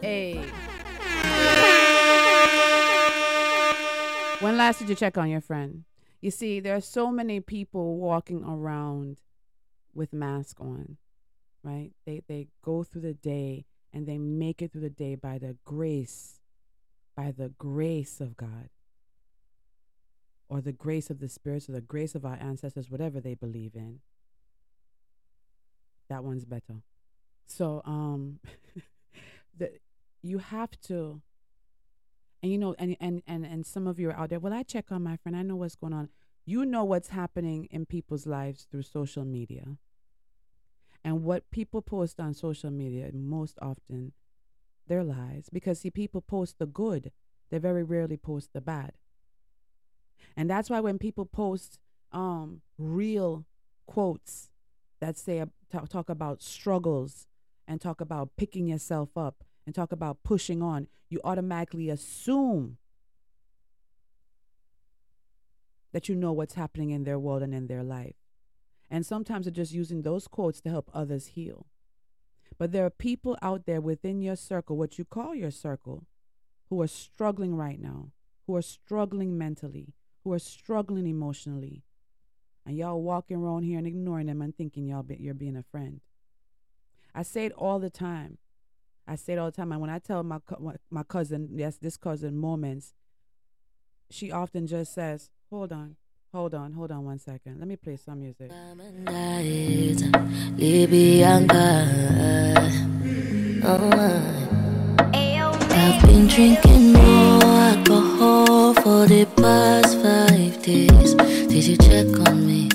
Hey. 0.00 0.34
When 4.40 4.56
last 4.56 4.80
did 4.80 4.88
you 4.88 4.94
check 4.94 5.16
on 5.16 5.30
your 5.30 5.40
friend? 5.40 5.84
You 6.20 6.30
see, 6.30 6.60
there 6.60 6.76
are 6.76 6.80
so 6.80 7.10
many 7.10 7.40
people 7.40 7.96
walking 7.96 8.44
around 8.44 9.18
with 9.94 10.12
masks 10.12 10.60
on, 10.60 10.96
right? 11.62 11.90
They 12.06 12.22
they 12.28 12.48
go 12.62 12.82
through 12.82 13.02
the 13.02 13.14
day 13.14 13.66
and 13.92 14.06
they 14.06 14.18
make 14.18 14.62
it 14.62 14.72
through 14.72 14.82
the 14.82 14.90
day 14.90 15.14
by 15.14 15.38
the 15.38 15.56
grace, 15.64 16.40
by 17.16 17.32
the 17.36 17.50
grace 17.58 18.20
of 18.20 18.36
God. 18.36 18.68
Or 20.48 20.60
the 20.60 20.72
grace 20.72 21.08
of 21.08 21.18
the 21.18 21.28
spirits 21.28 21.68
or 21.68 21.72
the 21.72 21.80
grace 21.80 22.14
of 22.14 22.26
our 22.26 22.36
ancestors, 22.38 22.90
whatever 22.90 23.20
they 23.20 23.34
believe 23.34 23.74
in. 23.74 24.00
That 26.10 26.24
one's 26.24 26.44
better. 26.44 26.82
So 27.52 27.82
um 27.84 28.40
the 29.58 29.72
you 30.22 30.38
have 30.38 30.70
to 30.88 31.20
and 32.42 32.50
you 32.50 32.56
know 32.56 32.74
and 32.78 32.96
and 32.98 33.22
and, 33.26 33.44
and 33.44 33.66
some 33.66 33.86
of 33.86 34.00
you 34.00 34.08
are 34.08 34.16
out 34.16 34.30
there 34.30 34.40
well 34.40 34.54
i 34.54 34.62
check 34.62 34.86
on 34.90 35.02
my 35.02 35.16
friend 35.16 35.36
i 35.36 35.42
know 35.42 35.56
what's 35.56 35.76
going 35.76 35.92
on. 35.92 36.08
You 36.44 36.64
know 36.64 36.82
what's 36.82 37.08
happening 37.10 37.68
in 37.70 37.86
people's 37.86 38.26
lives 38.26 38.66
through 38.68 38.82
social 38.82 39.24
media. 39.24 39.76
And 41.04 41.22
what 41.22 41.48
people 41.52 41.82
post 41.82 42.18
on 42.18 42.34
social 42.34 42.70
media 42.70 43.10
most 43.12 43.58
often 43.62 44.12
their 44.88 45.04
lies 45.04 45.48
because 45.52 45.80
see 45.80 45.90
people 45.90 46.20
post 46.20 46.58
the 46.58 46.66
good 46.66 47.12
they 47.50 47.58
very 47.58 47.84
rarely 47.84 48.16
post 48.16 48.54
the 48.54 48.62
bad. 48.62 48.92
And 50.36 50.48
that's 50.48 50.70
why 50.70 50.80
when 50.80 50.98
people 50.98 51.26
post 51.26 51.78
um 52.12 52.62
real 52.78 53.44
quotes 53.86 54.48
that 55.00 55.18
say 55.18 55.44
talk, 55.70 55.88
talk 55.90 56.08
about 56.08 56.42
struggles 56.42 57.26
and 57.66 57.80
talk 57.80 58.00
about 58.00 58.36
picking 58.36 58.66
yourself 58.66 59.16
up 59.16 59.44
and 59.66 59.74
talk 59.74 59.92
about 59.92 60.22
pushing 60.22 60.62
on, 60.62 60.88
you 61.08 61.20
automatically 61.24 61.88
assume 61.88 62.78
that 65.92 66.08
you 66.08 66.14
know 66.14 66.32
what's 66.32 66.54
happening 66.54 66.90
in 66.90 67.04
their 67.04 67.18
world 67.18 67.42
and 67.42 67.54
in 67.54 67.66
their 67.66 67.82
life. 67.82 68.16
And 68.90 69.06
sometimes 69.06 69.46
they're 69.46 69.52
just 69.52 69.72
using 69.72 70.02
those 70.02 70.26
quotes 70.26 70.60
to 70.62 70.70
help 70.70 70.90
others 70.92 71.28
heal. 71.28 71.66
But 72.58 72.72
there 72.72 72.84
are 72.84 72.90
people 72.90 73.38
out 73.42 73.66
there 73.66 73.80
within 73.80 74.20
your 74.20 74.36
circle, 74.36 74.76
what 74.76 74.98
you 74.98 75.04
call 75.04 75.34
your 75.34 75.50
circle, 75.50 76.06
who 76.68 76.80
are 76.80 76.88
struggling 76.88 77.56
right 77.56 77.80
now, 77.80 78.12
who 78.46 78.56
are 78.56 78.62
struggling 78.62 79.36
mentally, 79.36 79.94
who 80.24 80.32
are 80.32 80.38
struggling 80.38 81.06
emotionally. 81.06 81.82
And 82.64 82.76
y'all 82.76 83.02
walking 83.02 83.38
around 83.38 83.64
here 83.64 83.78
and 83.78 83.86
ignoring 83.86 84.26
them 84.26 84.42
and 84.42 84.56
thinking 84.56 84.86
y'all 84.86 85.02
be, 85.02 85.16
you're 85.18 85.34
being 85.34 85.56
a 85.56 85.62
friend. 85.62 86.00
I 87.14 87.22
say 87.22 87.44
it 87.46 87.52
all 87.52 87.78
the 87.78 87.90
time. 87.90 88.38
I 89.06 89.16
say 89.16 89.34
it 89.34 89.38
all 89.38 89.46
the 89.46 89.56
time. 89.56 89.72
And 89.72 89.80
when 89.80 89.90
I 89.90 89.98
tell 89.98 90.22
my 90.22 90.38
my 90.90 91.02
cousin, 91.02 91.48
yes, 91.52 91.76
this 91.76 91.96
cousin 91.96 92.36
moments, 92.36 92.94
she 94.10 94.30
often 94.30 94.66
just 94.66 94.94
says, 94.94 95.30
"Hold 95.50 95.72
on, 95.72 95.96
hold 96.32 96.54
on, 96.54 96.72
hold 96.72 96.90
on 96.92 97.04
one 97.04 97.18
second. 97.18 97.58
Let 97.58 97.68
me 97.68 97.76
play 97.76 97.96
some 97.96 98.20
music." 98.20 98.50
I've 105.74 106.02
been 106.06 106.26
drinking 106.28 106.92
more 106.92 107.42
alcohol 107.42 108.74
for 108.74 109.06
the 109.06 109.26
past 109.36 110.00
five 110.00 110.62
days. 110.62 111.14
Did 111.14 111.64
you 111.66 111.76
check 111.76 112.06
on 112.28 112.46
me? 112.46 112.68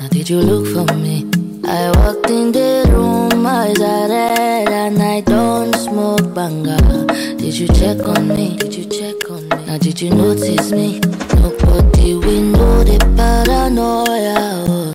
Now, 0.00 0.08
did 0.08 0.28
you 0.28 0.40
look 0.40 0.66
for 0.66 0.92
me? 0.94 1.31
I 1.72 1.90
walked 1.96 2.28
in 2.28 2.52
the 2.52 2.84
room, 2.92 3.46
eyes 3.46 3.80
are 3.80 4.06
red, 4.06 4.68
and 4.68 5.02
I 5.02 5.22
don't 5.22 5.74
smoke 5.74 6.34
banga. 6.34 6.76
Did 7.38 7.56
you 7.56 7.66
check 7.68 8.06
on 8.06 8.28
me? 8.28 8.58
Did 8.58 8.74
you 8.74 8.84
check 8.84 9.30
on 9.30 9.48
me? 9.48 9.64
Now, 9.64 9.78
did 9.78 9.98
you 10.02 10.10
notice 10.10 10.70
me? 10.70 11.00
Nobody 11.40 12.14
we 12.16 12.42
know 12.42 12.84
the 12.84 12.98
paranoia. 13.16 14.92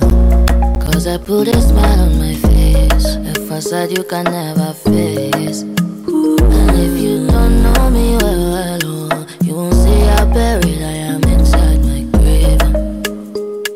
Cause 0.86 1.08
I 1.08 1.18
put 1.18 1.48
a 1.48 1.60
smile 1.60 2.00
on 2.00 2.20
my 2.20 2.36
face, 2.36 3.16
a 3.26 3.34
facade 3.48 3.98
you 3.98 4.04
can 4.04 4.26
never 4.26 4.74
face. 4.74 5.62
And 5.64 6.78
if 6.78 7.02
you 7.02 7.26
don't 7.26 7.64
know 7.64 7.90
me 7.90 8.18
well, 8.18 8.52
well 8.54 8.80
oh, 8.86 9.28
you 9.42 9.56
won't 9.56 9.74
see 9.74 10.02
how 10.14 10.26
buried 10.32 10.84
I 10.84 10.96
am 11.10 11.24
inside 11.24 11.82
my 11.84 12.02
grave. 12.20 12.62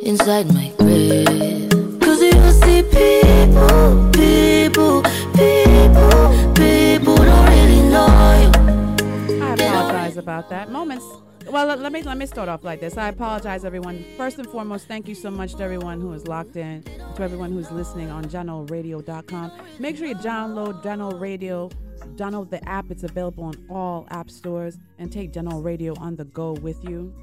Inside 0.03 0.53
my 0.53 0.71
grave. 0.77 1.30
About 10.41 10.49
that. 10.49 10.71
Moments. 10.71 11.05
Well, 11.47 11.65
let, 11.65 11.91
me 11.91 12.03
let 12.03 12.17
me 12.17 12.25
start 12.25 12.49
off 12.49 12.63
like 12.63 12.79
this. 12.79 12.97
I 12.97 13.09
apologize, 13.09 13.65
everyone. 13.65 14.05
First 14.15 14.37
and 14.37 14.47
foremost, 14.47 14.87
thank 14.87 15.07
you 15.07 15.15
so 15.15 15.31
much 15.31 15.55
to 15.55 15.63
everyone 15.63 15.99
who 15.99 16.13
is 16.13 16.27
locked 16.27 16.55
in, 16.55 16.83
to 17.15 17.21
everyone 17.21 17.51
who's 17.51 17.71
listening 17.71 18.11
on 18.11 18.25
JanoRadio.com. 18.25 19.51
Make 19.79 19.97
sure 19.97 20.07
you 20.07 20.15
download 20.15 20.83
Jano 20.83 21.19
Radio, 21.19 21.69
download 22.15 22.51
the 22.51 22.63
app. 22.69 22.91
It's 22.91 23.03
available 23.03 23.45
on 23.45 23.65
all 23.69 24.07
app 24.11 24.29
stores, 24.29 24.77
and 24.99 25.11
take 25.11 25.33
Jano 25.33 25.63
Radio 25.63 25.95
on 25.99 26.15
the 26.15 26.25
go 26.25 26.53
with 26.53 26.83
you. 26.83 27.13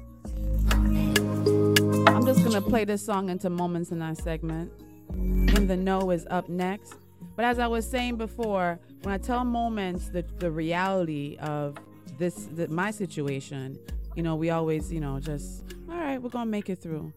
I'm 2.07 2.25
just 2.25 2.43
gonna 2.43 2.61
play 2.61 2.83
this 2.83 3.05
song 3.05 3.29
into 3.29 3.49
moments 3.49 3.91
in 3.91 4.01
our 4.01 4.15
segment. 4.15 4.71
In 5.13 5.67
the 5.67 5.77
Know 5.77 6.11
is 6.11 6.27
up 6.29 6.49
next. 6.49 6.95
But 7.35 7.45
as 7.45 7.57
I 7.57 7.67
was 7.67 7.89
saying 7.89 8.17
before, 8.17 8.79
when 9.03 9.13
I 9.13 9.17
tell 9.17 9.45
moments 9.45 10.09
the, 10.09 10.25
the 10.39 10.51
reality 10.51 11.37
of 11.39 11.77
this 12.19 12.47
the, 12.53 12.67
my 12.67 12.91
situation, 12.91 13.79
you 14.15 14.21
know, 14.21 14.35
we 14.35 14.49
always, 14.49 14.91
you 14.91 14.99
know, 14.99 15.19
just 15.19 15.63
all 15.89 15.95
right, 15.95 16.21
we're 16.21 16.29
gonna 16.29 16.49
make 16.49 16.69
it 16.69 16.79
through. 16.79 17.11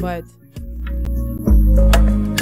But 0.00 0.24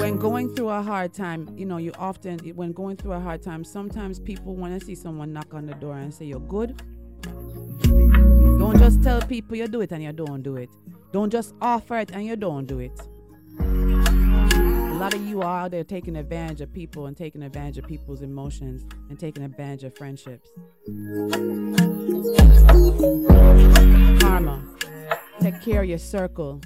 when 0.00 0.16
going 0.18 0.54
through 0.54 0.70
a 0.70 0.82
hard 0.82 1.12
time, 1.12 1.48
you 1.56 1.66
know, 1.66 1.76
you 1.76 1.92
often 1.98 2.38
when 2.56 2.72
going 2.72 2.96
through 2.96 3.12
a 3.12 3.20
hard 3.20 3.42
time, 3.42 3.62
sometimes 3.62 4.18
people 4.18 4.56
want 4.56 4.78
to 4.78 4.84
see 4.84 4.94
someone 4.94 5.32
knock 5.32 5.52
on 5.54 5.66
the 5.66 5.74
door 5.74 5.98
and 5.98 6.12
say 6.12 6.24
you're 6.24 6.40
good. 6.40 6.82
Don't 7.82 8.78
just 8.78 9.02
tell 9.02 9.20
people 9.22 9.56
you 9.56 9.68
do 9.68 9.82
it 9.82 9.92
and 9.92 10.02
you 10.02 10.12
don't 10.12 10.42
do 10.42 10.56
it. 10.56 10.70
Don't 11.12 11.30
just 11.30 11.54
offer 11.60 11.98
it 11.98 12.10
and 12.12 12.24
you 12.24 12.36
don't 12.36 12.66
do 12.66 12.78
it. 12.78 12.98
Lot 15.00 15.14
of 15.14 15.24
you 15.26 15.40
are 15.40 15.60
out 15.60 15.70
there 15.70 15.82
taking 15.82 16.14
advantage 16.14 16.60
of 16.60 16.70
people 16.74 17.06
and 17.06 17.16
taking 17.16 17.42
advantage 17.42 17.78
of 17.78 17.86
people's 17.86 18.20
emotions 18.20 18.84
and 19.08 19.18
taking 19.18 19.42
advantage 19.42 19.82
of 19.84 19.96
friendships. 19.96 20.50
Karma. 24.20 24.62
Take 25.40 25.62
care 25.62 25.80
of 25.80 25.88
your 25.88 25.96
circle. 25.96 26.60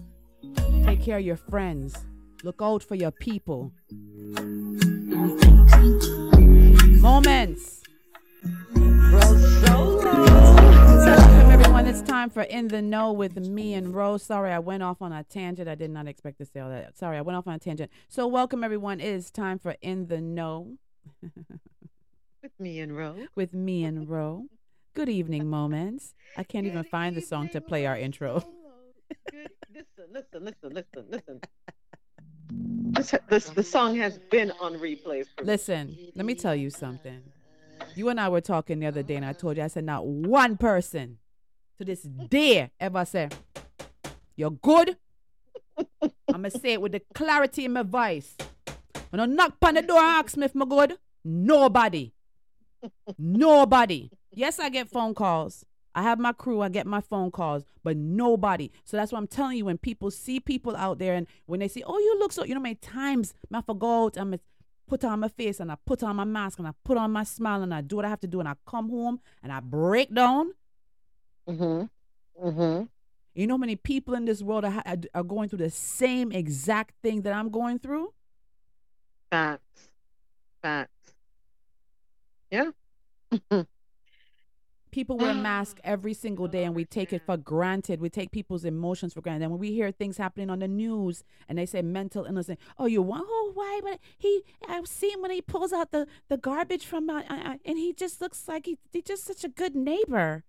Take 0.84 1.00
care 1.00 1.18
of 1.18 1.24
your 1.24 1.36
friends. 1.36 1.94
Look 2.42 2.56
out 2.60 2.82
for 2.82 2.96
your 2.96 3.12
people. 3.12 3.70
Moments. 7.00 7.82
Welcome 9.12 9.93
everyone. 11.84 12.00
It's 12.00 12.10
time 12.10 12.30
for 12.30 12.42
In 12.42 12.68
the 12.68 12.80
Know 12.80 13.12
with 13.12 13.36
me 13.36 13.74
and 13.74 13.94
Rose. 13.94 14.22
Sorry, 14.22 14.50
I 14.50 14.58
went 14.58 14.82
off 14.82 15.02
on 15.02 15.12
a 15.12 15.22
tangent. 15.22 15.68
I 15.68 15.74
did 15.74 15.90
not 15.90 16.08
expect 16.08 16.38
to 16.38 16.46
say 16.46 16.60
all 16.60 16.70
that. 16.70 16.96
Sorry, 16.96 17.18
I 17.18 17.20
went 17.20 17.36
off 17.36 17.46
on 17.46 17.54
a 17.54 17.58
tangent. 17.58 17.90
So, 18.08 18.26
welcome 18.26 18.64
everyone. 18.64 19.00
It 19.00 19.08
is 19.08 19.30
time 19.30 19.58
for 19.58 19.76
In 19.82 20.06
the 20.06 20.20
Know 20.20 20.78
With 22.42 22.52
me 22.58 22.80
and 22.80 22.96
Ro. 22.96 23.16
with 23.34 23.52
me 23.54 23.84
and 23.84 24.08
Ro. 24.08 24.46
Good 24.94 25.08
evening, 25.08 25.48
moments. 25.48 26.14
I 26.36 26.42
can't 26.44 26.66
even 26.66 26.84
find 26.84 27.16
the 27.16 27.20
song 27.20 27.48
to 27.50 27.60
play 27.60 27.86
our 27.86 27.96
intro. 27.96 28.44
Good. 29.30 29.50
Listen, 29.72 30.12
listen, 30.12 30.44
listen, 30.44 30.72
listen, 30.72 31.04
listen. 31.10 31.40
This, 32.92 33.14
this, 33.28 33.50
the 33.50 33.62
song 33.62 33.96
has 33.96 34.18
been 34.30 34.52
on 34.60 34.74
replays. 34.74 35.26
For 35.36 35.44
Listen, 35.44 35.96
let 36.14 36.24
me 36.24 36.34
tell 36.34 36.54
you 36.54 36.70
something. 36.70 37.22
You 37.96 38.08
and 38.08 38.20
I 38.20 38.28
were 38.28 38.40
talking 38.40 38.78
the 38.78 38.86
other 38.86 39.02
day, 39.02 39.16
and 39.16 39.24
I 39.24 39.32
told 39.32 39.56
you, 39.56 39.62
I 39.62 39.66
said, 39.66 39.84
not 39.84 40.06
one 40.06 40.56
person 40.56 41.18
to 41.78 41.84
this 41.84 42.02
day 42.02 42.70
ever 42.78 43.04
say, 43.04 43.28
You're 44.36 44.50
good. 44.50 44.96
I'm 45.98 46.42
going 46.42 46.44
to 46.44 46.58
say 46.58 46.74
it 46.74 46.80
with 46.80 46.92
the 46.92 47.02
clarity 47.14 47.64
in 47.64 47.72
my 47.72 47.82
voice. 47.82 48.36
When 49.10 49.20
I 49.20 49.26
knock 49.26 49.56
on 49.62 49.74
the 49.74 49.82
door 49.82 49.98
and 49.98 50.24
ask 50.24 50.36
me 50.36 50.46
if 50.46 50.54
I'm 50.54 50.68
good, 50.68 50.98
nobody. 51.24 52.12
Nobody. 53.18 54.10
Yes, 54.32 54.58
I 54.58 54.68
get 54.68 54.88
phone 54.88 55.14
calls. 55.14 55.64
I 55.94 56.02
have 56.02 56.18
my 56.18 56.32
crew, 56.32 56.60
I 56.60 56.68
get 56.68 56.86
my 56.86 57.00
phone 57.00 57.30
calls, 57.30 57.64
but 57.84 57.96
nobody. 57.96 58.70
So 58.84 58.96
that's 58.96 59.12
what 59.12 59.18
I'm 59.18 59.28
telling 59.28 59.58
you. 59.58 59.64
When 59.64 59.78
people 59.78 60.10
see 60.10 60.40
people 60.40 60.74
out 60.74 60.98
there 60.98 61.14
and 61.14 61.28
when 61.46 61.60
they 61.60 61.68
say, 61.68 61.82
Oh, 61.86 61.98
you 61.98 62.16
look 62.18 62.32
so, 62.32 62.44
you 62.44 62.54
know, 62.54 62.60
many 62.60 62.74
times 62.74 63.32
I 63.52 63.60
forgot, 63.62 64.16
I'm 64.16 64.34
put 64.86 65.04
on 65.04 65.20
my 65.20 65.28
face 65.28 65.60
and 65.60 65.70
I 65.70 65.76
put 65.86 66.02
on 66.02 66.16
my 66.16 66.24
mask 66.24 66.58
and 66.58 66.68
I 66.68 66.72
put 66.84 66.96
on 66.96 67.12
my 67.12 67.24
smile 67.24 67.62
and 67.62 67.72
I 67.72 67.80
do 67.80 67.96
what 67.96 68.04
I 68.04 68.08
have 68.08 68.20
to 68.20 68.26
do 68.26 68.40
and 68.40 68.48
I 68.48 68.54
come 68.66 68.90
home 68.90 69.20
and 69.42 69.52
I 69.52 69.60
break 69.60 70.12
down. 70.12 70.52
Mm-hmm. 71.48 72.46
Mm-hmm. 72.46 72.84
You 73.34 73.46
know 73.46 73.54
how 73.54 73.58
many 73.58 73.76
people 73.76 74.14
in 74.14 74.24
this 74.24 74.42
world 74.42 74.64
are, 74.64 74.82
are 75.14 75.22
going 75.24 75.48
through 75.48 75.58
the 75.58 75.70
same 75.70 76.30
exact 76.30 76.94
thing 77.02 77.22
that 77.22 77.34
I'm 77.34 77.50
going 77.50 77.78
through? 77.78 78.12
Facts. 79.30 79.88
Facts. 80.62 81.14
Yeah. 82.50 82.70
People 84.92 85.18
wear 85.18 85.34
masks 85.50 85.80
every 85.82 86.14
single 86.14 86.46
day 86.46 86.62
and 86.62 86.72
we 86.72 86.84
take 86.84 87.12
it 87.12 87.22
for 87.26 87.36
granted. 87.36 88.00
We 88.00 88.08
take 88.08 88.30
people's 88.30 88.64
emotions 88.64 89.12
for 89.12 89.20
granted. 89.20 89.42
And 89.42 89.50
when 89.50 89.58
we 89.58 89.72
hear 89.72 89.90
things 89.90 90.18
happening 90.18 90.50
on 90.50 90.60
the 90.60 90.68
news 90.68 91.24
and 91.48 91.58
they 91.58 91.66
say 91.66 91.82
mental 91.82 92.26
illness, 92.26 92.48
and, 92.48 92.58
oh, 92.78 92.86
you 92.86 93.02
want, 93.02 93.24
oh, 93.26 93.50
why? 93.54 93.80
But 93.82 93.98
he, 94.16 94.42
I've 94.68 94.86
seen 94.86 95.20
when 95.20 95.32
he 95.32 95.42
pulls 95.42 95.72
out 95.72 95.90
the, 95.90 96.06
the 96.28 96.36
garbage 96.36 96.86
from, 96.86 97.10
uh, 97.10 97.22
uh, 97.28 97.56
and 97.64 97.76
he 97.76 97.92
just 97.92 98.20
looks 98.20 98.46
like 98.46 98.66
he, 98.66 98.78
he's 98.92 99.02
just 99.02 99.24
such 99.24 99.42
a 99.42 99.48
good 99.48 99.74
neighbor. 99.74 100.44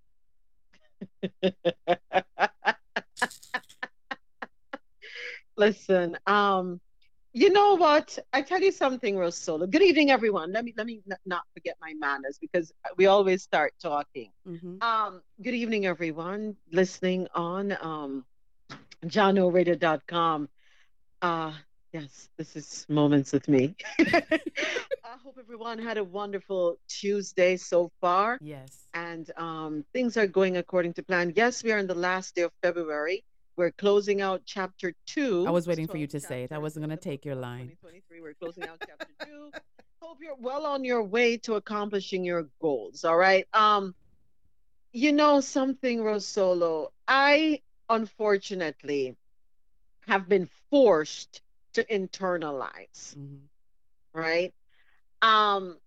Listen, 5.57 6.17
um, 6.27 6.81
you 7.33 7.49
know 7.51 7.75
what? 7.75 8.17
I 8.31 8.41
tell 8.41 8.61
you 8.61 8.71
something, 8.71 9.15
RoSolo. 9.15 9.69
Good 9.69 9.81
evening, 9.81 10.09
everyone. 10.09 10.53
Let 10.53 10.63
me 10.63 10.73
let 10.77 10.85
me 10.85 11.01
n- 11.09 11.17
not 11.25 11.43
forget 11.53 11.75
my 11.81 11.93
manners 11.93 12.37
because 12.39 12.71
we 12.97 13.07
always 13.07 13.43
start 13.43 13.73
talking. 13.81 14.31
Mm-hmm. 14.47 14.81
Um, 14.81 15.21
good 15.41 15.53
evening, 15.53 15.85
everyone 15.85 16.55
listening 16.71 17.27
on 17.35 17.77
um, 17.81 18.25
JanoRadio.com. 19.05 20.49
Uh, 21.21 21.51
yes, 22.01 22.29
this 22.37 22.55
is 22.55 22.85
Moments 22.89 23.31
with 23.31 23.47
me. 23.47 23.75
I 23.99 25.17
hope 25.23 25.37
everyone 25.39 25.79
had 25.79 25.97
a 25.97 26.03
wonderful 26.03 26.77
Tuesday 26.89 27.55
so 27.57 27.91
far. 28.01 28.37
Yes. 28.41 28.87
And 28.93 29.29
um, 29.37 29.85
things 29.93 30.17
are 30.17 30.27
going 30.27 30.57
according 30.57 30.93
to 30.95 31.03
plan. 31.03 31.33
Yes, 31.35 31.63
we 31.63 31.71
are 31.71 31.77
in 31.77 31.87
the 31.87 31.95
last 31.95 32.35
day 32.35 32.41
of 32.41 32.51
February. 32.61 33.23
We're 33.55 33.71
closing 33.71 34.21
out 34.21 34.41
chapter 34.45 34.93
two. 35.05 35.47
I 35.47 35.51
was 35.51 35.67
waiting 35.67 35.87
for 35.87 35.97
you 35.97 36.07
to 36.07 36.19
say 36.19 36.43
it. 36.43 36.51
I 36.51 36.57
wasn't 36.57 36.85
going 36.85 36.97
to 36.97 37.01
take 37.01 37.23
your 37.23 37.35
line. 37.35 37.69
2023. 37.81 38.21
We're 38.21 38.33
closing 38.33 38.63
out 38.65 38.83
chapter 38.85 39.13
two. 39.23 39.51
Hope 40.01 40.17
you're 40.21 40.35
well 40.37 40.65
on 40.65 40.83
your 40.83 41.03
way 41.03 41.37
to 41.37 41.55
accomplishing 41.55 42.25
your 42.25 42.47
goals. 42.61 43.05
All 43.05 43.15
right. 43.17 43.47
Um, 43.53 43.95
you 44.91 45.13
know 45.13 45.39
something, 45.39 45.99
RoSolo. 45.99 46.89
I 47.07 47.61
unfortunately 47.89 49.15
have 50.07 50.27
been 50.27 50.49
forced 50.69 51.41
to 51.75 51.83
internalize. 51.85 53.15
Right. 54.13 54.53
Um, 55.21 55.77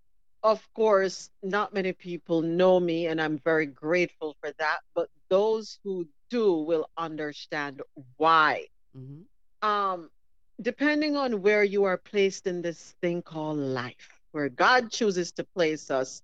of 0.42 0.66
course, 0.74 1.30
not 1.42 1.74
many 1.74 1.92
people 1.92 2.42
know 2.42 2.78
me, 2.78 3.06
and 3.08 3.20
I'm 3.20 3.38
very 3.38 3.66
grateful 3.66 4.36
for 4.40 4.52
that. 4.58 4.78
But 4.94 5.08
those 5.28 5.78
who 5.82 6.06
do 6.30 6.52
will 6.54 6.88
understand 6.96 7.82
why. 8.16 8.66
Um, 9.62 10.10
depending 10.60 11.16
on 11.16 11.42
where 11.42 11.64
you 11.64 11.84
are 11.84 11.98
placed 11.98 12.46
in 12.46 12.62
this 12.62 12.94
thing 13.00 13.22
called 13.22 13.58
life, 13.58 14.20
where 14.32 14.48
God 14.48 14.90
chooses 14.90 15.32
to 15.32 15.44
place 15.44 15.90
us, 15.90 16.22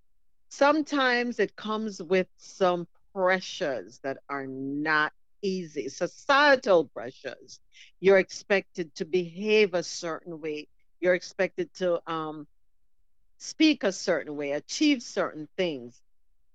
sometimes 0.50 1.38
it 1.38 1.56
comes 1.56 2.02
with 2.02 2.28
some 2.36 2.86
pressures 3.14 3.98
that 4.02 4.18
are 4.28 4.46
not 4.46 5.12
easy, 5.44 5.88
societal 5.88 6.86
pressures. 6.86 7.60
You're 8.00 8.18
expected 8.18 8.94
to 8.96 9.04
behave 9.04 9.74
a 9.74 9.82
certain 9.82 10.40
way. 10.40 10.68
You're 11.00 11.14
expected 11.14 11.72
to 11.74 12.00
um, 12.10 12.46
speak 13.36 13.84
a 13.84 13.92
certain 13.92 14.36
way, 14.36 14.52
achieve 14.52 15.02
certain 15.02 15.46
things, 15.56 16.00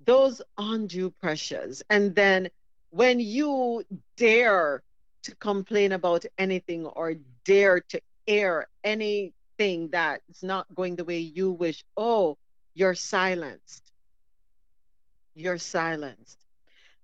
those 0.05 0.41
undue 0.57 1.11
pressures. 1.11 1.83
And 1.89 2.15
then 2.15 2.49
when 2.89 3.19
you 3.19 3.83
dare 4.17 4.81
to 5.23 5.35
complain 5.35 5.91
about 5.91 6.25
anything 6.37 6.85
or 6.85 7.13
dare 7.45 7.81
to 7.81 8.01
air 8.27 8.67
anything 8.83 9.89
that's 9.91 10.41
not 10.41 10.73
going 10.73 10.95
the 10.95 11.05
way 11.05 11.19
you 11.19 11.51
wish, 11.51 11.83
oh, 11.95 12.37
you're 12.73 12.95
silenced. 12.95 13.83
You're 15.35 15.59
silenced. 15.59 16.37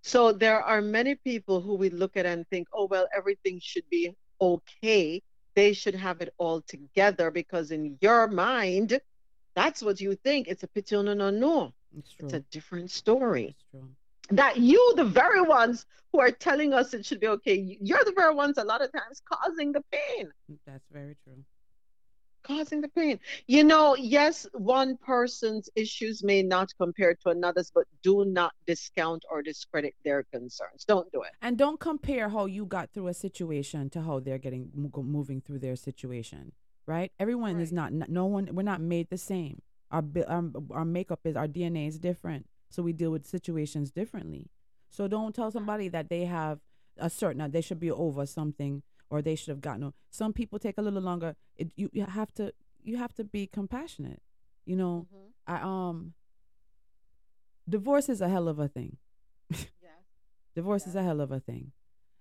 So 0.06 0.32
there 0.32 0.61
are 0.61 0.84
many 0.84 1.15
people 1.15 1.61
who 1.61 1.73
we 1.73 1.90
look 1.90 2.15
at 2.15 2.27
and 2.27 2.48
think, 2.49 2.68
oh, 2.72 2.86
well, 2.86 3.07
everything 3.11 3.60
should 3.60 3.90
be 3.90 4.14
okay. 4.40 5.23
They 5.56 5.73
should 5.73 5.95
have 5.95 6.22
it 6.22 6.32
all 6.38 6.61
together 6.61 7.32
because 7.32 7.72
in 7.72 7.98
your 8.02 8.27
mind, 8.27 8.99
that's 9.56 9.82
what 9.82 9.99
you 9.99 10.14
think. 10.14 10.48
It's 10.48 10.61
a 10.61 10.68
pity, 10.68 10.95
no, 10.95 11.15
no, 11.15 11.32
no. 11.32 11.73
It's 11.98 12.34
a 12.34 12.41
different 12.52 12.91
story. 12.91 13.56
That 14.30 14.57
you, 14.57 14.94
the 14.95 15.06
very 15.06 15.41
ones 15.41 15.88
who 16.11 16.19
are 16.19 16.30
telling 16.30 16.72
us 16.72 16.94
it 16.94 17.03
should 17.03 17.19
be 17.19 17.27
okay, 17.30 17.56
you're 17.82 18.03
the 18.06 18.14
very 18.15 18.36
ones 18.36 18.60
a 18.60 18.64
lot 18.64 18.84
of 18.84 18.91
times 18.91 19.23
causing 19.27 19.72
the 19.72 19.82
pain. 19.91 20.30
That's 20.68 20.86
very 20.91 21.18
true. 21.23 21.44
Causing 22.45 22.81
the 22.81 22.88
pain. 22.89 23.19
You 23.47 23.63
know, 23.63 23.95
yes, 23.95 24.47
one 24.53 24.97
person's 24.97 25.67
issues 25.76 26.23
may 26.23 26.43
not 26.43 26.69
compare 26.80 27.15
to 27.15 27.30
another's, 27.30 27.72
but 27.72 27.85
do 28.03 28.23
not 28.26 28.53
discount 28.67 29.23
or 29.31 29.41
discredit 29.41 29.95
their 30.03 30.23
concerns. 30.23 30.85
Don't 30.85 31.11
do 31.11 31.23
it. 31.23 31.31
And 31.41 31.57
don't 31.57 31.80
compare 31.80 32.30
how 32.30 32.45
you 32.45 32.65
got 32.65 32.91
through 32.93 33.07
a 33.07 33.13
situation 33.13 33.89
to 33.91 34.01
how 34.01 34.19
they're 34.19 34.38
getting 34.38 34.69
moving 34.76 35.41
through 35.41 35.59
their 35.59 35.76
situation, 35.76 36.51
right? 36.85 37.11
Everyone 37.19 37.59
is 37.59 37.72
not, 37.72 37.91
no 37.91 38.26
one, 38.26 38.49
we're 38.53 38.61
not 38.61 38.81
made 38.81 39.09
the 39.09 39.17
same. 39.17 39.61
Our, 39.91 40.03
our 40.27 40.43
our 40.72 40.85
makeup 40.85 41.22
is, 41.23 41.35
our 41.35 41.47
DNA 41.47 41.88
is 41.88 41.99
different, 41.99 42.47
so 42.69 42.84
we 42.84 42.91
deal 42.91 43.11
with 43.11 43.26
situations 43.26 43.91
differently. 43.91 44.49
So 44.89 45.07
don't 45.07 45.34
tell 45.34 45.51
somebody 45.51 45.88
that 45.89 46.09
they 46.09 46.26
have 46.26 46.59
a 46.97 47.09
certain, 47.09 47.49
they 47.51 47.61
should 47.61 47.80
be 47.80 47.91
over 47.91 48.26
something 48.26 48.84
or 49.10 49.22
they 49.22 49.36
should 49.36 49.49
have 49.49 49.61
gotten. 49.61 49.84
o- 49.86 49.94
Some 50.10 50.34
people 50.34 50.60
take 50.60 50.77
a 50.77 50.82
little 50.82 51.02
longer. 51.02 51.36
It, 51.57 51.72
you 51.76 51.90
you 51.94 52.06
have 52.06 52.34
to 52.36 52.53
you 52.84 52.98
have 52.98 53.14
to 53.15 53.23
be 53.23 53.48
compassionate. 53.48 54.22
You 54.65 54.76
know, 54.76 55.07
I 55.48 55.60
um. 55.61 56.14
Divorce 57.68 58.10
is 58.10 58.22
a 58.22 58.30
hell 58.30 58.48
of 58.48 58.60
a 58.60 58.68
thing. 58.68 58.98
yeah. 59.49 59.90
Divorce 60.56 60.86
is 60.88 60.95
a 60.95 61.03
hell 61.03 61.19
of 61.19 61.32
a 61.32 61.40
thing, 61.40 61.72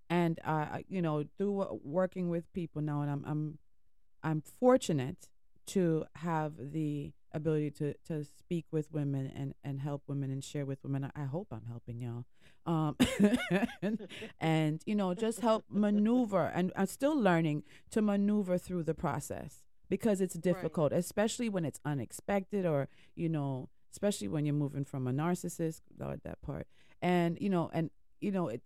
and 0.09 0.41
uh, 0.45 0.67
I- 0.79 0.85
you 0.89 1.03
know, 1.03 1.25
through 1.39 1.81
working 1.85 2.29
with 2.31 2.51
people 2.53 2.83
now, 2.83 3.03
and 3.03 3.11
I'm 3.11 3.25
I'm 3.27 3.59
I'm 4.23 4.41
fortunate 4.41 5.29
to 5.67 6.05
have 6.17 6.53
the 6.73 7.13
ability 7.35 7.71
to 7.73 7.95
to 8.07 8.25
speak 8.25 8.65
with 8.71 8.91
women 8.93 9.31
and 9.35 9.55
and 9.63 9.81
help 9.81 10.03
women 10.07 10.31
and 10.31 10.43
share 10.43 10.65
with 10.65 10.83
women. 10.83 11.05
I, 11.05 11.23
I 11.23 11.25
hope 11.25 11.49
I'm 11.51 11.67
helping 11.69 12.01
y'all, 12.01 12.25
um, 12.65 12.97
and, 13.83 14.09
and 14.41 14.83
you 14.87 14.95
know, 14.95 15.13
just 15.15 15.41
help 15.41 15.65
maneuver. 15.71 16.47
And 16.55 16.73
I'm 16.77 16.87
still 16.87 17.19
learning 17.19 17.65
to 17.91 18.01
maneuver 18.01 18.57
through 18.57 18.85
the 18.85 18.95
process 18.95 19.63
because 19.91 20.21
it's 20.21 20.35
difficult, 20.35 20.93
especially 20.93 21.49
when 21.49 21.65
it's 21.65 21.81
unexpected 21.85 22.65
or 22.65 22.89
you 23.15 23.29
know, 23.29 23.69
especially 23.93 24.29
when 24.29 24.47
you're 24.47 24.55
moving 24.55 24.85
from 24.85 25.07
a 25.07 25.13
narcissist. 25.13 25.83
Lord, 25.99 26.21
that 26.25 26.41
part, 26.41 26.67
and 27.03 27.37
you 27.41 27.51
know, 27.51 27.71
and 27.75 27.91
you 28.21 28.31
know, 28.31 28.49
it, 28.49 28.63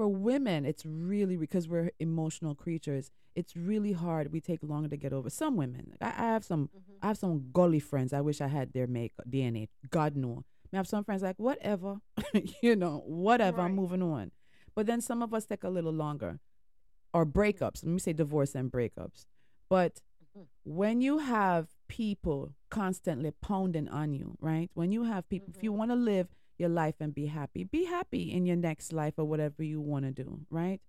for 0.00 0.08
women, 0.08 0.64
it's 0.64 0.86
really 0.86 1.36
because 1.36 1.68
we're 1.68 1.90
emotional 2.00 2.54
creatures. 2.54 3.10
It's 3.34 3.54
really 3.54 3.92
hard. 3.92 4.32
We 4.32 4.40
take 4.40 4.60
longer 4.62 4.88
to 4.88 4.96
get 4.96 5.12
over. 5.12 5.28
Some 5.28 5.56
women, 5.56 5.92
I, 6.00 6.06
I 6.06 6.32
have 6.32 6.42
some, 6.42 6.70
mm-hmm. 6.74 6.92
I 7.02 7.08
have 7.08 7.18
some 7.18 7.50
gully 7.52 7.80
friends. 7.80 8.14
I 8.14 8.22
wish 8.22 8.40
I 8.40 8.46
had 8.46 8.72
their 8.72 8.86
make 8.86 9.12
DNA. 9.28 9.68
God 9.90 10.16
know. 10.16 10.42
I 10.72 10.78
have 10.78 10.88
some 10.88 11.04
friends 11.04 11.20
like 11.20 11.38
whatever, 11.38 11.96
you 12.62 12.76
know, 12.76 13.02
whatever. 13.04 13.60
I'm 13.60 13.74
moving 13.74 14.02
on. 14.02 14.30
But 14.74 14.86
then 14.86 15.02
some 15.02 15.22
of 15.22 15.34
us 15.34 15.44
take 15.44 15.64
a 15.64 15.68
little 15.68 15.92
longer, 15.92 16.40
or 17.12 17.26
breakups. 17.26 17.84
Let 17.84 17.92
me 17.92 17.98
say 17.98 18.14
divorce 18.14 18.54
and 18.54 18.72
breakups. 18.72 19.26
But 19.68 20.00
mm-hmm. 20.34 20.44
when 20.64 21.02
you 21.02 21.18
have 21.18 21.66
people 21.88 22.54
constantly 22.70 23.32
pounding 23.42 23.90
on 23.90 24.14
you, 24.14 24.38
right? 24.40 24.70
When 24.72 24.92
you 24.92 25.04
have 25.04 25.28
people, 25.28 25.52
if 25.54 25.62
you 25.62 25.72
mm-hmm. 25.72 25.78
want 25.78 25.90
to 25.90 25.96
live 25.96 26.28
your 26.60 26.68
life 26.68 26.96
and 27.00 27.14
be 27.14 27.26
happy, 27.26 27.64
be 27.64 27.86
happy 27.86 28.32
in 28.32 28.46
your 28.46 28.56
next 28.56 28.92
life 28.92 29.14
or 29.16 29.24
whatever 29.24 29.62
you 29.62 29.80
want 29.80 30.04
to 30.04 30.12
do, 30.12 30.40
right? 30.50 30.80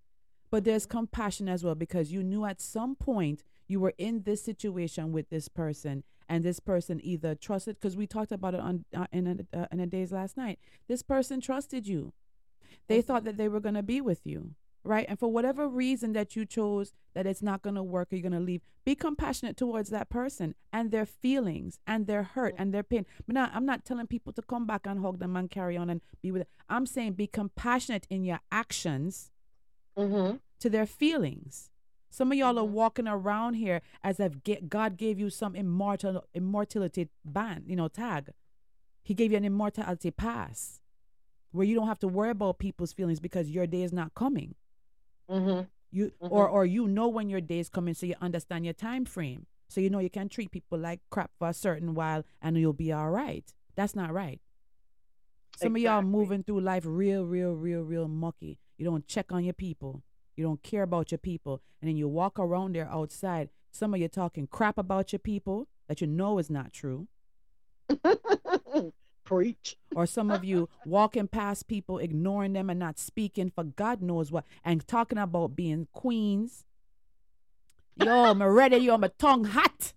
But 0.50 0.64
there's 0.64 0.84
compassion 0.84 1.48
as 1.48 1.64
well 1.64 1.74
because 1.74 2.12
you 2.12 2.22
knew 2.22 2.44
at 2.44 2.60
some 2.60 2.94
point 2.94 3.42
you 3.66 3.80
were 3.80 3.94
in 3.96 4.22
this 4.24 4.44
situation 4.44 5.10
with 5.10 5.30
this 5.30 5.48
person 5.48 6.04
and 6.28 6.44
this 6.44 6.60
person 6.60 7.00
either 7.02 7.34
trusted 7.34 7.76
because 7.80 7.96
we 7.96 8.06
talked 8.06 8.32
about 8.32 8.54
it 8.54 8.60
on 8.60 8.84
uh, 8.94 9.06
in 9.12 9.46
a, 9.54 9.58
uh, 9.58 9.66
in 9.72 9.80
a 9.80 9.86
days 9.86 10.12
last 10.12 10.36
night. 10.36 10.58
This 10.88 11.02
person 11.02 11.40
trusted 11.40 11.86
you. 11.86 12.12
They 12.86 13.00
thought 13.00 13.24
that 13.24 13.38
they 13.38 13.48
were 13.48 13.60
going 13.60 13.74
to 13.74 13.82
be 13.82 14.00
with 14.00 14.26
you, 14.26 14.54
right? 14.84 15.06
And 15.08 15.18
for 15.18 15.30
whatever 15.30 15.68
reason 15.68 16.12
that 16.14 16.34
you 16.34 16.44
chose 16.44 16.92
that 17.14 17.26
it's 17.26 17.42
not 17.42 17.62
going 17.62 17.76
to 17.76 17.82
work 17.82 18.12
or 18.12 18.16
you're 18.16 18.28
going 18.28 18.40
to 18.40 18.44
leave, 18.44 18.62
be 18.84 18.94
compassionate 18.94 19.56
towards 19.56 19.90
that 19.90 20.08
person 20.08 20.54
and 20.72 20.90
their 20.90 21.06
feelings 21.06 21.78
and 21.86 22.06
their 22.06 22.22
hurt 22.22 22.54
and 22.58 22.72
their 22.72 22.82
pain. 22.82 23.06
But 23.26 23.34
now 23.34 23.50
I'm 23.52 23.66
not 23.66 23.84
telling 23.84 24.06
people 24.06 24.32
to 24.34 24.42
come 24.42 24.66
back 24.66 24.86
and 24.86 25.00
hug 25.00 25.18
them 25.18 25.36
and 25.36 25.50
carry 25.50 25.76
on 25.76 25.90
and 25.90 26.00
be 26.22 26.32
with. 26.32 26.46
I'm 26.68 26.86
saying 26.86 27.12
be 27.12 27.26
compassionate 27.26 28.06
in 28.10 28.24
your 28.24 28.40
actions 28.50 29.30
mm-hmm. 29.96 30.36
to 30.60 30.70
their 30.70 30.86
feelings. 30.86 31.70
Some 32.10 32.32
of 32.32 32.38
y'all 32.38 32.58
are 32.58 32.64
mm-hmm. 32.64 32.74
walking 32.74 33.08
around 33.08 33.54
here 33.54 33.80
as 34.02 34.20
if 34.20 34.34
God 34.68 34.96
gave 34.96 35.18
you 35.18 35.30
some 35.30 35.54
immortal 35.54 36.24
immortality 36.34 37.08
band, 37.24 37.64
you 37.66 37.76
know, 37.76 37.88
tag. 37.88 38.30
He 39.02 39.14
gave 39.14 39.32
you 39.32 39.38
an 39.38 39.44
immortality 39.44 40.10
pass 40.10 40.80
where 41.52 41.66
you 41.66 41.74
don't 41.74 41.86
have 41.86 41.98
to 42.00 42.08
worry 42.08 42.30
about 42.30 42.58
people's 42.58 42.92
feelings 42.92 43.20
because 43.20 43.50
your 43.50 43.66
day 43.66 43.82
is 43.82 43.92
not 43.92 44.14
coming. 44.14 44.54
Mm-hmm. 45.32 45.62
You 45.90 46.12
or 46.20 46.48
or 46.48 46.64
you 46.64 46.88
know 46.88 47.08
when 47.08 47.28
your 47.28 47.40
day 47.40 47.58
is 47.58 47.68
coming, 47.68 47.94
so 47.94 48.06
you 48.06 48.14
understand 48.20 48.64
your 48.64 48.74
time 48.74 49.04
frame. 49.04 49.46
So 49.68 49.80
you 49.80 49.90
know 49.90 49.98
you 49.98 50.10
can 50.10 50.28
treat 50.28 50.50
people 50.50 50.78
like 50.78 51.00
crap 51.10 51.30
for 51.38 51.48
a 51.48 51.54
certain 51.54 51.94
while 51.94 52.24
and 52.42 52.56
you'll 52.58 52.72
be 52.72 52.92
all 52.92 53.10
right. 53.10 53.44
That's 53.74 53.96
not 53.96 54.12
right. 54.12 54.40
Some 55.56 55.76
of 55.76 55.82
y'all 55.82 56.02
moving 56.02 56.42
through 56.42 56.60
life 56.60 56.84
real, 56.86 57.24
real, 57.24 57.52
real, 57.52 57.82
real 57.82 58.08
mucky. 58.08 58.58
You 58.76 58.84
don't 58.84 59.06
check 59.06 59.32
on 59.32 59.44
your 59.44 59.54
people. 59.54 60.02
You 60.36 60.44
don't 60.44 60.62
care 60.62 60.82
about 60.82 61.10
your 61.10 61.18
people. 61.18 61.62
And 61.80 61.88
then 61.88 61.96
you 61.96 62.08
walk 62.08 62.38
around 62.38 62.74
there 62.74 62.88
outside. 62.90 63.50
Some 63.70 63.94
of 63.94 64.00
you 64.00 64.08
talking 64.08 64.46
crap 64.46 64.76
about 64.76 65.12
your 65.12 65.20
people 65.20 65.68
that 65.88 66.00
you 66.00 66.06
know 66.06 66.38
is 66.38 66.50
not 66.50 66.72
true. 66.72 67.08
Preach. 69.36 69.76
Or 69.94 70.06
some 70.06 70.30
of 70.30 70.44
you 70.44 70.68
walking 70.84 71.28
past 71.28 71.68
people, 71.68 71.98
ignoring 71.98 72.52
them 72.52 72.70
and 72.70 72.78
not 72.78 72.98
speaking 72.98 73.50
for 73.50 73.64
God 73.64 74.02
knows 74.02 74.30
what, 74.30 74.44
and 74.64 74.86
talking 74.86 75.18
about 75.18 75.56
being 75.56 75.88
queens. 75.92 76.64
Yo, 77.96 78.24
I'm 78.24 78.42
ready, 78.42 78.76
yo, 78.78 78.96
my 78.98 79.10
tongue 79.18 79.44
hot. 79.44 79.92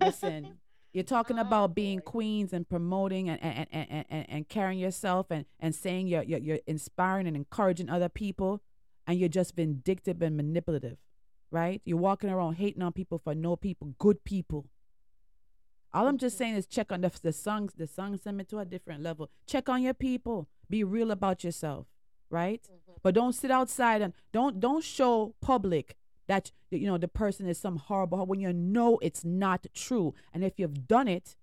Listen, 0.00 0.58
you're 0.92 1.04
talking 1.04 1.38
oh, 1.38 1.42
about 1.42 1.74
being 1.74 2.00
queens 2.00 2.52
and 2.52 2.68
promoting 2.68 3.28
and, 3.28 3.42
and, 3.42 3.66
and, 3.70 3.86
and, 3.90 4.04
and, 4.10 4.26
and 4.28 4.48
carrying 4.48 4.78
yourself 4.78 5.26
and, 5.30 5.44
and 5.58 5.74
saying 5.74 6.08
you're, 6.08 6.22
you're, 6.22 6.40
you're 6.40 6.58
inspiring 6.66 7.26
and 7.26 7.36
encouraging 7.36 7.88
other 7.88 8.08
people, 8.08 8.60
and 9.06 9.18
you're 9.18 9.28
just 9.28 9.56
vindictive 9.56 10.20
and 10.20 10.36
manipulative, 10.36 10.98
right? 11.50 11.80
You're 11.84 11.98
walking 11.98 12.30
around 12.30 12.54
hating 12.54 12.82
on 12.82 12.92
people 12.92 13.18
for 13.18 13.34
no 13.34 13.56
people, 13.56 13.94
good 13.98 14.24
people. 14.24 14.66
All 15.92 16.06
I'm 16.06 16.18
just 16.18 16.38
saying 16.38 16.54
is 16.54 16.66
check 16.66 16.92
on 16.92 17.00
the, 17.00 17.10
the 17.22 17.32
songs. 17.32 17.72
The 17.76 17.86
songs 17.86 18.22
send 18.22 18.36
me 18.36 18.44
to 18.44 18.58
a 18.58 18.64
different 18.64 19.02
level. 19.02 19.30
Check 19.46 19.68
on 19.68 19.82
your 19.82 19.94
people. 19.94 20.48
Be 20.68 20.84
real 20.84 21.10
about 21.10 21.42
yourself, 21.42 21.86
right? 22.30 22.62
Mm-hmm. 22.62 22.92
But 23.02 23.14
don't 23.14 23.32
sit 23.32 23.50
outside 23.50 24.02
and 24.02 24.12
don't 24.32 24.60
don't 24.60 24.84
show 24.84 25.34
public 25.40 25.96
that 26.28 26.52
you 26.70 26.86
know 26.86 26.96
the 26.96 27.08
person 27.08 27.48
is 27.48 27.58
some 27.58 27.76
horrible 27.76 28.24
when 28.24 28.40
you 28.40 28.52
know 28.52 28.98
it's 29.02 29.24
not 29.24 29.66
true. 29.74 30.14
And 30.32 30.44
if 30.44 30.58
you've 30.60 30.86
done 30.86 31.08
it, 31.08 31.34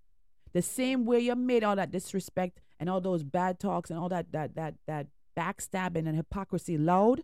the 0.53 0.61
same 0.61 1.05
way 1.05 1.19
you 1.19 1.35
made 1.35 1.63
all 1.63 1.75
that 1.75 1.91
disrespect 1.91 2.61
and 2.79 2.89
all 2.89 3.01
those 3.01 3.23
bad 3.23 3.59
talks 3.59 3.89
and 3.89 3.99
all 3.99 4.09
that 4.09 4.31
that 4.31 4.55
that 4.55 4.75
that 4.85 5.07
backstabbing 5.37 6.07
and 6.07 6.15
hypocrisy 6.15 6.77
loud, 6.77 7.23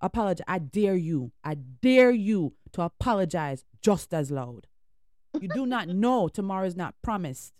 apologize. 0.00 0.44
I 0.48 0.58
dare 0.58 0.96
you. 0.96 1.30
I 1.44 1.54
dare 1.54 2.10
you 2.10 2.54
to 2.72 2.82
apologize 2.82 3.64
just 3.80 4.12
as 4.12 4.30
loud. 4.32 4.66
You 5.38 5.48
do 5.48 5.66
not 5.66 5.88
know 5.88 6.28
tomorrow 6.28 6.66
is 6.66 6.76
not 6.76 6.94
promised. 7.02 7.52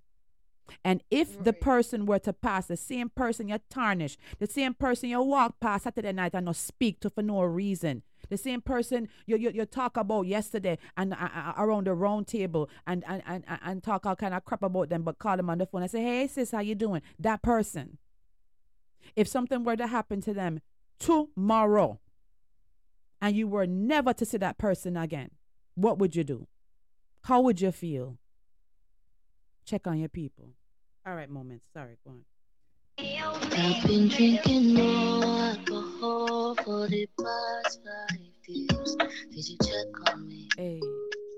And 0.85 1.03
if 1.11 1.43
the 1.43 1.53
person 1.53 2.07
were 2.07 2.21
to 2.21 2.33
pass, 2.33 2.67
the 2.67 2.77
same 2.77 3.09
person 3.09 3.49
you 3.49 3.59
tarnish, 3.71 4.17
the 4.39 4.47
same 4.47 4.73
person 4.73 5.09
you 5.11 5.21
walk 5.21 5.59
past 5.61 5.83
Saturday 5.85 6.13
night 6.13 6.33
and 6.33 6.47
not 6.47 6.55
speak 6.57 7.01
to 7.01 7.11
for 7.11 7.23
no 7.23 7.43
reason, 7.43 8.03
the 8.29 8.37
same 8.37 8.61
person 8.61 9.09
you 9.27 9.37
you, 9.37 9.51
you 9.53 9.65
talk 9.67 9.97
about 9.97 10.27
yesterday 10.27 10.79
and 10.97 11.13
uh, 11.13 11.17
uh, 11.35 11.55
around 11.59 11.89
the 11.89 11.95
round 11.95 12.29
table 12.29 12.71
and, 12.87 13.03
and, 13.09 13.21
and, 13.27 13.45
and- 13.49 13.61
and 13.65 13.83
talk 13.83 14.07
all 14.07 14.15
kind 14.15 14.33
of 14.33 14.45
crap 14.45 14.63
about 14.63 14.89
them, 14.91 15.03
but 15.03 15.19
call 15.19 15.37
them 15.37 15.51
on 15.51 15.59
the 15.59 15.67
phone 15.67 15.83
and 15.83 15.91
say, 15.91 16.03
hey 16.03 16.29
sis, 16.29 16.53
how 16.53 16.61
you 16.61 16.77
doing? 16.77 17.03
That 17.19 17.43
person, 17.43 17.99
if 19.17 19.27
something 19.27 19.65
were 19.65 19.77
to 19.77 19.89
happen 19.89 20.21
to 20.21 20.33
them 20.33 20.61
tomorrow, 21.01 21.99
and 23.21 23.35
you 23.35 23.49
were 23.49 23.67
never 23.67 24.13
to 24.13 24.25
see 24.25 24.39
that 24.39 24.57
person 24.57 24.97
again, 24.97 25.31
what 25.75 25.99
would 25.99 26.15
you 26.15 26.23
do? 26.23 26.47
How 27.23 27.41
would 27.41 27.61
you 27.61 27.73
feel? 27.73 28.19
Check 29.65 29.87
on 29.87 29.99
your 29.99 30.09
people. 30.09 30.51
All 31.07 31.15
right, 31.15 31.31
moments. 31.31 31.67
Sorry, 31.73 31.97
go 32.05 32.13
on. 32.13 32.25
I've 32.99 33.87
been 33.87 34.09
drinking 34.09 34.75
more 34.75 35.25
alcohol 35.25 36.55
for 36.57 36.89
the 36.89 37.09
past 37.19 37.81
five 37.85 38.19
days. 38.47 38.97
Did 39.33 39.49
you 39.49 39.57
check 39.63 40.11
on 40.13 40.27
me? 40.27 40.49
Hey. 40.57 40.81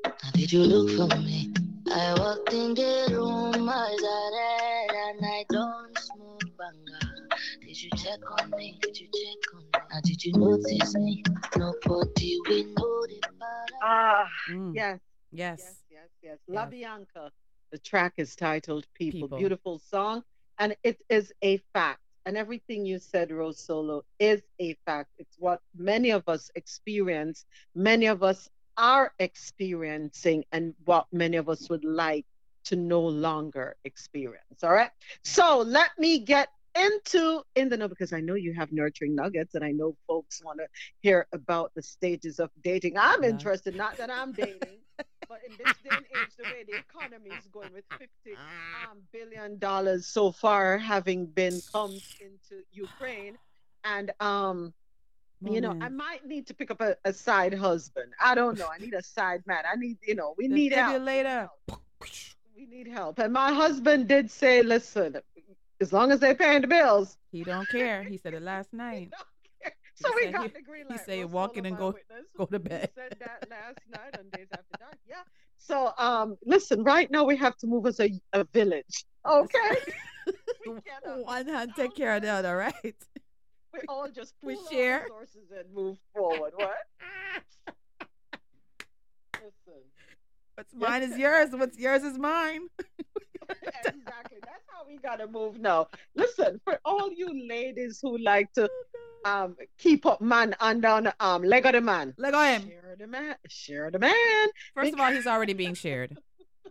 Now 0.04 0.30
did 0.34 0.52
you 0.52 0.60
look 0.60 0.90
for 1.10 1.16
me? 1.18 1.52
I 1.94 2.14
walked 2.18 2.52
in 2.52 2.74
the 2.74 3.08
room, 3.12 3.68
eyes 3.68 4.02
are 4.02 4.32
red, 4.32 4.90
and 5.14 5.26
I 5.26 5.44
don't 5.50 5.98
smoke 5.98 6.40
banga. 6.58 7.12
Did 7.60 7.82
you 7.82 7.90
check 7.96 8.18
on 8.40 8.50
me? 8.56 8.78
Did 8.82 8.98
you 8.98 9.06
check 9.12 9.54
on 9.54 9.60
me? 9.60 9.70
Now 9.92 10.00
did 10.02 10.24
you 10.24 10.32
notice 10.32 10.94
me? 10.96 11.22
Nobody 11.56 12.38
we 12.48 12.64
know 12.64 13.06
the 13.06 13.20
Ah, 13.84 14.24
Mm. 14.50 14.72
yes. 14.74 15.00
Yes. 15.32 15.60
Yes, 15.90 16.08
yes, 16.22 16.38
yes. 16.48 16.56
Libianca. 16.56 17.30
The 17.72 17.78
track 17.78 18.14
is 18.18 18.36
titled 18.36 18.86
People. 18.94 19.22
People. 19.22 19.38
Beautiful 19.38 19.78
song. 19.78 20.22
And 20.58 20.76
it 20.84 21.00
is 21.08 21.32
a 21.42 21.56
fact. 21.72 22.00
And 22.24 22.36
everything 22.36 22.86
you 22.86 22.98
said, 22.98 23.30
RoSolo, 23.30 24.02
is 24.20 24.42
a 24.60 24.76
fact. 24.86 25.10
It's 25.18 25.36
what 25.38 25.60
many 25.76 26.10
of 26.10 26.28
us 26.28 26.50
experience, 26.54 27.46
many 27.74 28.06
of 28.06 28.22
us 28.22 28.48
are 28.76 29.12
experiencing, 29.18 30.44
and 30.52 30.74
what 30.84 31.06
many 31.12 31.36
of 31.36 31.48
us 31.48 31.68
would 31.68 31.84
like 31.84 32.26
to 32.64 32.76
no 32.76 33.00
longer 33.00 33.76
experience. 33.84 34.62
All 34.62 34.72
right. 34.72 34.90
So 35.24 35.62
let 35.62 35.90
me 35.98 36.20
get 36.20 36.48
into 36.74 37.42
in 37.54 37.68
the 37.68 37.76
know 37.76 37.88
because 37.88 38.12
I 38.12 38.20
know 38.20 38.34
you 38.34 38.54
have 38.54 38.72
nurturing 38.72 39.14
nuggets 39.14 39.54
and 39.54 39.64
I 39.64 39.72
know 39.72 39.96
folks 40.06 40.42
want 40.44 40.58
to 40.58 40.66
hear 41.00 41.26
about 41.32 41.72
the 41.74 41.82
stages 41.82 42.38
of 42.38 42.50
dating. 42.62 42.96
I'm 42.98 43.24
interested, 43.24 43.76
not 43.76 43.96
that 43.98 44.10
I'm 44.10 44.32
dating, 44.32 44.78
but 45.28 45.40
in 45.46 45.52
this 45.58 45.74
day 45.78 45.90
and 45.90 46.04
age, 46.20 46.36
the 46.36 46.44
way 46.44 46.64
the 46.66 46.78
economy 46.78 47.30
is 47.30 47.46
going 47.52 47.72
with 47.72 47.84
50 47.90 48.06
um, 48.90 48.98
billion 49.12 49.58
dollars 49.58 50.06
so 50.06 50.30
far 50.32 50.78
having 50.78 51.26
been 51.26 51.60
pumped 51.72 52.20
into 52.20 52.62
Ukraine. 52.72 53.38
And 53.84 54.12
um 54.20 54.72
you 55.44 55.60
know, 55.60 55.76
I 55.80 55.88
might 55.88 56.24
need 56.24 56.46
to 56.46 56.54
pick 56.54 56.70
up 56.70 56.80
a, 56.80 56.96
a 57.04 57.12
side 57.12 57.52
husband. 57.52 58.12
I 58.20 58.36
don't 58.36 58.56
know. 58.56 58.68
I 58.72 58.78
need 58.78 58.94
a 58.94 59.02
side 59.02 59.42
man. 59.44 59.64
I 59.70 59.74
need, 59.76 59.98
you 60.06 60.14
know, 60.14 60.34
we 60.38 60.46
need 60.46 60.72
help. 60.72 61.02
later. 61.02 61.48
We 62.56 62.66
need 62.66 62.86
help. 62.86 63.18
And 63.18 63.32
my 63.32 63.52
husband 63.52 64.06
did 64.06 64.30
say, 64.30 64.62
listen, 64.62 65.16
as 65.80 65.92
long 65.92 66.12
as 66.12 66.20
they're 66.20 66.36
paying 66.36 66.60
the 66.60 66.68
bills. 66.68 67.16
He 67.32 67.42
don't 67.42 67.68
care. 67.68 68.04
He 68.04 68.18
said 68.18 68.34
it 68.34 68.42
last 68.42 68.72
night. 68.86 69.10
So 69.94 70.08
He 70.10 70.14
we 70.16 70.22
said 70.24 70.32
got 70.34 70.42
he- 70.44 70.48
the 70.48 70.62
green 70.62 70.84
He 70.88 70.94
light. 70.94 71.04
said 71.06 71.20
Rose 71.22 71.30
walk 71.30 71.56
in 71.56 71.66
and 71.66 71.76
go 71.76 71.88
witness. 71.88 72.26
go 72.36 72.46
to 72.46 72.58
bed. 72.58 72.90
He 72.94 73.00
said 73.00 73.16
that 73.20 73.48
last 73.50 73.78
night 73.90 74.18
on 74.18 74.28
Days 74.30 74.48
After 74.52 74.76
Dark. 74.78 74.96
Yeah. 75.08 75.16
So 75.58 75.92
um 75.98 76.36
listen, 76.44 76.82
right 76.82 77.10
now 77.10 77.24
we 77.24 77.36
have 77.36 77.56
to 77.58 77.66
move 77.66 77.86
as 77.86 78.00
a, 78.00 78.10
a 78.32 78.44
village. 78.44 79.04
Okay. 79.28 79.70
One 81.24 81.46
hand 81.48 81.72
take 81.76 81.94
care 81.94 82.14
of 82.16 82.22
the 82.22 82.28
other, 82.30 82.56
right? 82.56 82.94
we 83.72 83.80
all 83.88 84.08
just 84.08 84.34
We 84.42 84.56
share. 84.70 85.02
resources 85.02 85.50
and 85.56 85.72
move 85.74 85.98
forward. 86.14 86.52
What? 86.56 86.74
Listen. 89.34 89.82
What's 90.54 90.74
mine 90.74 91.02
is 91.02 91.18
yours. 91.18 91.50
What's 91.52 91.78
yours 91.78 92.02
is 92.04 92.18
mine. 92.18 92.68
exactly. 93.62 94.38
That's 94.42 94.64
how 94.68 94.86
we 94.86 94.98
gotta 94.98 95.26
move 95.26 95.58
now. 95.58 95.88
Listen, 96.14 96.60
for 96.64 96.80
all 96.84 97.10
you 97.12 97.48
ladies 97.48 98.00
who 98.02 98.18
like 98.18 98.52
to 98.54 98.68
um 99.24 99.56
keep 99.78 100.04
up 100.06 100.20
man 100.20 100.54
and 100.60 100.82
down 100.82 101.04
the 101.04 101.14
arm, 101.20 101.42
leg 101.42 101.66
of 101.66 101.72
the 101.72 101.80
man. 101.80 102.14
Leg 102.18 102.34
of 102.34 102.44
him. 102.44 102.62
Share 102.68 102.96
the 102.98 103.06
man. 103.06 103.34
Share 103.48 103.90
the 103.90 103.98
man. 103.98 104.48
First 104.74 104.94
of 104.94 105.00
all, 105.00 105.12
he's 105.12 105.26
already 105.26 105.52
being 105.52 105.74
shared. 105.74 106.16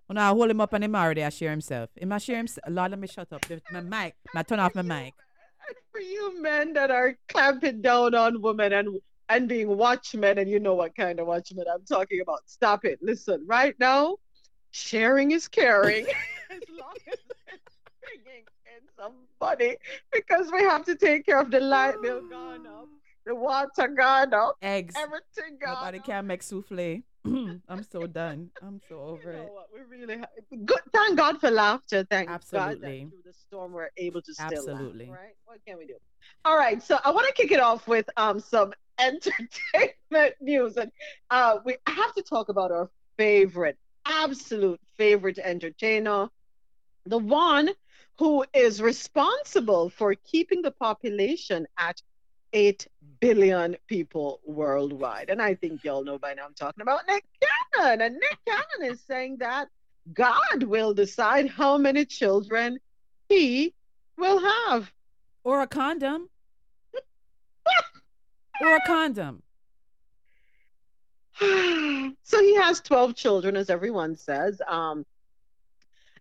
When 0.07 0.18
I 0.18 0.30
hold 0.30 0.49
him 0.49 0.60
up 0.60 0.73
and 0.73 0.84
him 0.84 0.95
already, 0.95 1.23
I 1.23 1.30
share 1.30 1.52
himself. 1.52 1.89
Him 1.95 2.11
I 2.11 2.18
share 2.18 2.38
himself. 2.38 2.65
Lord, 2.69 2.91
let 2.91 2.99
me 2.99 3.07
shut 3.07 3.31
up. 3.31 3.45
My 3.72 3.80
mic. 3.80 4.15
My 4.34 4.43
turn 4.43 4.60
off 4.60 4.76
my 4.76 4.81
mic. 4.81 5.14
for 5.91 6.02
you 6.02 6.41
men 6.41 6.73
that 6.73 6.91
are 6.91 7.18
clamping 7.30 7.81
down 7.81 8.14
on 8.15 8.41
women 8.41 8.73
and 8.73 8.99
and 9.30 9.48
being 9.48 9.77
watchmen, 9.77 10.38
and 10.39 10.49
you 10.49 10.60
know 10.60 10.76
what 10.76 10.93
kind 10.95 11.19
of 11.19 11.27
watchmen 11.27 11.65
I'm 11.73 11.85
talking 11.85 12.19
about. 12.19 12.41
Stop 12.45 12.84
it. 12.84 12.99
Listen, 13.02 13.45
right 13.48 13.73
now, 13.80 14.18
sharing 14.72 15.31
is 15.31 15.48
caring. 15.48 16.06
as 16.49 16.61
long 16.69 16.93
as 17.07 17.19
it's 17.48 17.77
bringing 18.02 18.43
in 18.65 18.81
somebody, 18.98 19.77
because 20.11 20.52
we 20.52 20.61
have 20.64 20.85
to 20.85 20.95
take 20.95 21.26
care 21.26 21.39
of 21.39 21.52
the 21.52 21.60
light 21.60 22.02
bill 22.02 22.22
gone 22.30 22.65
up, 22.68 22.88
the 23.26 23.35
water 23.35 23.88
gone 23.88 24.34
up, 24.34 24.56
Eggs. 24.61 24.95
everything 24.98 25.57
gone 25.64 25.76
Nobody 25.76 25.99
up. 25.99 26.06
can 26.06 26.27
make 26.27 26.41
souffle. 26.43 27.03
I'm 27.69 27.84
so 27.84 28.07
done. 28.07 28.49
I'm 28.64 28.81
so 28.89 28.99
over 28.99 29.31
You 29.31 29.38
know 29.38 29.43
it. 29.43 29.53
what? 29.53 29.68
We 29.72 29.98
really 29.98 30.18
ha- 30.18 30.26
good. 30.65 30.80
Thank 30.91 31.18
God 31.19 31.39
for 31.39 31.52
laughter. 31.52 32.03
Thank 32.10 32.30
God 32.30 32.34
Absolutely. 32.35 33.03
that 33.03 33.10
through 33.11 33.22
the 33.23 33.34
storm 33.34 33.73
we're 33.73 33.89
able 33.98 34.23
to 34.23 34.34
still 34.34 34.45
laugh, 34.48 34.53
Absolutely. 34.57 35.07
right? 35.07 35.35
What 35.45 35.60
can 35.68 35.77
we 35.77 35.85
do? 35.85 35.98
All 36.45 36.57
right. 36.57 36.81
So 36.81 36.98
I 37.06 37.11
want 37.11 37.27
to 37.27 37.34
kick 37.34 37.52
it 37.52 37.60
off 37.60 37.88
with 37.88 38.10
um 38.18 38.39
some 38.39 38.73
entertainment 38.99 40.35
news, 40.41 40.77
and 40.77 40.91
uh, 41.30 41.57
we 41.64 41.77
have 41.88 42.14
to 42.15 42.23
talk 42.23 42.49
about 42.49 42.72
our 42.72 42.89
favorite, 43.18 43.77
absolute 44.12 44.80
favorite 44.98 45.40
entertainer, 45.40 46.30
the 47.06 47.18
one 47.18 47.70
who 48.18 48.46
is 48.54 48.82
responsible 48.82 49.90
for 49.90 50.14
keeping 50.16 50.62
the 50.62 50.72
population 50.72 51.66
at 51.78 52.02
8 52.54 52.88
billion 53.20 53.78
people 53.88 54.42
worldwide. 54.46 55.30
And 55.30 55.42
I 55.42 55.56
think 55.56 55.84
y'all 55.84 56.04
know 56.04 56.18
by 56.18 56.34
now 56.34 56.46
I'm 56.46 56.54
talking 56.54 56.82
about 56.82 57.02
Nick 57.08 57.24
Cannon. 57.74 58.02
And 58.02 58.16
Nick 58.16 58.38
Cannon 58.48 58.94
is 58.94 59.02
saying 59.02 59.38
that 59.38 59.70
God 60.14 60.64
will 60.64 60.94
decide 60.94 61.50
how 61.50 61.78
many 61.78 62.06
children 62.06 62.80
he 63.30 63.74
will 64.18 64.40
have. 64.40 64.92
Or 65.44 65.62
a 65.62 65.68
condom. 65.68 66.30
or 68.62 68.76
a 68.76 68.82
condom. 68.86 69.42
So 71.40 72.41
he 72.41 72.56
has 72.56 72.82
12 72.82 73.16
children, 73.16 73.56
as 73.56 73.70
everyone 73.70 74.16
says. 74.16 74.62
Um, 74.68 75.06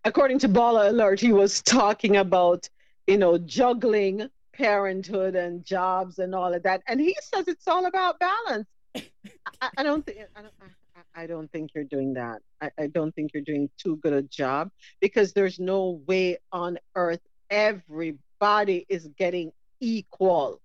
according 0.03 0.39
to 0.39 0.49
Baller 0.49 0.89
Alert, 0.89 1.19
he 1.19 1.33
was 1.33 1.61
talking 1.61 2.17
about, 2.17 2.69
you 3.07 3.17
know, 3.17 3.37
juggling 3.37 4.29
parenthood 4.53 5.35
and 5.35 5.65
jobs 5.65 6.19
and 6.19 6.35
all 6.35 6.53
of 6.53 6.63
that. 6.63 6.81
And 6.87 6.99
he 6.99 7.15
says 7.21 7.47
it's 7.47 7.67
all 7.67 7.85
about 7.85 8.19
balance. 8.19 8.67
I, 8.95 9.69
I 9.77 9.83
don't 9.83 10.05
think 10.05 10.19
I 10.35 10.41
don't, 10.41 10.53
I, 10.61 11.23
I 11.23 11.27
don't 11.27 11.51
think 11.51 11.71
you're 11.73 11.83
doing 11.83 12.13
that. 12.15 12.41
I, 12.61 12.71
I 12.77 12.87
don't 12.87 13.13
think 13.15 13.31
you're 13.33 13.43
doing 13.43 13.69
too 13.77 13.97
good 13.97 14.13
a 14.13 14.21
job 14.23 14.71
because 14.99 15.33
there's 15.33 15.59
no 15.59 16.01
way 16.05 16.37
on 16.51 16.77
earth 16.95 17.21
everybody 17.49 18.85
is 18.89 19.07
getting 19.17 19.51
equal 19.79 20.61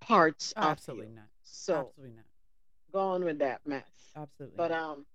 parts 0.00 0.52
Absolutely 0.56 1.06
of 1.06 1.10
you. 1.10 1.16
not. 1.16 1.24
So 1.44 1.74
Absolutely 1.88 2.16
not. 2.16 2.25
Go 2.96 3.08
on 3.14 3.24
with 3.24 3.38
that 3.38 3.60
mess. 3.66 3.84
Absolutely. 4.16 4.56
But 4.56 4.72
um 4.72 5.06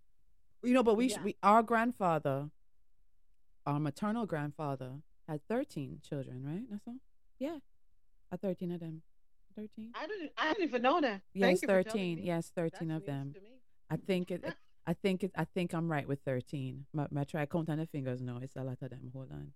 You 0.63 0.73
know, 0.73 0.83
but 0.83 0.95
we, 0.95 1.09
sh 1.09 1.13
Yeah. 1.13 1.23
we 1.23 1.35
our 1.41 1.63
grandfather, 1.63 2.37
our 3.65 3.79
maternal 3.79 4.25
grandfather, 4.25 4.91
had 5.27 5.39
thirteen 5.47 5.99
children, 6.07 6.43
right? 6.51 6.65
That's 6.69 6.87
all. 6.87 6.99
Yeah, 7.39 7.59
a 8.31 8.37
thirteen 8.37 8.71
of 8.71 8.79
them. 8.79 9.01
Thirteen. 9.55 9.91
I 9.95 10.07
didn't 10.07 10.31
I 10.37 10.53
didn't 10.53 10.65
even 10.69 10.81
know 10.87 11.01
that. 11.01 11.21
Yes, 11.33 11.43
Thank 11.45 11.61
you 11.61 11.67
for 11.67 11.67
telling 11.67 11.83
thirteen. 11.83 12.17
Yes, 12.31 12.51
thirteen 12.55 12.91
of 12.91 13.05
them. 13.05 13.33
I 13.89 13.97
think 13.97 14.31
it. 14.31 14.43
I 14.91 14.93
think 14.93 15.23
it. 15.23 15.31
I 15.35 15.45
think 15.45 15.73
I'm 15.73 15.91
right 15.91 16.07
with 16.07 16.21
thirteen. 16.29 16.85
My, 16.93 17.07
my 17.11 17.23
try 17.23 17.45
count 17.45 17.69
on 17.69 17.77
the 17.77 17.85
fingers. 17.85 18.21
No, 18.21 18.37
it's 18.41 18.55
a 18.55 18.63
lot 18.63 18.81
of 18.81 18.89
them. 18.89 19.11
Hold 19.13 19.31
on. 19.39 19.47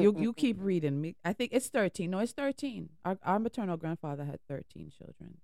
You 0.00 0.10
you 0.18 0.32
keep 0.32 0.56
reading 0.60 1.00
me. 1.00 1.16
I 1.24 1.32
think 1.32 1.52
it's 1.52 1.68
thirteen. 1.68 2.10
No, 2.10 2.18
it's 2.18 2.32
thirteen. 2.32 2.90
Our 3.04 3.18
our 3.22 3.38
maternal 3.38 3.76
grandfather 3.76 4.24
had 4.24 4.40
thirteen 4.48 4.90
children. 4.90 5.38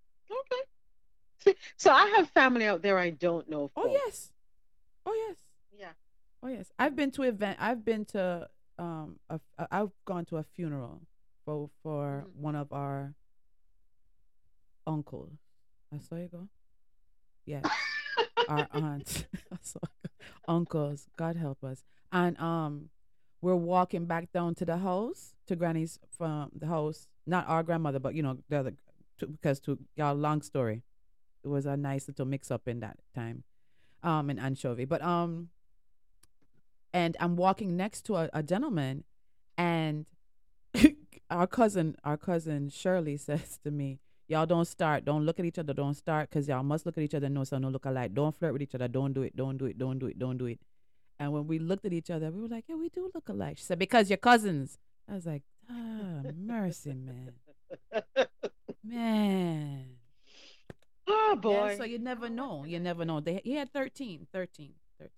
So 1.77 1.91
I 1.93 2.07
have 2.17 2.29
family 2.31 2.67
out 2.67 2.83
there 2.83 2.99
I 2.99 3.11
don't 3.11 3.49
know. 3.49 3.71
Oh 3.77 3.87
yes. 3.91 4.33
Oh 5.05 5.15
yes. 5.29 5.37
Yeah. 5.79 5.93
Oh 6.43 6.49
yes. 6.49 6.71
I've 6.79 6.97
been 6.97 7.11
to 7.13 7.23
event. 7.23 7.59
I've 7.61 7.85
been 7.85 8.05
to 8.07 8.49
um. 8.79 9.19
A, 9.31 9.41
a- 9.59 9.69
I've 9.71 9.91
gone 10.05 10.25
to 10.27 10.37
a 10.39 10.43
funeral 10.43 11.03
for 11.45 11.71
for 11.83 12.25
Mm-hmm. 12.29 12.43
one 12.43 12.55
of 12.57 12.73
our 12.73 13.15
uncles. 14.87 15.33
I 15.95 15.99
saw 15.99 16.17
you 16.17 16.29
go. 16.29 16.49
Yes. 17.45 17.65
our 18.49 18.69
aunt. 18.73 19.27
I 19.53 19.57
saw 19.63 19.81
uncles. 20.49 21.07
God 21.17 21.37
help 21.37 21.63
us. 21.65 21.85
And 22.13 22.39
um, 22.41 22.89
we're 23.41 23.55
walking 23.55 24.07
back 24.07 24.33
down 24.33 24.55
to 24.57 24.65
the 24.65 24.79
house 24.79 25.35
to 25.47 25.57
Granny's 25.57 25.99
from 26.17 26.51
the 26.59 26.67
house. 26.67 27.07
Not 27.27 27.49
our 27.49 27.63
grandmother, 27.63 27.99
but 27.99 28.15
you 28.15 28.23
know 28.23 28.39
the 28.49 28.57
other. 28.59 28.73
Because 29.19 29.61
to 29.61 29.79
y'all, 29.97 30.15
long 30.15 30.43
story. 30.43 30.83
It 31.45 31.49
was 31.49 31.67
a 31.67 31.77
nice 31.77 32.09
little 32.09 32.27
mix 32.27 32.51
up 32.51 32.67
in 32.69 32.81
that 32.81 32.99
time, 33.15 33.45
um, 34.03 34.31
in 34.31 34.39
anchovy. 34.39 34.85
But 34.85 35.03
um, 35.03 35.51
and 36.93 37.17
I'm 37.21 37.37
walking 37.37 37.77
next 37.77 38.03
to 38.07 38.17
a, 38.17 38.31
a 38.33 38.43
gentleman, 38.43 39.05
and 39.57 40.07
our 41.31 41.47
cousin, 41.47 41.97
our 42.05 42.17
cousin 42.17 42.69
Shirley 42.71 43.17
says 43.29 43.59
to 43.65 43.71
me, 43.71 44.01
"Y'all 44.29 44.47
don't 44.47 44.65
start. 44.67 45.05
Don't 45.05 45.25
look 45.25 45.39
at 45.39 45.45
each 45.45 45.59
other. 45.59 45.75
Don't 45.75 45.95
start, 45.95 46.31
cause 46.31 46.49
y'all 46.49 46.63
must 46.63 46.87
look 46.87 46.97
at 46.97 47.05
each 47.05 47.15
other. 47.15 47.27
and 47.27 47.35
know 47.35 47.45
so 47.45 47.59
no 47.59 47.69
look 47.69 47.85
alike. 47.85 48.15
Don't 48.15 48.35
flirt 48.35 48.53
with 48.53 48.63
each 48.63 48.75
other. 48.75 48.89
Don't 48.89 49.13
do 49.13 49.23
it. 49.23 49.37
Don't 49.37 49.57
do 49.57 49.67
it. 49.67 49.79
Don't 49.79 49.99
do 49.99 50.07
it. 50.07 50.19
Don't 50.19 50.39
do 50.39 50.47
it." 50.47 50.61
And 51.19 51.33
when 51.33 51.47
we 51.47 51.59
looked 51.59 51.85
at 51.85 51.93
each 51.93 52.11
other, 52.11 52.31
we 52.31 52.43
were 52.43 52.49
like, 52.49 52.65
"Yeah, 52.69 52.77
we 52.77 52.89
do 52.89 53.11
look 53.15 53.29
alike." 53.29 53.59
She 53.59 53.65
said, 53.65 53.79
"Because 53.79 54.11
you're 54.11 54.17
cousins." 54.17 54.79
I 55.09 55.15
was 55.15 55.27
like, 55.27 55.43
"Ah, 55.71 56.23
mercy, 56.37 56.95
man, 56.95 57.33
man." 58.85 59.87
Oh 61.09 61.33
Yeah, 61.35 61.41
boy. 61.41 61.75
so 61.79 61.85
you 61.85 61.99
never 61.99 62.29
know. 62.29 62.65
You 62.65 62.81
never 62.81 63.05
know. 63.05 63.21
They 63.21 63.41
he 63.45 63.53
had 63.55 63.73
13, 63.73 64.27
13, 64.33 64.73
13. 64.99 65.11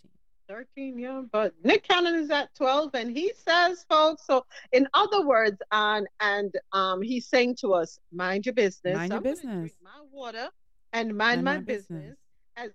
13, 0.48 0.98
yeah. 0.98 1.23
But 1.31 1.52
Nick 1.62 1.86
Cannon 1.86 2.15
is 2.15 2.31
at 2.31 2.55
12, 2.55 2.94
and 2.94 3.15
he 3.15 3.32
says, 3.47 3.85
folks, 3.89 4.27
so 4.27 4.47
in 4.73 4.89
other 4.94 5.27
words, 5.27 5.59
and 5.73 6.06
and 6.20 6.55
um, 6.73 7.02
he's 7.02 7.27
saying 7.27 7.56
to 7.60 7.74
us, 7.74 7.98
mind 8.12 8.47
your 8.47 8.55
business. 8.55 8.97
Mind 8.97 9.10
your 9.10 9.19
I'm 9.19 9.23
business. 9.23 9.73
my 9.82 9.90
water 10.10 10.48
and 10.94 11.09
mind 11.16 11.44
Mind 11.44 11.44
my 11.44 11.55
my 11.56 11.60
business. 11.60 12.02
business. 12.02 12.16
As 12.56 12.70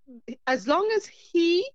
as 0.47 0.67
long 0.67 0.87
as 0.95 1.05
he 1.07 1.67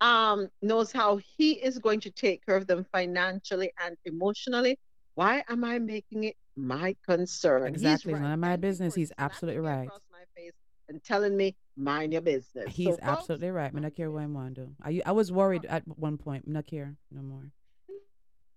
um 0.00 0.48
knows 0.62 0.92
how 0.92 1.18
he 1.36 1.52
is 1.52 1.78
going 1.78 2.00
to 2.00 2.10
take 2.10 2.44
care 2.46 2.54
of 2.56 2.66
them 2.66 2.84
financially 2.92 3.72
and 3.82 3.96
emotionally, 4.04 4.78
why 5.14 5.42
am 5.48 5.64
I 5.64 5.78
making 5.78 6.24
it 6.24 6.36
my 6.56 6.94
concern? 7.08 7.66
Exactly. 7.68 8.12
right. 8.12 8.22
None 8.22 8.32
of 8.32 8.38
my 8.38 8.56
business. 8.56 8.94
He's 8.94 9.12
absolutely 9.18 9.60
right. 9.60 9.88
Across 10.88 10.94
my 11.00 11.04
face 11.04 11.04
and 11.04 11.04
telling 11.04 11.36
me, 11.36 11.56
mind 11.76 12.12
your 12.12 12.22
business. 12.22 12.74
He's 12.74 12.86
So, 12.86 12.90
folks, 12.92 13.02
absolutely 13.02 13.50
right. 13.50 13.70
I'm 13.74 13.82
not 13.82 13.94
care 13.94 14.10
what 14.10 14.22
I 14.22 14.26
want 14.26 14.54
to 14.56 14.60
do. 14.62 14.70
I, 14.82 15.02
I 15.06 15.12
was 15.12 15.30
worried 15.32 15.64
at 15.66 15.82
one 15.86 16.18
point. 16.18 16.44
I'm 16.46 16.52
not 16.52 16.66
care 16.66 16.96
no 17.10 17.22
more. 17.22 17.50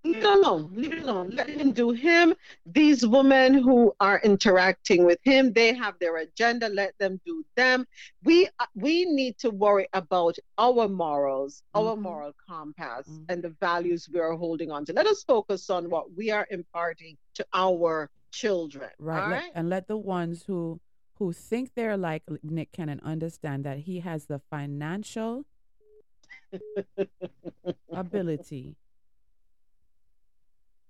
Leave 0.04 0.18
it 0.18 0.24
alone. 0.24 0.72
Leave 0.74 0.94
it 0.94 1.04
alone. 1.04 1.30
Let 1.30 1.48
him 1.48 1.74
do 1.74 1.92
him. 1.92 2.34
These 2.66 3.06
women 3.06 3.54
who 3.54 3.94
are 4.00 4.20
interacting 4.24 5.06
with 5.06 5.20
him, 5.22 5.54
they 5.54 5.76
have 5.76 5.94
their 6.00 6.18
agenda. 6.18 6.70
Let 6.70 6.98
them 6.98 7.22
do 7.24 7.46
them. 7.56 7.86
We 8.24 8.48
uh, 8.60 8.66
we 8.74 9.06
need 9.06 9.38
to 9.40 9.52
worry 9.52 9.88
about 9.94 10.38
our 10.58 10.88
morals, 10.88 11.62
our 11.76 11.94
Mm-hmm. 11.94 12.02
moral 12.02 12.32
compass, 12.50 13.08
and 13.30 13.44
the 13.44 13.54
values 13.62 14.10
we 14.12 14.20
are 14.20 14.34
holding 14.34 14.72
on 14.72 14.86
to. 14.86 14.94
Let 14.94 15.06
us 15.06 15.24
focus 15.24 15.70
on 15.70 15.88
what 15.88 16.12
we 16.18 16.32
are 16.32 16.48
imparting 16.50 17.16
to 17.36 17.46
our 17.54 18.10
children. 18.32 18.90
Right. 18.98 19.22
All 19.22 19.30
let- 19.30 19.42
right. 19.44 19.52
and 19.54 19.70
let 19.70 19.88
the 19.88 19.98
ones 19.98 20.42
who 20.48 20.80
who 21.22 21.32
think 21.32 21.76
they're 21.76 21.98
like 21.98 22.24
Nick 22.42 22.72
Cannon 22.72 23.00
understand 23.04 23.64
that 23.64 23.78
he 23.78 24.00
has 24.00 24.26
the 24.26 24.40
financial 24.40 25.46
ability 27.94 28.76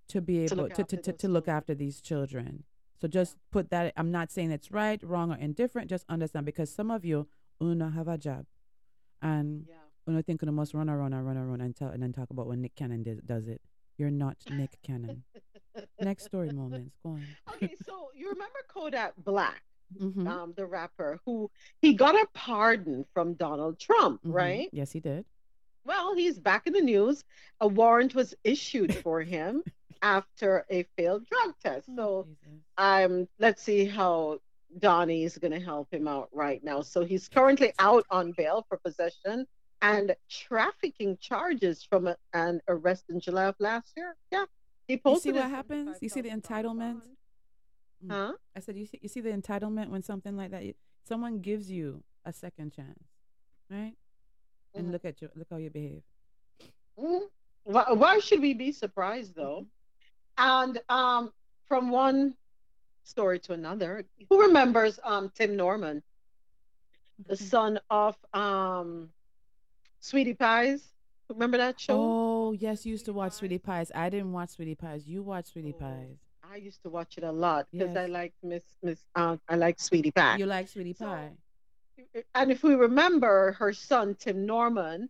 to 0.07 0.21
be 0.21 0.47
To 0.47 0.53
able 0.53 0.63
look 0.63 0.73
to, 0.75 0.85
to, 0.85 0.95
to, 0.95 1.11
to 1.11 1.27
look 1.27 1.49
after 1.49 1.75
these 1.75 1.99
children. 1.99 2.63
So 3.01 3.09
just 3.09 3.35
put 3.51 3.71
that 3.71 3.91
I'm 3.97 4.09
not 4.09 4.31
saying 4.31 4.51
it's 4.51 4.71
right, 4.71 5.03
wrong, 5.03 5.33
or 5.33 5.35
indifferent, 5.35 5.89
just 5.89 6.05
understand 6.07 6.45
because 6.45 6.73
some 6.73 6.91
of 6.91 7.03
you 7.03 7.27
uno 7.61 7.89
have 7.89 8.07
a 8.07 8.17
job. 8.17 8.45
And 9.21 9.65
uno 10.07 10.21
think 10.21 10.43
you 10.43 10.51
must 10.53 10.73
run 10.73 10.89
around 10.89 11.11
and 11.11 11.27
run 11.27 11.35
around 11.35 11.59
and 11.59 11.75
tell 11.75 11.89
and 11.89 12.01
then 12.01 12.13
talk 12.13 12.29
about 12.29 12.47
when 12.47 12.61
Nick 12.61 12.75
Cannon 12.77 13.03
does, 13.03 13.19
does 13.25 13.49
it. 13.49 13.59
You're 13.97 14.09
not 14.09 14.37
Nick 14.49 14.77
Cannon. 14.81 15.23
Next 15.99 16.23
story 16.23 16.51
moments. 16.51 16.95
Go 17.03 17.09
on. 17.09 17.25
okay, 17.55 17.75
so 17.85 18.11
you 18.15 18.29
remember 18.29 18.59
Kodak 18.69 19.13
Black, 19.17 19.61
Mhm. 19.99 20.27
um, 20.27 20.53
the 20.55 20.65
rapper, 20.65 21.19
who 21.25 21.49
he 21.81 21.93
got 21.93 22.15
a 22.15 22.25
pardon 22.33 23.05
from 23.13 23.33
Donald 23.35 23.79
Trump, 23.79 24.21
Mhm. 24.23 24.33
right? 24.33 24.69
Yes, 24.71 24.91
he 24.91 24.99
did. 24.99 25.25
Well, 25.83 26.13
he's 26.15 26.39
back 26.39 26.67
in 26.67 26.73
the 26.73 26.81
news. 26.81 27.23
A 27.59 27.67
warrant 27.67 28.13
was 28.13 28.35
issued 28.43 28.93
for 28.95 29.21
him 29.21 29.63
after 30.01 30.65
a 30.69 30.83
failed 30.95 31.25
drug 31.27 31.55
test. 31.63 31.89
So, 31.95 32.27
um, 32.77 33.27
let's 33.39 33.61
see 33.63 33.85
how 33.85 34.39
Donnie 34.79 35.23
is 35.23 35.37
going 35.37 35.51
to 35.51 35.59
help 35.59 35.91
him 35.93 36.07
out 36.07 36.29
right 36.31 36.63
now. 36.63 36.81
So 36.81 37.03
he's 37.03 37.27
currently 37.27 37.73
out 37.79 38.05
on 38.09 38.31
bail 38.37 38.65
for 38.69 38.77
possession 38.77 39.47
and 39.81 40.15
trafficking 40.29 41.17
charges 41.17 41.83
from 41.83 42.07
a, 42.07 42.15
an 42.33 42.61
arrest 42.67 43.05
in 43.09 43.19
July 43.19 43.45
of 43.45 43.55
last 43.59 43.93
year. 43.97 44.15
Yeah, 44.31 44.45
he 44.87 44.93
You 44.93 44.99
posted 44.99 45.33
see 45.35 45.39
what 45.39 45.49
happens? 45.49 45.97
You 46.01 46.09
see 46.09 46.21
the 46.21 46.29
entitlement? 46.29 47.01
Mm. 48.05 48.09
Huh? 48.11 48.33
I 48.55 48.59
said 48.59 48.75
you 48.77 48.85
see 48.85 48.99
you 49.01 49.09
see 49.09 49.21
the 49.21 49.29
entitlement 49.31 49.89
when 49.89 50.01
something 50.01 50.35
like 50.35 50.51
that 50.51 50.63
someone 51.07 51.39
gives 51.39 51.69
you 51.69 52.03
a 52.25 52.33
second 52.33 52.73
chance, 52.73 53.03
right? 53.69 53.93
And 54.73 54.87
Mhm. 54.87 54.91
look 54.91 55.05
at 55.05 55.21
you 55.21 55.29
look 55.35 55.47
how 55.49 55.57
you 55.57 55.69
behave. 55.69 56.03
Mm. 56.97 57.21
Why, 57.63 57.91
why 57.91 58.19
should 58.19 58.41
we 58.41 58.53
be 58.53 58.71
surprised 58.71 59.35
though? 59.35 59.67
And 60.37 60.79
um, 60.89 61.31
from 61.67 61.91
one 61.91 62.35
story 63.03 63.39
to 63.39 63.53
another, 63.53 64.05
who 64.29 64.41
remembers 64.41 64.99
um, 65.03 65.31
Tim 65.35 65.55
Norman, 65.55 66.01
the 67.27 67.35
son 67.35 67.79
of 67.89 68.15
um, 68.33 69.09
Sweetie 69.99 70.33
Pies? 70.33 70.87
Remember 71.29 71.57
that 71.57 71.79
show? 71.79 71.97
Oh 71.99 72.51
yes, 72.53 72.85
you 72.85 72.91
used 72.91 73.05
to 73.05 73.13
watch 73.13 73.33
Sweetie 73.33 73.59
Pies. 73.59 73.91
I 73.93 74.09
didn't 74.09 74.31
watch 74.31 74.49
Sweetie 74.49 74.75
Pies. 74.75 75.07
You 75.07 75.21
watched 75.21 75.49
Sweetie 75.49 75.73
Pies. 75.73 76.17
I 76.51 76.57
used 76.57 76.83
to 76.83 76.89
watch 76.89 77.17
it 77.17 77.23
a 77.23 77.31
lot 77.31 77.67
because 77.71 77.95
I 77.95 78.07
like 78.07 78.33
Miss 78.43 78.63
Miss. 78.83 79.05
Uh, 79.15 79.37
I 79.47 79.55
like 79.55 79.79
Sweetie 79.79 80.11
Pie. 80.11 80.35
You 80.37 80.45
like 80.45 80.67
Sweetie 80.67 80.93
Pie? 80.93 81.31
and 82.35 82.51
if 82.51 82.61
we 82.63 82.73
remember 82.75 83.53
her 83.53 83.71
son 83.71 84.15
Tim 84.19 84.45
Norman, 84.45 85.09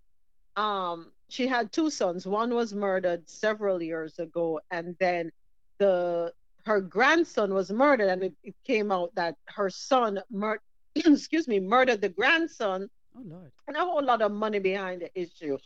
um, 0.56 1.12
she 1.30 1.48
had 1.48 1.72
two 1.72 1.90
sons. 1.90 2.28
One 2.28 2.54
was 2.54 2.74
murdered 2.74 3.28
several 3.28 3.82
years 3.82 4.20
ago, 4.20 4.60
and 4.70 4.96
then 5.00 5.32
the 5.80 6.32
her 6.66 6.80
grandson 6.80 7.54
was 7.56 7.72
murdered, 7.72 8.10
and 8.10 8.24
it, 8.24 8.34
it 8.44 8.56
came 8.64 8.92
out 8.92 9.16
that 9.16 9.36
her 9.48 9.70
son 9.72 10.22
mur- 10.30 10.62
excuse 10.96 11.48
me 11.48 11.60
murdered 11.60 12.02
the 12.02 12.10
grandson, 12.10 12.88
Oh 13.18 13.22
Lord. 13.26 13.52
and 13.68 13.76
a 13.78 13.80
whole 13.80 14.04
lot 14.04 14.22
of 14.22 14.32
money 14.32 14.60
behind 14.60 15.02
the 15.02 15.10
issue. 15.20 15.58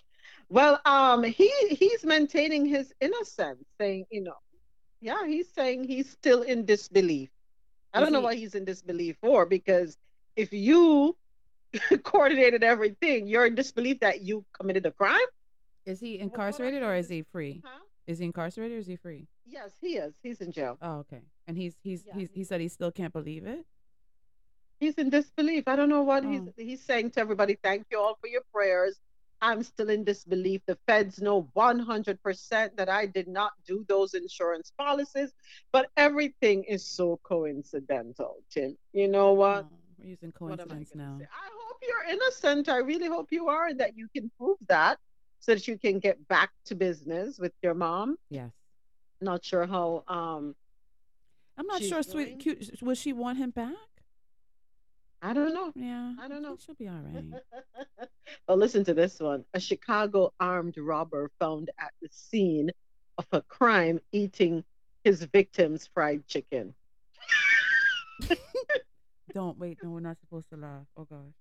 Well, 0.47 0.79
um, 0.85 1.23
he 1.23 1.51
he's 1.69 2.05
maintaining 2.05 2.65
his 2.65 2.93
innocence, 3.01 3.63
saying, 3.77 4.05
you 4.09 4.21
know, 4.23 4.37
yeah, 5.01 5.25
he's 5.25 5.49
saying 5.53 5.83
he's 5.85 6.09
still 6.09 6.41
in 6.41 6.65
disbelief. 6.65 7.29
I 7.93 7.99
don't 8.01 8.11
know 8.11 8.19
what 8.21 8.35
he's 8.35 8.55
in 8.55 8.65
disbelief 8.65 9.17
for 9.21 9.45
because 9.45 9.97
if 10.35 10.51
you 10.51 11.15
coordinated 12.03 12.63
everything. 12.63 13.27
You're 13.27 13.45
in 13.45 13.55
disbelief 13.55 13.99
that 13.99 14.21
you 14.21 14.45
committed 14.53 14.85
a 14.85 14.91
crime. 14.91 15.19
Is 15.85 15.99
he 15.99 16.19
incarcerated 16.19 16.83
or 16.83 16.95
is 16.95 17.09
he 17.09 17.23
free? 17.31 17.61
Is 18.07 18.19
he 18.19 18.25
incarcerated 18.25 18.75
or 18.77 18.79
is 18.79 18.87
he 18.87 18.95
free? 18.95 19.27
Yes, 19.45 19.71
he 19.81 19.97
is. 19.97 20.13
He's 20.23 20.41
in 20.41 20.51
jail. 20.51 20.77
Oh, 20.81 20.97
okay. 20.99 21.21
And 21.47 21.57
he's 21.57 21.75
he's 21.83 22.03
he's 22.15 22.29
he 22.33 22.43
said 22.43 22.61
he 22.61 22.67
still 22.67 22.91
can't 22.91 23.13
believe 23.13 23.45
it. 23.45 23.65
He's 24.79 24.95
in 24.95 25.09
disbelief. 25.09 25.67
I 25.67 25.75
don't 25.75 25.89
know 25.89 26.01
what 26.01 26.23
he's 26.25 26.41
Oh. 26.41 26.53
he's 26.57 26.81
saying 26.81 27.11
to 27.11 27.19
everybody. 27.19 27.57
Thank 27.63 27.85
you 27.91 27.99
all 27.99 28.17
for 28.19 28.27
your 28.27 28.41
prayers. 28.53 28.99
I'm 29.45 29.61
still 29.61 29.91
in 29.91 30.03
disbelief. 30.03 30.61
The 30.65 30.75
feds 30.87 31.21
know 31.21 31.47
100% 31.55 32.75
that 32.77 32.89
I 32.89 33.05
did 33.05 33.27
not 33.27 33.51
do 33.67 33.85
those 33.87 34.15
insurance 34.15 34.71
policies, 34.75 35.33
but 35.71 35.87
everything 35.97 36.63
is 36.63 36.83
so 36.83 37.19
coincidental, 37.21 38.37
Tim. 38.49 38.75
You 38.91 39.07
know 39.07 39.33
what? 39.33 39.67
We're 39.99 40.09
using 40.09 40.33
I 40.35 40.39
coincidence 40.39 40.93
now. 40.95 41.19
I 41.21 41.49
hope 41.61 41.77
you're 41.87 42.11
innocent. 42.11 42.69
I 42.69 42.77
really 42.77 43.07
hope 43.07 43.27
you 43.29 43.47
are, 43.47 43.67
and 43.67 43.79
that 43.79 43.95
you 43.95 44.07
can 44.15 44.31
prove 44.35 44.57
that 44.67 44.97
so 45.39 45.53
that 45.53 45.67
you 45.67 45.77
can 45.77 45.99
get 45.99 46.27
back 46.27 46.49
to 46.65 46.73
business 46.73 47.37
with 47.37 47.53
your 47.61 47.75
mom. 47.75 48.17
Yes. 48.31 48.49
Not 49.21 49.45
sure 49.45 49.67
how. 49.67 50.03
Um, 50.07 50.55
I'm 51.55 51.67
not 51.67 51.83
sure. 51.83 52.01
Sweet, 52.01 52.39
cute. 52.39 52.81
Will 52.81 52.95
she 52.95 53.13
want 53.13 53.37
him 53.37 53.51
back? 53.51 53.73
I 55.25 55.33
don't 55.33 55.55
know. 55.55 55.71
Yeah, 55.75 56.13
I 56.21 56.27
don't 56.27 56.43
know. 56.43 56.55
She'll 56.63 56.75
be 56.75 56.87
all 56.87 57.01
right. 57.01 57.25
Well, 58.47 58.57
listen 58.57 58.83
to 58.85 58.93
this 58.93 59.19
one. 59.19 59.43
A 59.55 59.59
Chicago 59.59 60.31
armed 60.39 60.77
robber 60.77 61.31
found 61.39 61.71
at 61.79 61.91
the 61.99 62.09
scene 62.11 62.69
of 63.17 63.25
a 63.31 63.41
crime 63.41 63.99
eating 64.11 64.63
his 65.03 65.23
victim's 65.23 65.87
fried 65.87 66.27
chicken. 66.27 66.75
Don't 69.33 69.57
wait. 69.57 69.79
No, 69.81 69.89
we're 69.91 69.99
not 69.99 70.19
supposed 70.19 70.49
to 70.51 70.57
laugh. 70.57 70.85
Oh 70.95 71.05
gosh. 71.05 71.33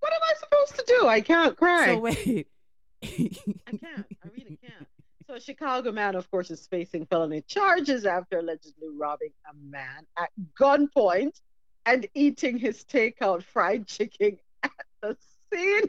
What 0.00 0.12
am 0.12 0.20
I 0.22 0.34
supposed 0.40 0.74
to 0.76 0.84
do? 1.00 1.06
I 1.06 1.20
can't 1.20 1.56
cry. 1.56 1.86
So 1.86 1.98
wait. 1.98 2.48
I 3.04 3.76
can't. 3.76 4.06
I 4.24 4.28
really 4.32 4.58
can't. 4.60 4.88
So, 5.28 5.34
a 5.34 5.40
Chicago 5.40 5.92
man, 5.92 6.16
of 6.16 6.28
course, 6.30 6.50
is 6.50 6.66
facing 6.66 7.06
felony 7.06 7.42
charges 7.42 8.04
after 8.04 8.38
allegedly 8.40 8.88
robbing 8.96 9.30
a 9.48 9.54
man 9.54 10.06
at 10.18 10.30
gunpoint 10.60 11.40
and 11.86 12.06
eating 12.14 12.58
his 12.58 12.84
takeout 12.84 13.42
fried 13.42 13.86
chicken 13.86 14.38
at 14.62 14.70
the 15.00 15.16
scene. 15.52 15.88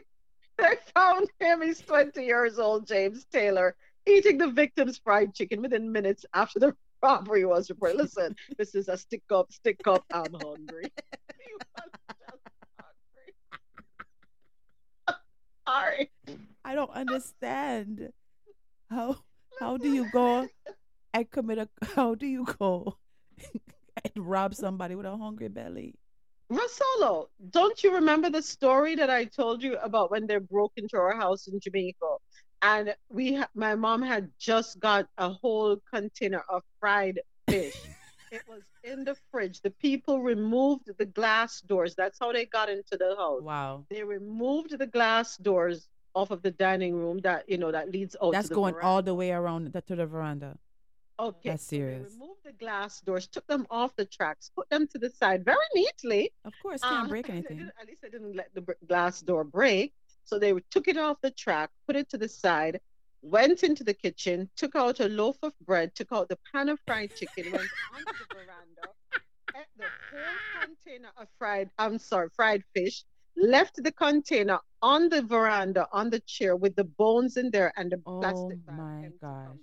They 0.58 0.76
found 0.94 1.28
him. 1.40 1.62
He's 1.62 1.80
20 1.80 2.22
years 2.24 2.58
old, 2.58 2.86
James 2.86 3.24
Taylor, 3.32 3.74
eating 4.06 4.38
the 4.38 4.48
victim's 4.48 4.98
fried 4.98 5.34
chicken 5.34 5.62
within 5.62 5.90
minutes 5.90 6.24
after 6.34 6.58
the 6.58 6.76
robbery 7.02 7.44
was 7.44 7.70
reported. 7.70 7.98
Listen, 7.98 8.36
this 8.56 8.74
is 8.74 8.88
a 8.88 8.96
stick 8.96 9.22
up, 9.30 9.52
stick 9.52 9.80
up. 9.86 10.04
I'm 10.12 10.32
hungry. 10.32 10.90
Sorry. 15.66 16.10
I 16.64 16.74
don't 16.74 16.90
understand. 16.90 18.10
How 18.90 19.16
how 19.60 19.76
do 19.76 19.88
you 19.88 20.10
go 20.10 20.48
and 21.12 21.30
commit 21.30 21.58
a 21.58 21.68
how 21.94 22.14
do 22.14 22.26
you 22.26 22.44
go 22.58 22.96
and 24.14 24.26
rob 24.28 24.54
somebody 24.54 24.94
with 24.94 25.06
a 25.06 25.16
hungry 25.16 25.48
belly? 25.48 25.94
RoSolo, 26.52 27.28
don't 27.50 27.82
you 27.82 27.94
remember 27.94 28.28
the 28.28 28.42
story 28.42 28.94
that 28.96 29.10
I 29.10 29.24
told 29.24 29.62
you 29.62 29.76
about 29.78 30.10
when 30.10 30.26
they 30.26 30.36
broke 30.36 30.72
into 30.76 30.96
our 30.96 31.16
house 31.16 31.46
in 31.46 31.58
Jamaica? 31.58 32.16
And 32.62 32.94
we, 33.10 33.34
ha- 33.34 33.48
my 33.54 33.74
mom 33.74 34.02
had 34.02 34.30
just 34.38 34.78
got 34.78 35.06
a 35.18 35.30
whole 35.30 35.78
container 35.92 36.42
of 36.48 36.62
fried 36.80 37.20
fish. 37.48 37.76
it 38.30 38.42
was 38.48 38.62
in 38.84 39.04
the 39.04 39.16
fridge. 39.30 39.60
The 39.62 39.70
people 39.70 40.22
removed 40.22 40.90
the 40.98 41.06
glass 41.06 41.60
doors. 41.62 41.94
That's 41.94 42.18
how 42.18 42.32
they 42.32 42.44
got 42.44 42.68
into 42.68 42.96
the 42.96 43.16
house. 43.16 43.42
Wow. 43.42 43.84
They 43.90 44.02
removed 44.02 44.78
the 44.78 44.86
glass 44.86 45.36
doors 45.38 45.88
off 46.14 46.30
of 46.30 46.42
the 46.42 46.50
dining 46.52 46.94
room 46.94 47.18
that 47.18 47.48
you 47.48 47.58
know 47.58 47.72
that 47.72 47.90
leads 47.90 48.16
out. 48.22 48.32
That's 48.32 48.48
to 48.48 48.50
the 48.50 48.54
going 48.54 48.74
veranda. 48.74 48.88
all 48.88 49.02
the 49.02 49.14
way 49.14 49.32
around 49.32 49.72
the, 49.72 49.80
to 49.82 49.96
the 49.96 50.06
veranda. 50.06 50.56
Okay. 51.18 51.50
That's 51.50 51.64
so 51.66 51.76
they 51.76 51.80
serious. 51.80 52.12
removed 52.12 52.40
the 52.44 52.52
glass 52.52 53.00
doors, 53.00 53.26
took 53.28 53.46
them 53.46 53.66
off 53.70 53.94
the 53.96 54.04
tracks, 54.04 54.50
put 54.54 54.68
them 54.68 54.86
to 54.88 54.98
the 54.98 55.10
side 55.10 55.44
very 55.44 55.66
neatly. 55.74 56.32
Of 56.44 56.52
course, 56.62 56.80
can't 56.82 57.06
Uh, 57.06 57.08
break 57.14 57.28
anything. 57.30 57.70
At 57.80 57.86
least 57.86 58.02
they 58.02 58.08
didn't 58.10 58.34
let 58.34 58.52
the 58.54 58.62
glass 58.88 59.20
door 59.20 59.44
break. 59.44 59.94
So 60.24 60.38
they 60.38 60.52
took 60.70 60.88
it 60.88 60.96
off 60.96 61.20
the 61.20 61.30
track, 61.30 61.70
put 61.86 61.96
it 61.96 62.08
to 62.10 62.18
the 62.18 62.28
side, 62.28 62.80
went 63.22 63.62
into 63.62 63.84
the 63.84 63.94
kitchen, 63.94 64.48
took 64.56 64.74
out 64.74 65.00
a 65.00 65.08
loaf 65.08 65.36
of 65.42 65.52
bread, 65.60 65.94
took 65.94 66.10
out 66.12 66.28
the 66.28 66.38
pan 66.52 66.68
of 66.68 66.80
fried 66.86 67.14
chicken, 67.14 67.52
went 67.52 67.68
onto 67.94 68.04
the 68.18 68.34
veranda, 68.34 68.82
ate 69.54 69.66
the 69.76 69.84
whole 70.10 70.62
container 70.62 71.10
of 71.16 71.28
fried, 71.38 71.70
I'm 71.78 71.98
sorry, 71.98 72.28
fried 72.34 72.64
fish, 72.74 73.04
left 73.36 73.82
the 73.82 73.92
container 73.92 74.58
on 74.80 75.08
the 75.10 75.22
veranda 75.22 75.86
on 75.92 76.08
the 76.10 76.20
chair 76.20 76.56
with 76.56 76.74
the 76.76 76.84
bones 76.84 77.36
in 77.36 77.50
there 77.50 77.72
and 77.76 77.92
the 77.92 78.00
Oh 78.06 78.20
plastic 78.20 78.64
bag. 78.66 78.78
Oh 78.78 78.82
my 78.82 79.08
gosh. 79.20 79.56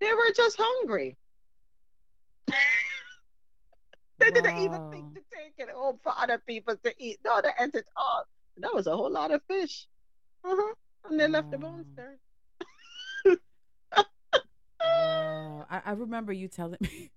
They 0.00 0.12
were 0.12 0.32
just 0.34 0.56
hungry. 0.58 1.16
they 4.18 4.30
didn't 4.30 4.56
even 4.58 4.90
think 4.90 5.14
to 5.14 5.20
take 5.32 5.54
it 5.58 5.70
home 5.74 5.98
for 6.02 6.12
other 6.16 6.38
people 6.38 6.76
to 6.84 6.94
eat. 6.98 7.18
No, 7.24 7.40
they 7.42 7.50
ate 7.58 7.74
it 7.74 7.86
all. 7.96 8.24
That 8.58 8.74
was 8.74 8.86
a 8.86 8.96
whole 8.96 9.10
lot 9.10 9.30
of 9.30 9.42
fish. 9.46 9.86
Uh-huh. 10.44 10.74
And 11.08 11.20
they 11.20 11.28
left 11.28 11.50
the 11.50 11.58
bones 11.58 11.86
there. 11.96 12.18
Wow. 14.82 15.66
I, 15.70 15.82
I 15.86 15.92
remember 15.92 16.32
you 16.32 16.48
telling 16.48 16.78
me. 16.80 17.10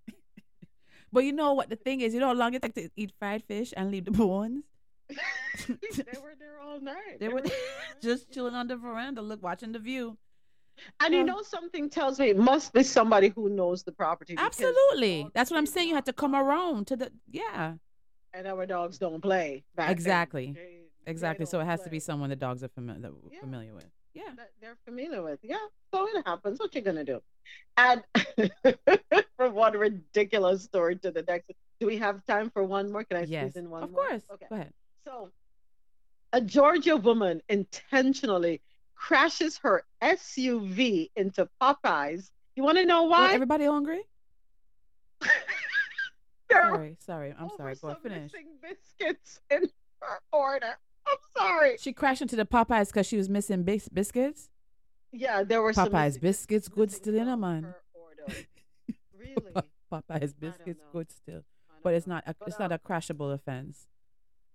but 1.12 1.24
you 1.24 1.32
know 1.32 1.54
what 1.54 1.70
the 1.70 1.76
thing 1.76 2.02
is, 2.02 2.14
you 2.14 2.20
know 2.20 2.28
how 2.28 2.34
long 2.34 2.54
it 2.54 2.62
takes 2.62 2.76
to 2.76 2.90
eat 2.96 3.14
fried 3.20 3.44
fish 3.44 3.74
and 3.76 3.92
leave 3.92 4.06
the 4.06 4.12
bones? 4.26 4.64
they 5.10 6.20
were 6.22 6.36
there 6.40 6.60
all 6.62 6.80
night. 6.80 7.20
They 7.20 7.28
were 7.28 7.44
just 8.02 8.32
chilling 8.32 8.56
on 8.56 8.68
the 8.68 8.76
veranda, 8.76 9.22
look, 9.22 9.44
watching 9.44 9.72
the 9.72 9.80
view. 9.80 10.18
And 11.00 11.14
you 11.14 11.24
know, 11.24 11.42
something 11.42 11.90
tells 11.90 12.20
me 12.20 12.30
it 12.30 12.38
must 12.38 12.74
be 12.74 12.84
somebody 12.84 13.30
who 13.30 13.50
knows 13.50 13.84
the 13.84 13.92
property. 13.92 14.36
Absolutely. 14.38 15.28
That's 15.34 15.50
what 15.52 15.58
I'm 15.58 15.66
saying. 15.66 15.88
You 15.90 15.96
had 15.96 16.06
to 16.06 16.14
come 16.14 16.36
around 16.36 16.88
to 16.88 16.96
the 16.96 17.12
yeah. 17.30 17.74
And 18.34 18.48
our 18.48 18.66
dogs 18.66 18.98
don't 18.98 19.22
play. 19.22 19.64
back 19.76 19.88
then. 19.88 19.94
Exactly. 19.96 20.58
Exactly. 21.06 21.46
So 21.46 21.60
it 21.60 21.66
has 21.66 21.82
to 21.84 21.90
be 21.90 22.00
someone 22.00 22.30
the 22.30 22.36
dogs 22.36 22.64
are 22.64 22.70
familiar 22.70 23.12
familiar 23.40 23.74
with. 23.74 23.86
Yeah. 24.14 24.24
that 24.38 24.52
they're 24.62 24.78
familiar 24.86 25.22
with. 25.24 25.40
Yeah, 25.44 25.58
so 25.94 26.08
it 26.08 26.24
happens. 26.26 26.60
What 26.60 26.74
you 26.76 26.82
gonna 26.82 27.04
do? 27.04 27.22
And 27.78 28.04
from 29.38 29.54
one 29.54 29.74
ridiculous 29.78 30.64
story 30.64 30.96
to 30.98 31.12
the 31.12 31.24
next, 31.24 31.52
do 31.80 31.88
we 31.88 31.98
have 31.98 32.24
time 32.26 32.50
for 32.52 32.64
one 32.64 32.92
more? 32.92 33.04
Can 33.04 33.18
I 33.18 33.24
Yes. 33.24 33.52
squeeze 33.52 33.56
in 33.64 33.70
one 33.70 33.84
Of 33.84 33.92
more? 33.92 34.08
course. 34.08 34.22
Okay. 34.34 34.46
Go 34.50 34.56
ahead. 34.56 34.74
So, 35.06 35.32
a 36.32 36.42
Georgia 36.42 36.96
woman 36.98 37.42
intentionally 37.50 38.62
crashes 38.96 39.58
her 39.60 39.84
SUV 40.02 41.10
into 41.16 41.50
Popeyes. 41.62 42.30
You 42.56 42.64
want 42.64 42.78
to 42.78 42.86
know 42.86 43.04
why? 43.04 43.34
everybody 43.34 43.66
hungry? 43.66 44.02
sorry, 46.52 46.98
sorry. 47.00 47.34
I'm 47.38 47.50
sorry. 47.58 47.76
Go 47.82 47.96
finish. 47.96 48.32
biscuits 48.62 49.40
in 49.50 49.70
her 50.02 50.20
order. 50.32 50.78
I'm 51.08 51.18
sorry. 51.36 51.78
She 51.80 51.94
crashed 51.94 52.22
into 52.22 52.36
the 52.36 52.46
Popeyes 52.46 52.88
because 52.88 53.08
she 53.08 53.18
was 53.18 53.30
missing 53.30 53.64
bis- 53.64 53.90
biscuits. 53.90 54.50
Yeah, 55.12 55.44
there 55.44 55.62
were 55.62 55.74
some 55.74 55.90
Popeyes 55.90 56.20
biscuits 56.20 56.68
good 56.68 56.92
still 56.92 57.16
in 57.16 57.28
a 57.28 57.38
man. 57.38 57.74
Really? 59.18 59.54
Popeyes 59.92 60.34
biscuits 60.40 60.82
good 60.92 61.12
still, 61.12 61.42
but 61.84 61.94
it's 61.94 62.08
not 62.08 62.24
a, 62.26 62.36
it's 62.48 62.60
not 62.60 62.72
a 62.72 62.78
crashable 62.78 63.34
offense. 63.34 63.88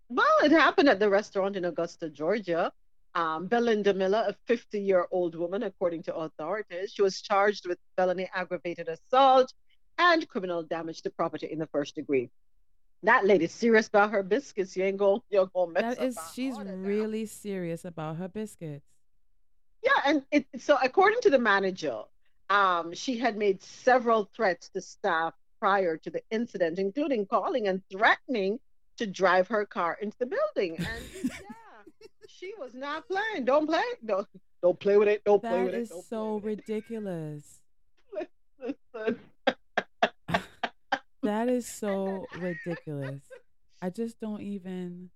Well, 0.08 0.26
it 0.42 0.52
happened 0.52 0.88
at 0.88 0.98
the 0.98 1.10
restaurant 1.10 1.56
in 1.56 1.64
Augusta, 1.64 2.08
Georgia. 2.08 2.72
Um, 3.14 3.46
Belinda 3.46 3.94
Miller, 3.94 4.24
a 4.28 4.34
50 4.46 4.80
year 4.80 5.06
old 5.10 5.34
woman, 5.34 5.62
according 5.62 6.02
to 6.04 6.14
authorities, 6.14 6.92
she 6.92 7.02
was 7.02 7.20
charged 7.20 7.66
with 7.66 7.78
felony 7.96 8.28
aggravated 8.34 8.88
assault 8.88 9.52
and 9.98 10.28
criminal 10.28 10.62
damage 10.62 11.02
to 11.02 11.10
property 11.10 11.48
in 11.50 11.58
the 11.58 11.66
first 11.66 11.94
degree. 11.94 12.30
That 13.02 13.26
lady's 13.26 13.52
serious 13.52 13.88
about 13.88 14.10
her 14.10 14.22
biscuits. 14.22 14.76
You 14.76 14.84
ain't 14.84 14.98
going, 14.98 15.20
you're 15.30 15.46
to 15.46 15.66
mess 15.68 15.96
That 15.96 16.04
is, 16.04 16.18
she's 16.34 16.56
order 16.56 16.76
now. 16.76 16.88
really 16.88 17.26
serious 17.26 17.84
about 17.84 18.16
her 18.16 18.28
biscuits. 18.28 18.84
Yeah, 19.82 19.90
and 20.04 20.22
it, 20.32 20.46
so 20.58 20.76
according 20.82 21.20
to 21.22 21.30
the 21.30 21.38
manager, 21.38 22.02
um, 22.50 22.92
she 22.94 23.18
had 23.18 23.36
made 23.36 23.62
several 23.62 24.28
threats 24.34 24.68
to 24.70 24.80
staff 24.80 25.34
prior 25.60 25.96
to 25.98 26.10
the 26.10 26.22
incident, 26.30 26.78
including 26.78 27.26
calling 27.26 27.68
and 27.68 27.82
threatening 27.90 28.58
to 28.96 29.06
drive 29.06 29.48
her 29.48 29.64
car 29.64 29.96
into 30.00 30.16
the 30.18 30.26
building. 30.26 30.76
And 30.78 31.04
yeah, 31.24 31.30
she 32.28 32.52
was 32.58 32.74
not 32.74 33.08
playing. 33.08 33.44
Don't 33.44 33.66
play. 33.66 33.82
Don't 34.04 34.26
don't 34.62 34.78
play 34.78 34.96
with 34.96 35.08
it. 35.08 35.24
Don't 35.24 35.42
play 35.42 35.64
with 35.64 35.74
it. 35.74 35.88
Don't 35.88 36.04
so 36.04 36.38
ridiculous. 36.38 37.60
That 41.22 41.48
is 41.48 41.66
so 41.68 42.26
ridiculous. 42.38 43.20
I 43.82 43.90
just 43.90 44.20
don't 44.20 44.40
even. 44.40 45.10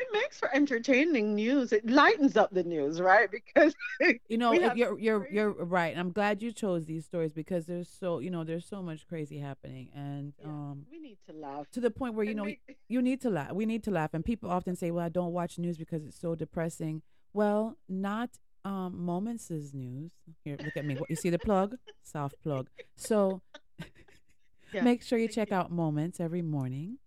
It 0.00 0.08
makes 0.12 0.38
for 0.38 0.54
entertaining 0.54 1.34
news. 1.34 1.72
It 1.72 1.88
lightens 1.88 2.36
up 2.36 2.50
the 2.52 2.62
news, 2.64 3.00
right? 3.00 3.28
Because 3.30 3.74
You 4.28 4.38
know, 4.38 4.52
you're 4.52 4.98
you're 4.98 5.28
you're 5.30 5.50
right. 5.50 5.96
I'm 5.96 6.10
glad 6.12 6.42
you 6.42 6.52
chose 6.52 6.86
these 6.86 7.04
stories 7.04 7.32
because 7.32 7.66
there's 7.66 7.88
so 7.88 8.18
you 8.20 8.30
know 8.30 8.44
there's 8.44 8.66
so 8.66 8.82
much 8.82 9.06
crazy 9.08 9.38
happening, 9.38 9.90
and 9.94 10.32
um, 10.44 10.86
we 10.90 10.98
need 10.98 11.18
to 11.28 11.32
laugh 11.34 11.70
to 11.72 11.80
the 11.80 11.90
point 11.90 12.14
where 12.14 12.24
you 12.24 12.30
And 12.30 12.36
know 12.38 12.44
make- 12.44 12.78
you 12.88 13.02
need 13.02 13.20
to 13.22 13.30
laugh. 13.30 13.52
We 13.52 13.66
need 13.66 13.82
to 13.84 13.90
laugh, 13.90 14.14
and 14.14 14.24
people 14.24 14.50
often 14.50 14.74
say, 14.76 14.90
"Well, 14.90 15.04
I 15.04 15.08
don't 15.08 15.32
watch 15.32 15.58
news 15.58 15.76
because 15.78 16.04
it's 16.04 16.18
so 16.18 16.34
depressing." 16.34 17.02
Well, 17.32 17.76
not 17.88 18.30
um, 18.64 19.04
Moments' 19.04 19.50
is 19.50 19.72
news. 19.72 20.10
Here, 20.44 20.56
look 20.62 20.76
at 20.76 20.84
me. 20.84 20.94
What 20.96 21.08
you 21.10 21.16
see 21.16 21.30
the 21.30 21.38
plug? 21.38 21.76
Soft 22.02 22.36
plug. 22.42 22.68
So 22.96 23.40
Yeah, 24.72 24.82
make 24.82 25.02
sure 25.02 25.18
you 25.18 25.28
check 25.28 25.50
out 25.52 25.72
Moments 25.72 26.20
every 26.20 26.42
morning 26.42 26.98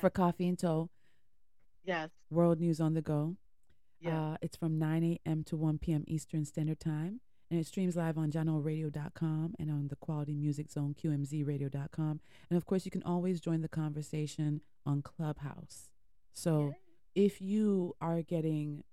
for 0.00 0.10
coffee 0.10 0.46
and 0.48 0.58
toe. 0.58 0.90
Yes. 1.84 2.10
World 2.30 2.60
News 2.60 2.80
on 2.80 2.94
the 2.94 3.02
Go. 3.02 3.36
Yeah. 4.00 4.32
Uh, 4.32 4.36
it's 4.40 4.56
from 4.56 4.78
9 4.78 5.18
a.m. 5.26 5.44
to 5.44 5.56
1 5.56 5.78
p.m. 5.78 6.04
Eastern 6.06 6.44
Standard 6.44 6.80
Time. 6.80 7.20
And 7.50 7.58
it 7.58 7.66
streams 7.66 7.96
live 7.96 8.16
on 8.16 8.30
JanoRadio.com 8.30 9.54
and 9.58 9.70
on 9.70 9.88
the 9.88 9.96
Quality 9.96 10.36
Music 10.36 10.70
Zone, 10.70 10.94
QMZRadio.com. 11.02 12.20
And 12.48 12.56
of 12.56 12.64
course, 12.64 12.84
you 12.84 12.92
can 12.92 13.02
always 13.02 13.40
join 13.40 13.60
the 13.60 13.68
conversation 13.68 14.60
on 14.86 15.02
Clubhouse. 15.02 15.88
So 16.32 16.74
if 17.14 17.40
you 17.40 17.96
are 18.00 18.22
getting, 18.22 18.84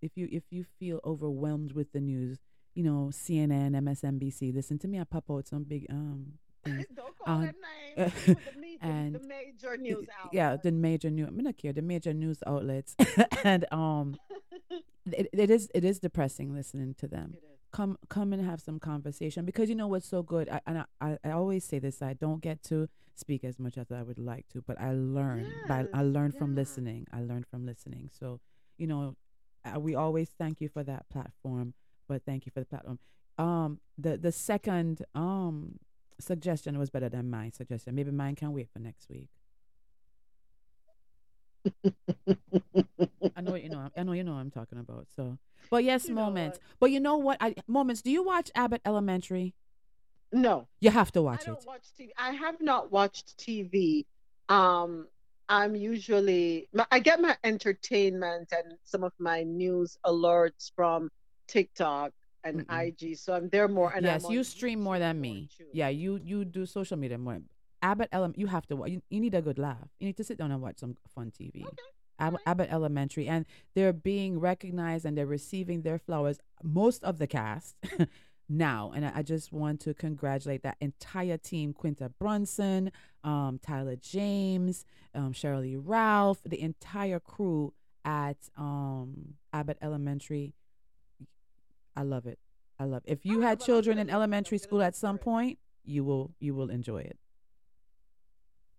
if 0.00 0.12
you 0.16 0.28
if 0.30 0.44
you 0.50 0.64
feel 0.78 1.00
overwhelmed 1.04 1.72
with 1.72 1.92
the 1.92 2.00
news, 2.00 2.38
you 2.74 2.84
know, 2.84 3.10
CNN, 3.12 3.72
MSNBC, 3.72 4.54
listen 4.54 4.78
to 4.78 4.88
me. 4.88 5.00
I 5.00 5.04
pop 5.04 5.24
out 5.30 5.48
some 5.48 5.64
big 5.64 5.86
um. 5.90 6.34
Don't 6.96 7.18
call 7.18 7.40
them 7.40 7.54
names. 7.96 8.12
The, 8.80 8.88
and 8.88 9.14
the 9.14 9.20
major 9.20 9.76
news 9.78 10.06
out. 10.20 10.30
yeah, 10.32 10.56
the 10.56 10.72
major 10.72 11.08
news. 11.08 11.28
I'm 11.28 11.38
not 11.38 11.56
care 11.56 11.72
the 11.72 11.80
major 11.80 12.12
news 12.12 12.42
outlets, 12.46 12.94
and 13.44 13.64
um, 13.72 14.16
it, 15.10 15.28
it 15.32 15.48
is 15.48 15.70
it 15.74 15.84
is 15.84 16.00
depressing 16.00 16.52
listening 16.52 16.94
to 16.98 17.08
them. 17.08 17.34
Come 17.72 17.96
come 18.10 18.32
and 18.32 18.44
have 18.44 18.60
some 18.60 18.78
conversation 18.78 19.44
because 19.44 19.68
you 19.68 19.74
know 19.74 19.86
what's 19.86 20.08
so 20.08 20.22
good. 20.22 20.48
I, 20.50 20.60
and 20.66 20.84
I, 21.00 21.18
I, 21.24 21.30
always 21.30 21.64
say 21.64 21.78
this. 21.78 22.02
I 22.02 22.12
don't 22.12 22.42
get 22.42 22.62
to 22.64 22.88
speak 23.14 23.42
as 23.44 23.58
much 23.58 23.78
as 23.78 23.90
I 23.90 24.02
would 24.02 24.18
like 24.18 24.48
to, 24.48 24.60
but 24.60 24.78
I 24.80 24.92
learn. 24.92 25.50
By, 25.66 25.86
I 25.94 26.02
learn 26.02 26.32
from 26.32 26.54
listening. 26.54 27.06
I 27.12 27.20
learn 27.20 27.44
from 27.50 27.64
listening. 27.64 28.10
So 28.12 28.40
you 28.76 28.86
know, 28.86 29.16
uh, 29.64 29.80
we 29.80 29.94
always 29.94 30.28
thank 30.36 30.60
you 30.60 30.68
for 30.68 30.82
that 30.82 31.08
platform. 31.08 31.74
But 32.08 32.22
thank 32.26 32.44
you 32.44 32.52
for 32.52 32.60
the 32.60 32.66
platform. 32.66 32.98
Um, 33.38 33.80
the 33.96 34.16
the 34.16 34.32
second 34.32 35.04
um 35.14 35.78
suggestion 36.20 36.78
was 36.78 36.90
better 36.90 37.08
than 37.08 37.30
my 37.30 37.50
suggestion. 37.50 37.94
Maybe 37.94 38.10
mine 38.10 38.34
can 38.36 38.52
wait 38.52 38.68
for 38.72 38.78
next 38.78 39.08
week. 39.10 39.28
I 43.36 43.40
know 43.40 43.54
you 43.54 43.68
know. 43.70 43.88
I 43.96 44.02
know 44.02 44.12
you 44.12 44.22
know 44.24 44.32
what 44.34 44.40
I'm 44.40 44.50
talking 44.50 44.78
about. 44.78 45.06
So, 45.16 45.38
but 45.70 45.82
yes, 45.84 46.08
moments. 46.08 46.58
But 46.78 46.90
you 46.90 47.00
know 47.00 47.16
what? 47.16 47.38
I 47.40 47.54
moments. 47.66 48.02
Do 48.02 48.10
you 48.10 48.22
watch 48.22 48.50
Abbott 48.54 48.82
Elementary? 48.84 49.54
No, 50.32 50.66
You 50.80 50.90
have 50.90 51.12
to 51.12 51.22
watch 51.22 51.40
I 51.40 51.52
it. 51.52 51.54
don't 51.54 51.66
watch 51.66 51.82
TV. 51.98 52.08
I 52.18 52.32
have 52.32 52.60
not 52.60 52.90
watched 52.90 53.38
TV. 53.38 54.04
Um, 54.48 55.06
I'm 55.48 55.76
usually 55.76 56.68
I 56.90 56.98
get 56.98 57.20
my 57.20 57.36
entertainment 57.44 58.52
and 58.52 58.76
some 58.82 59.04
of 59.04 59.12
my 59.18 59.44
news 59.44 59.96
alerts 60.04 60.72
from 60.74 61.10
TikTok 61.46 62.12
and 62.44 62.64
IG. 62.70 63.16
So 63.16 63.34
I'm 63.34 63.48
there 63.48 63.68
more. 63.68 63.92
And 63.92 64.04
yes, 64.04 64.22
you 64.28 64.44
stream 64.44 64.80
more 64.80 64.98
than 64.98 65.20
me. 65.20 65.48
Yeah, 65.72 65.88
you 65.88 66.20
you 66.22 66.44
do 66.44 66.66
social 66.66 66.96
media 66.96 67.18
more. 67.18 67.40
Abbott 67.82 68.08
Ele- 68.12 68.32
you 68.36 68.46
have 68.46 68.66
to 68.68 68.76
watch. 68.76 68.90
You, 68.90 69.02
you 69.10 69.20
need 69.20 69.34
a 69.34 69.42
good 69.42 69.58
laugh. 69.58 69.88
You 69.98 70.06
need 70.06 70.16
to 70.16 70.24
sit 70.24 70.38
down 70.38 70.50
and 70.50 70.62
watch 70.62 70.78
some 70.78 70.96
fun 71.14 71.32
TV. 71.38 71.64
Ab- 72.18 72.38
Abbott 72.46 72.68
Elementary, 72.70 73.26
and 73.26 73.44
they're 73.74 73.92
being 73.92 74.38
recognized 74.38 75.04
and 75.04 75.18
they're 75.18 75.26
receiving 75.26 75.82
their 75.82 75.98
flowers. 75.98 76.38
Most 76.62 77.02
of 77.02 77.18
the 77.18 77.26
cast 77.26 77.74
now, 78.48 78.92
and 78.94 79.04
I, 79.04 79.12
I 79.16 79.22
just 79.22 79.52
want 79.52 79.80
to 79.80 79.94
congratulate 79.94 80.62
that 80.62 80.76
entire 80.80 81.36
team: 81.36 81.72
Quinta 81.72 82.08
Brunson, 82.08 82.92
um, 83.24 83.58
Tyler 83.62 83.96
James, 83.96 84.84
um, 85.14 85.32
Sheryl 85.32 85.62
Lee 85.62 85.76
Ralph, 85.76 86.40
the 86.44 86.60
entire 86.60 87.18
crew 87.20 87.74
at 88.04 88.36
um, 88.56 89.34
Abbott 89.52 89.78
Elementary. 89.82 90.54
I 91.96 92.02
love 92.02 92.26
it. 92.26 92.38
I 92.78 92.84
love. 92.84 93.02
It. 93.06 93.12
If 93.12 93.24
you 93.24 93.40
had 93.40 93.60
children 93.60 93.98
in 93.98 94.10
elementary 94.10 94.58
school 94.58 94.82
at 94.82 94.96
some 94.96 95.18
point, 95.18 95.58
you 95.84 96.04
will 96.04 96.32
you 96.40 96.54
will 96.54 96.70
enjoy 96.70 96.98
it. 96.98 97.18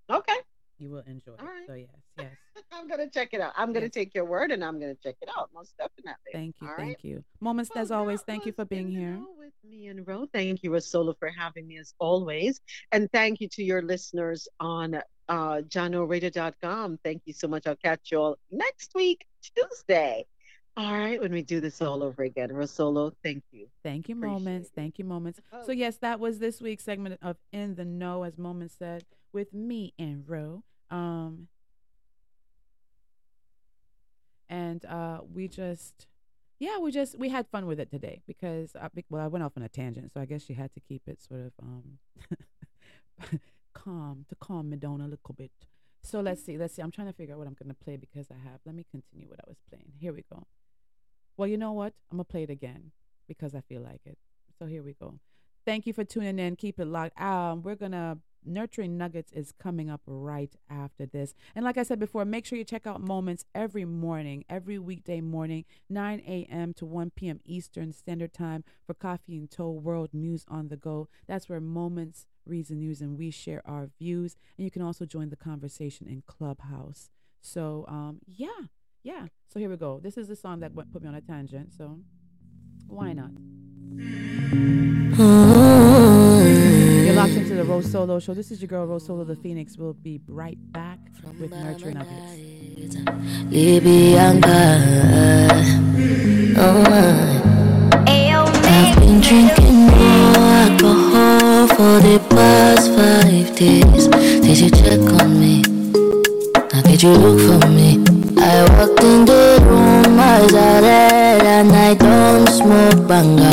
Okay. 0.09 0.35
You 0.77 0.89
will 0.89 1.03
enjoy 1.07 1.33
it. 1.33 1.39
So 1.67 1.73
yes, 1.73 1.89
yes. 2.17 2.31
I'm 2.71 2.87
gonna 2.87 3.09
check 3.09 3.29
it 3.31 3.39
out. 3.39 3.53
I'm 3.55 3.71
gonna 3.71 3.89
take 3.89 4.13
your 4.13 4.25
word 4.25 4.51
and 4.51 4.63
I'm 4.63 4.79
gonna 4.79 4.95
check 4.95 5.15
it 5.21 5.29
out 5.37 5.49
most 5.53 5.73
definitely. 5.77 6.31
Thank 6.33 6.55
you, 6.61 6.67
All 6.67 6.75
thank 6.75 6.89
right. 6.89 7.05
you. 7.05 7.23
Moments 7.39 7.71
as 7.75 7.91
always. 7.91 8.21
Thank 8.21 8.45
you 8.45 8.51
for 8.51 8.65
being 8.65 8.89
here. 8.89 9.17
With 9.37 9.53
me 9.63 9.87
and 9.87 10.05
Ro. 10.05 10.27
Thank 10.33 10.63
you, 10.63 10.71
RoSolo, 10.71 11.17
for 11.17 11.29
having 11.29 11.67
me 11.67 11.77
as 11.77 11.93
always. 11.99 12.59
And 12.91 13.09
thank 13.13 13.39
you 13.39 13.47
to 13.49 13.63
your 13.63 13.81
listeners 13.81 14.47
on 14.59 14.95
uh, 15.29 15.61
JanoRadio.com. 15.67 16.99
Thank 17.03 17.21
you 17.25 17.33
so 17.33 17.47
much. 17.47 17.65
I'll 17.67 17.77
catch 17.77 18.11
you 18.11 18.19
all 18.19 18.37
next 18.51 18.91
week, 18.93 19.25
Tuesday. 19.55 20.25
All 20.77 20.91
right, 20.91 21.22
when 21.22 21.31
we 21.31 21.41
do 21.41 21.61
this 21.61 21.81
all 21.81 22.03
over 22.03 22.23
again. 22.23 22.49
RoSolo, 22.49 23.14
thank 23.23 23.43
you. 23.52 23.68
Thank 23.81 24.10
you, 24.10 24.15
moments. 24.15 24.69
Thank 24.76 24.99
you, 24.99 25.06
moments. 25.06 25.39
So 25.65 25.72
yes, 25.72 25.95
that 25.97 26.19
was 26.19 26.39
this 26.39 26.60
week's 26.60 26.84
segment 26.84 27.18
of 27.22 27.38
In 27.53 27.76
the 27.76 27.85
Know, 27.85 28.23
as 28.23 28.38
Moments 28.38 28.76
said, 28.77 29.06
with 29.31 29.53
me 29.53 29.93
and 29.97 30.27
Ro. 30.27 30.64
Um, 30.91 31.47
and 34.49 34.84
uh, 34.85 35.22
we 35.34 35.47
just, 35.47 36.07
yeah, 36.60 36.77
we 36.77 36.91
just 36.91 37.18
we 37.18 37.30
had 37.30 37.47
fun 37.47 37.68
with 37.68 37.80
it 37.80 37.89
today 37.89 38.22
because 38.27 38.76
I, 38.76 38.89
well, 39.10 39.23
I 39.23 39.27
went 39.27 39.45
off 39.45 39.53
on 39.56 39.64
a 39.64 39.69
tangent, 39.69 40.11
so 40.14 40.19
I 40.19 40.26
guess 40.26 40.43
she 40.43 40.56
had 40.56 40.73
to 40.73 40.81
keep 40.81 41.03
it 41.07 41.22
sort 41.22 41.39
of 41.39 41.53
um 41.61 41.97
calm 43.73 44.26
to 44.27 44.35
calm 44.35 44.69
me 44.69 44.76
down 44.76 44.99
a 44.99 45.07
little 45.07 45.35
bit. 45.38 45.52
So 46.03 46.19
let's 46.19 46.43
see, 46.43 46.57
let's 46.57 46.76
see. 46.76 46.81
I'm 46.81 46.91
trying 46.91 47.07
to 47.07 47.14
figure 47.14 47.34
out 47.34 47.39
what 47.39 47.47
I'm 47.47 47.56
gonna 47.57 47.73
play 47.73 47.95
because 47.95 48.27
I 48.30 48.49
have. 48.49 48.60
Let 48.65 48.76
me 48.76 48.85
continue 48.91 49.30
what 49.30 49.39
I 49.39 49.47
was 49.47 49.57
playing. 49.69 49.93
Here 49.99 50.11
we 50.14 50.23
go. 50.30 50.45
Well, 51.38 51.48
you 51.48 51.57
know 51.57 51.74
what? 51.74 51.94
I'm 52.12 52.18
gonna 52.18 52.26
play 52.26 52.44
it 52.44 52.49
again 52.49 52.91
because 53.28 53.56
I 53.56 53.62
feel 53.62 53.82
like 53.82 54.02
it. 54.06 54.18
So 54.57 54.66
here 54.66 54.84
we 54.84 54.94
go. 54.94 55.20
Thank 55.66 55.88
you 55.88 55.94
for 55.94 56.03
tuning 56.03 56.40
in. 56.40 56.56
Keep 56.56 56.80
it 56.80 56.86
locked. 56.86 57.20
Um, 57.20 57.62
we're 57.64 57.76
gonna 57.76 58.20
nurturing 58.45 58.98
nuggets 58.98 59.32
is 59.32 59.52
coming 59.52 59.90
up 59.90 60.02
right 60.06 60.56
after 60.70 61.06
this. 61.06 61.34
And 61.56 61.66
like 61.66 61.78
I 61.78 61.84
said 61.84 61.99
before, 61.99 62.26
make 62.26 62.45
sure 62.45 62.57
you 62.57 62.64
check 62.64 62.86
out 62.88 63.02
Moments 63.02 63.45
every 63.53 63.86
morning, 63.86 64.45
every 64.49 64.78
weekday 64.78 65.22
morning, 65.22 65.66
9 65.90 66.22
a.m. 66.26 66.74
to 66.76 66.86
1 66.86 67.12
p.m. 67.16 67.40
Eastern 67.45 67.91
Standard 67.91 68.34
Time 68.34 68.64
for 68.86 68.94
Coffee 68.94 69.38
and 69.38 69.49
Toe 69.49 69.72
World 69.72 70.10
News 70.14 70.45
on 70.48 70.68
the 70.70 70.78
Go. 70.78 71.07
That's 71.28 71.49
where 71.49 71.60
Moments 71.60 72.28
reads 72.45 72.70
the 72.70 72.76
news 72.76 73.02
and 73.02 73.18
we 73.18 73.32
share 73.32 73.62
our 73.66 73.90
views. 73.99 74.36
And 74.57 74.66
you 74.66 74.72
can 74.72 74.82
also 74.82 75.06
join 75.06 75.30
the 75.30 75.36
conversation 75.36 76.07
in 76.07 76.24
Clubhouse. 76.28 77.10
So 77.41 77.86
um, 77.88 78.20
yeah, 78.28 78.68
yeah. 79.06 79.27
So 79.48 79.60
here 79.60 79.69
we 79.69 79.77
go. 79.77 79.99
This 80.03 80.18
is 80.18 80.27
the 80.27 80.36
song 80.36 80.60
that 80.61 80.76
put 80.76 81.02
me 81.02 81.07
on 81.07 81.15
a 81.15 81.22
tangent. 81.22 81.73
So 81.77 81.99
why 82.88 83.14
not? 83.14 83.30
You're 87.06 87.14
locked 87.14 87.34
into 87.34 87.53
the 87.53 87.64
RoSolo 87.64 88.22
Show. 88.22 88.34
This 88.34 88.49
is 88.52 88.61
your 88.61 88.68
girl 88.68 88.88
RoSolo 88.88 89.26
the 89.26 89.36
Phoenix. 89.36 89.77
We'll 89.77 89.94
be 89.94 90.19
right 90.27 90.57
back 90.73 90.98
with 91.40 91.52
Nurturing 91.52 91.94
Nuggets. 91.94 92.95
Libianca. 93.53 94.82
Oh, 96.57 96.84
I've 98.07 98.99
been 98.99 99.22
drinking 99.22 99.88
more 99.88 100.36
alcohol 100.65 101.68
for 101.68 101.99
the 102.02 102.19
past 102.32 102.90
five 102.95 103.56
days. 103.56 104.07
Did 104.07 104.60
you 104.60 104.69
check 104.72 104.99
on 105.22 105.40
me? 105.40 105.61
Now 106.73 106.82
did 106.82 107.03
you 107.03 107.11
look 107.11 107.61
for 107.61 107.68
me? 107.69 108.05
I 108.47 108.61
walked 108.77 109.03
in 109.03 109.26
the 109.26 109.57
room, 109.65 110.19
eyes 110.19 110.53
are 110.53 110.81
red, 110.81 111.41
and 111.41 111.72
I 111.72 111.95
don't 111.95 112.47
smoke 112.47 113.07
banga. 113.07 113.49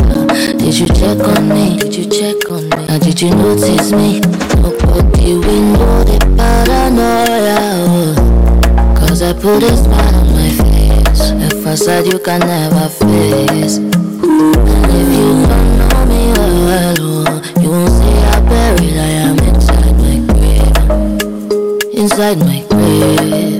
Did 0.58 0.78
you 0.78 0.86
check 0.88 1.18
on 1.18 1.48
me? 1.48 1.78
Did 1.78 1.96
you 1.96 2.04
check 2.10 2.50
on 2.50 2.68
me? 2.68 2.86
Now 2.86 2.98
did 2.98 3.22
you 3.22 3.30
notice 3.30 3.90
me? 3.90 4.20
Nobody 4.60 5.32
will 5.32 5.62
know 5.72 6.04
the 6.04 6.18
paranoia. 6.36 7.56
Cause 8.98 9.22
I 9.22 9.32
put 9.32 9.62
a 9.62 9.74
smile 9.78 10.14
on 10.14 10.28
my 10.36 10.50
face. 10.60 11.30
A 11.30 11.48
facade 11.62 12.06
you 12.12 12.18
can 12.18 12.40
never 12.40 12.88
face. 12.90 13.78
And 13.78 14.90
if 15.00 15.08
you 15.16 15.28
don't 15.48 15.68
know 15.78 16.04
me 16.04 16.22
well 16.68 17.00
oh, 17.00 17.40
you 17.62 17.70
won't 17.70 17.92
see 17.96 18.16
how 18.28 18.40
buried 18.44 18.98
I 18.98 19.10
am 19.24 19.38
inside 19.40 19.96
my 20.04 20.16
grave. 20.34 21.94
Inside 21.94 22.38
my 22.40 22.60
grave. 22.68 23.51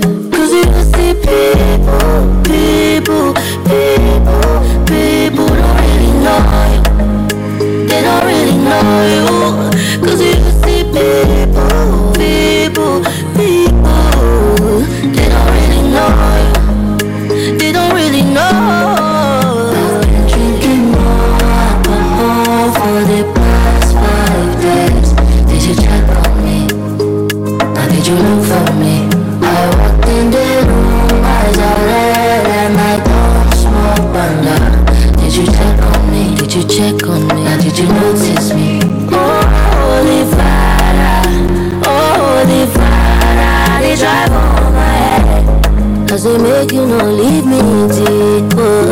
Cause 46.23 46.39
they 46.39 46.39
make 46.39 46.71
you 46.71 46.87
not 46.87 47.07
leave 47.07 47.45
me 47.45 47.59
deep, 47.89 48.55
oh, 48.57 48.87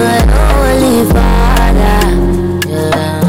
holy 0.50 1.04
Father, 1.12 2.02
yeah. 2.68 3.20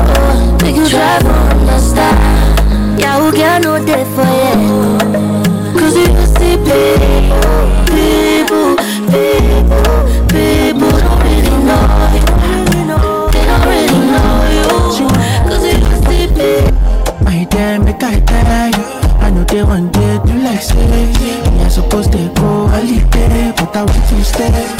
Oh, 0.00 0.58
make 0.62 0.74
you 0.74 0.98
on 0.98 1.66
the 1.66 1.78
star. 1.78 2.98
Yeah, 2.98 3.20
who 3.20 3.30
can 3.30 3.62
no 3.62 3.78
day 3.86 4.02
for 4.16 4.26
you? 4.50 4.98
Cause 5.78 5.96
you 5.96 6.06
see 6.34 6.56
people, 6.56 7.65
But 24.32 24.75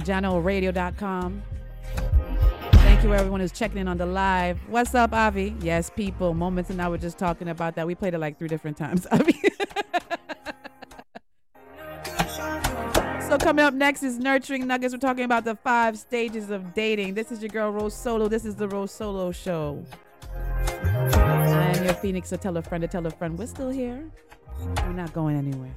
JanoRadio.com. 0.00 1.42
Thank 2.72 3.02
you 3.02 3.14
everyone 3.14 3.40
who's 3.40 3.52
checking 3.52 3.78
in 3.78 3.88
on 3.88 3.98
the 3.98 4.06
live. 4.06 4.58
What's 4.68 4.94
up, 4.94 5.12
Avi? 5.12 5.54
Yes, 5.60 5.90
people. 5.90 6.34
Moments 6.34 6.70
and 6.70 6.80
I 6.80 6.88
were 6.88 6.98
just 6.98 7.18
talking 7.18 7.48
about 7.48 7.74
that. 7.76 7.86
We 7.86 7.94
played 7.94 8.14
it 8.14 8.18
like 8.18 8.38
three 8.38 8.48
different 8.48 8.76
times, 8.76 9.06
Avi. 9.12 9.34
so 13.28 13.36
coming 13.38 13.64
up 13.64 13.74
next 13.74 14.02
is 14.02 14.18
Nurturing 14.18 14.66
Nuggets. 14.66 14.94
We're 14.94 15.00
talking 15.00 15.24
about 15.24 15.44
the 15.44 15.56
five 15.56 15.98
stages 15.98 16.50
of 16.50 16.74
dating. 16.74 17.14
This 17.14 17.30
is 17.30 17.42
your 17.42 17.50
girl 17.50 17.72
RoSolo. 17.72 18.30
This 18.30 18.44
is 18.44 18.56
the 18.56 18.68
RoSolo 18.68 19.34
Show. 19.34 19.84
I 20.32 21.72
am 21.76 21.84
your 21.84 21.94
Phoenix. 21.94 22.30
So 22.30 22.36
tell 22.36 22.56
a 22.56 22.62
friend 22.62 22.82
to 22.82 22.88
tell 22.88 23.06
a 23.06 23.10
friend. 23.10 23.38
We're 23.38 23.46
still 23.46 23.70
here. 23.70 24.10
We're 24.58 24.92
not 24.92 25.12
going 25.12 25.36
anywhere. 25.36 25.74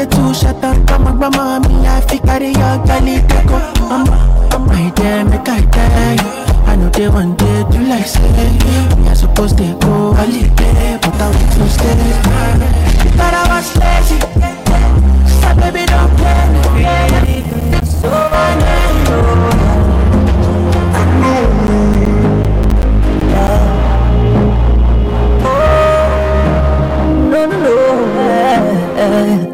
Know 0.00 0.32
shut 0.32 0.64
up, 0.64 0.86
come 0.86 1.06
on, 1.06 1.62
me, 1.62 1.86
I 1.86 2.00
fi 2.00 2.18
carry 2.18 2.46
your 2.48 2.78
galley, 2.86 3.20
take 3.28 3.50
up, 3.50 3.78
mama, 3.80 4.48
I'm 4.50 4.66
right 4.66 4.96
there, 4.96 5.24
make 5.26 5.46
I 5.46 5.60
tell 5.60 6.14
you. 6.14 6.30
I 6.66 6.76
know 6.76 6.88
they 6.88 7.08
one 7.08 7.36
day 7.36 7.64
do 7.70 7.78
like 7.84 8.06
say, 8.06 8.20
me 8.22 9.08
I 9.08 9.12
supposed 9.14 9.58
to 9.58 9.76
go 9.78 10.14
holiday, 10.14 10.98
but 11.02 11.20
I 11.20 11.28
want 11.28 11.52
to 11.52 11.68
stay. 11.68 11.94
You 13.04 13.10
thought 13.12 13.34
I 13.34 13.44
was 13.52 13.76
lazy, 13.76 14.18
so 15.38 15.48
baby 15.60 15.84
don't 15.86 16.12
play 16.16 16.48
me. 16.74 17.84
So 17.84 18.08
I 18.08 18.12
know. 18.58 19.10
I 20.94 20.98
know. 21.20 21.50
No, 27.30 27.40
no, 27.46 27.56
no. 29.44 29.49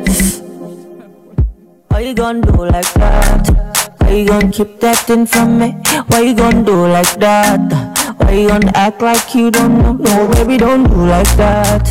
Gonna 2.17 2.41
do 2.41 2.65
like 2.65 2.91
that? 2.95 3.95
Why 4.01 4.11
you 4.11 4.27
gonna 4.27 4.51
keep 4.51 4.81
that 4.81 4.97
thing 4.97 5.27
from 5.27 5.59
me? 5.59 5.73
Why 6.09 6.21
you 6.21 6.35
gonna 6.35 6.65
do 6.65 6.87
like 6.87 7.15
that? 7.21 7.61
Why 8.17 8.31
you 8.31 8.49
gonna 8.49 8.73
act 8.75 9.03
like 9.03 9.35
you 9.35 9.51
don't 9.51 9.77
know? 9.83 9.93
No, 9.93 10.27
baby, 10.29 10.57
don't 10.57 10.85
do 10.85 10.97
like 11.07 11.29
that. 11.37 11.85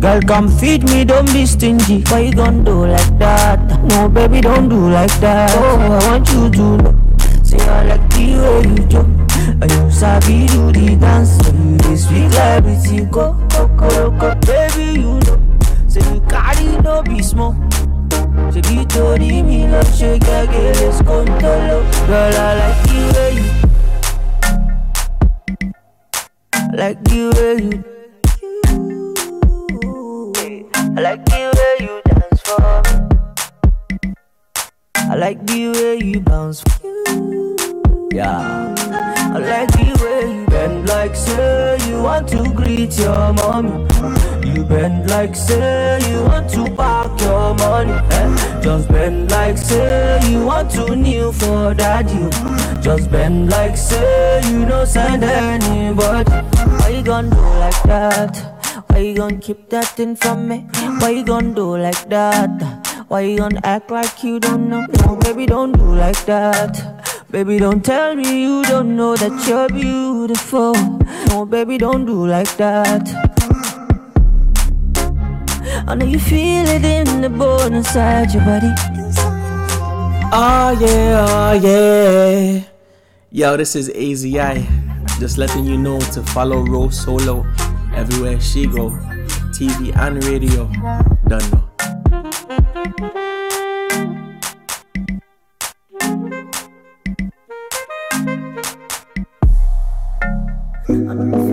Girl, 0.00 0.22
come 0.22 0.48
feed 0.48 0.84
me, 0.84 1.04
don't 1.04 1.30
be 1.34 1.44
stingy. 1.44 2.02
Why 2.08 2.20
you 2.20 2.32
gonna 2.32 2.64
do 2.64 2.86
like 2.86 3.18
that? 3.18 3.60
No, 3.84 4.08
baby, 4.08 4.40
don't 4.40 4.70
do 4.70 4.88
like 4.88 5.12
that. 5.20 5.50
Oh, 5.54 6.00
I 6.00 6.08
want 6.08 6.28
you 6.30 6.50
to 6.50 6.76
know. 6.78 7.00
Say 7.42 7.58
I 7.58 7.84
like 7.84 8.08
the 8.14 8.24
way 8.40 8.70
you 8.70 8.88
jump. 8.88 9.30
And 9.60 9.70
you 9.70 9.90
sabi 9.90 10.46
do 10.46 10.72
the 10.72 10.96
dance. 10.96 11.36
So 11.44 11.52
you 11.52 11.76
this 11.76 12.08
sweet 12.08 12.32
like 12.32 13.10
go, 13.10 13.34
go, 13.76 14.10
go, 14.12 14.34
baby, 14.46 15.00
you 15.00 15.20
know. 15.20 15.38
Say 15.88 16.00
you 16.14 16.20
carry 16.22 16.80
no 16.80 17.02
be 17.02 17.22
small. 17.22 17.54
Ṣé 18.52 18.60
bí 18.68 18.78
torí 18.92 19.32
mi 19.48 19.58
lọ 19.72 19.82
ṣe 19.98 20.10
gẹ́gẹ́ 20.26 20.66
lè 20.78 20.88
skóńtóló? 20.98 21.78
Girl, 22.08 22.36
I 22.40 22.50
like 22.60 22.82
the 22.88 22.98
way 23.14 23.30
you 23.38 23.46
I 26.54 26.76
like 26.82 27.00
the 27.04 27.20
way 27.36 27.54
you 27.64 27.82
I 30.84 31.00
like 31.00 31.24
the 31.26 31.40
way 31.56 31.74
you 31.84 31.94
dance 32.08 32.40
for 32.46 32.58
me 34.02 34.14
I 34.94 35.14
like 35.16 35.40
the 35.46 35.60
way 35.74 35.94
you 36.04 36.20
bounce 36.20 36.60
for 36.60 36.76
Yeah 38.12 38.74
I 39.34 39.38
like 39.52 39.70
the 39.72 39.88
way 40.02 40.20
you 40.34 40.44
bend 40.46 40.88
like 40.88 41.14
say 41.16 41.78
you 41.88 42.02
want 42.02 42.28
to 42.30 42.40
greet 42.52 42.92
your 42.98 43.32
mommy 43.32 43.86
You 44.02 44.17
bend 44.68 45.10
like 45.10 45.34
say 45.34 45.98
you 46.10 46.22
want 46.24 46.50
to 46.50 46.70
park 46.74 47.20
your 47.20 47.54
money 47.54 47.92
eh? 47.92 48.60
Just 48.62 48.88
bend 48.88 49.30
like 49.30 49.56
say 49.56 50.20
you 50.30 50.44
want 50.44 50.70
to 50.72 50.94
kneel 50.94 51.32
for 51.32 51.74
that 51.74 52.08
you. 52.12 52.30
Just 52.82 53.10
bend 53.10 53.50
like 53.50 53.76
say 53.76 54.40
you 54.50 54.64
don't 54.66 54.86
send 54.86 55.24
anybody 55.24 56.30
Why 56.78 56.88
you 56.88 57.02
gonna 57.02 57.30
do 57.30 57.40
like 57.64 57.82
that? 57.84 58.84
Why 58.88 58.98
you 58.98 59.14
gonna 59.16 59.38
keep 59.38 59.68
that 59.70 59.88
thing 59.96 60.16
from 60.16 60.48
me? 60.48 60.66
Why 61.00 61.10
you 61.10 61.24
gonna 61.24 61.54
do 61.54 61.76
like 61.76 62.08
that? 62.08 62.50
Why 63.08 63.20
you 63.22 63.38
gonna 63.38 63.60
act 63.64 63.90
like 63.90 64.22
you 64.22 64.38
don't 64.38 64.68
know? 64.68 64.86
No, 65.04 65.16
baby, 65.16 65.46
don't 65.46 65.72
do 65.72 65.94
like 65.94 66.24
that. 66.26 67.24
Baby, 67.30 67.58
don't 67.58 67.84
tell 67.84 68.14
me 68.14 68.42
you 68.42 68.62
don't 68.64 68.96
know 68.96 69.14
that 69.16 69.46
you're 69.46 69.68
beautiful. 69.68 70.74
No, 71.28 71.44
baby, 71.44 71.78
don't 71.78 72.06
do 72.06 72.26
like 72.26 72.56
that. 72.56 73.27
I 75.88 75.94
know 75.94 76.04
you 76.04 76.18
feel 76.18 76.68
it 76.68 76.84
in 76.84 77.22
the 77.22 77.30
bone 77.30 77.72
inside 77.72 78.34
your 78.34 78.44
body. 78.44 78.70
Oh 80.30 80.76
yeah, 80.78 81.26
oh 81.26 81.52
yeah. 81.54 82.60
Yo, 83.30 83.56
this 83.56 83.74
is 83.74 83.88
AZI. 83.88 84.68
Just 85.18 85.38
letting 85.38 85.64
you 85.64 85.78
know 85.78 85.98
to 85.98 86.22
follow 86.24 86.62
RoSolo 86.62 87.42
everywhere 87.94 88.38
she 88.38 88.66
go. 88.66 88.90
TV 89.56 89.96
and 89.96 90.22
radio. 90.24 90.66
Done 91.26 91.50
know. 91.50 91.68
All 100.90 101.47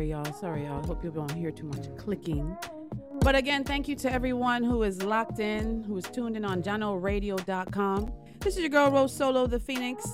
Sorry, 0.00 0.12
y'all. 0.12 0.32
Sorry, 0.32 0.64
y'all. 0.64 0.82
Hope 0.86 1.04
you 1.04 1.10
don't 1.10 1.30
hear 1.30 1.50
too 1.50 1.66
much 1.66 1.94
clicking. 1.98 2.56
But 3.20 3.34
again, 3.34 3.64
thank 3.64 3.86
you 3.86 3.94
to 3.96 4.10
everyone 4.10 4.64
who 4.64 4.82
is 4.82 5.02
locked 5.02 5.40
in, 5.40 5.84
who 5.84 5.98
is 5.98 6.06
tuned 6.06 6.38
in 6.38 6.44
on 6.46 6.62
JanoRadio.com. 6.62 8.10
This 8.38 8.54
is 8.54 8.60
your 8.60 8.70
girl, 8.70 8.90
RoSolo, 8.90 9.50
the 9.50 9.60
Phoenix. 9.60 10.10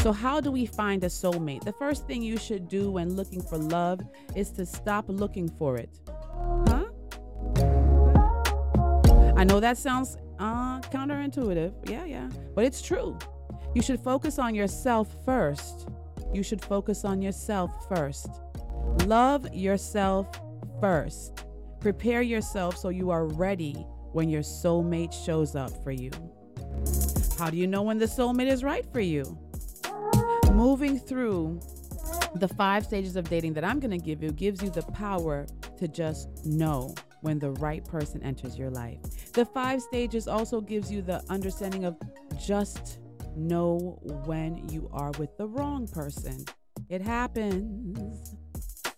So, 0.00 0.12
how 0.12 0.40
do 0.40 0.50
we 0.50 0.66
find 0.66 1.04
a 1.04 1.06
soulmate? 1.06 1.62
The 1.62 1.72
first 1.74 2.08
thing 2.08 2.22
you 2.22 2.36
should 2.36 2.68
do 2.68 2.90
when 2.90 3.14
looking 3.14 3.40
for 3.40 3.56
love 3.56 4.00
is 4.34 4.50
to 4.52 4.66
stop 4.66 5.04
looking 5.08 5.48
for 5.48 5.76
it. 5.76 5.90
Huh? 6.66 6.86
I 9.36 9.44
know 9.44 9.60
that 9.60 9.78
sounds 9.78 10.16
counterintuitive. 10.90 11.88
Yeah, 11.88 12.04
yeah. 12.04 12.28
But 12.54 12.64
it's 12.64 12.82
true. 12.82 13.18
You 13.74 13.82
should 13.82 14.00
focus 14.00 14.38
on 14.38 14.54
yourself 14.54 15.14
first. 15.24 15.88
You 16.32 16.42
should 16.42 16.62
focus 16.62 17.04
on 17.04 17.22
yourself 17.22 17.70
first. 17.88 18.28
Love 19.06 19.52
yourself 19.54 20.28
first. 20.80 21.44
Prepare 21.80 22.22
yourself 22.22 22.76
so 22.76 22.88
you 22.88 23.10
are 23.10 23.26
ready 23.26 23.74
when 24.12 24.28
your 24.28 24.42
soulmate 24.42 25.12
shows 25.12 25.56
up 25.56 25.82
for 25.82 25.90
you. 25.90 26.10
How 27.38 27.50
do 27.50 27.56
you 27.56 27.66
know 27.66 27.82
when 27.82 27.98
the 27.98 28.06
soulmate 28.06 28.50
is 28.50 28.62
right 28.62 28.86
for 28.92 29.00
you? 29.00 29.38
Moving 30.52 30.98
through 30.98 31.60
the 32.36 32.48
five 32.48 32.84
stages 32.84 33.16
of 33.16 33.28
dating 33.28 33.54
that 33.54 33.64
I'm 33.64 33.80
going 33.80 33.90
to 33.90 34.04
give 34.04 34.22
you 34.22 34.30
gives 34.30 34.62
you 34.62 34.70
the 34.70 34.82
power 34.82 35.46
to 35.78 35.88
just 35.88 36.44
know 36.44 36.94
when 37.22 37.38
the 37.38 37.50
right 37.52 37.84
person 37.84 38.22
enters 38.22 38.58
your 38.58 38.70
life. 38.70 38.98
The 39.32 39.46
five 39.46 39.80
stages 39.80 40.28
also 40.28 40.60
gives 40.60 40.92
you 40.92 41.00
the 41.00 41.22
understanding 41.30 41.86
of 41.86 41.96
just 42.38 42.98
know 43.34 43.98
when 44.26 44.68
you 44.68 44.90
are 44.92 45.10
with 45.18 45.34
the 45.38 45.46
wrong 45.46 45.88
person. 45.88 46.44
It 46.90 47.00
happens 47.00 48.36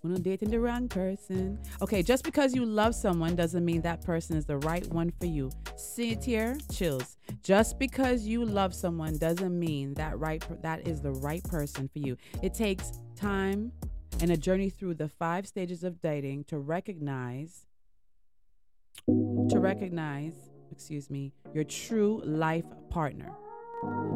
when 0.00 0.12
I'm 0.12 0.22
dating 0.22 0.50
the 0.50 0.58
wrong 0.58 0.88
person. 0.88 1.60
Okay, 1.80 2.02
just 2.02 2.24
because 2.24 2.52
you 2.52 2.66
love 2.66 2.96
someone 2.96 3.36
doesn't 3.36 3.64
mean 3.64 3.80
that 3.82 4.02
person 4.02 4.36
is 4.36 4.44
the 4.44 4.58
right 4.58 4.84
one 4.92 5.12
for 5.20 5.26
you. 5.26 5.52
Sit 5.76 6.24
here, 6.24 6.58
chills. 6.72 7.16
Just 7.44 7.78
because 7.78 8.26
you 8.26 8.44
love 8.44 8.74
someone 8.74 9.16
doesn't 9.18 9.56
mean 9.56 9.94
that 9.94 10.18
right 10.18 10.44
that 10.62 10.88
is 10.88 11.00
the 11.00 11.12
right 11.12 11.44
person 11.44 11.88
for 11.92 12.00
you. 12.00 12.16
It 12.42 12.54
takes 12.54 12.98
time 13.14 13.70
and 14.20 14.32
a 14.32 14.36
journey 14.36 14.68
through 14.68 14.94
the 14.94 15.08
five 15.08 15.46
stages 15.46 15.84
of 15.84 16.00
dating 16.00 16.44
to 16.44 16.58
recognize 16.58 17.66
to 19.48 19.58
recognize, 19.58 20.34
excuse 20.70 21.10
me, 21.10 21.32
your 21.52 21.64
true 21.64 22.22
life 22.24 22.64
partner. 22.90 23.32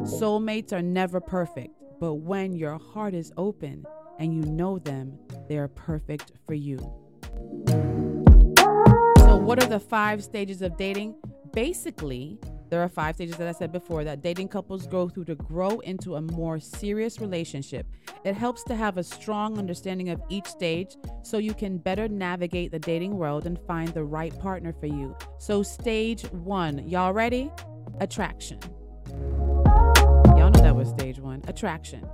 Soulmates 0.01 0.73
are 0.73 0.81
never 0.81 1.19
perfect, 1.19 1.73
but 1.99 2.15
when 2.15 2.55
your 2.55 2.77
heart 2.77 3.13
is 3.13 3.31
open 3.37 3.85
and 4.17 4.33
you 4.33 4.41
know 4.51 4.79
them, 4.79 5.17
they 5.47 5.57
are 5.57 5.67
perfect 5.67 6.31
for 6.47 6.53
you. 6.53 6.77
So, 9.19 9.37
what 9.37 9.61
are 9.63 9.67
the 9.67 9.79
five 9.79 10.23
stages 10.23 10.61
of 10.61 10.77
dating? 10.77 11.15
Basically, 11.53 12.39
there 12.69 12.81
are 12.81 12.89
five 12.89 13.15
stages 13.15 13.35
that 13.37 13.47
I 13.47 13.51
said 13.51 13.71
before 13.71 14.03
that 14.03 14.21
dating 14.21 14.49
couples 14.49 14.85
go 14.85 15.09
through 15.09 15.25
to 15.25 15.35
grow 15.35 15.79
into 15.79 16.15
a 16.15 16.21
more 16.21 16.59
serious 16.59 17.19
relationship. 17.19 17.87
It 18.23 18.35
helps 18.35 18.63
to 18.65 18.75
have 18.75 18.97
a 18.97 19.03
strong 19.03 19.57
understanding 19.57 20.09
of 20.09 20.21
each 20.29 20.45
stage 20.45 20.95
so 21.23 21.37
you 21.39 21.53
can 21.53 21.77
better 21.77 22.07
navigate 22.07 22.71
the 22.71 22.79
dating 22.79 23.17
world 23.17 23.45
and 23.45 23.59
find 23.65 23.89
the 23.89 24.03
right 24.03 24.37
partner 24.39 24.73
for 24.73 24.85
you. 24.85 25.15
So, 25.39 25.63
stage 25.63 26.23
one, 26.31 26.87
y'all 26.87 27.13
ready? 27.13 27.51
Attraction. 27.99 28.59
Y'all 29.07 30.51
know 30.51 30.61
that 30.61 30.75
was 30.75 30.89
stage 30.89 31.19
one 31.19 31.41
attraction. 31.47 32.07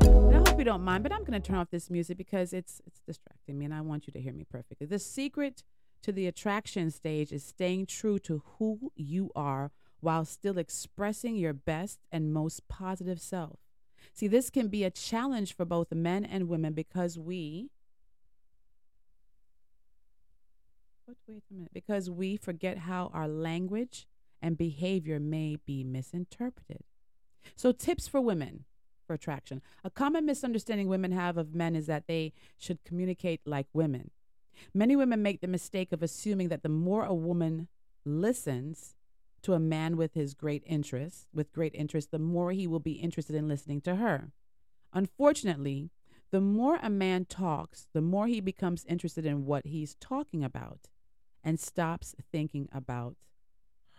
And 0.00 0.34
I 0.34 0.38
hope 0.38 0.58
you 0.58 0.64
don't 0.64 0.82
mind, 0.82 1.02
but 1.02 1.12
I'm 1.12 1.24
going 1.24 1.40
to 1.40 1.46
turn 1.46 1.56
off 1.56 1.70
this 1.70 1.88
music 1.88 2.18
because 2.18 2.52
it's 2.52 2.82
it's 2.86 3.00
distracting 3.06 3.58
me, 3.58 3.64
and 3.64 3.74
I 3.74 3.80
want 3.80 4.06
you 4.06 4.12
to 4.12 4.20
hear 4.20 4.32
me 4.32 4.44
perfectly. 4.50 4.86
The 4.86 4.98
secret 4.98 5.62
to 6.02 6.12
the 6.12 6.26
attraction 6.26 6.90
stage 6.90 7.32
is 7.32 7.44
staying 7.44 7.86
true 7.86 8.18
to 8.20 8.42
who 8.58 8.92
you 8.94 9.30
are 9.34 9.70
while 10.00 10.24
still 10.24 10.58
expressing 10.58 11.36
your 11.36 11.52
best 11.52 11.98
and 12.12 12.32
most 12.32 12.68
positive 12.68 13.20
self. 13.20 13.58
See, 14.14 14.28
this 14.28 14.50
can 14.50 14.68
be 14.68 14.84
a 14.84 14.90
challenge 14.90 15.54
for 15.54 15.64
both 15.64 15.92
men 15.92 16.24
and 16.24 16.48
women 16.48 16.72
because 16.72 17.18
we 17.18 17.70
wait 21.26 21.42
a 21.50 21.54
minute. 21.54 21.72
Because 21.72 22.10
we 22.10 22.36
forget 22.36 22.78
how 22.78 23.10
our 23.12 23.28
language 23.28 24.06
and 24.40 24.56
behavior 24.56 25.18
may 25.18 25.56
be 25.66 25.84
misinterpreted. 25.84 26.84
So, 27.56 27.72
tips 27.72 28.06
for 28.06 28.20
women 28.20 28.64
for 29.06 29.14
attraction. 29.14 29.62
A 29.84 29.90
common 29.90 30.26
misunderstanding 30.26 30.88
women 30.88 31.12
have 31.12 31.36
of 31.36 31.54
men 31.54 31.74
is 31.74 31.86
that 31.86 32.06
they 32.06 32.32
should 32.58 32.84
communicate 32.84 33.40
like 33.46 33.66
women. 33.72 34.10
Many 34.74 34.96
women 34.96 35.22
make 35.22 35.40
the 35.40 35.46
mistake 35.46 35.92
of 35.92 36.02
assuming 36.02 36.48
that 36.48 36.62
the 36.62 36.68
more 36.68 37.04
a 37.04 37.14
woman 37.14 37.68
listens 38.04 38.94
to 39.42 39.54
a 39.54 39.60
man 39.60 39.96
with 39.96 40.14
his 40.14 40.34
great 40.34 40.62
interest, 40.66 41.28
with 41.32 41.52
great 41.52 41.74
interest, 41.74 42.10
the 42.10 42.18
more 42.18 42.52
he 42.52 42.66
will 42.66 42.80
be 42.80 42.92
interested 42.92 43.36
in 43.36 43.48
listening 43.48 43.80
to 43.82 43.96
her. 43.96 44.32
Unfortunately, 44.92 45.90
the 46.30 46.40
more 46.40 46.78
a 46.82 46.90
man 46.90 47.24
talks, 47.24 47.88
the 47.92 48.02
more 48.02 48.26
he 48.26 48.40
becomes 48.40 48.84
interested 48.86 49.24
in 49.24 49.46
what 49.46 49.66
he's 49.66 49.94
talking 50.00 50.44
about 50.44 50.88
and 51.42 51.58
stops 51.58 52.14
thinking 52.30 52.68
about 52.72 53.16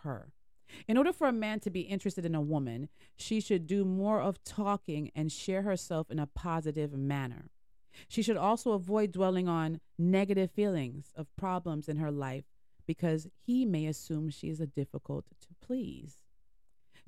her. 0.03 0.31
In 0.87 0.97
order 0.97 1.11
for 1.11 1.27
a 1.27 1.33
man 1.33 1.59
to 1.61 1.71
be 1.71 1.81
interested 1.81 2.25
in 2.25 2.35
a 2.35 2.41
woman, 2.41 2.89
she 3.15 3.41
should 3.41 3.65
do 3.65 3.83
more 3.83 4.21
of 4.21 4.43
talking 4.43 5.11
and 5.15 5.31
share 5.31 5.63
herself 5.63 6.11
in 6.11 6.19
a 6.19 6.27
positive 6.27 6.93
manner. 6.93 7.49
She 8.07 8.21
should 8.21 8.37
also 8.37 8.71
avoid 8.71 9.11
dwelling 9.11 9.47
on 9.47 9.81
negative 9.97 10.51
feelings 10.51 11.11
of 11.15 11.35
problems 11.35 11.87
in 11.87 11.97
her 11.97 12.11
life 12.11 12.45
because 12.85 13.27
he 13.45 13.65
may 13.65 13.85
assume 13.85 14.29
she 14.29 14.49
is 14.49 14.59
a 14.59 14.67
difficult 14.67 15.25
to 15.41 15.47
please. 15.61 16.17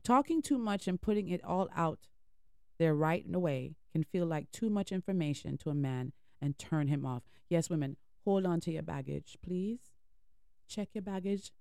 Talking 0.03 0.41
too 0.41 0.57
much 0.57 0.87
and 0.87 1.01
putting 1.01 1.29
it 1.29 1.43
all 1.43 1.69
out 1.75 2.07
there 2.77 2.95
right 2.95 3.25
away 3.33 3.75
can 3.91 4.03
feel 4.03 4.25
like 4.25 4.51
too 4.51 4.69
much 4.69 4.91
information 4.91 5.57
to 5.57 5.69
a 5.69 5.75
man 5.75 6.11
and 6.41 6.57
turn 6.57 6.87
him 6.87 7.05
off. 7.05 7.23
Yes, 7.49 7.69
women, 7.69 7.97
hold 8.25 8.45
on 8.45 8.59
to 8.61 8.71
your 8.71 8.83
baggage, 8.83 9.37
please. 9.41 9.79
Check 10.67 10.89
your 10.93 11.03
baggage 11.03 11.51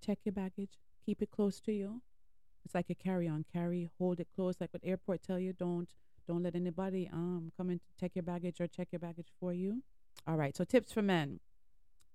check 0.00 0.18
your 0.24 0.32
baggage, 0.32 0.78
keep 1.04 1.22
it 1.22 1.30
close 1.30 1.60
to 1.60 1.72
you. 1.72 2.02
It's 2.64 2.74
like 2.74 2.90
a 2.90 2.94
carry-on. 2.94 3.44
Carry, 3.52 3.88
hold 3.98 4.20
it 4.20 4.28
close. 4.34 4.56
Like 4.60 4.72
what 4.72 4.82
airport 4.84 5.22
tell 5.22 5.38
you, 5.38 5.52
don't 5.52 5.88
don't 6.30 6.44
let 6.44 6.54
anybody 6.54 7.10
um 7.12 7.50
come 7.56 7.68
to 7.68 7.80
take 7.98 8.14
your 8.14 8.22
baggage 8.22 8.60
or 8.60 8.68
check 8.68 8.88
your 8.92 9.00
baggage 9.00 9.32
for 9.40 9.52
you. 9.52 9.82
All 10.28 10.36
right. 10.36 10.56
So 10.56 10.64
tips 10.64 10.92
for 10.92 11.02
men. 11.02 11.40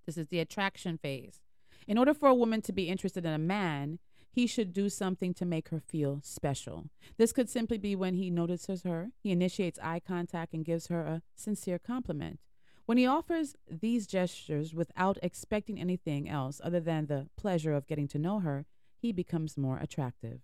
This 0.06 0.16
is 0.16 0.28
the 0.28 0.38
attraction 0.38 0.96
phase. 0.96 1.40
In 1.86 1.98
order 1.98 2.14
for 2.14 2.28
a 2.28 2.34
woman 2.34 2.62
to 2.62 2.72
be 2.72 2.88
interested 2.88 3.26
in 3.26 3.32
a 3.32 3.38
man, 3.38 3.98
he 4.30 4.46
should 4.46 4.72
do 4.72 4.88
something 4.88 5.34
to 5.34 5.44
make 5.44 5.68
her 5.68 5.80
feel 5.80 6.20
special. 6.22 6.86
This 7.18 7.32
could 7.32 7.50
simply 7.50 7.76
be 7.76 7.94
when 7.94 8.14
he 8.14 8.30
notices 8.30 8.84
her, 8.84 9.10
he 9.22 9.32
initiates 9.32 9.78
eye 9.82 10.00
contact 10.00 10.54
and 10.54 10.64
gives 10.64 10.86
her 10.86 11.02
a 11.02 11.22
sincere 11.34 11.78
compliment. 11.78 12.40
When 12.86 12.98
he 12.98 13.06
offers 13.06 13.54
these 13.68 14.06
gestures 14.06 14.72
without 14.72 15.18
expecting 15.22 15.78
anything 15.78 16.28
else 16.28 16.60
other 16.64 16.80
than 16.80 17.06
the 17.06 17.28
pleasure 17.36 17.74
of 17.74 17.86
getting 17.86 18.08
to 18.08 18.18
know 18.18 18.40
her, 18.40 18.64
he 18.96 19.12
becomes 19.12 19.58
more 19.58 19.78
attractive. 19.78 20.40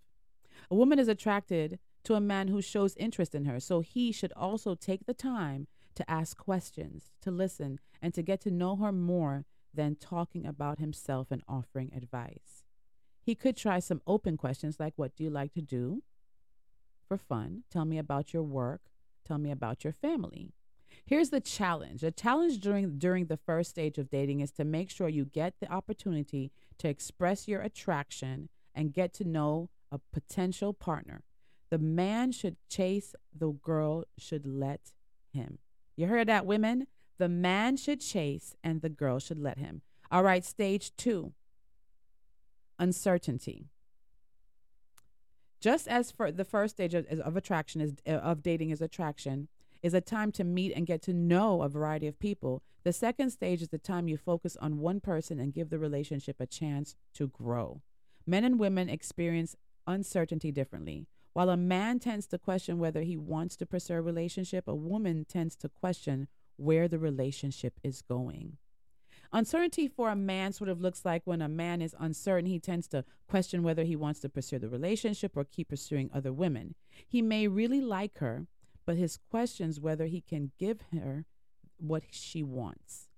A 0.71 0.75
woman 0.75 0.99
is 0.99 1.09
attracted 1.09 1.79
to 2.05 2.15
a 2.15 2.21
man 2.21 2.49
who 2.49 2.61
shows 2.61 2.97
interest 2.97 3.35
in 3.35 3.45
her, 3.45 3.61
so 3.61 3.81
he 3.81 4.13
should 4.13 4.33
also 4.35 4.75
take 4.75 5.07
the 5.07 5.15
time 5.15 5.67
to 5.95 6.11
ask 6.11 6.37
questions, 6.37 7.13
to 7.21 7.31
listen, 7.31 7.79
and 8.01 8.15
to 8.15 8.23
get 8.23 8.41
to 8.43 8.51
know 8.51 8.77
her 8.77 8.93
more 8.93 9.45
than 9.75 9.97
talking 9.97 10.47
about 10.47 10.79
himself 10.79 11.31
and 11.31 11.43
offering 11.49 11.93
advice. 11.95 12.65
He 13.23 13.35
could 13.35 13.57
try 13.57 13.79
some 13.79 14.03
open 14.07 14.37
questions 14.37 14.81
like, 14.81 14.95
What 14.97 15.15
do 15.17 15.25
you 15.25 15.31
like 15.31 15.53
to 15.55 15.63
do 15.63 16.03
for 17.07 17.17
fun? 17.17 17.63
Tell 17.71 17.85
me 17.85 17.99
about 17.99 18.33
your 18.33 18.43
work. 18.43 18.83
Tell 19.25 19.39
me 19.39 19.51
about 19.51 19.85
your 19.85 19.93
family. 19.93 20.53
Here's 21.07 21.31
the 21.31 21.41
challenge. 21.41 22.01
The 22.01 22.11
challenge 22.11 22.59
during 22.61 22.99
during 22.99 23.27
the 23.27 23.37
first 23.37 23.71
stage 23.71 23.99
of 23.99 24.11
dating 24.11 24.41
is 24.41 24.51
to 24.53 24.65
make 24.65 24.91
sure 24.91 25.09
you 25.09 25.25
get 25.25 25.55
the 25.61 25.73
opportunity 25.73 26.53
to 26.79 26.89
express 26.89 27.49
your 27.49 27.61
attraction 27.61 28.49
and 28.75 28.93
get 28.93 29.13
to 29.15 29.25
know 29.25 29.71
a 29.91 30.01
potential 30.13 30.73
partner. 30.73 31.23
The 31.73 31.79
man 31.79 32.33
should 32.33 32.57
chase, 32.69 33.15
the 33.35 33.49
girl 33.49 34.05
should 34.19 34.47
let 34.47 34.93
him. 35.33 35.57
You 35.97 36.07
heard 36.07 36.29
that, 36.29 36.45
women? 36.45 36.87
The 37.17 37.31
man 37.31 37.79
should 37.79 38.03
chase 38.03 38.55
and 38.63 38.83
the 38.83 38.91
girl 38.91 39.19
should 39.19 39.39
let 39.39 39.57
him. 39.57 39.81
All 40.11 40.23
right, 40.23 40.45
stage 40.45 40.95
two 40.99 41.33
uncertainty. 42.79 43.71
Just 45.63 45.89
as 45.89 46.11
for 46.11 46.31
the 46.31 46.45
first 46.45 46.75
stage 46.75 46.93
of, 46.93 47.07
of 47.07 47.39
attraction 47.39 47.81
is 47.81 47.95
uh, 48.07 48.17
of 48.19 48.43
dating 48.43 48.69
is 48.69 48.83
attraction 48.83 49.49
is 49.83 49.95
a 49.95 50.03
time 50.03 50.31
to 50.33 50.45
meet 50.45 50.75
and 50.77 50.87
get 50.87 51.01
to 51.05 51.15
know 51.15 51.63
a 51.63 51.71
variety 51.71 52.07
of 52.07 52.19
people. 52.19 52.63
The 52.85 52.93
second 52.93 53.31
stage 53.31 53.63
is 53.63 53.71
the 53.71 53.79
time 53.79 54.09
you 54.09 54.19
focus 54.19 54.59
on 54.61 54.81
one 54.81 55.01
person 55.01 55.41
and 55.41 55.55
give 55.55 55.71
the 55.71 55.79
relationship 55.79 56.37
a 56.39 56.47
chance 56.47 56.97
to 57.15 57.29
grow. 57.29 57.81
Men 58.27 58.45
and 58.45 58.59
women 58.59 58.91
experience 58.91 59.57
uncertainty 59.87 60.53
differently. 60.53 61.07
While 61.33 61.49
a 61.49 61.57
man 61.57 61.99
tends 61.99 62.27
to 62.29 62.39
question 62.39 62.79
whether 62.79 63.03
he 63.03 63.17
wants 63.17 63.57
to 63.57 63.67
pursue 63.67 63.95
a 63.95 64.03
relationship, 64.03 64.69
a 64.69 64.75
woman 64.75 65.25
tends 65.27 65.57
to 65.57 65.69
question 65.69 66.29
where 66.57 66.89
the 66.89 66.99
relationship 66.99 67.81
is 67.83 68.03
going. 68.03 68.59
Uncertainty 69.33 69.89
for 69.89 70.11
a 70.11 70.17
man 70.17 70.53
sort 70.53 70.69
of 70.69 70.81
looks 70.81 71.07
like 71.07 71.23
when 71.25 71.41
a 71.41 71.49
man 71.49 71.81
is 71.81 71.95
uncertain, 71.99 72.51
he 72.51 72.59
tends 72.59 72.87
to 72.89 73.03
question 73.27 73.63
whether 73.63 73.83
he 73.85 73.97
wants 73.97 74.21
to 74.21 74.29
pursue 74.29 74.59
the 74.59 74.69
relationship 74.69 75.35
or 75.35 75.45
keep 75.45 75.71
pursuing 75.71 76.11
other 76.13 76.33
women. 76.33 76.75
He 77.09 77.23
may 77.23 77.49
really 77.49 77.81
like 77.81 78.19
her, 78.19 78.47
but 78.85 78.97
his 78.97 79.19
questions 79.31 79.81
whether 79.81 80.07
he 80.07 80.21
can 80.21 80.53
give 80.59 80.81
her 80.93 81.25
what 81.79 82.03
she 82.11 82.43
wants. 82.43 83.09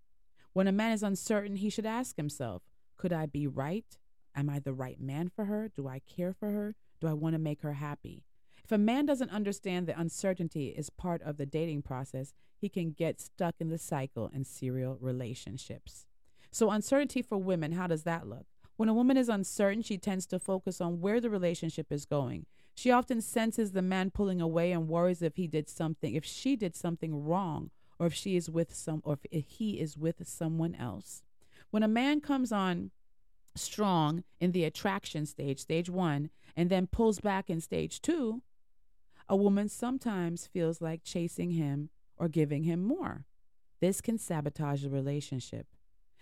When 0.52 0.68
a 0.68 0.72
man 0.72 0.92
is 0.92 1.02
uncertain, 1.02 1.56
he 1.56 1.68
should 1.68 1.86
ask 1.86 2.16
himself 2.16 2.62
Could 2.96 3.12
I 3.12 3.26
be 3.26 3.48
right? 3.48 3.98
Am 4.36 4.48
I 4.48 4.60
the 4.60 4.72
right 4.72 5.00
man 5.00 5.28
for 5.34 5.46
her? 5.46 5.68
Do 5.74 5.88
I 5.88 6.00
care 6.00 6.32
for 6.32 6.50
her? 6.50 6.76
Do 7.04 7.10
I 7.10 7.12
want 7.12 7.34
to 7.34 7.38
make 7.38 7.60
her 7.60 7.74
happy? 7.74 8.22
If 8.64 8.72
a 8.72 8.78
man 8.78 9.04
doesn't 9.04 9.28
understand 9.28 9.86
that 9.86 9.98
uncertainty 9.98 10.68
is 10.68 10.88
part 10.88 11.20
of 11.20 11.36
the 11.36 11.44
dating 11.44 11.82
process, 11.82 12.32
he 12.56 12.70
can 12.70 12.92
get 12.92 13.20
stuck 13.20 13.56
in 13.60 13.68
the 13.68 13.76
cycle 13.76 14.30
and 14.32 14.46
serial 14.46 14.96
relationships. 14.98 16.06
So, 16.50 16.70
uncertainty 16.70 17.20
for 17.20 17.36
women, 17.36 17.72
how 17.72 17.88
does 17.88 18.04
that 18.04 18.26
look? 18.26 18.46
When 18.76 18.88
a 18.88 18.94
woman 18.94 19.18
is 19.18 19.28
uncertain, 19.28 19.82
she 19.82 19.98
tends 19.98 20.24
to 20.28 20.38
focus 20.38 20.80
on 20.80 21.02
where 21.02 21.20
the 21.20 21.28
relationship 21.28 21.92
is 21.92 22.06
going. 22.06 22.46
She 22.74 22.90
often 22.90 23.20
senses 23.20 23.72
the 23.72 23.82
man 23.82 24.10
pulling 24.10 24.40
away 24.40 24.72
and 24.72 24.88
worries 24.88 25.20
if 25.20 25.36
he 25.36 25.46
did 25.46 25.68
something, 25.68 26.14
if 26.14 26.24
she 26.24 26.56
did 26.56 26.74
something 26.74 27.22
wrong, 27.22 27.70
or 27.98 28.06
if 28.06 28.14
she 28.14 28.34
is 28.34 28.48
with 28.48 28.74
some, 28.74 29.02
or 29.04 29.18
if 29.30 29.44
he 29.44 29.78
is 29.78 29.98
with 29.98 30.26
someone 30.26 30.74
else. 30.74 31.22
When 31.70 31.82
a 31.82 31.88
man 31.88 32.22
comes 32.22 32.50
on 32.50 32.92
strong 33.56 34.24
in 34.40 34.52
the 34.52 34.64
attraction 34.64 35.26
stage, 35.26 35.60
stage 35.60 35.90
one, 35.90 36.30
and 36.56 36.70
then 36.70 36.86
pulls 36.86 37.20
back 37.20 37.50
in 37.50 37.60
stage 37.60 38.00
two, 38.00 38.42
a 39.28 39.36
woman 39.36 39.68
sometimes 39.68 40.46
feels 40.46 40.80
like 40.80 41.02
chasing 41.04 41.52
him 41.52 41.90
or 42.16 42.28
giving 42.28 42.64
him 42.64 42.82
more. 42.82 43.24
This 43.80 44.00
can 44.00 44.18
sabotage 44.18 44.82
the 44.82 44.90
relationship. 44.90 45.66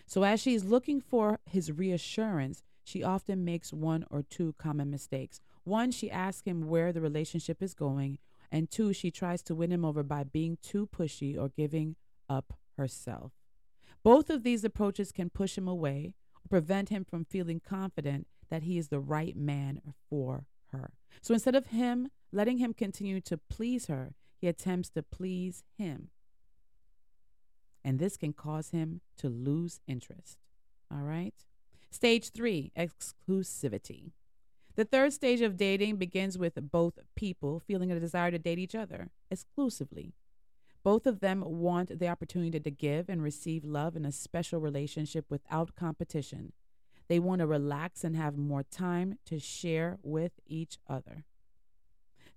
So, 0.06 0.24
as 0.24 0.40
she's 0.40 0.64
looking 0.64 1.00
for 1.00 1.38
his 1.46 1.72
reassurance, 1.72 2.62
she 2.84 3.02
often 3.02 3.44
makes 3.44 3.72
one 3.72 4.04
or 4.10 4.22
two 4.22 4.54
common 4.58 4.90
mistakes. 4.90 5.40
One, 5.64 5.90
she 5.90 6.10
asks 6.10 6.46
him 6.46 6.68
where 6.68 6.92
the 6.92 7.00
relationship 7.00 7.62
is 7.62 7.74
going, 7.74 8.18
and 8.50 8.70
two, 8.70 8.92
she 8.92 9.10
tries 9.10 9.42
to 9.44 9.54
win 9.54 9.70
him 9.70 9.84
over 9.84 10.02
by 10.02 10.24
being 10.24 10.58
too 10.62 10.86
pushy 10.86 11.38
or 11.38 11.48
giving 11.48 11.96
up 12.28 12.54
herself. 12.76 13.32
Both 14.02 14.30
of 14.30 14.42
these 14.42 14.64
approaches 14.64 15.12
can 15.12 15.30
push 15.30 15.56
him 15.56 15.68
away 15.68 16.14
prevent 16.52 16.90
him 16.90 17.02
from 17.02 17.24
feeling 17.24 17.58
confident 17.66 18.26
that 18.52 18.64
he 18.64 18.76
is 18.76 18.88
the 18.88 19.00
right 19.00 19.34
man 19.34 19.80
for 20.10 20.44
her. 20.72 20.92
So 21.22 21.32
instead 21.32 21.54
of 21.54 21.68
him 21.68 22.10
letting 22.32 22.58
him 22.58 22.74
continue 22.74 23.18
to 23.22 23.38
please 23.38 23.86
her, 23.86 24.12
he 24.42 24.46
attempts 24.46 24.90
to 24.90 25.02
please 25.02 25.64
him. 25.78 26.10
And 27.82 27.98
this 27.98 28.18
can 28.18 28.34
cause 28.34 28.68
him 28.68 29.00
to 29.16 29.30
lose 29.30 29.80
interest. 29.88 30.36
All 30.92 31.00
right? 31.00 31.32
Stage 31.90 32.30
three 32.30 32.72
exclusivity. 32.76 34.12
The 34.76 34.84
third 34.84 35.14
stage 35.14 35.40
of 35.40 35.56
dating 35.56 35.96
begins 35.96 36.36
with 36.36 36.70
both 36.70 36.98
people 37.16 37.58
feeling 37.58 37.90
a 37.90 37.98
desire 37.98 38.30
to 38.30 38.38
date 38.38 38.58
each 38.58 38.74
other 38.74 39.08
exclusively. 39.30 40.12
Both 40.84 41.06
of 41.06 41.20
them 41.20 41.42
want 41.46 41.98
the 41.98 42.08
opportunity 42.08 42.60
to 42.60 42.70
give 42.70 43.08
and 43.08 43.22
receive 43.22 43.64
love 43.64 43.96
in 43.96 44.04
a 44.04 44.12
special 44.12 44.60
relationship 44.60 45.24
without 45.30 45.74
competition. 45.74 46.52
They 47.12 47.18
want 47.18 47.40
to 47.40 47.46
relax 47.46 48.04
and 48.04 48.16
have 48.16 48.38
more 48.38 48.62
time 48.62 49.18
to 49.26 49.38
share 49.38 49.98
with 50.02 50.32
each 50.46 50.78
other. 50.88 51.26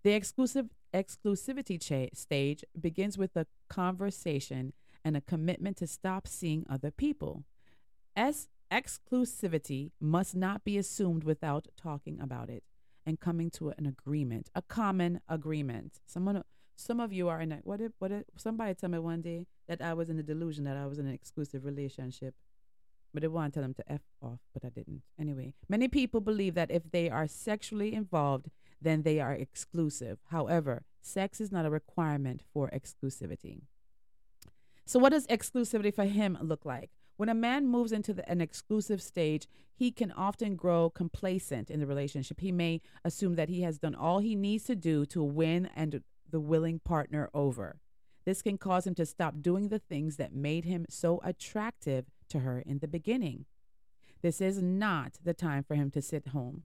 The 0.03 0.11
exclusive 0.11 0.65
exclusivity 0.93 1.81
cha- 1.81 2.13
stage 2.13 2.65
begins 2.77 3.17
with 3.17 3.37
a 3.37 3.47
conversation 3.69 4.73
and 5.01 5.15
a 5.15 5.21
commitment 5.21 5.77
to 5.77 5.87
stop 5.87 6.27
seeing 6.27 6.65
other 6.69 6.91
people. 6.91 7.45
S 8.17 8.49
exclusivity 8.69 9.91
must 10.01 10.35
not 10.35 10.65
be 10.65 10.77
assumed 10.77 11.23
without 11.23 11.69
talking 11.77 12.19
about 12.19 12.49
it 12.49 12.65
and 13.05 13.17
coming 13.17 13.49
to 13.51 13.69
an 13.77 13.85
agreement, 13.85 14.49
a 14.53 14.61
common 14.61 15.21
agreement. 15.29 16.01
Someone 16.05 16.43
some 16.75 16.99
of 16.99 17.13
you 17.13 17.29
are 17.29 17.39
in 17.39 17.53
a 17.53 17.59
what 17.63 17.79
if 17.79 17.93
what 17.99 18.11
if 18.11 18.25
somebody 18.35 18.73
tell 18.73 18.89
me 18.89 18.99
one 18.99 19.21
day 19.21 19.47
that 19.69 19.81
I 19.81 19.93
was 19.93 20.09
in 20.09 20.19
a 20.19 20.23
delusion 20.23 20.65
that 20.65 20.75
I 20.75 20.85
was 20.85 20.99
in 20.99 21.07
an 21.07 21.13
exclusive 21.13 21.63
relationship. 21.63 22.35
But 23.15 23.23
I 23.23 23.27
want 23.27 23.53
to 23.53 23.57
tell 23.57 23.63
them 23.63 23.73
to 23.75 23.91
F 23.91 24.01
off, 24.21 24.39
but 24.53 24.65
I 24.65 24.69
didn't. 24.69 25.01
Anyway, 25.17 25.53
many 25.69 25.87
people 25.87 26.19
believe 26.19 26.53
that 26.55 26.69
if 26.69 26.91
they 26.91 27.09
are 27.09 27.27
sexually 27.27 27.93
involved, 27.93 28.49
then 28.81 29.03
they 29.03 29.21
are 29.21 29.31
exclusive. 29.31 30.19
However, 30.31 30.83
sex 31.01 31.39
is 31.39 31.49
not 31.49 31.65
a 31.65 31.69
requirement 31.69 32.41
for 32.53 32.69
exclusivity. 32.71 33.61
So, 34.85 34.99
what 34.99 35.13
does 35.13 35.25
exclusivity 35.27 35.95
for 35.95 36.03
him 36.03 36.37
look 36.41 36.65
like? 36.65 36.91
When 37.15 37.29
a 37.29 37.33
man 37.33 37.69
moves 37.69 37.93
into 37.93 38.13
the, 38.13 38.29
an 38.29 38.41
exclusive 38.41 39.01
stage, 39.01 39.47
he 39.73 39.91
can 39.91 40.11
often 40.11 40.57
grow 40.57 40.89
complacent 40.89 41.71
in 41.71 41.79
the 41.79 41.87
relationship. 41.87 42.41
He 42.41 42.51
may 42.51 42.81
assume 43.05 43.35
that 43.35 43.47
he 43.47 43.61
has 43.61 43.79
done 43.79 43.95
all 43.95 44.19
he 44.19 44.35
needs 44.35 44.65
to 44.65 44.75
do 44.75 45.05
to 45.05 45.23
win 45.23 45.69
and 45.73 46.03
the 46.29 46.41
willing 46.41 46.79
partner 46.79 47.29
over. 47.33 47.77
This 48.25 48.41
can 48.41 48.57
cause 48.57 48.85
him 48.85 48.95
to 48.95 49.05
stop 49.05 49.35
doing 49.41 49.69
the 49.69 49.79
things 49.79 50.17
that 50.17 50.33
made 50.33 50.65
him 50.65 50.85
so 50.89 51.21
attractive 51.23 52.07
to 52.29 52.39
her 52.39 52.59
in 52.59 52.79
the 52.79 52.87
beginning. 52.87 53.45
This 54.21 54.41
is 54.41 54.61
not 54.61 55.17
the 55.23 55.33
time 55.33 55.63
for 55.63 55.75
him 55.75 55.91
to 55.91 56.01
sit 56.01 56.29
home 56.29 56.63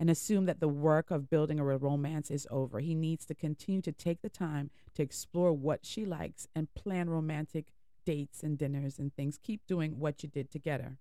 and 0.00 0.10
assume 0.10 0.46
that 0.46 0.60
the 0.60 0.68
work 0.68 1.10
of 1.10 1.30
building 1.30 1.60
a 1.60 1.64
romance 1.64 2.30
is 2.30 2.46
over. 2.50 2.80
He 2.80 2.94
needs 2.94 3.24
to 3.26 3.34
continue 3.34 3.82
to 3.82 3.92
take 3.92 4.22
the 4.22 4.28
time 4.28 4.70
to 4.94 5.02
explore 5.02 5.52
what 5.52 5.84
she 5.84 6.04
likes 6.04 6.48
and 6.54 6.72
plan 6.74 7.10
romantic 7.10 7.72
dates 8.04 8.42
and 8.42 8.58
dinners 8.58 8.98
and 8.98 9.14
things. 9.14 9.38
Keep 9.42 9.66
doing 9.66 9.98
what 9.98 10.22
you 10.22 10.28
did 10.28 10.50
together. 10.50 10.98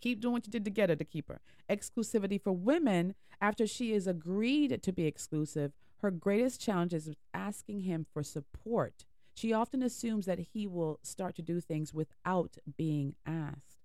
Keep 0.00 0.20
doing 0.20 0.32
what 0.32 0.46
you 0.46 0.50
did 0.50 0.64
together 0.64 0.96
to 0.96 1.04
keep 1.04 1.28
her. 1.28 1.40
Exclusivity 1.70 2.42
for 2.42 2.52
women, 2.52 3.14
after 3.40 3.66
she 3.66 3.92
is 3.92 4.06
agreed 4.06 4.82
to 4.82 4.92
be 4.92 5.06
exclusive, 5.06 5.72
her 5.98 6.10
greatest 6.10 6.60
challenge 6.60 6.92
is 6.92 7.14
asking 7.32 7.80
him 7.80 8.04
for 8.12 8.22
support. 8.22 9.04
She 9.34 9.52
often 9.52 9.82
assumes 9.82 10.26
that 10.26 10.38
he 10.38 10.66
will 10.66 11.00
start 11.02 11.34
to 11.36 11.42
do 11.42 11.60
things 11.60 11.92
without 11.92 12.56
being 12.76 13.14
asked. 13.26 13.78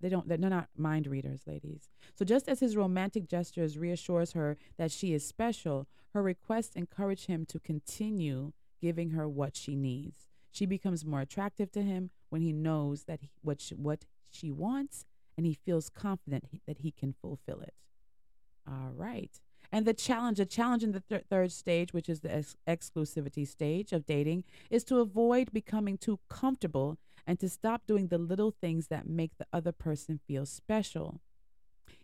They 0.00 0.08
don't 0.08 0.28
they're 0.28 0.38
not 0.38 0.68
mind 0.76 1.06
readers, 1.06 1.42
ladies. 1.46 1.88
So 2.14 2.24
just 2.24 2.48
as 2.48 2.60
his 2.60 2.76
romantic 2.76 3.28
gestures 3.28 3.78
reassures 3.78 4.32
her 4.32 4.56
that 4.78 4.90
she 4.90 5.12
is 5.12 5.26
special, 5.26 5.86
her 6.14 6.22
requests 6.22 6.74
encourage 6.74 7.26
him 7.26 7.46
to 7.46 7.60
continue 7.60 8.52
giving 8.80 9.10
her 9.10 9.28
what 9.28 9.56
she 9.56 9.76
needs. 9.76 10.26
She 10.50 10.66
becomes 10.66 11.04
more 11.04 11.20
attractive 11.20 11.70
to 11.72 11.82
him 11.82 12.10
when 12.30 12.40
he 12.40 12.52
knows 12.52 13.04
that 13.04 13.20
he, 13.20 13.30
what 13.42 13.60
she, 13.60 13.74
what 13.74 14.06
she 14.30 14.50
wants 14.50 15.04
and 15.36 15.46
he 15.46 15.54
feels 15.54 15.88
confident 15.88 16.44
that 16.66 16.78
he 16.78 16.90
can 16.90 17.12
fulfill 17.12 17.60
it. 17.60 17.74
All 18.66 18.90
right. 18.94 19.40
And 19.72 19.86
the 19.86 19.94
challenge, 19.94 20.38
the 20.38 20.46
challenge 20.46 20.82
in 20.82 20.92
the 20.92 21.02
th- 21.08 21.24
third 21.30 21.52
stage, 21.52 21.92
which 21.92 22.08
is 22.08 22.20
the 22.20 22.34
ex- 22.34 22.56
exclusivity 22.66 23.46
stage 23.46 23.92
of 23.92 24.06
dating, 24.06 24.44
is 24.68 24.84
to 24.84 24.98
avoid 24.98 25.52
becoming 25.52 25.96
too 25.96 26.18
comfortable 26.28 26.98
and 27.26 27.38
to 27.38 27.48
stop 27.48 27.86
doing 27.86 28.08
the 28.08 28.18
little 28.18 28.50
things 28.50 28.88
that 28.88 29.08
make 29.08 29.30
the 29.38 29.46
other 29.52 29.72
person 29.72 30.18
feel 30.26 30.44
special. 30.44 31.20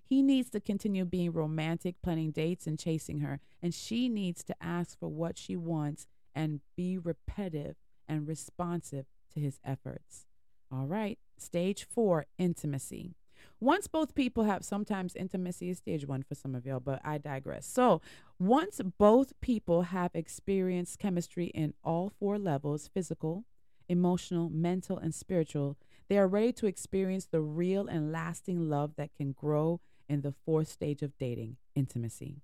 He 0.08 0.22
needs 0.22 0.50
to 0.50 0.60
continue 0.60 1.04
being 1.04 1.32
romantic, 1.32 1.96
planning 2.02 2.30
dates, 2.30 2.66
and 2.66 2.78
chasing 2.78 3.20
her. 3.20 3.40
And 3.60 3.74
she 3.74 4.08
needs 4.08 4.44
to 4.44 4.54
ask 4.60 4.96
for 4.98 5.08
what 5.08 5.36
she 5.36 5.56
wants 5.56 6.06
and 6.34 6.60
be 6.76 6.96
repetitive 6.96 7.74
and 8.06 8.28
responsive 8.28 9.06
to 9.34 9.40
his 9.40 9.58
efforts. 9.64 10.26
All 10.70 10.86
right. 10.86 11.18
Stage 11.38 11.84
four 11.84 12.26
intimacy. 12.38 13.16
Once 13.60 13.86
both 13.86 14.14
people 14.14 14.44
have, 14.44 14.64
sometimes 14.64 15.16
intimacy 15.16 15.70
is 15.70 15.78
stage 15.78 16.06
one 16.06 16.22
for 16.22 16.34
some 16.34 16.54
of 16.54 16.66
y'all, 16.66 16.80
but 16.80 17.00
I 17.04 17.18
digress. 17.18 17.66
So, 17.66 18.00
once 18.38 18.80
both 18.98 19.38
people 19.40 19.82
have 19.82 20.10
experienced 20.14 20.98
chemistry 20.98 21.46
in 21.46 21.74
all 21.82 22.10
four 22.18 22.38
levels 22.38 22.88
physical, 22.92 23.44
emotional, 23.88 24.50
mental, 24.50 24.98
and 24.98 25.14
spiritual 25.14 25.76
they 26.08 26.18
are 26.18 26.28
ready 26.28 26.52
to 26.52 26.66
experience 26.66 27.26
the 27.26 27.40
real 27.40 27.88
and 27.88 28.12
lasting 28.12 28.68
love 28.68 28.94
that 28.96 29.14
can 29.14 29.32
grow 29.32 29.80
in 30.08 30.20
the 30.20 30.34
fourth 30.44 30.68
stage 30.68 31.02
of 31.02 31.18
dating 31.18 31.56
intimacy. 31.74 32.42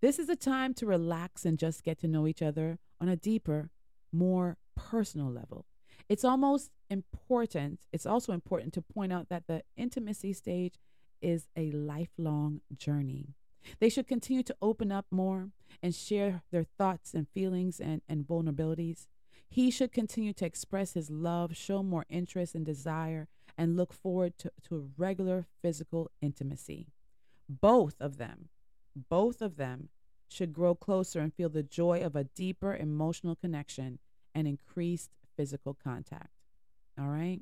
This 0.00 0.18
is 0.18 0.28
a 0.28 0.36
time 0.36 0.74
to 0.74 0.86
relax 0.86 1.44
and 1.44 1.58
just 1.58 1.82
get 1.82 1.98
to 2.00 2.08
know 2.08 2.26
each 2.26 2.42
other 2.42 2.78
on 3.00 3.08
a 3.08 3.16
deeper, 3.16 3.70
more 4.12 4.56
personal 4.76 5.30
level. 5.30 5.66
It's 6.08 6.24
almost 6.24 6.70
important, 6.90 7.80
it's 7.92 8.06
also 8.06 8.32
important 8.32 8.72
to 8.74 8.82
point 8.82 9.12
out 9.12 9.28
that 9.28 9.46
the 9.46 9.62
intimacy 9.76 10.32
stage 10.32 10.74
is 11.20 11.46
a 11.56 11.70
lifelong 11.70 12.60
journey. 12.76 13.34
They 13.78 13.88
should 13.88 14.08
continue 14.08 14.42
to 14.42 14.56
open 14.60 14.90
up 14.90 15.06
more 15.10 15.50
and 15.82 15.94
share 15.94 16.42
their 16.50 16.64
thoughts 16.64 17.14
and 17.14 17.28
feelings 17.28 17.80
and, 17.80 18.02
and 18.08 18.26
vulnerabilities. 18.26 19.06
He 19.48 19.70
should 19.70 19.92
continue 19.92 20.32
to 20.34 20.46
express 20.46 20.94
his 20.94 21.10
love, 21.10 21.56
show 21.56 21.82
more 21.82 22.06
interest 22.08 22.54
and 22.54 22.64
desire, 22.64 23.28
and 23.56 23.76
look 23.76 23.92
forward 23.92 24.38
to, 24.38 24.50
to 24.68 24.90
regular 24.96 25.46
physical 25.60 26.10
intimacy. 26.20 26.88
Both 27.48 28.00
of 28.00 28.16
them, 28.16 28.48
both 29.08 29.42
of 29.42 29.56
them 29.56 29.90
should 30.28 30.52
grow 30.52 30.74
closer 30.74 31.20
and 31.20 31.34
feel 31.34 31.50
the 31.50 31.62
joy 31.62 32.00
of 32.00 32.16
a 32.16 32.24
deeper 32.24 32.74
emotional 32.74 33.36
connection 33.36 33.98
and 34.34 34.48
increased 34.48 35.10
physical 35.42 35.76
contact. 35.82 36.30
All 36.96 37.08
right? 37.08 37.40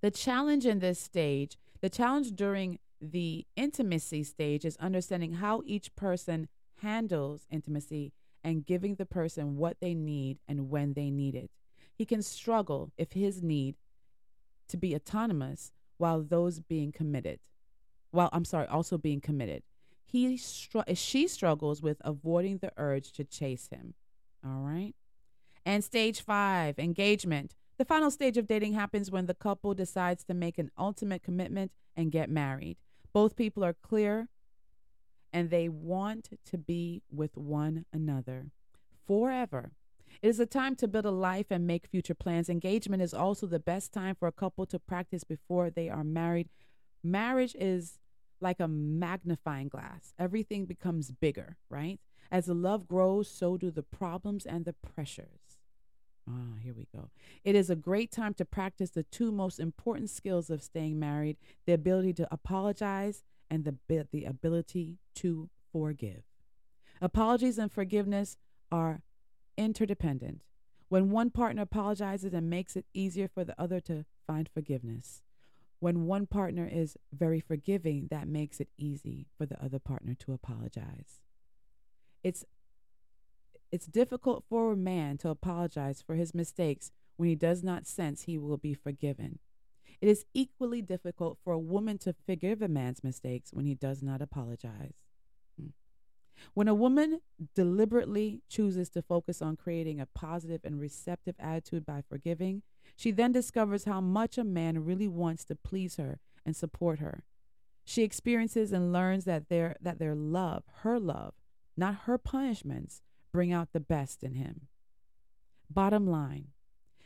The 0.00 0.10
challenge 0.10 0.66
in 0.66 0.80
this 0.80 0.98
stage, 0.98 1.56
the 1.80 1.88
challenge 1.88 2.32
during 2.32 2.80
the 3.00 3.46
intimacy 3.54 4.24
stage 4.24 4.64
is 4.64 4.76
understanding 4.78 5.34
how 5.34 5.62
each 5.64 5.94
person 5.94 6.48
handles 6.82 7.46
intimacy 7.48 8.12
and 8.42 8.66
giving 8.66 8.96
the 8.96 9.06
person 9.06 9.56
what 9.56 9.76
they 9.80 9.94
need 9.94 10.40
and 10.48 10.68
when 10.68 10.94
they 10.94 11.10
need 11.10 11.36
it. 11.36 11.52
He 11.94 12.04
can 12.04 12.22
struggle 12.22 12.90
if 12.98 13.12
his 13.12 13.40
need 13.40 13.76
to 14.66 14.76
be 14.76 14.96
autonomous 14.96 15.70
while 15.96 16.22
those 16.22 16.58
being 16.58 16.90
committed. 16.90 17.38
While 18.10 18.30
I'm 18.32 18.44
sorry, 18.44 18.66
also 18.66 18.98
being 18.98 19.20
committed. 19.20 19.62
He 20.04 20.36
str- 20.38 20.92
she 20.94 21.28
struggles 21.28 21.82
with 21.82 21.98
avoiding 22.00 22.58
the 22.58 22.72
urge 22.76 23.12
to 23.12 23.22
chase 23.22 23.68
him. 23.68 23.94
All 24.44 24.62
right? 24.62 24.94
And 25.64 25.84
stage 25.84 26.20
5, 26.20 26.78
engagement. 26.78 27.54
The 27.78 27.84
final 27.84 28.10
stage 28.10 28.36
of 28.36 28.46
dating 28.46 28.74
happens 28.74 29.10
when 29.10 29.26
the 29.26 29.34
couple 29.34 29.74
decides 29.74 30.24
to 30.24 30.34
make 30.34 30.58
an 30.58 30.70
ultimate 30.78 31.22
commitment 31.22 31.72
and 31.96 32.12
get 32.12 32.30
married. 32.30 32.76
Both 33.12 33.36
people 33.36 33.64
are 33.64 33.74
clear 33.74 34.28
and 35.32 35.50
they 35.50 35.68
want 35.68 36.30
to 36.46 36.58
be 36.58 37.02
with 37.10 37.36
one 37.36 37.84
another 37.92 38.50
forever. 39.06 39.72
It 40.22 40.28
is 40.28 40.40
a 40.40 40.46
time 40.46 40.76
to 40.76 40.88
build 40.88 41.04
a 41.04 41.10
life 41.10 41.46
and 41.50 41.66
make 41.66 41.86
future 41.86 42.14
plans. 42.14 42.48
Engagement 42.48 43.02
is 43.02 43.14
also 43.14 43.46
the 43.46 43.60
best 43.60 43.92
time 43.92 44.14
for 44.14 44.28
a 44.28 44.32
couple 44.32 44.66
to 44.66 44.78
practice 44.78 45.24
before 45.24 45.70
they 45.70 45.88
are 45.88 46.04
married. 46.04 46.48
Marriage 47.02 47.54
is 47.58 47.98
like 48.40 48.60
a 48.60 48.68
magnifying 48.68 49.68
glass, 49.68 50.14
everything 50.18 50.64
becomes 50.64 51.10
bigger, 51.10 51.56
right? 51.68 52.00
As 52.30 52.46
the 52.46 52.54
love 52.54 52.86
grows, 52.88 53.28
so 53.28 53.56
do 53.56 53.70
the 53.70 53.82
problems 53.82 54.46
and 54.46 54.64
the 54.64 54.72
pressures. 54.72 55.49
Ah, 56.30 56.58
here 56.62 56.74
we 56.74 56.86
go. 56.94 57.10
It 57.44 57.54
is 57.54 57.70
a 57.70 57.76
great 57.76 58.12
time 58.12 58.34
to 58.34 58.44
practice 58.44 58.90
the 58.90 59.02
two 59.02 59.32
most 59.32 59.58
important 59.58 60.10
skills 60.10 60.50
of 60.50 60.62
staying 60.62 60.98
married 60.98 61.36
the 61.66 61.72
ability 61.72 62.12
to 62.14 62.28
apologize 62.30 63.24
and 63.50 63.64
the, 63.64 64.06
the 64.12 64.24
ability 64.24 64.98
to 65.16 65.48
forgive. 65.72 66.22
Apologies 67.00 67.58
and 67.58 67.72
forgiveness 67.72 68.36
are 68.70 69.02
interdependent. 69.56 70.42
When 70.88 71.10
one 71.10 71.30
partner 71.30 71.62
apologizes 71.62 72.32
and 72.32 72.50
makes 72.50 72.76
it 72.76 72.84
easier 72.92 73.28
for 73.28 73.44
the 73.44 73.60
other 73.60 73.80
to 73.80 74.04
find 74.26 74.48
forgiveness. 74.48 75.22
When 75.78 76.06
one 76.06 76.26
partner 76.26 76.68
is 76.70 76.96
very 77.12 77.40
forgiving, 77.40 78.08
that 78.10 78.28
makes 78.28 78.60
it 78.60 78.68
easy 78.76 79.26
for 79.36 79.46
the 79.46 79.62
other 79.64 79.78
partner 79.78 80.14
to 80.14 80.32
apologize. 80.32 81.20
It's 82.22 82.44
it's 83.72 83.86
difficult 83.86 84.44
for 84.48 84.72
a 84.72 84.76
man 84.76 85.18
to 85.18 85.28
apologize 85.28 86.02
for 86.02 86.14
his 86.14 86.34
mistakes 86.34 86.90
when 87.16 87.28
he 87.28 87.34
does 87.34 87.62
not 87.62 87.86
sense 87.86 88.22
he 88.22 88.38
will 88.38 88.56
be 88.56 88.74
forgiven. 88.74 89.38
It 90.00 90.08
is 90.08 90.24
equally 90.32 90.80
difficult 90.82 91.38
for 91.44 91.52
a 91.52 91.58
woman 91.58 91.98
to 91.98 92.14
forgive 92.26 92.62
a 92.62 92.68
man's 92.68 93.04
mistakes 93.04 93.52
when 93.52 93.66
he 93.66 93.74
does 93.74 94.02
not 94.02 94.22
apologize. 94.22 94.94
Hmm. 95.60 95.68
When 96.54 96.68
a 96.68 96.74
woman 96.74 97.20
deliberately 97.54 98.40
chooses 98.48 98.88
to 98.90 99.02
focus 99.02 99.42
on 99.42 99.56
creating 99.56 100.00
a 100.00 100.06
positive 100.06 100.62
and 100.64 100.80
receptive 100.80 101.34
attitude 101.38 101.84
by 101.84 102.02
forgiving, 102.08 102.62
she 102.96 103.10
then 103.10 103.32
discovers 103.32 103.84
how 103.84 104.00
much 104.00 104.38
a 104.38 104.44
man 104.44 104.84
really 104.84 105.08
wants 105.08 105.44
to 105.44 105.54
please 105.54 105.96
her 105.96 106.18
and 106.46 106.56
support 106.56 106.98
her. 106.98 107.24
She 107.84 108.02
experiences 108.02 108.72
and 108.72 108.92
learns 108.92 109.24
that 109.24 109.48
their 109.48 109.76
that 109.80 109.98
their 109.98 110.14
love, 110.14 110.64
her 110.82 110.98
love, 110.98 111.34
not 111.76 112.02
her 112.04 112.18
punishments, 112.18 113.02
bring 113.32 113.52
out 113.52 113.72
the 113.72 113.80
best 113.80 114.22
in 114.22 114.34
him. 114.34 114.68
Bottom 115.68 116.06
line, 116.06 116.48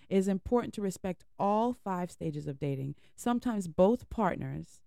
it 0.08 0.16
is 0.16 0.28
important 0.28 0.74
to 0.74 0.82
respect 0.82 1.24
all 1.38 1.72
five 1.72 2.10
stages 2.10 2.46
of 2.46 2.58
dating. 2.58 2.94
Sometimes 3.16 3.68
both 3.68 4.10
partners 4.10 4.80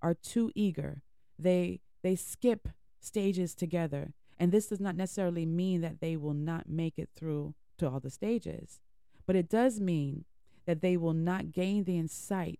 are 0.00 0.14
too 0.14 0.50
eager. 0.54 1.02
They 1.38 1.80
they 2.02 2.16
skip 2.16 2.68
stages 3.00 3.54
together. 3.54 4.14
And 4.38 4.50
this 4.50 4.66
does 4.66 4.80
not 4.80 4.96
necessarily 4.96 5.46
mean 5.46 5.82
that 5.82 6.00
they 6.00 6.16
will 6.16 6.34
not 6.34 6.68
make 6.68 6.98
it 6.98 7.10
through 7.14 7.54
to 7.78 7.88
all 7.88 8.00
the 8.00 8.10
stages, 8.10 8.80
but 9.26 9.36
it 9.36 9.48
does 9.48 9.80
mean 9.80 10.24
that 10.66 10.80
they 10.80 10.96
will 10.96 11.12
not 11.12 11.52
gain 11.52 11.84
the 11.84 11.98
insight 11.98 12.58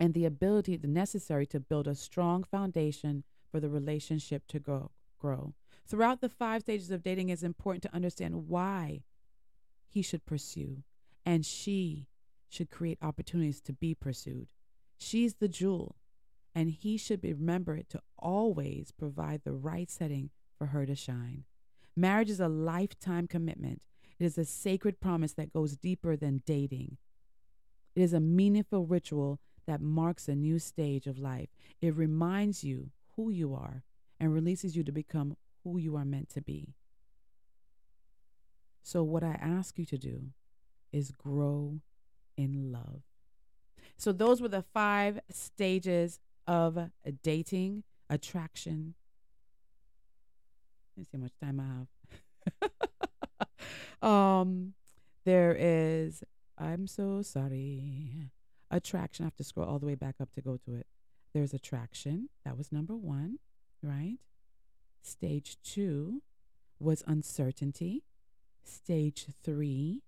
and 0.00 0.14
the 0.14 0.24
ability 0.24 0.78
necessary 0.82 1.46
to 1.46 1.60
build 1.60 1.86
a 1.86 1.94
strong 1.94 2.42
foundation 2.42 3.22
for 3.50 3.60
the 3.60 3.68
relationship 3.68 4.46
to 4.48 4.58
grow 4.58 4.90
grow. 5.18 5.54
Throughout 5.86 6.20
the 6.20 6.28
five 6.28 6.62
stages 6.62 6.90
of 6.90 7.02
dating 7.02 7.28
it's 7.28 7.42
important 7.42 7.82
to 7.82 7.94
understand 7.94 8.48
why 8.48 9.02
he 9.88 10.02
should 10.02 10.24
pursue 10.24 10.82
and 11.24 11.44
she 11.44 12.06
should 12.48 12.70
create 12.70 12.98
opportunities 13.02 13.60
to 13.62 13.72
be 13.72 13.94
pursued. 13.94 14.48
She's 14.98 15.34
the 15.34 15.48
jewel, 15.48 15.96
and 16.54 16.70
he 16.70 16.96
should 16.96 17.24
remember 17.24 17.72
remembered 17.72 17.88
to 17.90 18.00
always 18.18 18.92
provide 18.92 19.42
the 19.42 19.52
right 19.52 19.90
setting 19.90 20.30
for 20.58 20.66
her 20.66 20.86
to 20.86 20.94
shine. 20.94 21.44
Marriage 21.96 22.30
is 22.30 22.40
a 22.40 22.48
lifetime 22.48 23.26
commitment. 23.26 23.82
It 24.18 24.24
is 24.24 24.38
a 24.38 24.44
sacred 24.44 25.00
promise 25.00 25.32
that 25.34 25.52
goes 25.52 25.76
deeper 25.76 26.16
than 26.16 26.42
dating. 26.46 26.98
It 27.94 28.02
is 28.02 28.12
a 28.12 28.20
meaningful 28.20 28.86
ritual 28.86 29.40
that 29.66 29.80
marks 29.80 30.28
a 30.28 30.34
new 30.34 30.58
stage 30.58 31.06
of 31.06 31.18
life. 31.18 31.48
It 31.80 31.96
reminds 31.96 32.64
you 32.64 32.90
who 33.16 33.30
you 33.30 33.54
are 33.54 33.82
and 34.20 34.32
releases 34.32 34.76
you 34.76 34.84
to 34.84 34.92
become 34.92 35.36
who 35.64 35.78
you 35.78 35.96
are 35.96 36.04
meant 36.04 36.28
to 36.30 36.40
be. 36.40 36.74
So, 38.82 39.02
what 39.02 39.22
I 39.22 39.38
ask 39.40 39.78
you 39.78 39.86
to 39.86 39.98
do 39.98 40.30
is 40.92 41.12
grow 41.12 41.80
in 42.36 42.72
love. 42.72 43.02
So, 43.96 44.12
those 44.12 44.42
were 44.42 44.48
the 44.48 44.64
five 44.74 45.20
stages 45.30 46.18
of 46.46 46.90
dating, 47.22 47.84
attraction. 48.10 48.94
Let's 50.96 51.10
see 51.10 51.16
how 51.16 51.22
much 51.22 51.38
time 51.40 51.60
I 51.60 52.68
have. 52.68 54.08
um, 54.08 54.74
there 55.24 55.56
is, 55.58 56.24
I'm 56.58 56.86
so 56.86 57.22
sorry, 57.22 58.30
attraction. 58.70 59.24
I 59.24 59.26
have 59.26 59.36
to 59.36 59.44
scroll 59.44 59.68
all 59.68 59.78
the 59.78 59.86
way 59.86 59.94
back 59.94 60.16
up 60.20 60.32
to 60.34 60.40
go 60.40 60.58
to 60.64 60.74
it. 60.74 60.86
There's 61.32 61.54
attraction. 61.54 62.28
That 62.44 62.58
was 62.58 62.72
number 62.72 62.96
one, 62.96 63.38
right? 63.82 64.18
Stage 65.02 65.56
two 65.62 66.22
was 66.78 67.02
uncertainty. 67.06 68.04
Stage 68.64 69.26
three 69.42 70.02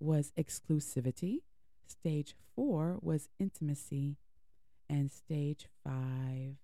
was 0.00 0.32
exclusivity, 0.36 1.38
stage 1.86 2.34
four 2.54 2.98
was 3.00 3.28
intimacy, 3.38 4.16
and 4.88 5.10
stage 5.10 5.68
five, 5.82 6.56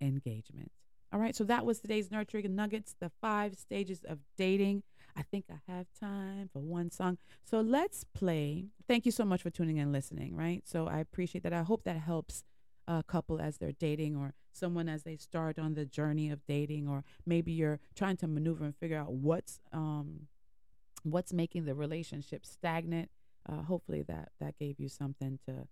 engagement. 0.00 0.72
All 1.12 1.20
right, 1.20 1.36
so 1.36 1.44
that 1.44 1.66
was 1.66 1.78
today's 1.78 2.10
nurturing 2.10 2.54
nuggets, 2.54 2.96
the 2.98 3.10
five 3.20 3.56
stages 3.56 4.00
of 4.08 4.18
dating. 4.38 4.82
I 5.14 5.22
think 5.22 5.44
I 5.50 5.60
have 5.70 5.86
time 6.00 6.48
for 6.50 6.60
one 6.60 6.90
song. 6.90 7.18
So 7.44 7.60
let's 7.60 8.04
play. 8.14 8.68
Thank 8.88 9.04
you 9.04 9.12
so 9.12 9.26
much 9.26 9.42
for 9.42 9.50
tuning 9.50 9.76
in 9.76 9.84
and 9.84 9.92
listening, 9.92 10.34
right? 10.34 10.62
So 10.64 10.88
I 10.88 11.00
appreciate 11.00 11.44
that. 11.44 11.52
I 11.52 11.62
hope 11.62 11.84
that 11.84 11.98
helps 11.98 12.44
a 12.88 13.02
couple 13.02 13.40
as 13.40 13.58
they're 13.58 13.72
dating 13.72 14.16
or 14.16 14.34
someone 14.52 14.88
as 14.88 15.04
they 15.04 15.16
start 15.16 15.58
on 15.58 15.74
the 15.74 15.84
journey 15.84 16.30
of 16.30 16.44
dating 16.46 16.88
or 16.88 17.04
maybe 17.24 17.52
you're 17.52 17.80
trying 17.94 18.16
to 18.16 18.26
maneuver 18.26 18.64
and 18.64 18.76
figure 18.76 18.98
out 18.98 19.12
what's 19.12 19.60
um 19.72 20.26
what's 21.04 21.32
making 21.32 21.64
the 21.64 21.74
relationship 21.74 22.44
stagnant. 22.46 23.10
Uh, 23.48 23.62
hopefully 23.62 24.02
that 24.02 24.30
that 24.40 24.58
gave 24.58 24.78
you 24.78 24.88
something 24.88 25.38
to 25.46 25.66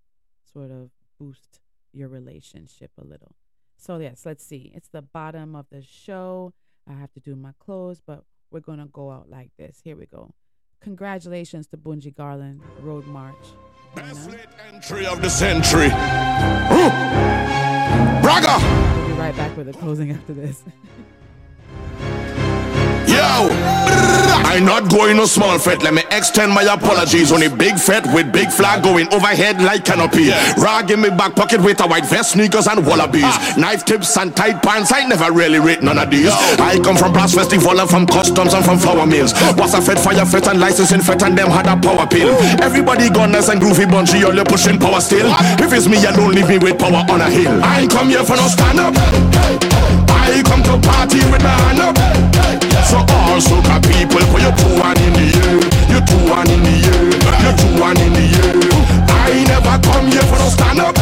sort 0.52 0.70
of 0.70 0.90
boost 1.18 1.60
your 1.92 2.08
relationship 2.08 2.90
a 2.98 3.04
little. 3.04 3.34
So 3.76 3.98
yes, 3.98 4.22
let's 4.24 4.44
see. 4.44 4.72
It's 4.74 4.88
the 4.88 5.02
bottom 5.02 5.54
of 5.54 5.66
the 5.70 5.82
show. 5.82 6.52
I 6.88 6.94
have 6.94 7.12
to 7.12 7.20
do 7.20 7.36
my 7.36 7.52
close, 7.58 8.00
but 8.04 8.24
we're 8.50 8.60
gonna 8.60 8.86
go 8.86 9.10
out 9.10 9.30
like 9.30 9.50
this. 9.58 9.80
Here 9.84 9.96
we 9.96 10.06
go. 10.06 10.34
Congratulations 10.80 11.66
to 11.68 11.76
Bunji 11.76 12.14
Garlin 12.14 12.60
Road 12.80 13.06
March. 13.06 13.46
Best 13.94 14.30
late 14.30 14.46
entry 14.72 15.04
of 15.06 15.20
the 15.20 15.28
century. 15.28 15.88
Braga. 18.22 18.58
We'll 18.96 19.08
be 19.08 19.14
right 19.14 19.36
back 19.36 19.56
with 19.56 19.66
the 19.66 19.72
closing 19.72 20.12
after 20.12 20.32
this. 20.32 20.62
Yo. 23.08 23.49
I 24.50 24.58
not 24.58 24.90
going 24.90 25.16
no 25.16 25.26
small 25.26 25.60
fete. 25.60 25.80
Let 25.84 25.94
me 25.94 26.02
extend 26.10 26.50
my 26.50 26.64
apologies. 26.64 27.30
on 27.30 27.40
a 27.40 27.48
big 27.48 27.78
fete 27.78 28.04
with 28.12 28.32
big 28.32 28.50
flag 28.50 28.82
going 28.82 29.06
overhead 29.14 29.62
like 29.62 29.84
canopy. 29.84 30.34
Rag 30.58 30.90
in 30.90 31.00
me 31.02 31.08
back 31.08 31.36
pocket 31.36 31.62
with 31.62 31.78
a 31.78 31.86
white 31.86 32.04
vest, 32.04 32.32
sneakers 32.32 32.66
and 32.66 32.84
wallabies. 32.84 33.22
Ah. 33.22 33.54
Knife 33.56 33.84
tips 33.84 34.16
and 34.18 34.34
tight 34.34 34.60
pants. 34.60 34.90
I 34.92 35.06
never 35.06 35.30
really 35.30 35.60
rate 35.60 35.84
none 35.84 35.98
of 35.98 36.10
these. 36.10 36.34
I 36.58 36.80
come 36.82 36.96
from 36.96 37.12
Blast 37.12 37.36
Festival 37.36 37.78
and 37.78 37.88
from 37.88 38.08
customs 38.08 38.52
and 38.52 38.64
from 38.64 38.80
flour 38.80 39.06
mills. 39.06 39.34
Was 39.54 39.74
a 39.74 39.80
fed 39.80 40.00
fire 40.00 40.26
fet 40.26 40.48
and 40.48 40.58
licensing 40.58 41.00
fet 41.00 41.22
and 41.22 41.38
them 41.38 41.48
had 41.48 41.70
a 41.70 41.78
power 41.78 42.08
pill. 42.08 42.34
Everybody 42.58 43.08
gunners 43.08 43.50
and 43.50 43.62
groovy 43.62 43.86
all 44.26 44.34
you 44.34 44.44
pushing 44.44 44.80
power 44.80 45.00
still. 45.00 45.30
If 45.62 45.72
it's 45.72 45.86
me, 45.86 46.02
you 46.02 46.10
don't 46.10 46.34
leave 46.34 46.48
me 46.48 46.58
with 46.58 46.76
power 46.76 47.06
on 47.08 47.20
a 47.20 47.30
hill. 47.30 47.62
I 47.62 47.82
ain't 47.82 47.92
come 47.92 48.08
here 48.08 48.24
for 48.24 48.34
no 48.34 48.48
stand 48.48 48.80
up. 48.80 48.94
I 48.98 50.42
come 50.42 50.62
to 50.66 50.74
party 50.82 51.22
with 51.30 51.40
my 51.40 51.54
hand 51.54 51.80
up. 51.86 52.59
So 53.40 53.54
all 53.56 53.62
soca 53.62 53.80
people 53.80 54.20
put 54.28 54.42
your 54.42 54.52
two 54.52 54.68
one 54.78 54.98
in 55.00 55.12
the 55.14 55.24
air, 55.48 55.60
your 55.88 56.04
two 56.04 56.28
one 56.28 56.50
in 56.50 56.60
the 56.60 56.76
air, 56.92 57.08
your 57.40 57.56
two 57.56 57.80
one 57.80 57.96
in 57.96 58.12
the 58.12 58.24
air. 58.36 58.52
I 59.08 59.44
never 59.48 59.80
come 59.80 60.06
here 60.12 60.22
for 60.28 60.36
no 60.36 60.48
stand 60.48 60.80
up. 60.80 60.94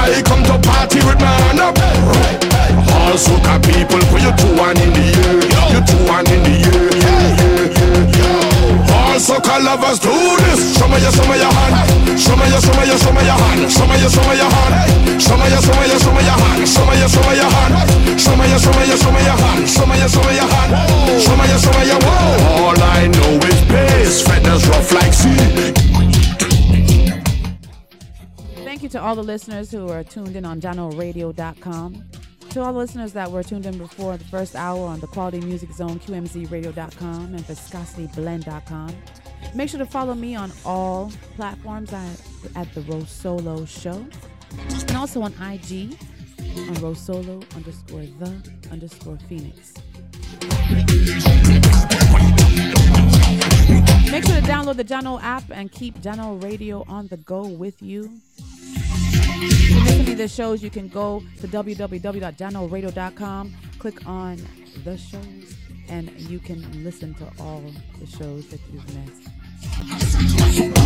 I 0.00 0.22
come 0.24 0.42
to 0.44 0.56
party 0.66 0.98
with 1.04 1.20
my 1.20 1.28
hand 1.44 1.60
up. 1.60 1.76
All 2.96 3.16
soca 3.20 3.60
people 3.60 4.00
put 4.08 4.22
your 4.22 4.34
two 4.36 4.56
one 4.56 4.78
in 4.80 4.92
the 4.96 5.06
air, 5.28 5.49
Lovers 9.58 9.98
do 9.98 10.10
this. 10.46 10.78
Show 10.78 10.88
me 10.88 11.00
your, 11.02 11.12
show 11.12 11.26
me 11.26 11.36
your 11.38 11.50
hand. 11.50 12.18
Show 12.18 12.36
me 12.36 12.46
your, 12.48 12.60
show 12.60 12.72
me 12.78 12.86
your, 12.86 12.98
show 12.98 13.12
me 13.12 13.22
your 13.24 13.34
hand. 13.34 13.70
Show 13.70 13.86
me 13.86 13.96
your, 14.00 14.10
show 14.10 14.22
me 14.28 14.36
your 14.36 14.50
hand. 14.50 15.22
Show 15.22 15.36
me 15.36 15.50
your, 15.50 15.60
show 15.60 15.74
me 15.74 15.86
your, 15.90 15.98
show 16.00 16.12
me 16.14 16.22
your 16.24 16.38
hand. 16.38 16.68
Show 16.68 16.86
me 16.86 16.94
your, 16.98 17.08
show 17.08 17.22
me 17.26 17.36
your 17.36 17.50
hand. 17.50 18.20
Show 18.20 18.36
me 18.36 18.48
your, 18.48 18.58
show 18.58 18.72
me 18.72 18.86
your, 18.86 18.96
show 18.96 19.12
me 19.12 19.20
your 19.20 19.36
hand. 19.36 19.68
Show 19.68 19.86
me 19.86 19.98
your, 19.98 20.08
show 20.08 20.22
me 20.22 20.34
your 20.34 20.48
hand. 20.48 20.70
Show 21.22 21.36
me 21.36 21.44
your, 21.48 21.58
show 21.58 21.72
me 21.78 21.86
your. 21.86 22.00
All 22.60 22.78
I 22.80 23.06
know 23.08 23.38
is 23.46 24.22
feathers 24.22 24.66
rough 24.68 24.92
like 24.92 25.12
sea. 25.12 25.36
Thank 28.64 28.82
you 28.82 28.88
to 28.90 29.00
all 29.00 29.14
the 29.14 29.22
listeners 29.22 29.70
who 29.70 29.88
are 29.88 30.04
tuned 30.04 30.36
in 30.36 30.44
on 30.44 30.60
JanoRadio.com. 30.60 32.04
To 32.50 32.62
all 32.62 32.72
the 32.72 32.78
listeners 32.78 33.12
that 33.12 33.30
were 33.30 33.42
tuned 33.42 33.66
in 33.66 33.78
before 33.78 34.16
the 34.16 34.24
first 34.24 34.56
hour 34.56 34.86
on 34.86 34.98
the 35.00 35.06
Quality 35.06 35.40
Music 35.40 35.70
Zone, 35.72 36.00
QMZRadio.com, 36.00 37.34
and 37.34 37.44
ViscosityBlend.com. 37.44 38.96
Make 39.54 39.68
sure 39.68 39.78
to 39.78 39.86
follow 39.86 40.14
me 40.14 40.34
on 40.36 40.52
all 40.64 41.12
platforms 41.36 41.92
at, 41.92 42.22
at 42.54 42.72
the 42.74 42.80
RoSolo 42.82 43.66
Show, 43.66 44.06
and 44.88 44.96
also 44.96 45.22
on 45.22 45.32
IG 45.34 45.96
on 46.68 46.74
RoSolo 46.76 47.44
underscore 47.54 48.02
the 48.18 48.50
underscore 48.70 49.18
Phoenix. 49.28 49.74
Make 54.10 54.24
sure 54.24 54.36
to 54.36 54.42
download 54.42 54.76
the 54.76 54.84
Jano 54.84 55.20
app 55.22 55.44
and 55.50 55.70
keep 55.70 56.00
Jano 56.00 56.42
Radio 56.42 56.84
on 56.88 57.06
the 57.08 57.18
go 57.18 57.46
with 57.46 57.82
you. 57.82 58.10
To 59.40 59.80
listen 59.80 60.04
to 60.06 60.14
the 60.14 60.28
shows, 60.28 60.62
you 60.62 60.70
can 60.70 60.88
go 60.88 61.22
to 61.40 61.48
www.janoradio.com, 61.48 63.54
click 63.78 64.06
on 64.06 64.38
the 64.84 64.96
shows, 64.96 65.54
and 65.90 66.10
you 66.20 66.38
can 66.38 66.84
listen 66.84 67.14
to 67.14 67.26
all 67.40 67.62
the 67.98 68.06
shows 68.06 68.46
that 68.48 68.60
you've 68.72 68.86
missed. 68.94 69.28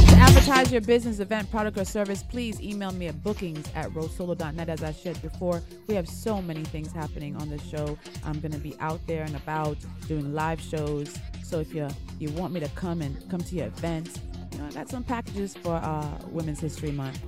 To 0.08 0.16
advertise 0.16 0.72
your 0.72 0.80
business, 0.80 1.20
event, 1.20 1.50
product, 1.50 1.78
or 1.78 1.84
service, 1.84 2.22
please 2.22 2.60
email 2.60 2.90
me 2.90 3.06
at 3.08 3.22
bookings 3.22 3.66
at 3.74 3.90
rosolo.net. 3.90 4.68
As 4.68 4.82
I 4.82 4.92
shared 4.92 5.20
before, 5.22 5.62
we 5.86 5.94
have 5.94 6.08
so 6.08 6.42
many 6.42 6.64
things 6.64 6.90
happening 6.90 7.36
on 7.36 7.50
the 7.50 7.58
show. 7.58 7.98
I'm 8.24 8.40
going 8.40 8.52
to 8.52 8.58
be 8.58 8.74
out 8.80 9.06
there 9.06 9.22
and 9.22 9.36
about 9.36 9.76
doing 10.08 10.34
live 10.34 10.60
shows. 10.60 11.16
So 11.42 11.60
if 11.60 11.74
you 11.74 11.88
you 12.18 12.30
want 12.30 12.52
me 12.52 12.60
to 12.60 12.68
come 12.70 13.02
and 13.02 13.16
come 13.30 13.40
to 13.40 13.54
your 13.54 13.66
events, 13.66 14.18
you 14.52 14.58
know, 14.58 14.66
I 14.66 14.70
got 14.70 14.88
some 14.88 15.04
packages 15.04 15.54
for 15.56 15.74
uh, 15.74 16.18
Women's 16.28 16.60
History 16.60 16.90
Month. 16.90 17.20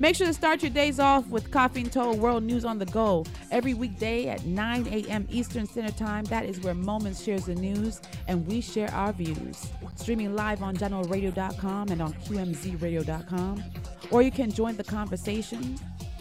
Make 0.00 0.16
sure 0.16 0.26
to 0.26 0.34
start 0.34 0.62
your 0.62 0.70
days 0.72 0.98
off 0.98 1.28
with 1.28 1.50
Coffee 1.50 1.82
and 1.82 1.92
Toe 1.92 2.14
World 2.14 2.42
News 2.42 2.64
on 2.64 2.78
the 2.78 2.86
Go. 2.86 3.24
Every 3.50 3.74
weekday 3.74 4.28
at 4.28 4.44
9 4.44 4.88
a.m. 4.88 5.28
Eastern 5.30 5.66
Standard 5.66 5.96
Time, 5.96 6.24
that 6.24 6.44
is 6.44 6.60
where 6.60 6.74
Moments 6.74 7.22
shares 7.22 7.44
the 7.44 7.54
news 7.54 8.00
and 8.26 8.46
we 8.46 8.60
share 8.60 8.90
our 8.92 9.12
views. 9.12 9.68
Streaming 9.96 10.34
live 10.34 10.62
on 10.62 10.76
JanoRadio.com 10.76 11.88
and 11.90 12.02
on 12.02 12.12
QMZRadio.com. 12.14 13.62
Or 14.10 14.22
you 14.22 14.32
can 14.32 14.50
join 14.50 14.76
the 14.76 14.84
conversation 14.84 15.78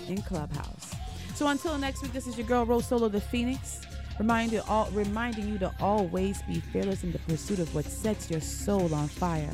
in 0.07 0.21
Clubhouse. 0.21 0.93
So 1.33 1.47
until 1.47 1.77
next 1.79 2.03
week, 2.03 2.13
this 2.13 2.27
is 2.27 2.37
your 2.37 2.45
girl 2.45 2.65
RoSolo 2.65 3.11
the 3.11 3.21
Phoenix. 3.21 3.81
You, 4.19 4.61
all, 4.67 4.87
reminding 4.91 5.49
you 5.49 5.57
to 5.57 5.73
always 5.79 6.43
be 6.43 6.59
fearless 6.59 7.03
in 7.03 7.11
the 7.11 7.17
pursuit 7.19 7.57
of 7.57 7.73
what 7.73 7.85
sets 7.85 8.29
your 8.29 8.41
soul 8.41 8.93
on 8.93 9.07
fire. 9.07 9.49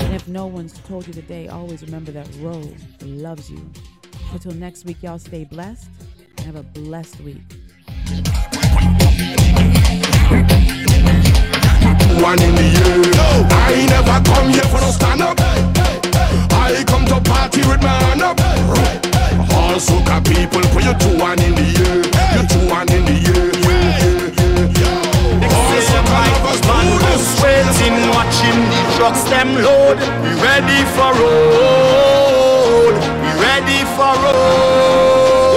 And 0.00 0.14
if 0.14 0.28
no 0.28 0.46
one's 0.46 0.78
told 0.80 1.06
you 1.06 1.12
today, 1.12 1.48
always 1.48 1.82
remember 1.82 2.12
that 2.12 2.28
Ro 2.40 2.62
loves 3.02 3.50
you. 3.50 3.70
Until 4.32 4.52
next 4.52 4.84
week, 4.84 5.02
y'all 5.02 5.18
stay 5.18 5.44
blessed 5.44 5.88
and 6.38 6.46
have 6.46 6.56
a 6.56 6.62
blessed 6.62 7.20
week. 7.20 7.42
One 12.20 12.40
in 12.40 12.54
the 12.54 12.68
air. 12.86 13.02
I 13.50 13.86
never 13.88 14.20
come 14.24 14.48
here 14.50 14.62
for 14.64 14.80
no 14.80 14.90
stand 14.90 15.22
up. 15.22 15.36
I 16.52 16.84
come 16.86 17.04
to 17.06 17.20
party 17.20 17.60
with 17.60 17.82
my 17.82 17.88
hand 17.88 18.22
up. 18.22 18.40
All 19.54 19.76
soca 19.76 20.22
people 20.24 20.62
put 20.70 20.84
your 20.84 20.94
two 20.94 21.18
one 21.18 21.40
in 21.40 21.54
the 21.54 21.66
air. 21.86 22.02
Your 22.36 22.46
two 22.48 22.68
one 22.70 22.90
in 22.92 23.04
the 23.04 24.36
air. 24.36 24.41
Watching 28.14 28.60
the 28.70 28.80
trucks 28.96 29.22
them 29.24 29.54
load. 29.56 29.98
We 30.22 30.30
ready 30.42 30.84
for 30.94 31.12
road. 31.20 32.94
We 33.22 33.30
ready 33.42 33.84
for 33.96 34.14
road. 34.22 35.52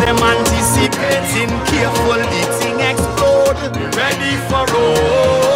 Them 0.00 0.16
anticipating. 0.18 1.50
Careful, 1.66 2.18
the 2.18 2.90
explode. 2.90 3.58
We 3.76 3.84
ready 3.96 4.36
for 4.48 4.66
road. 4.74 5.55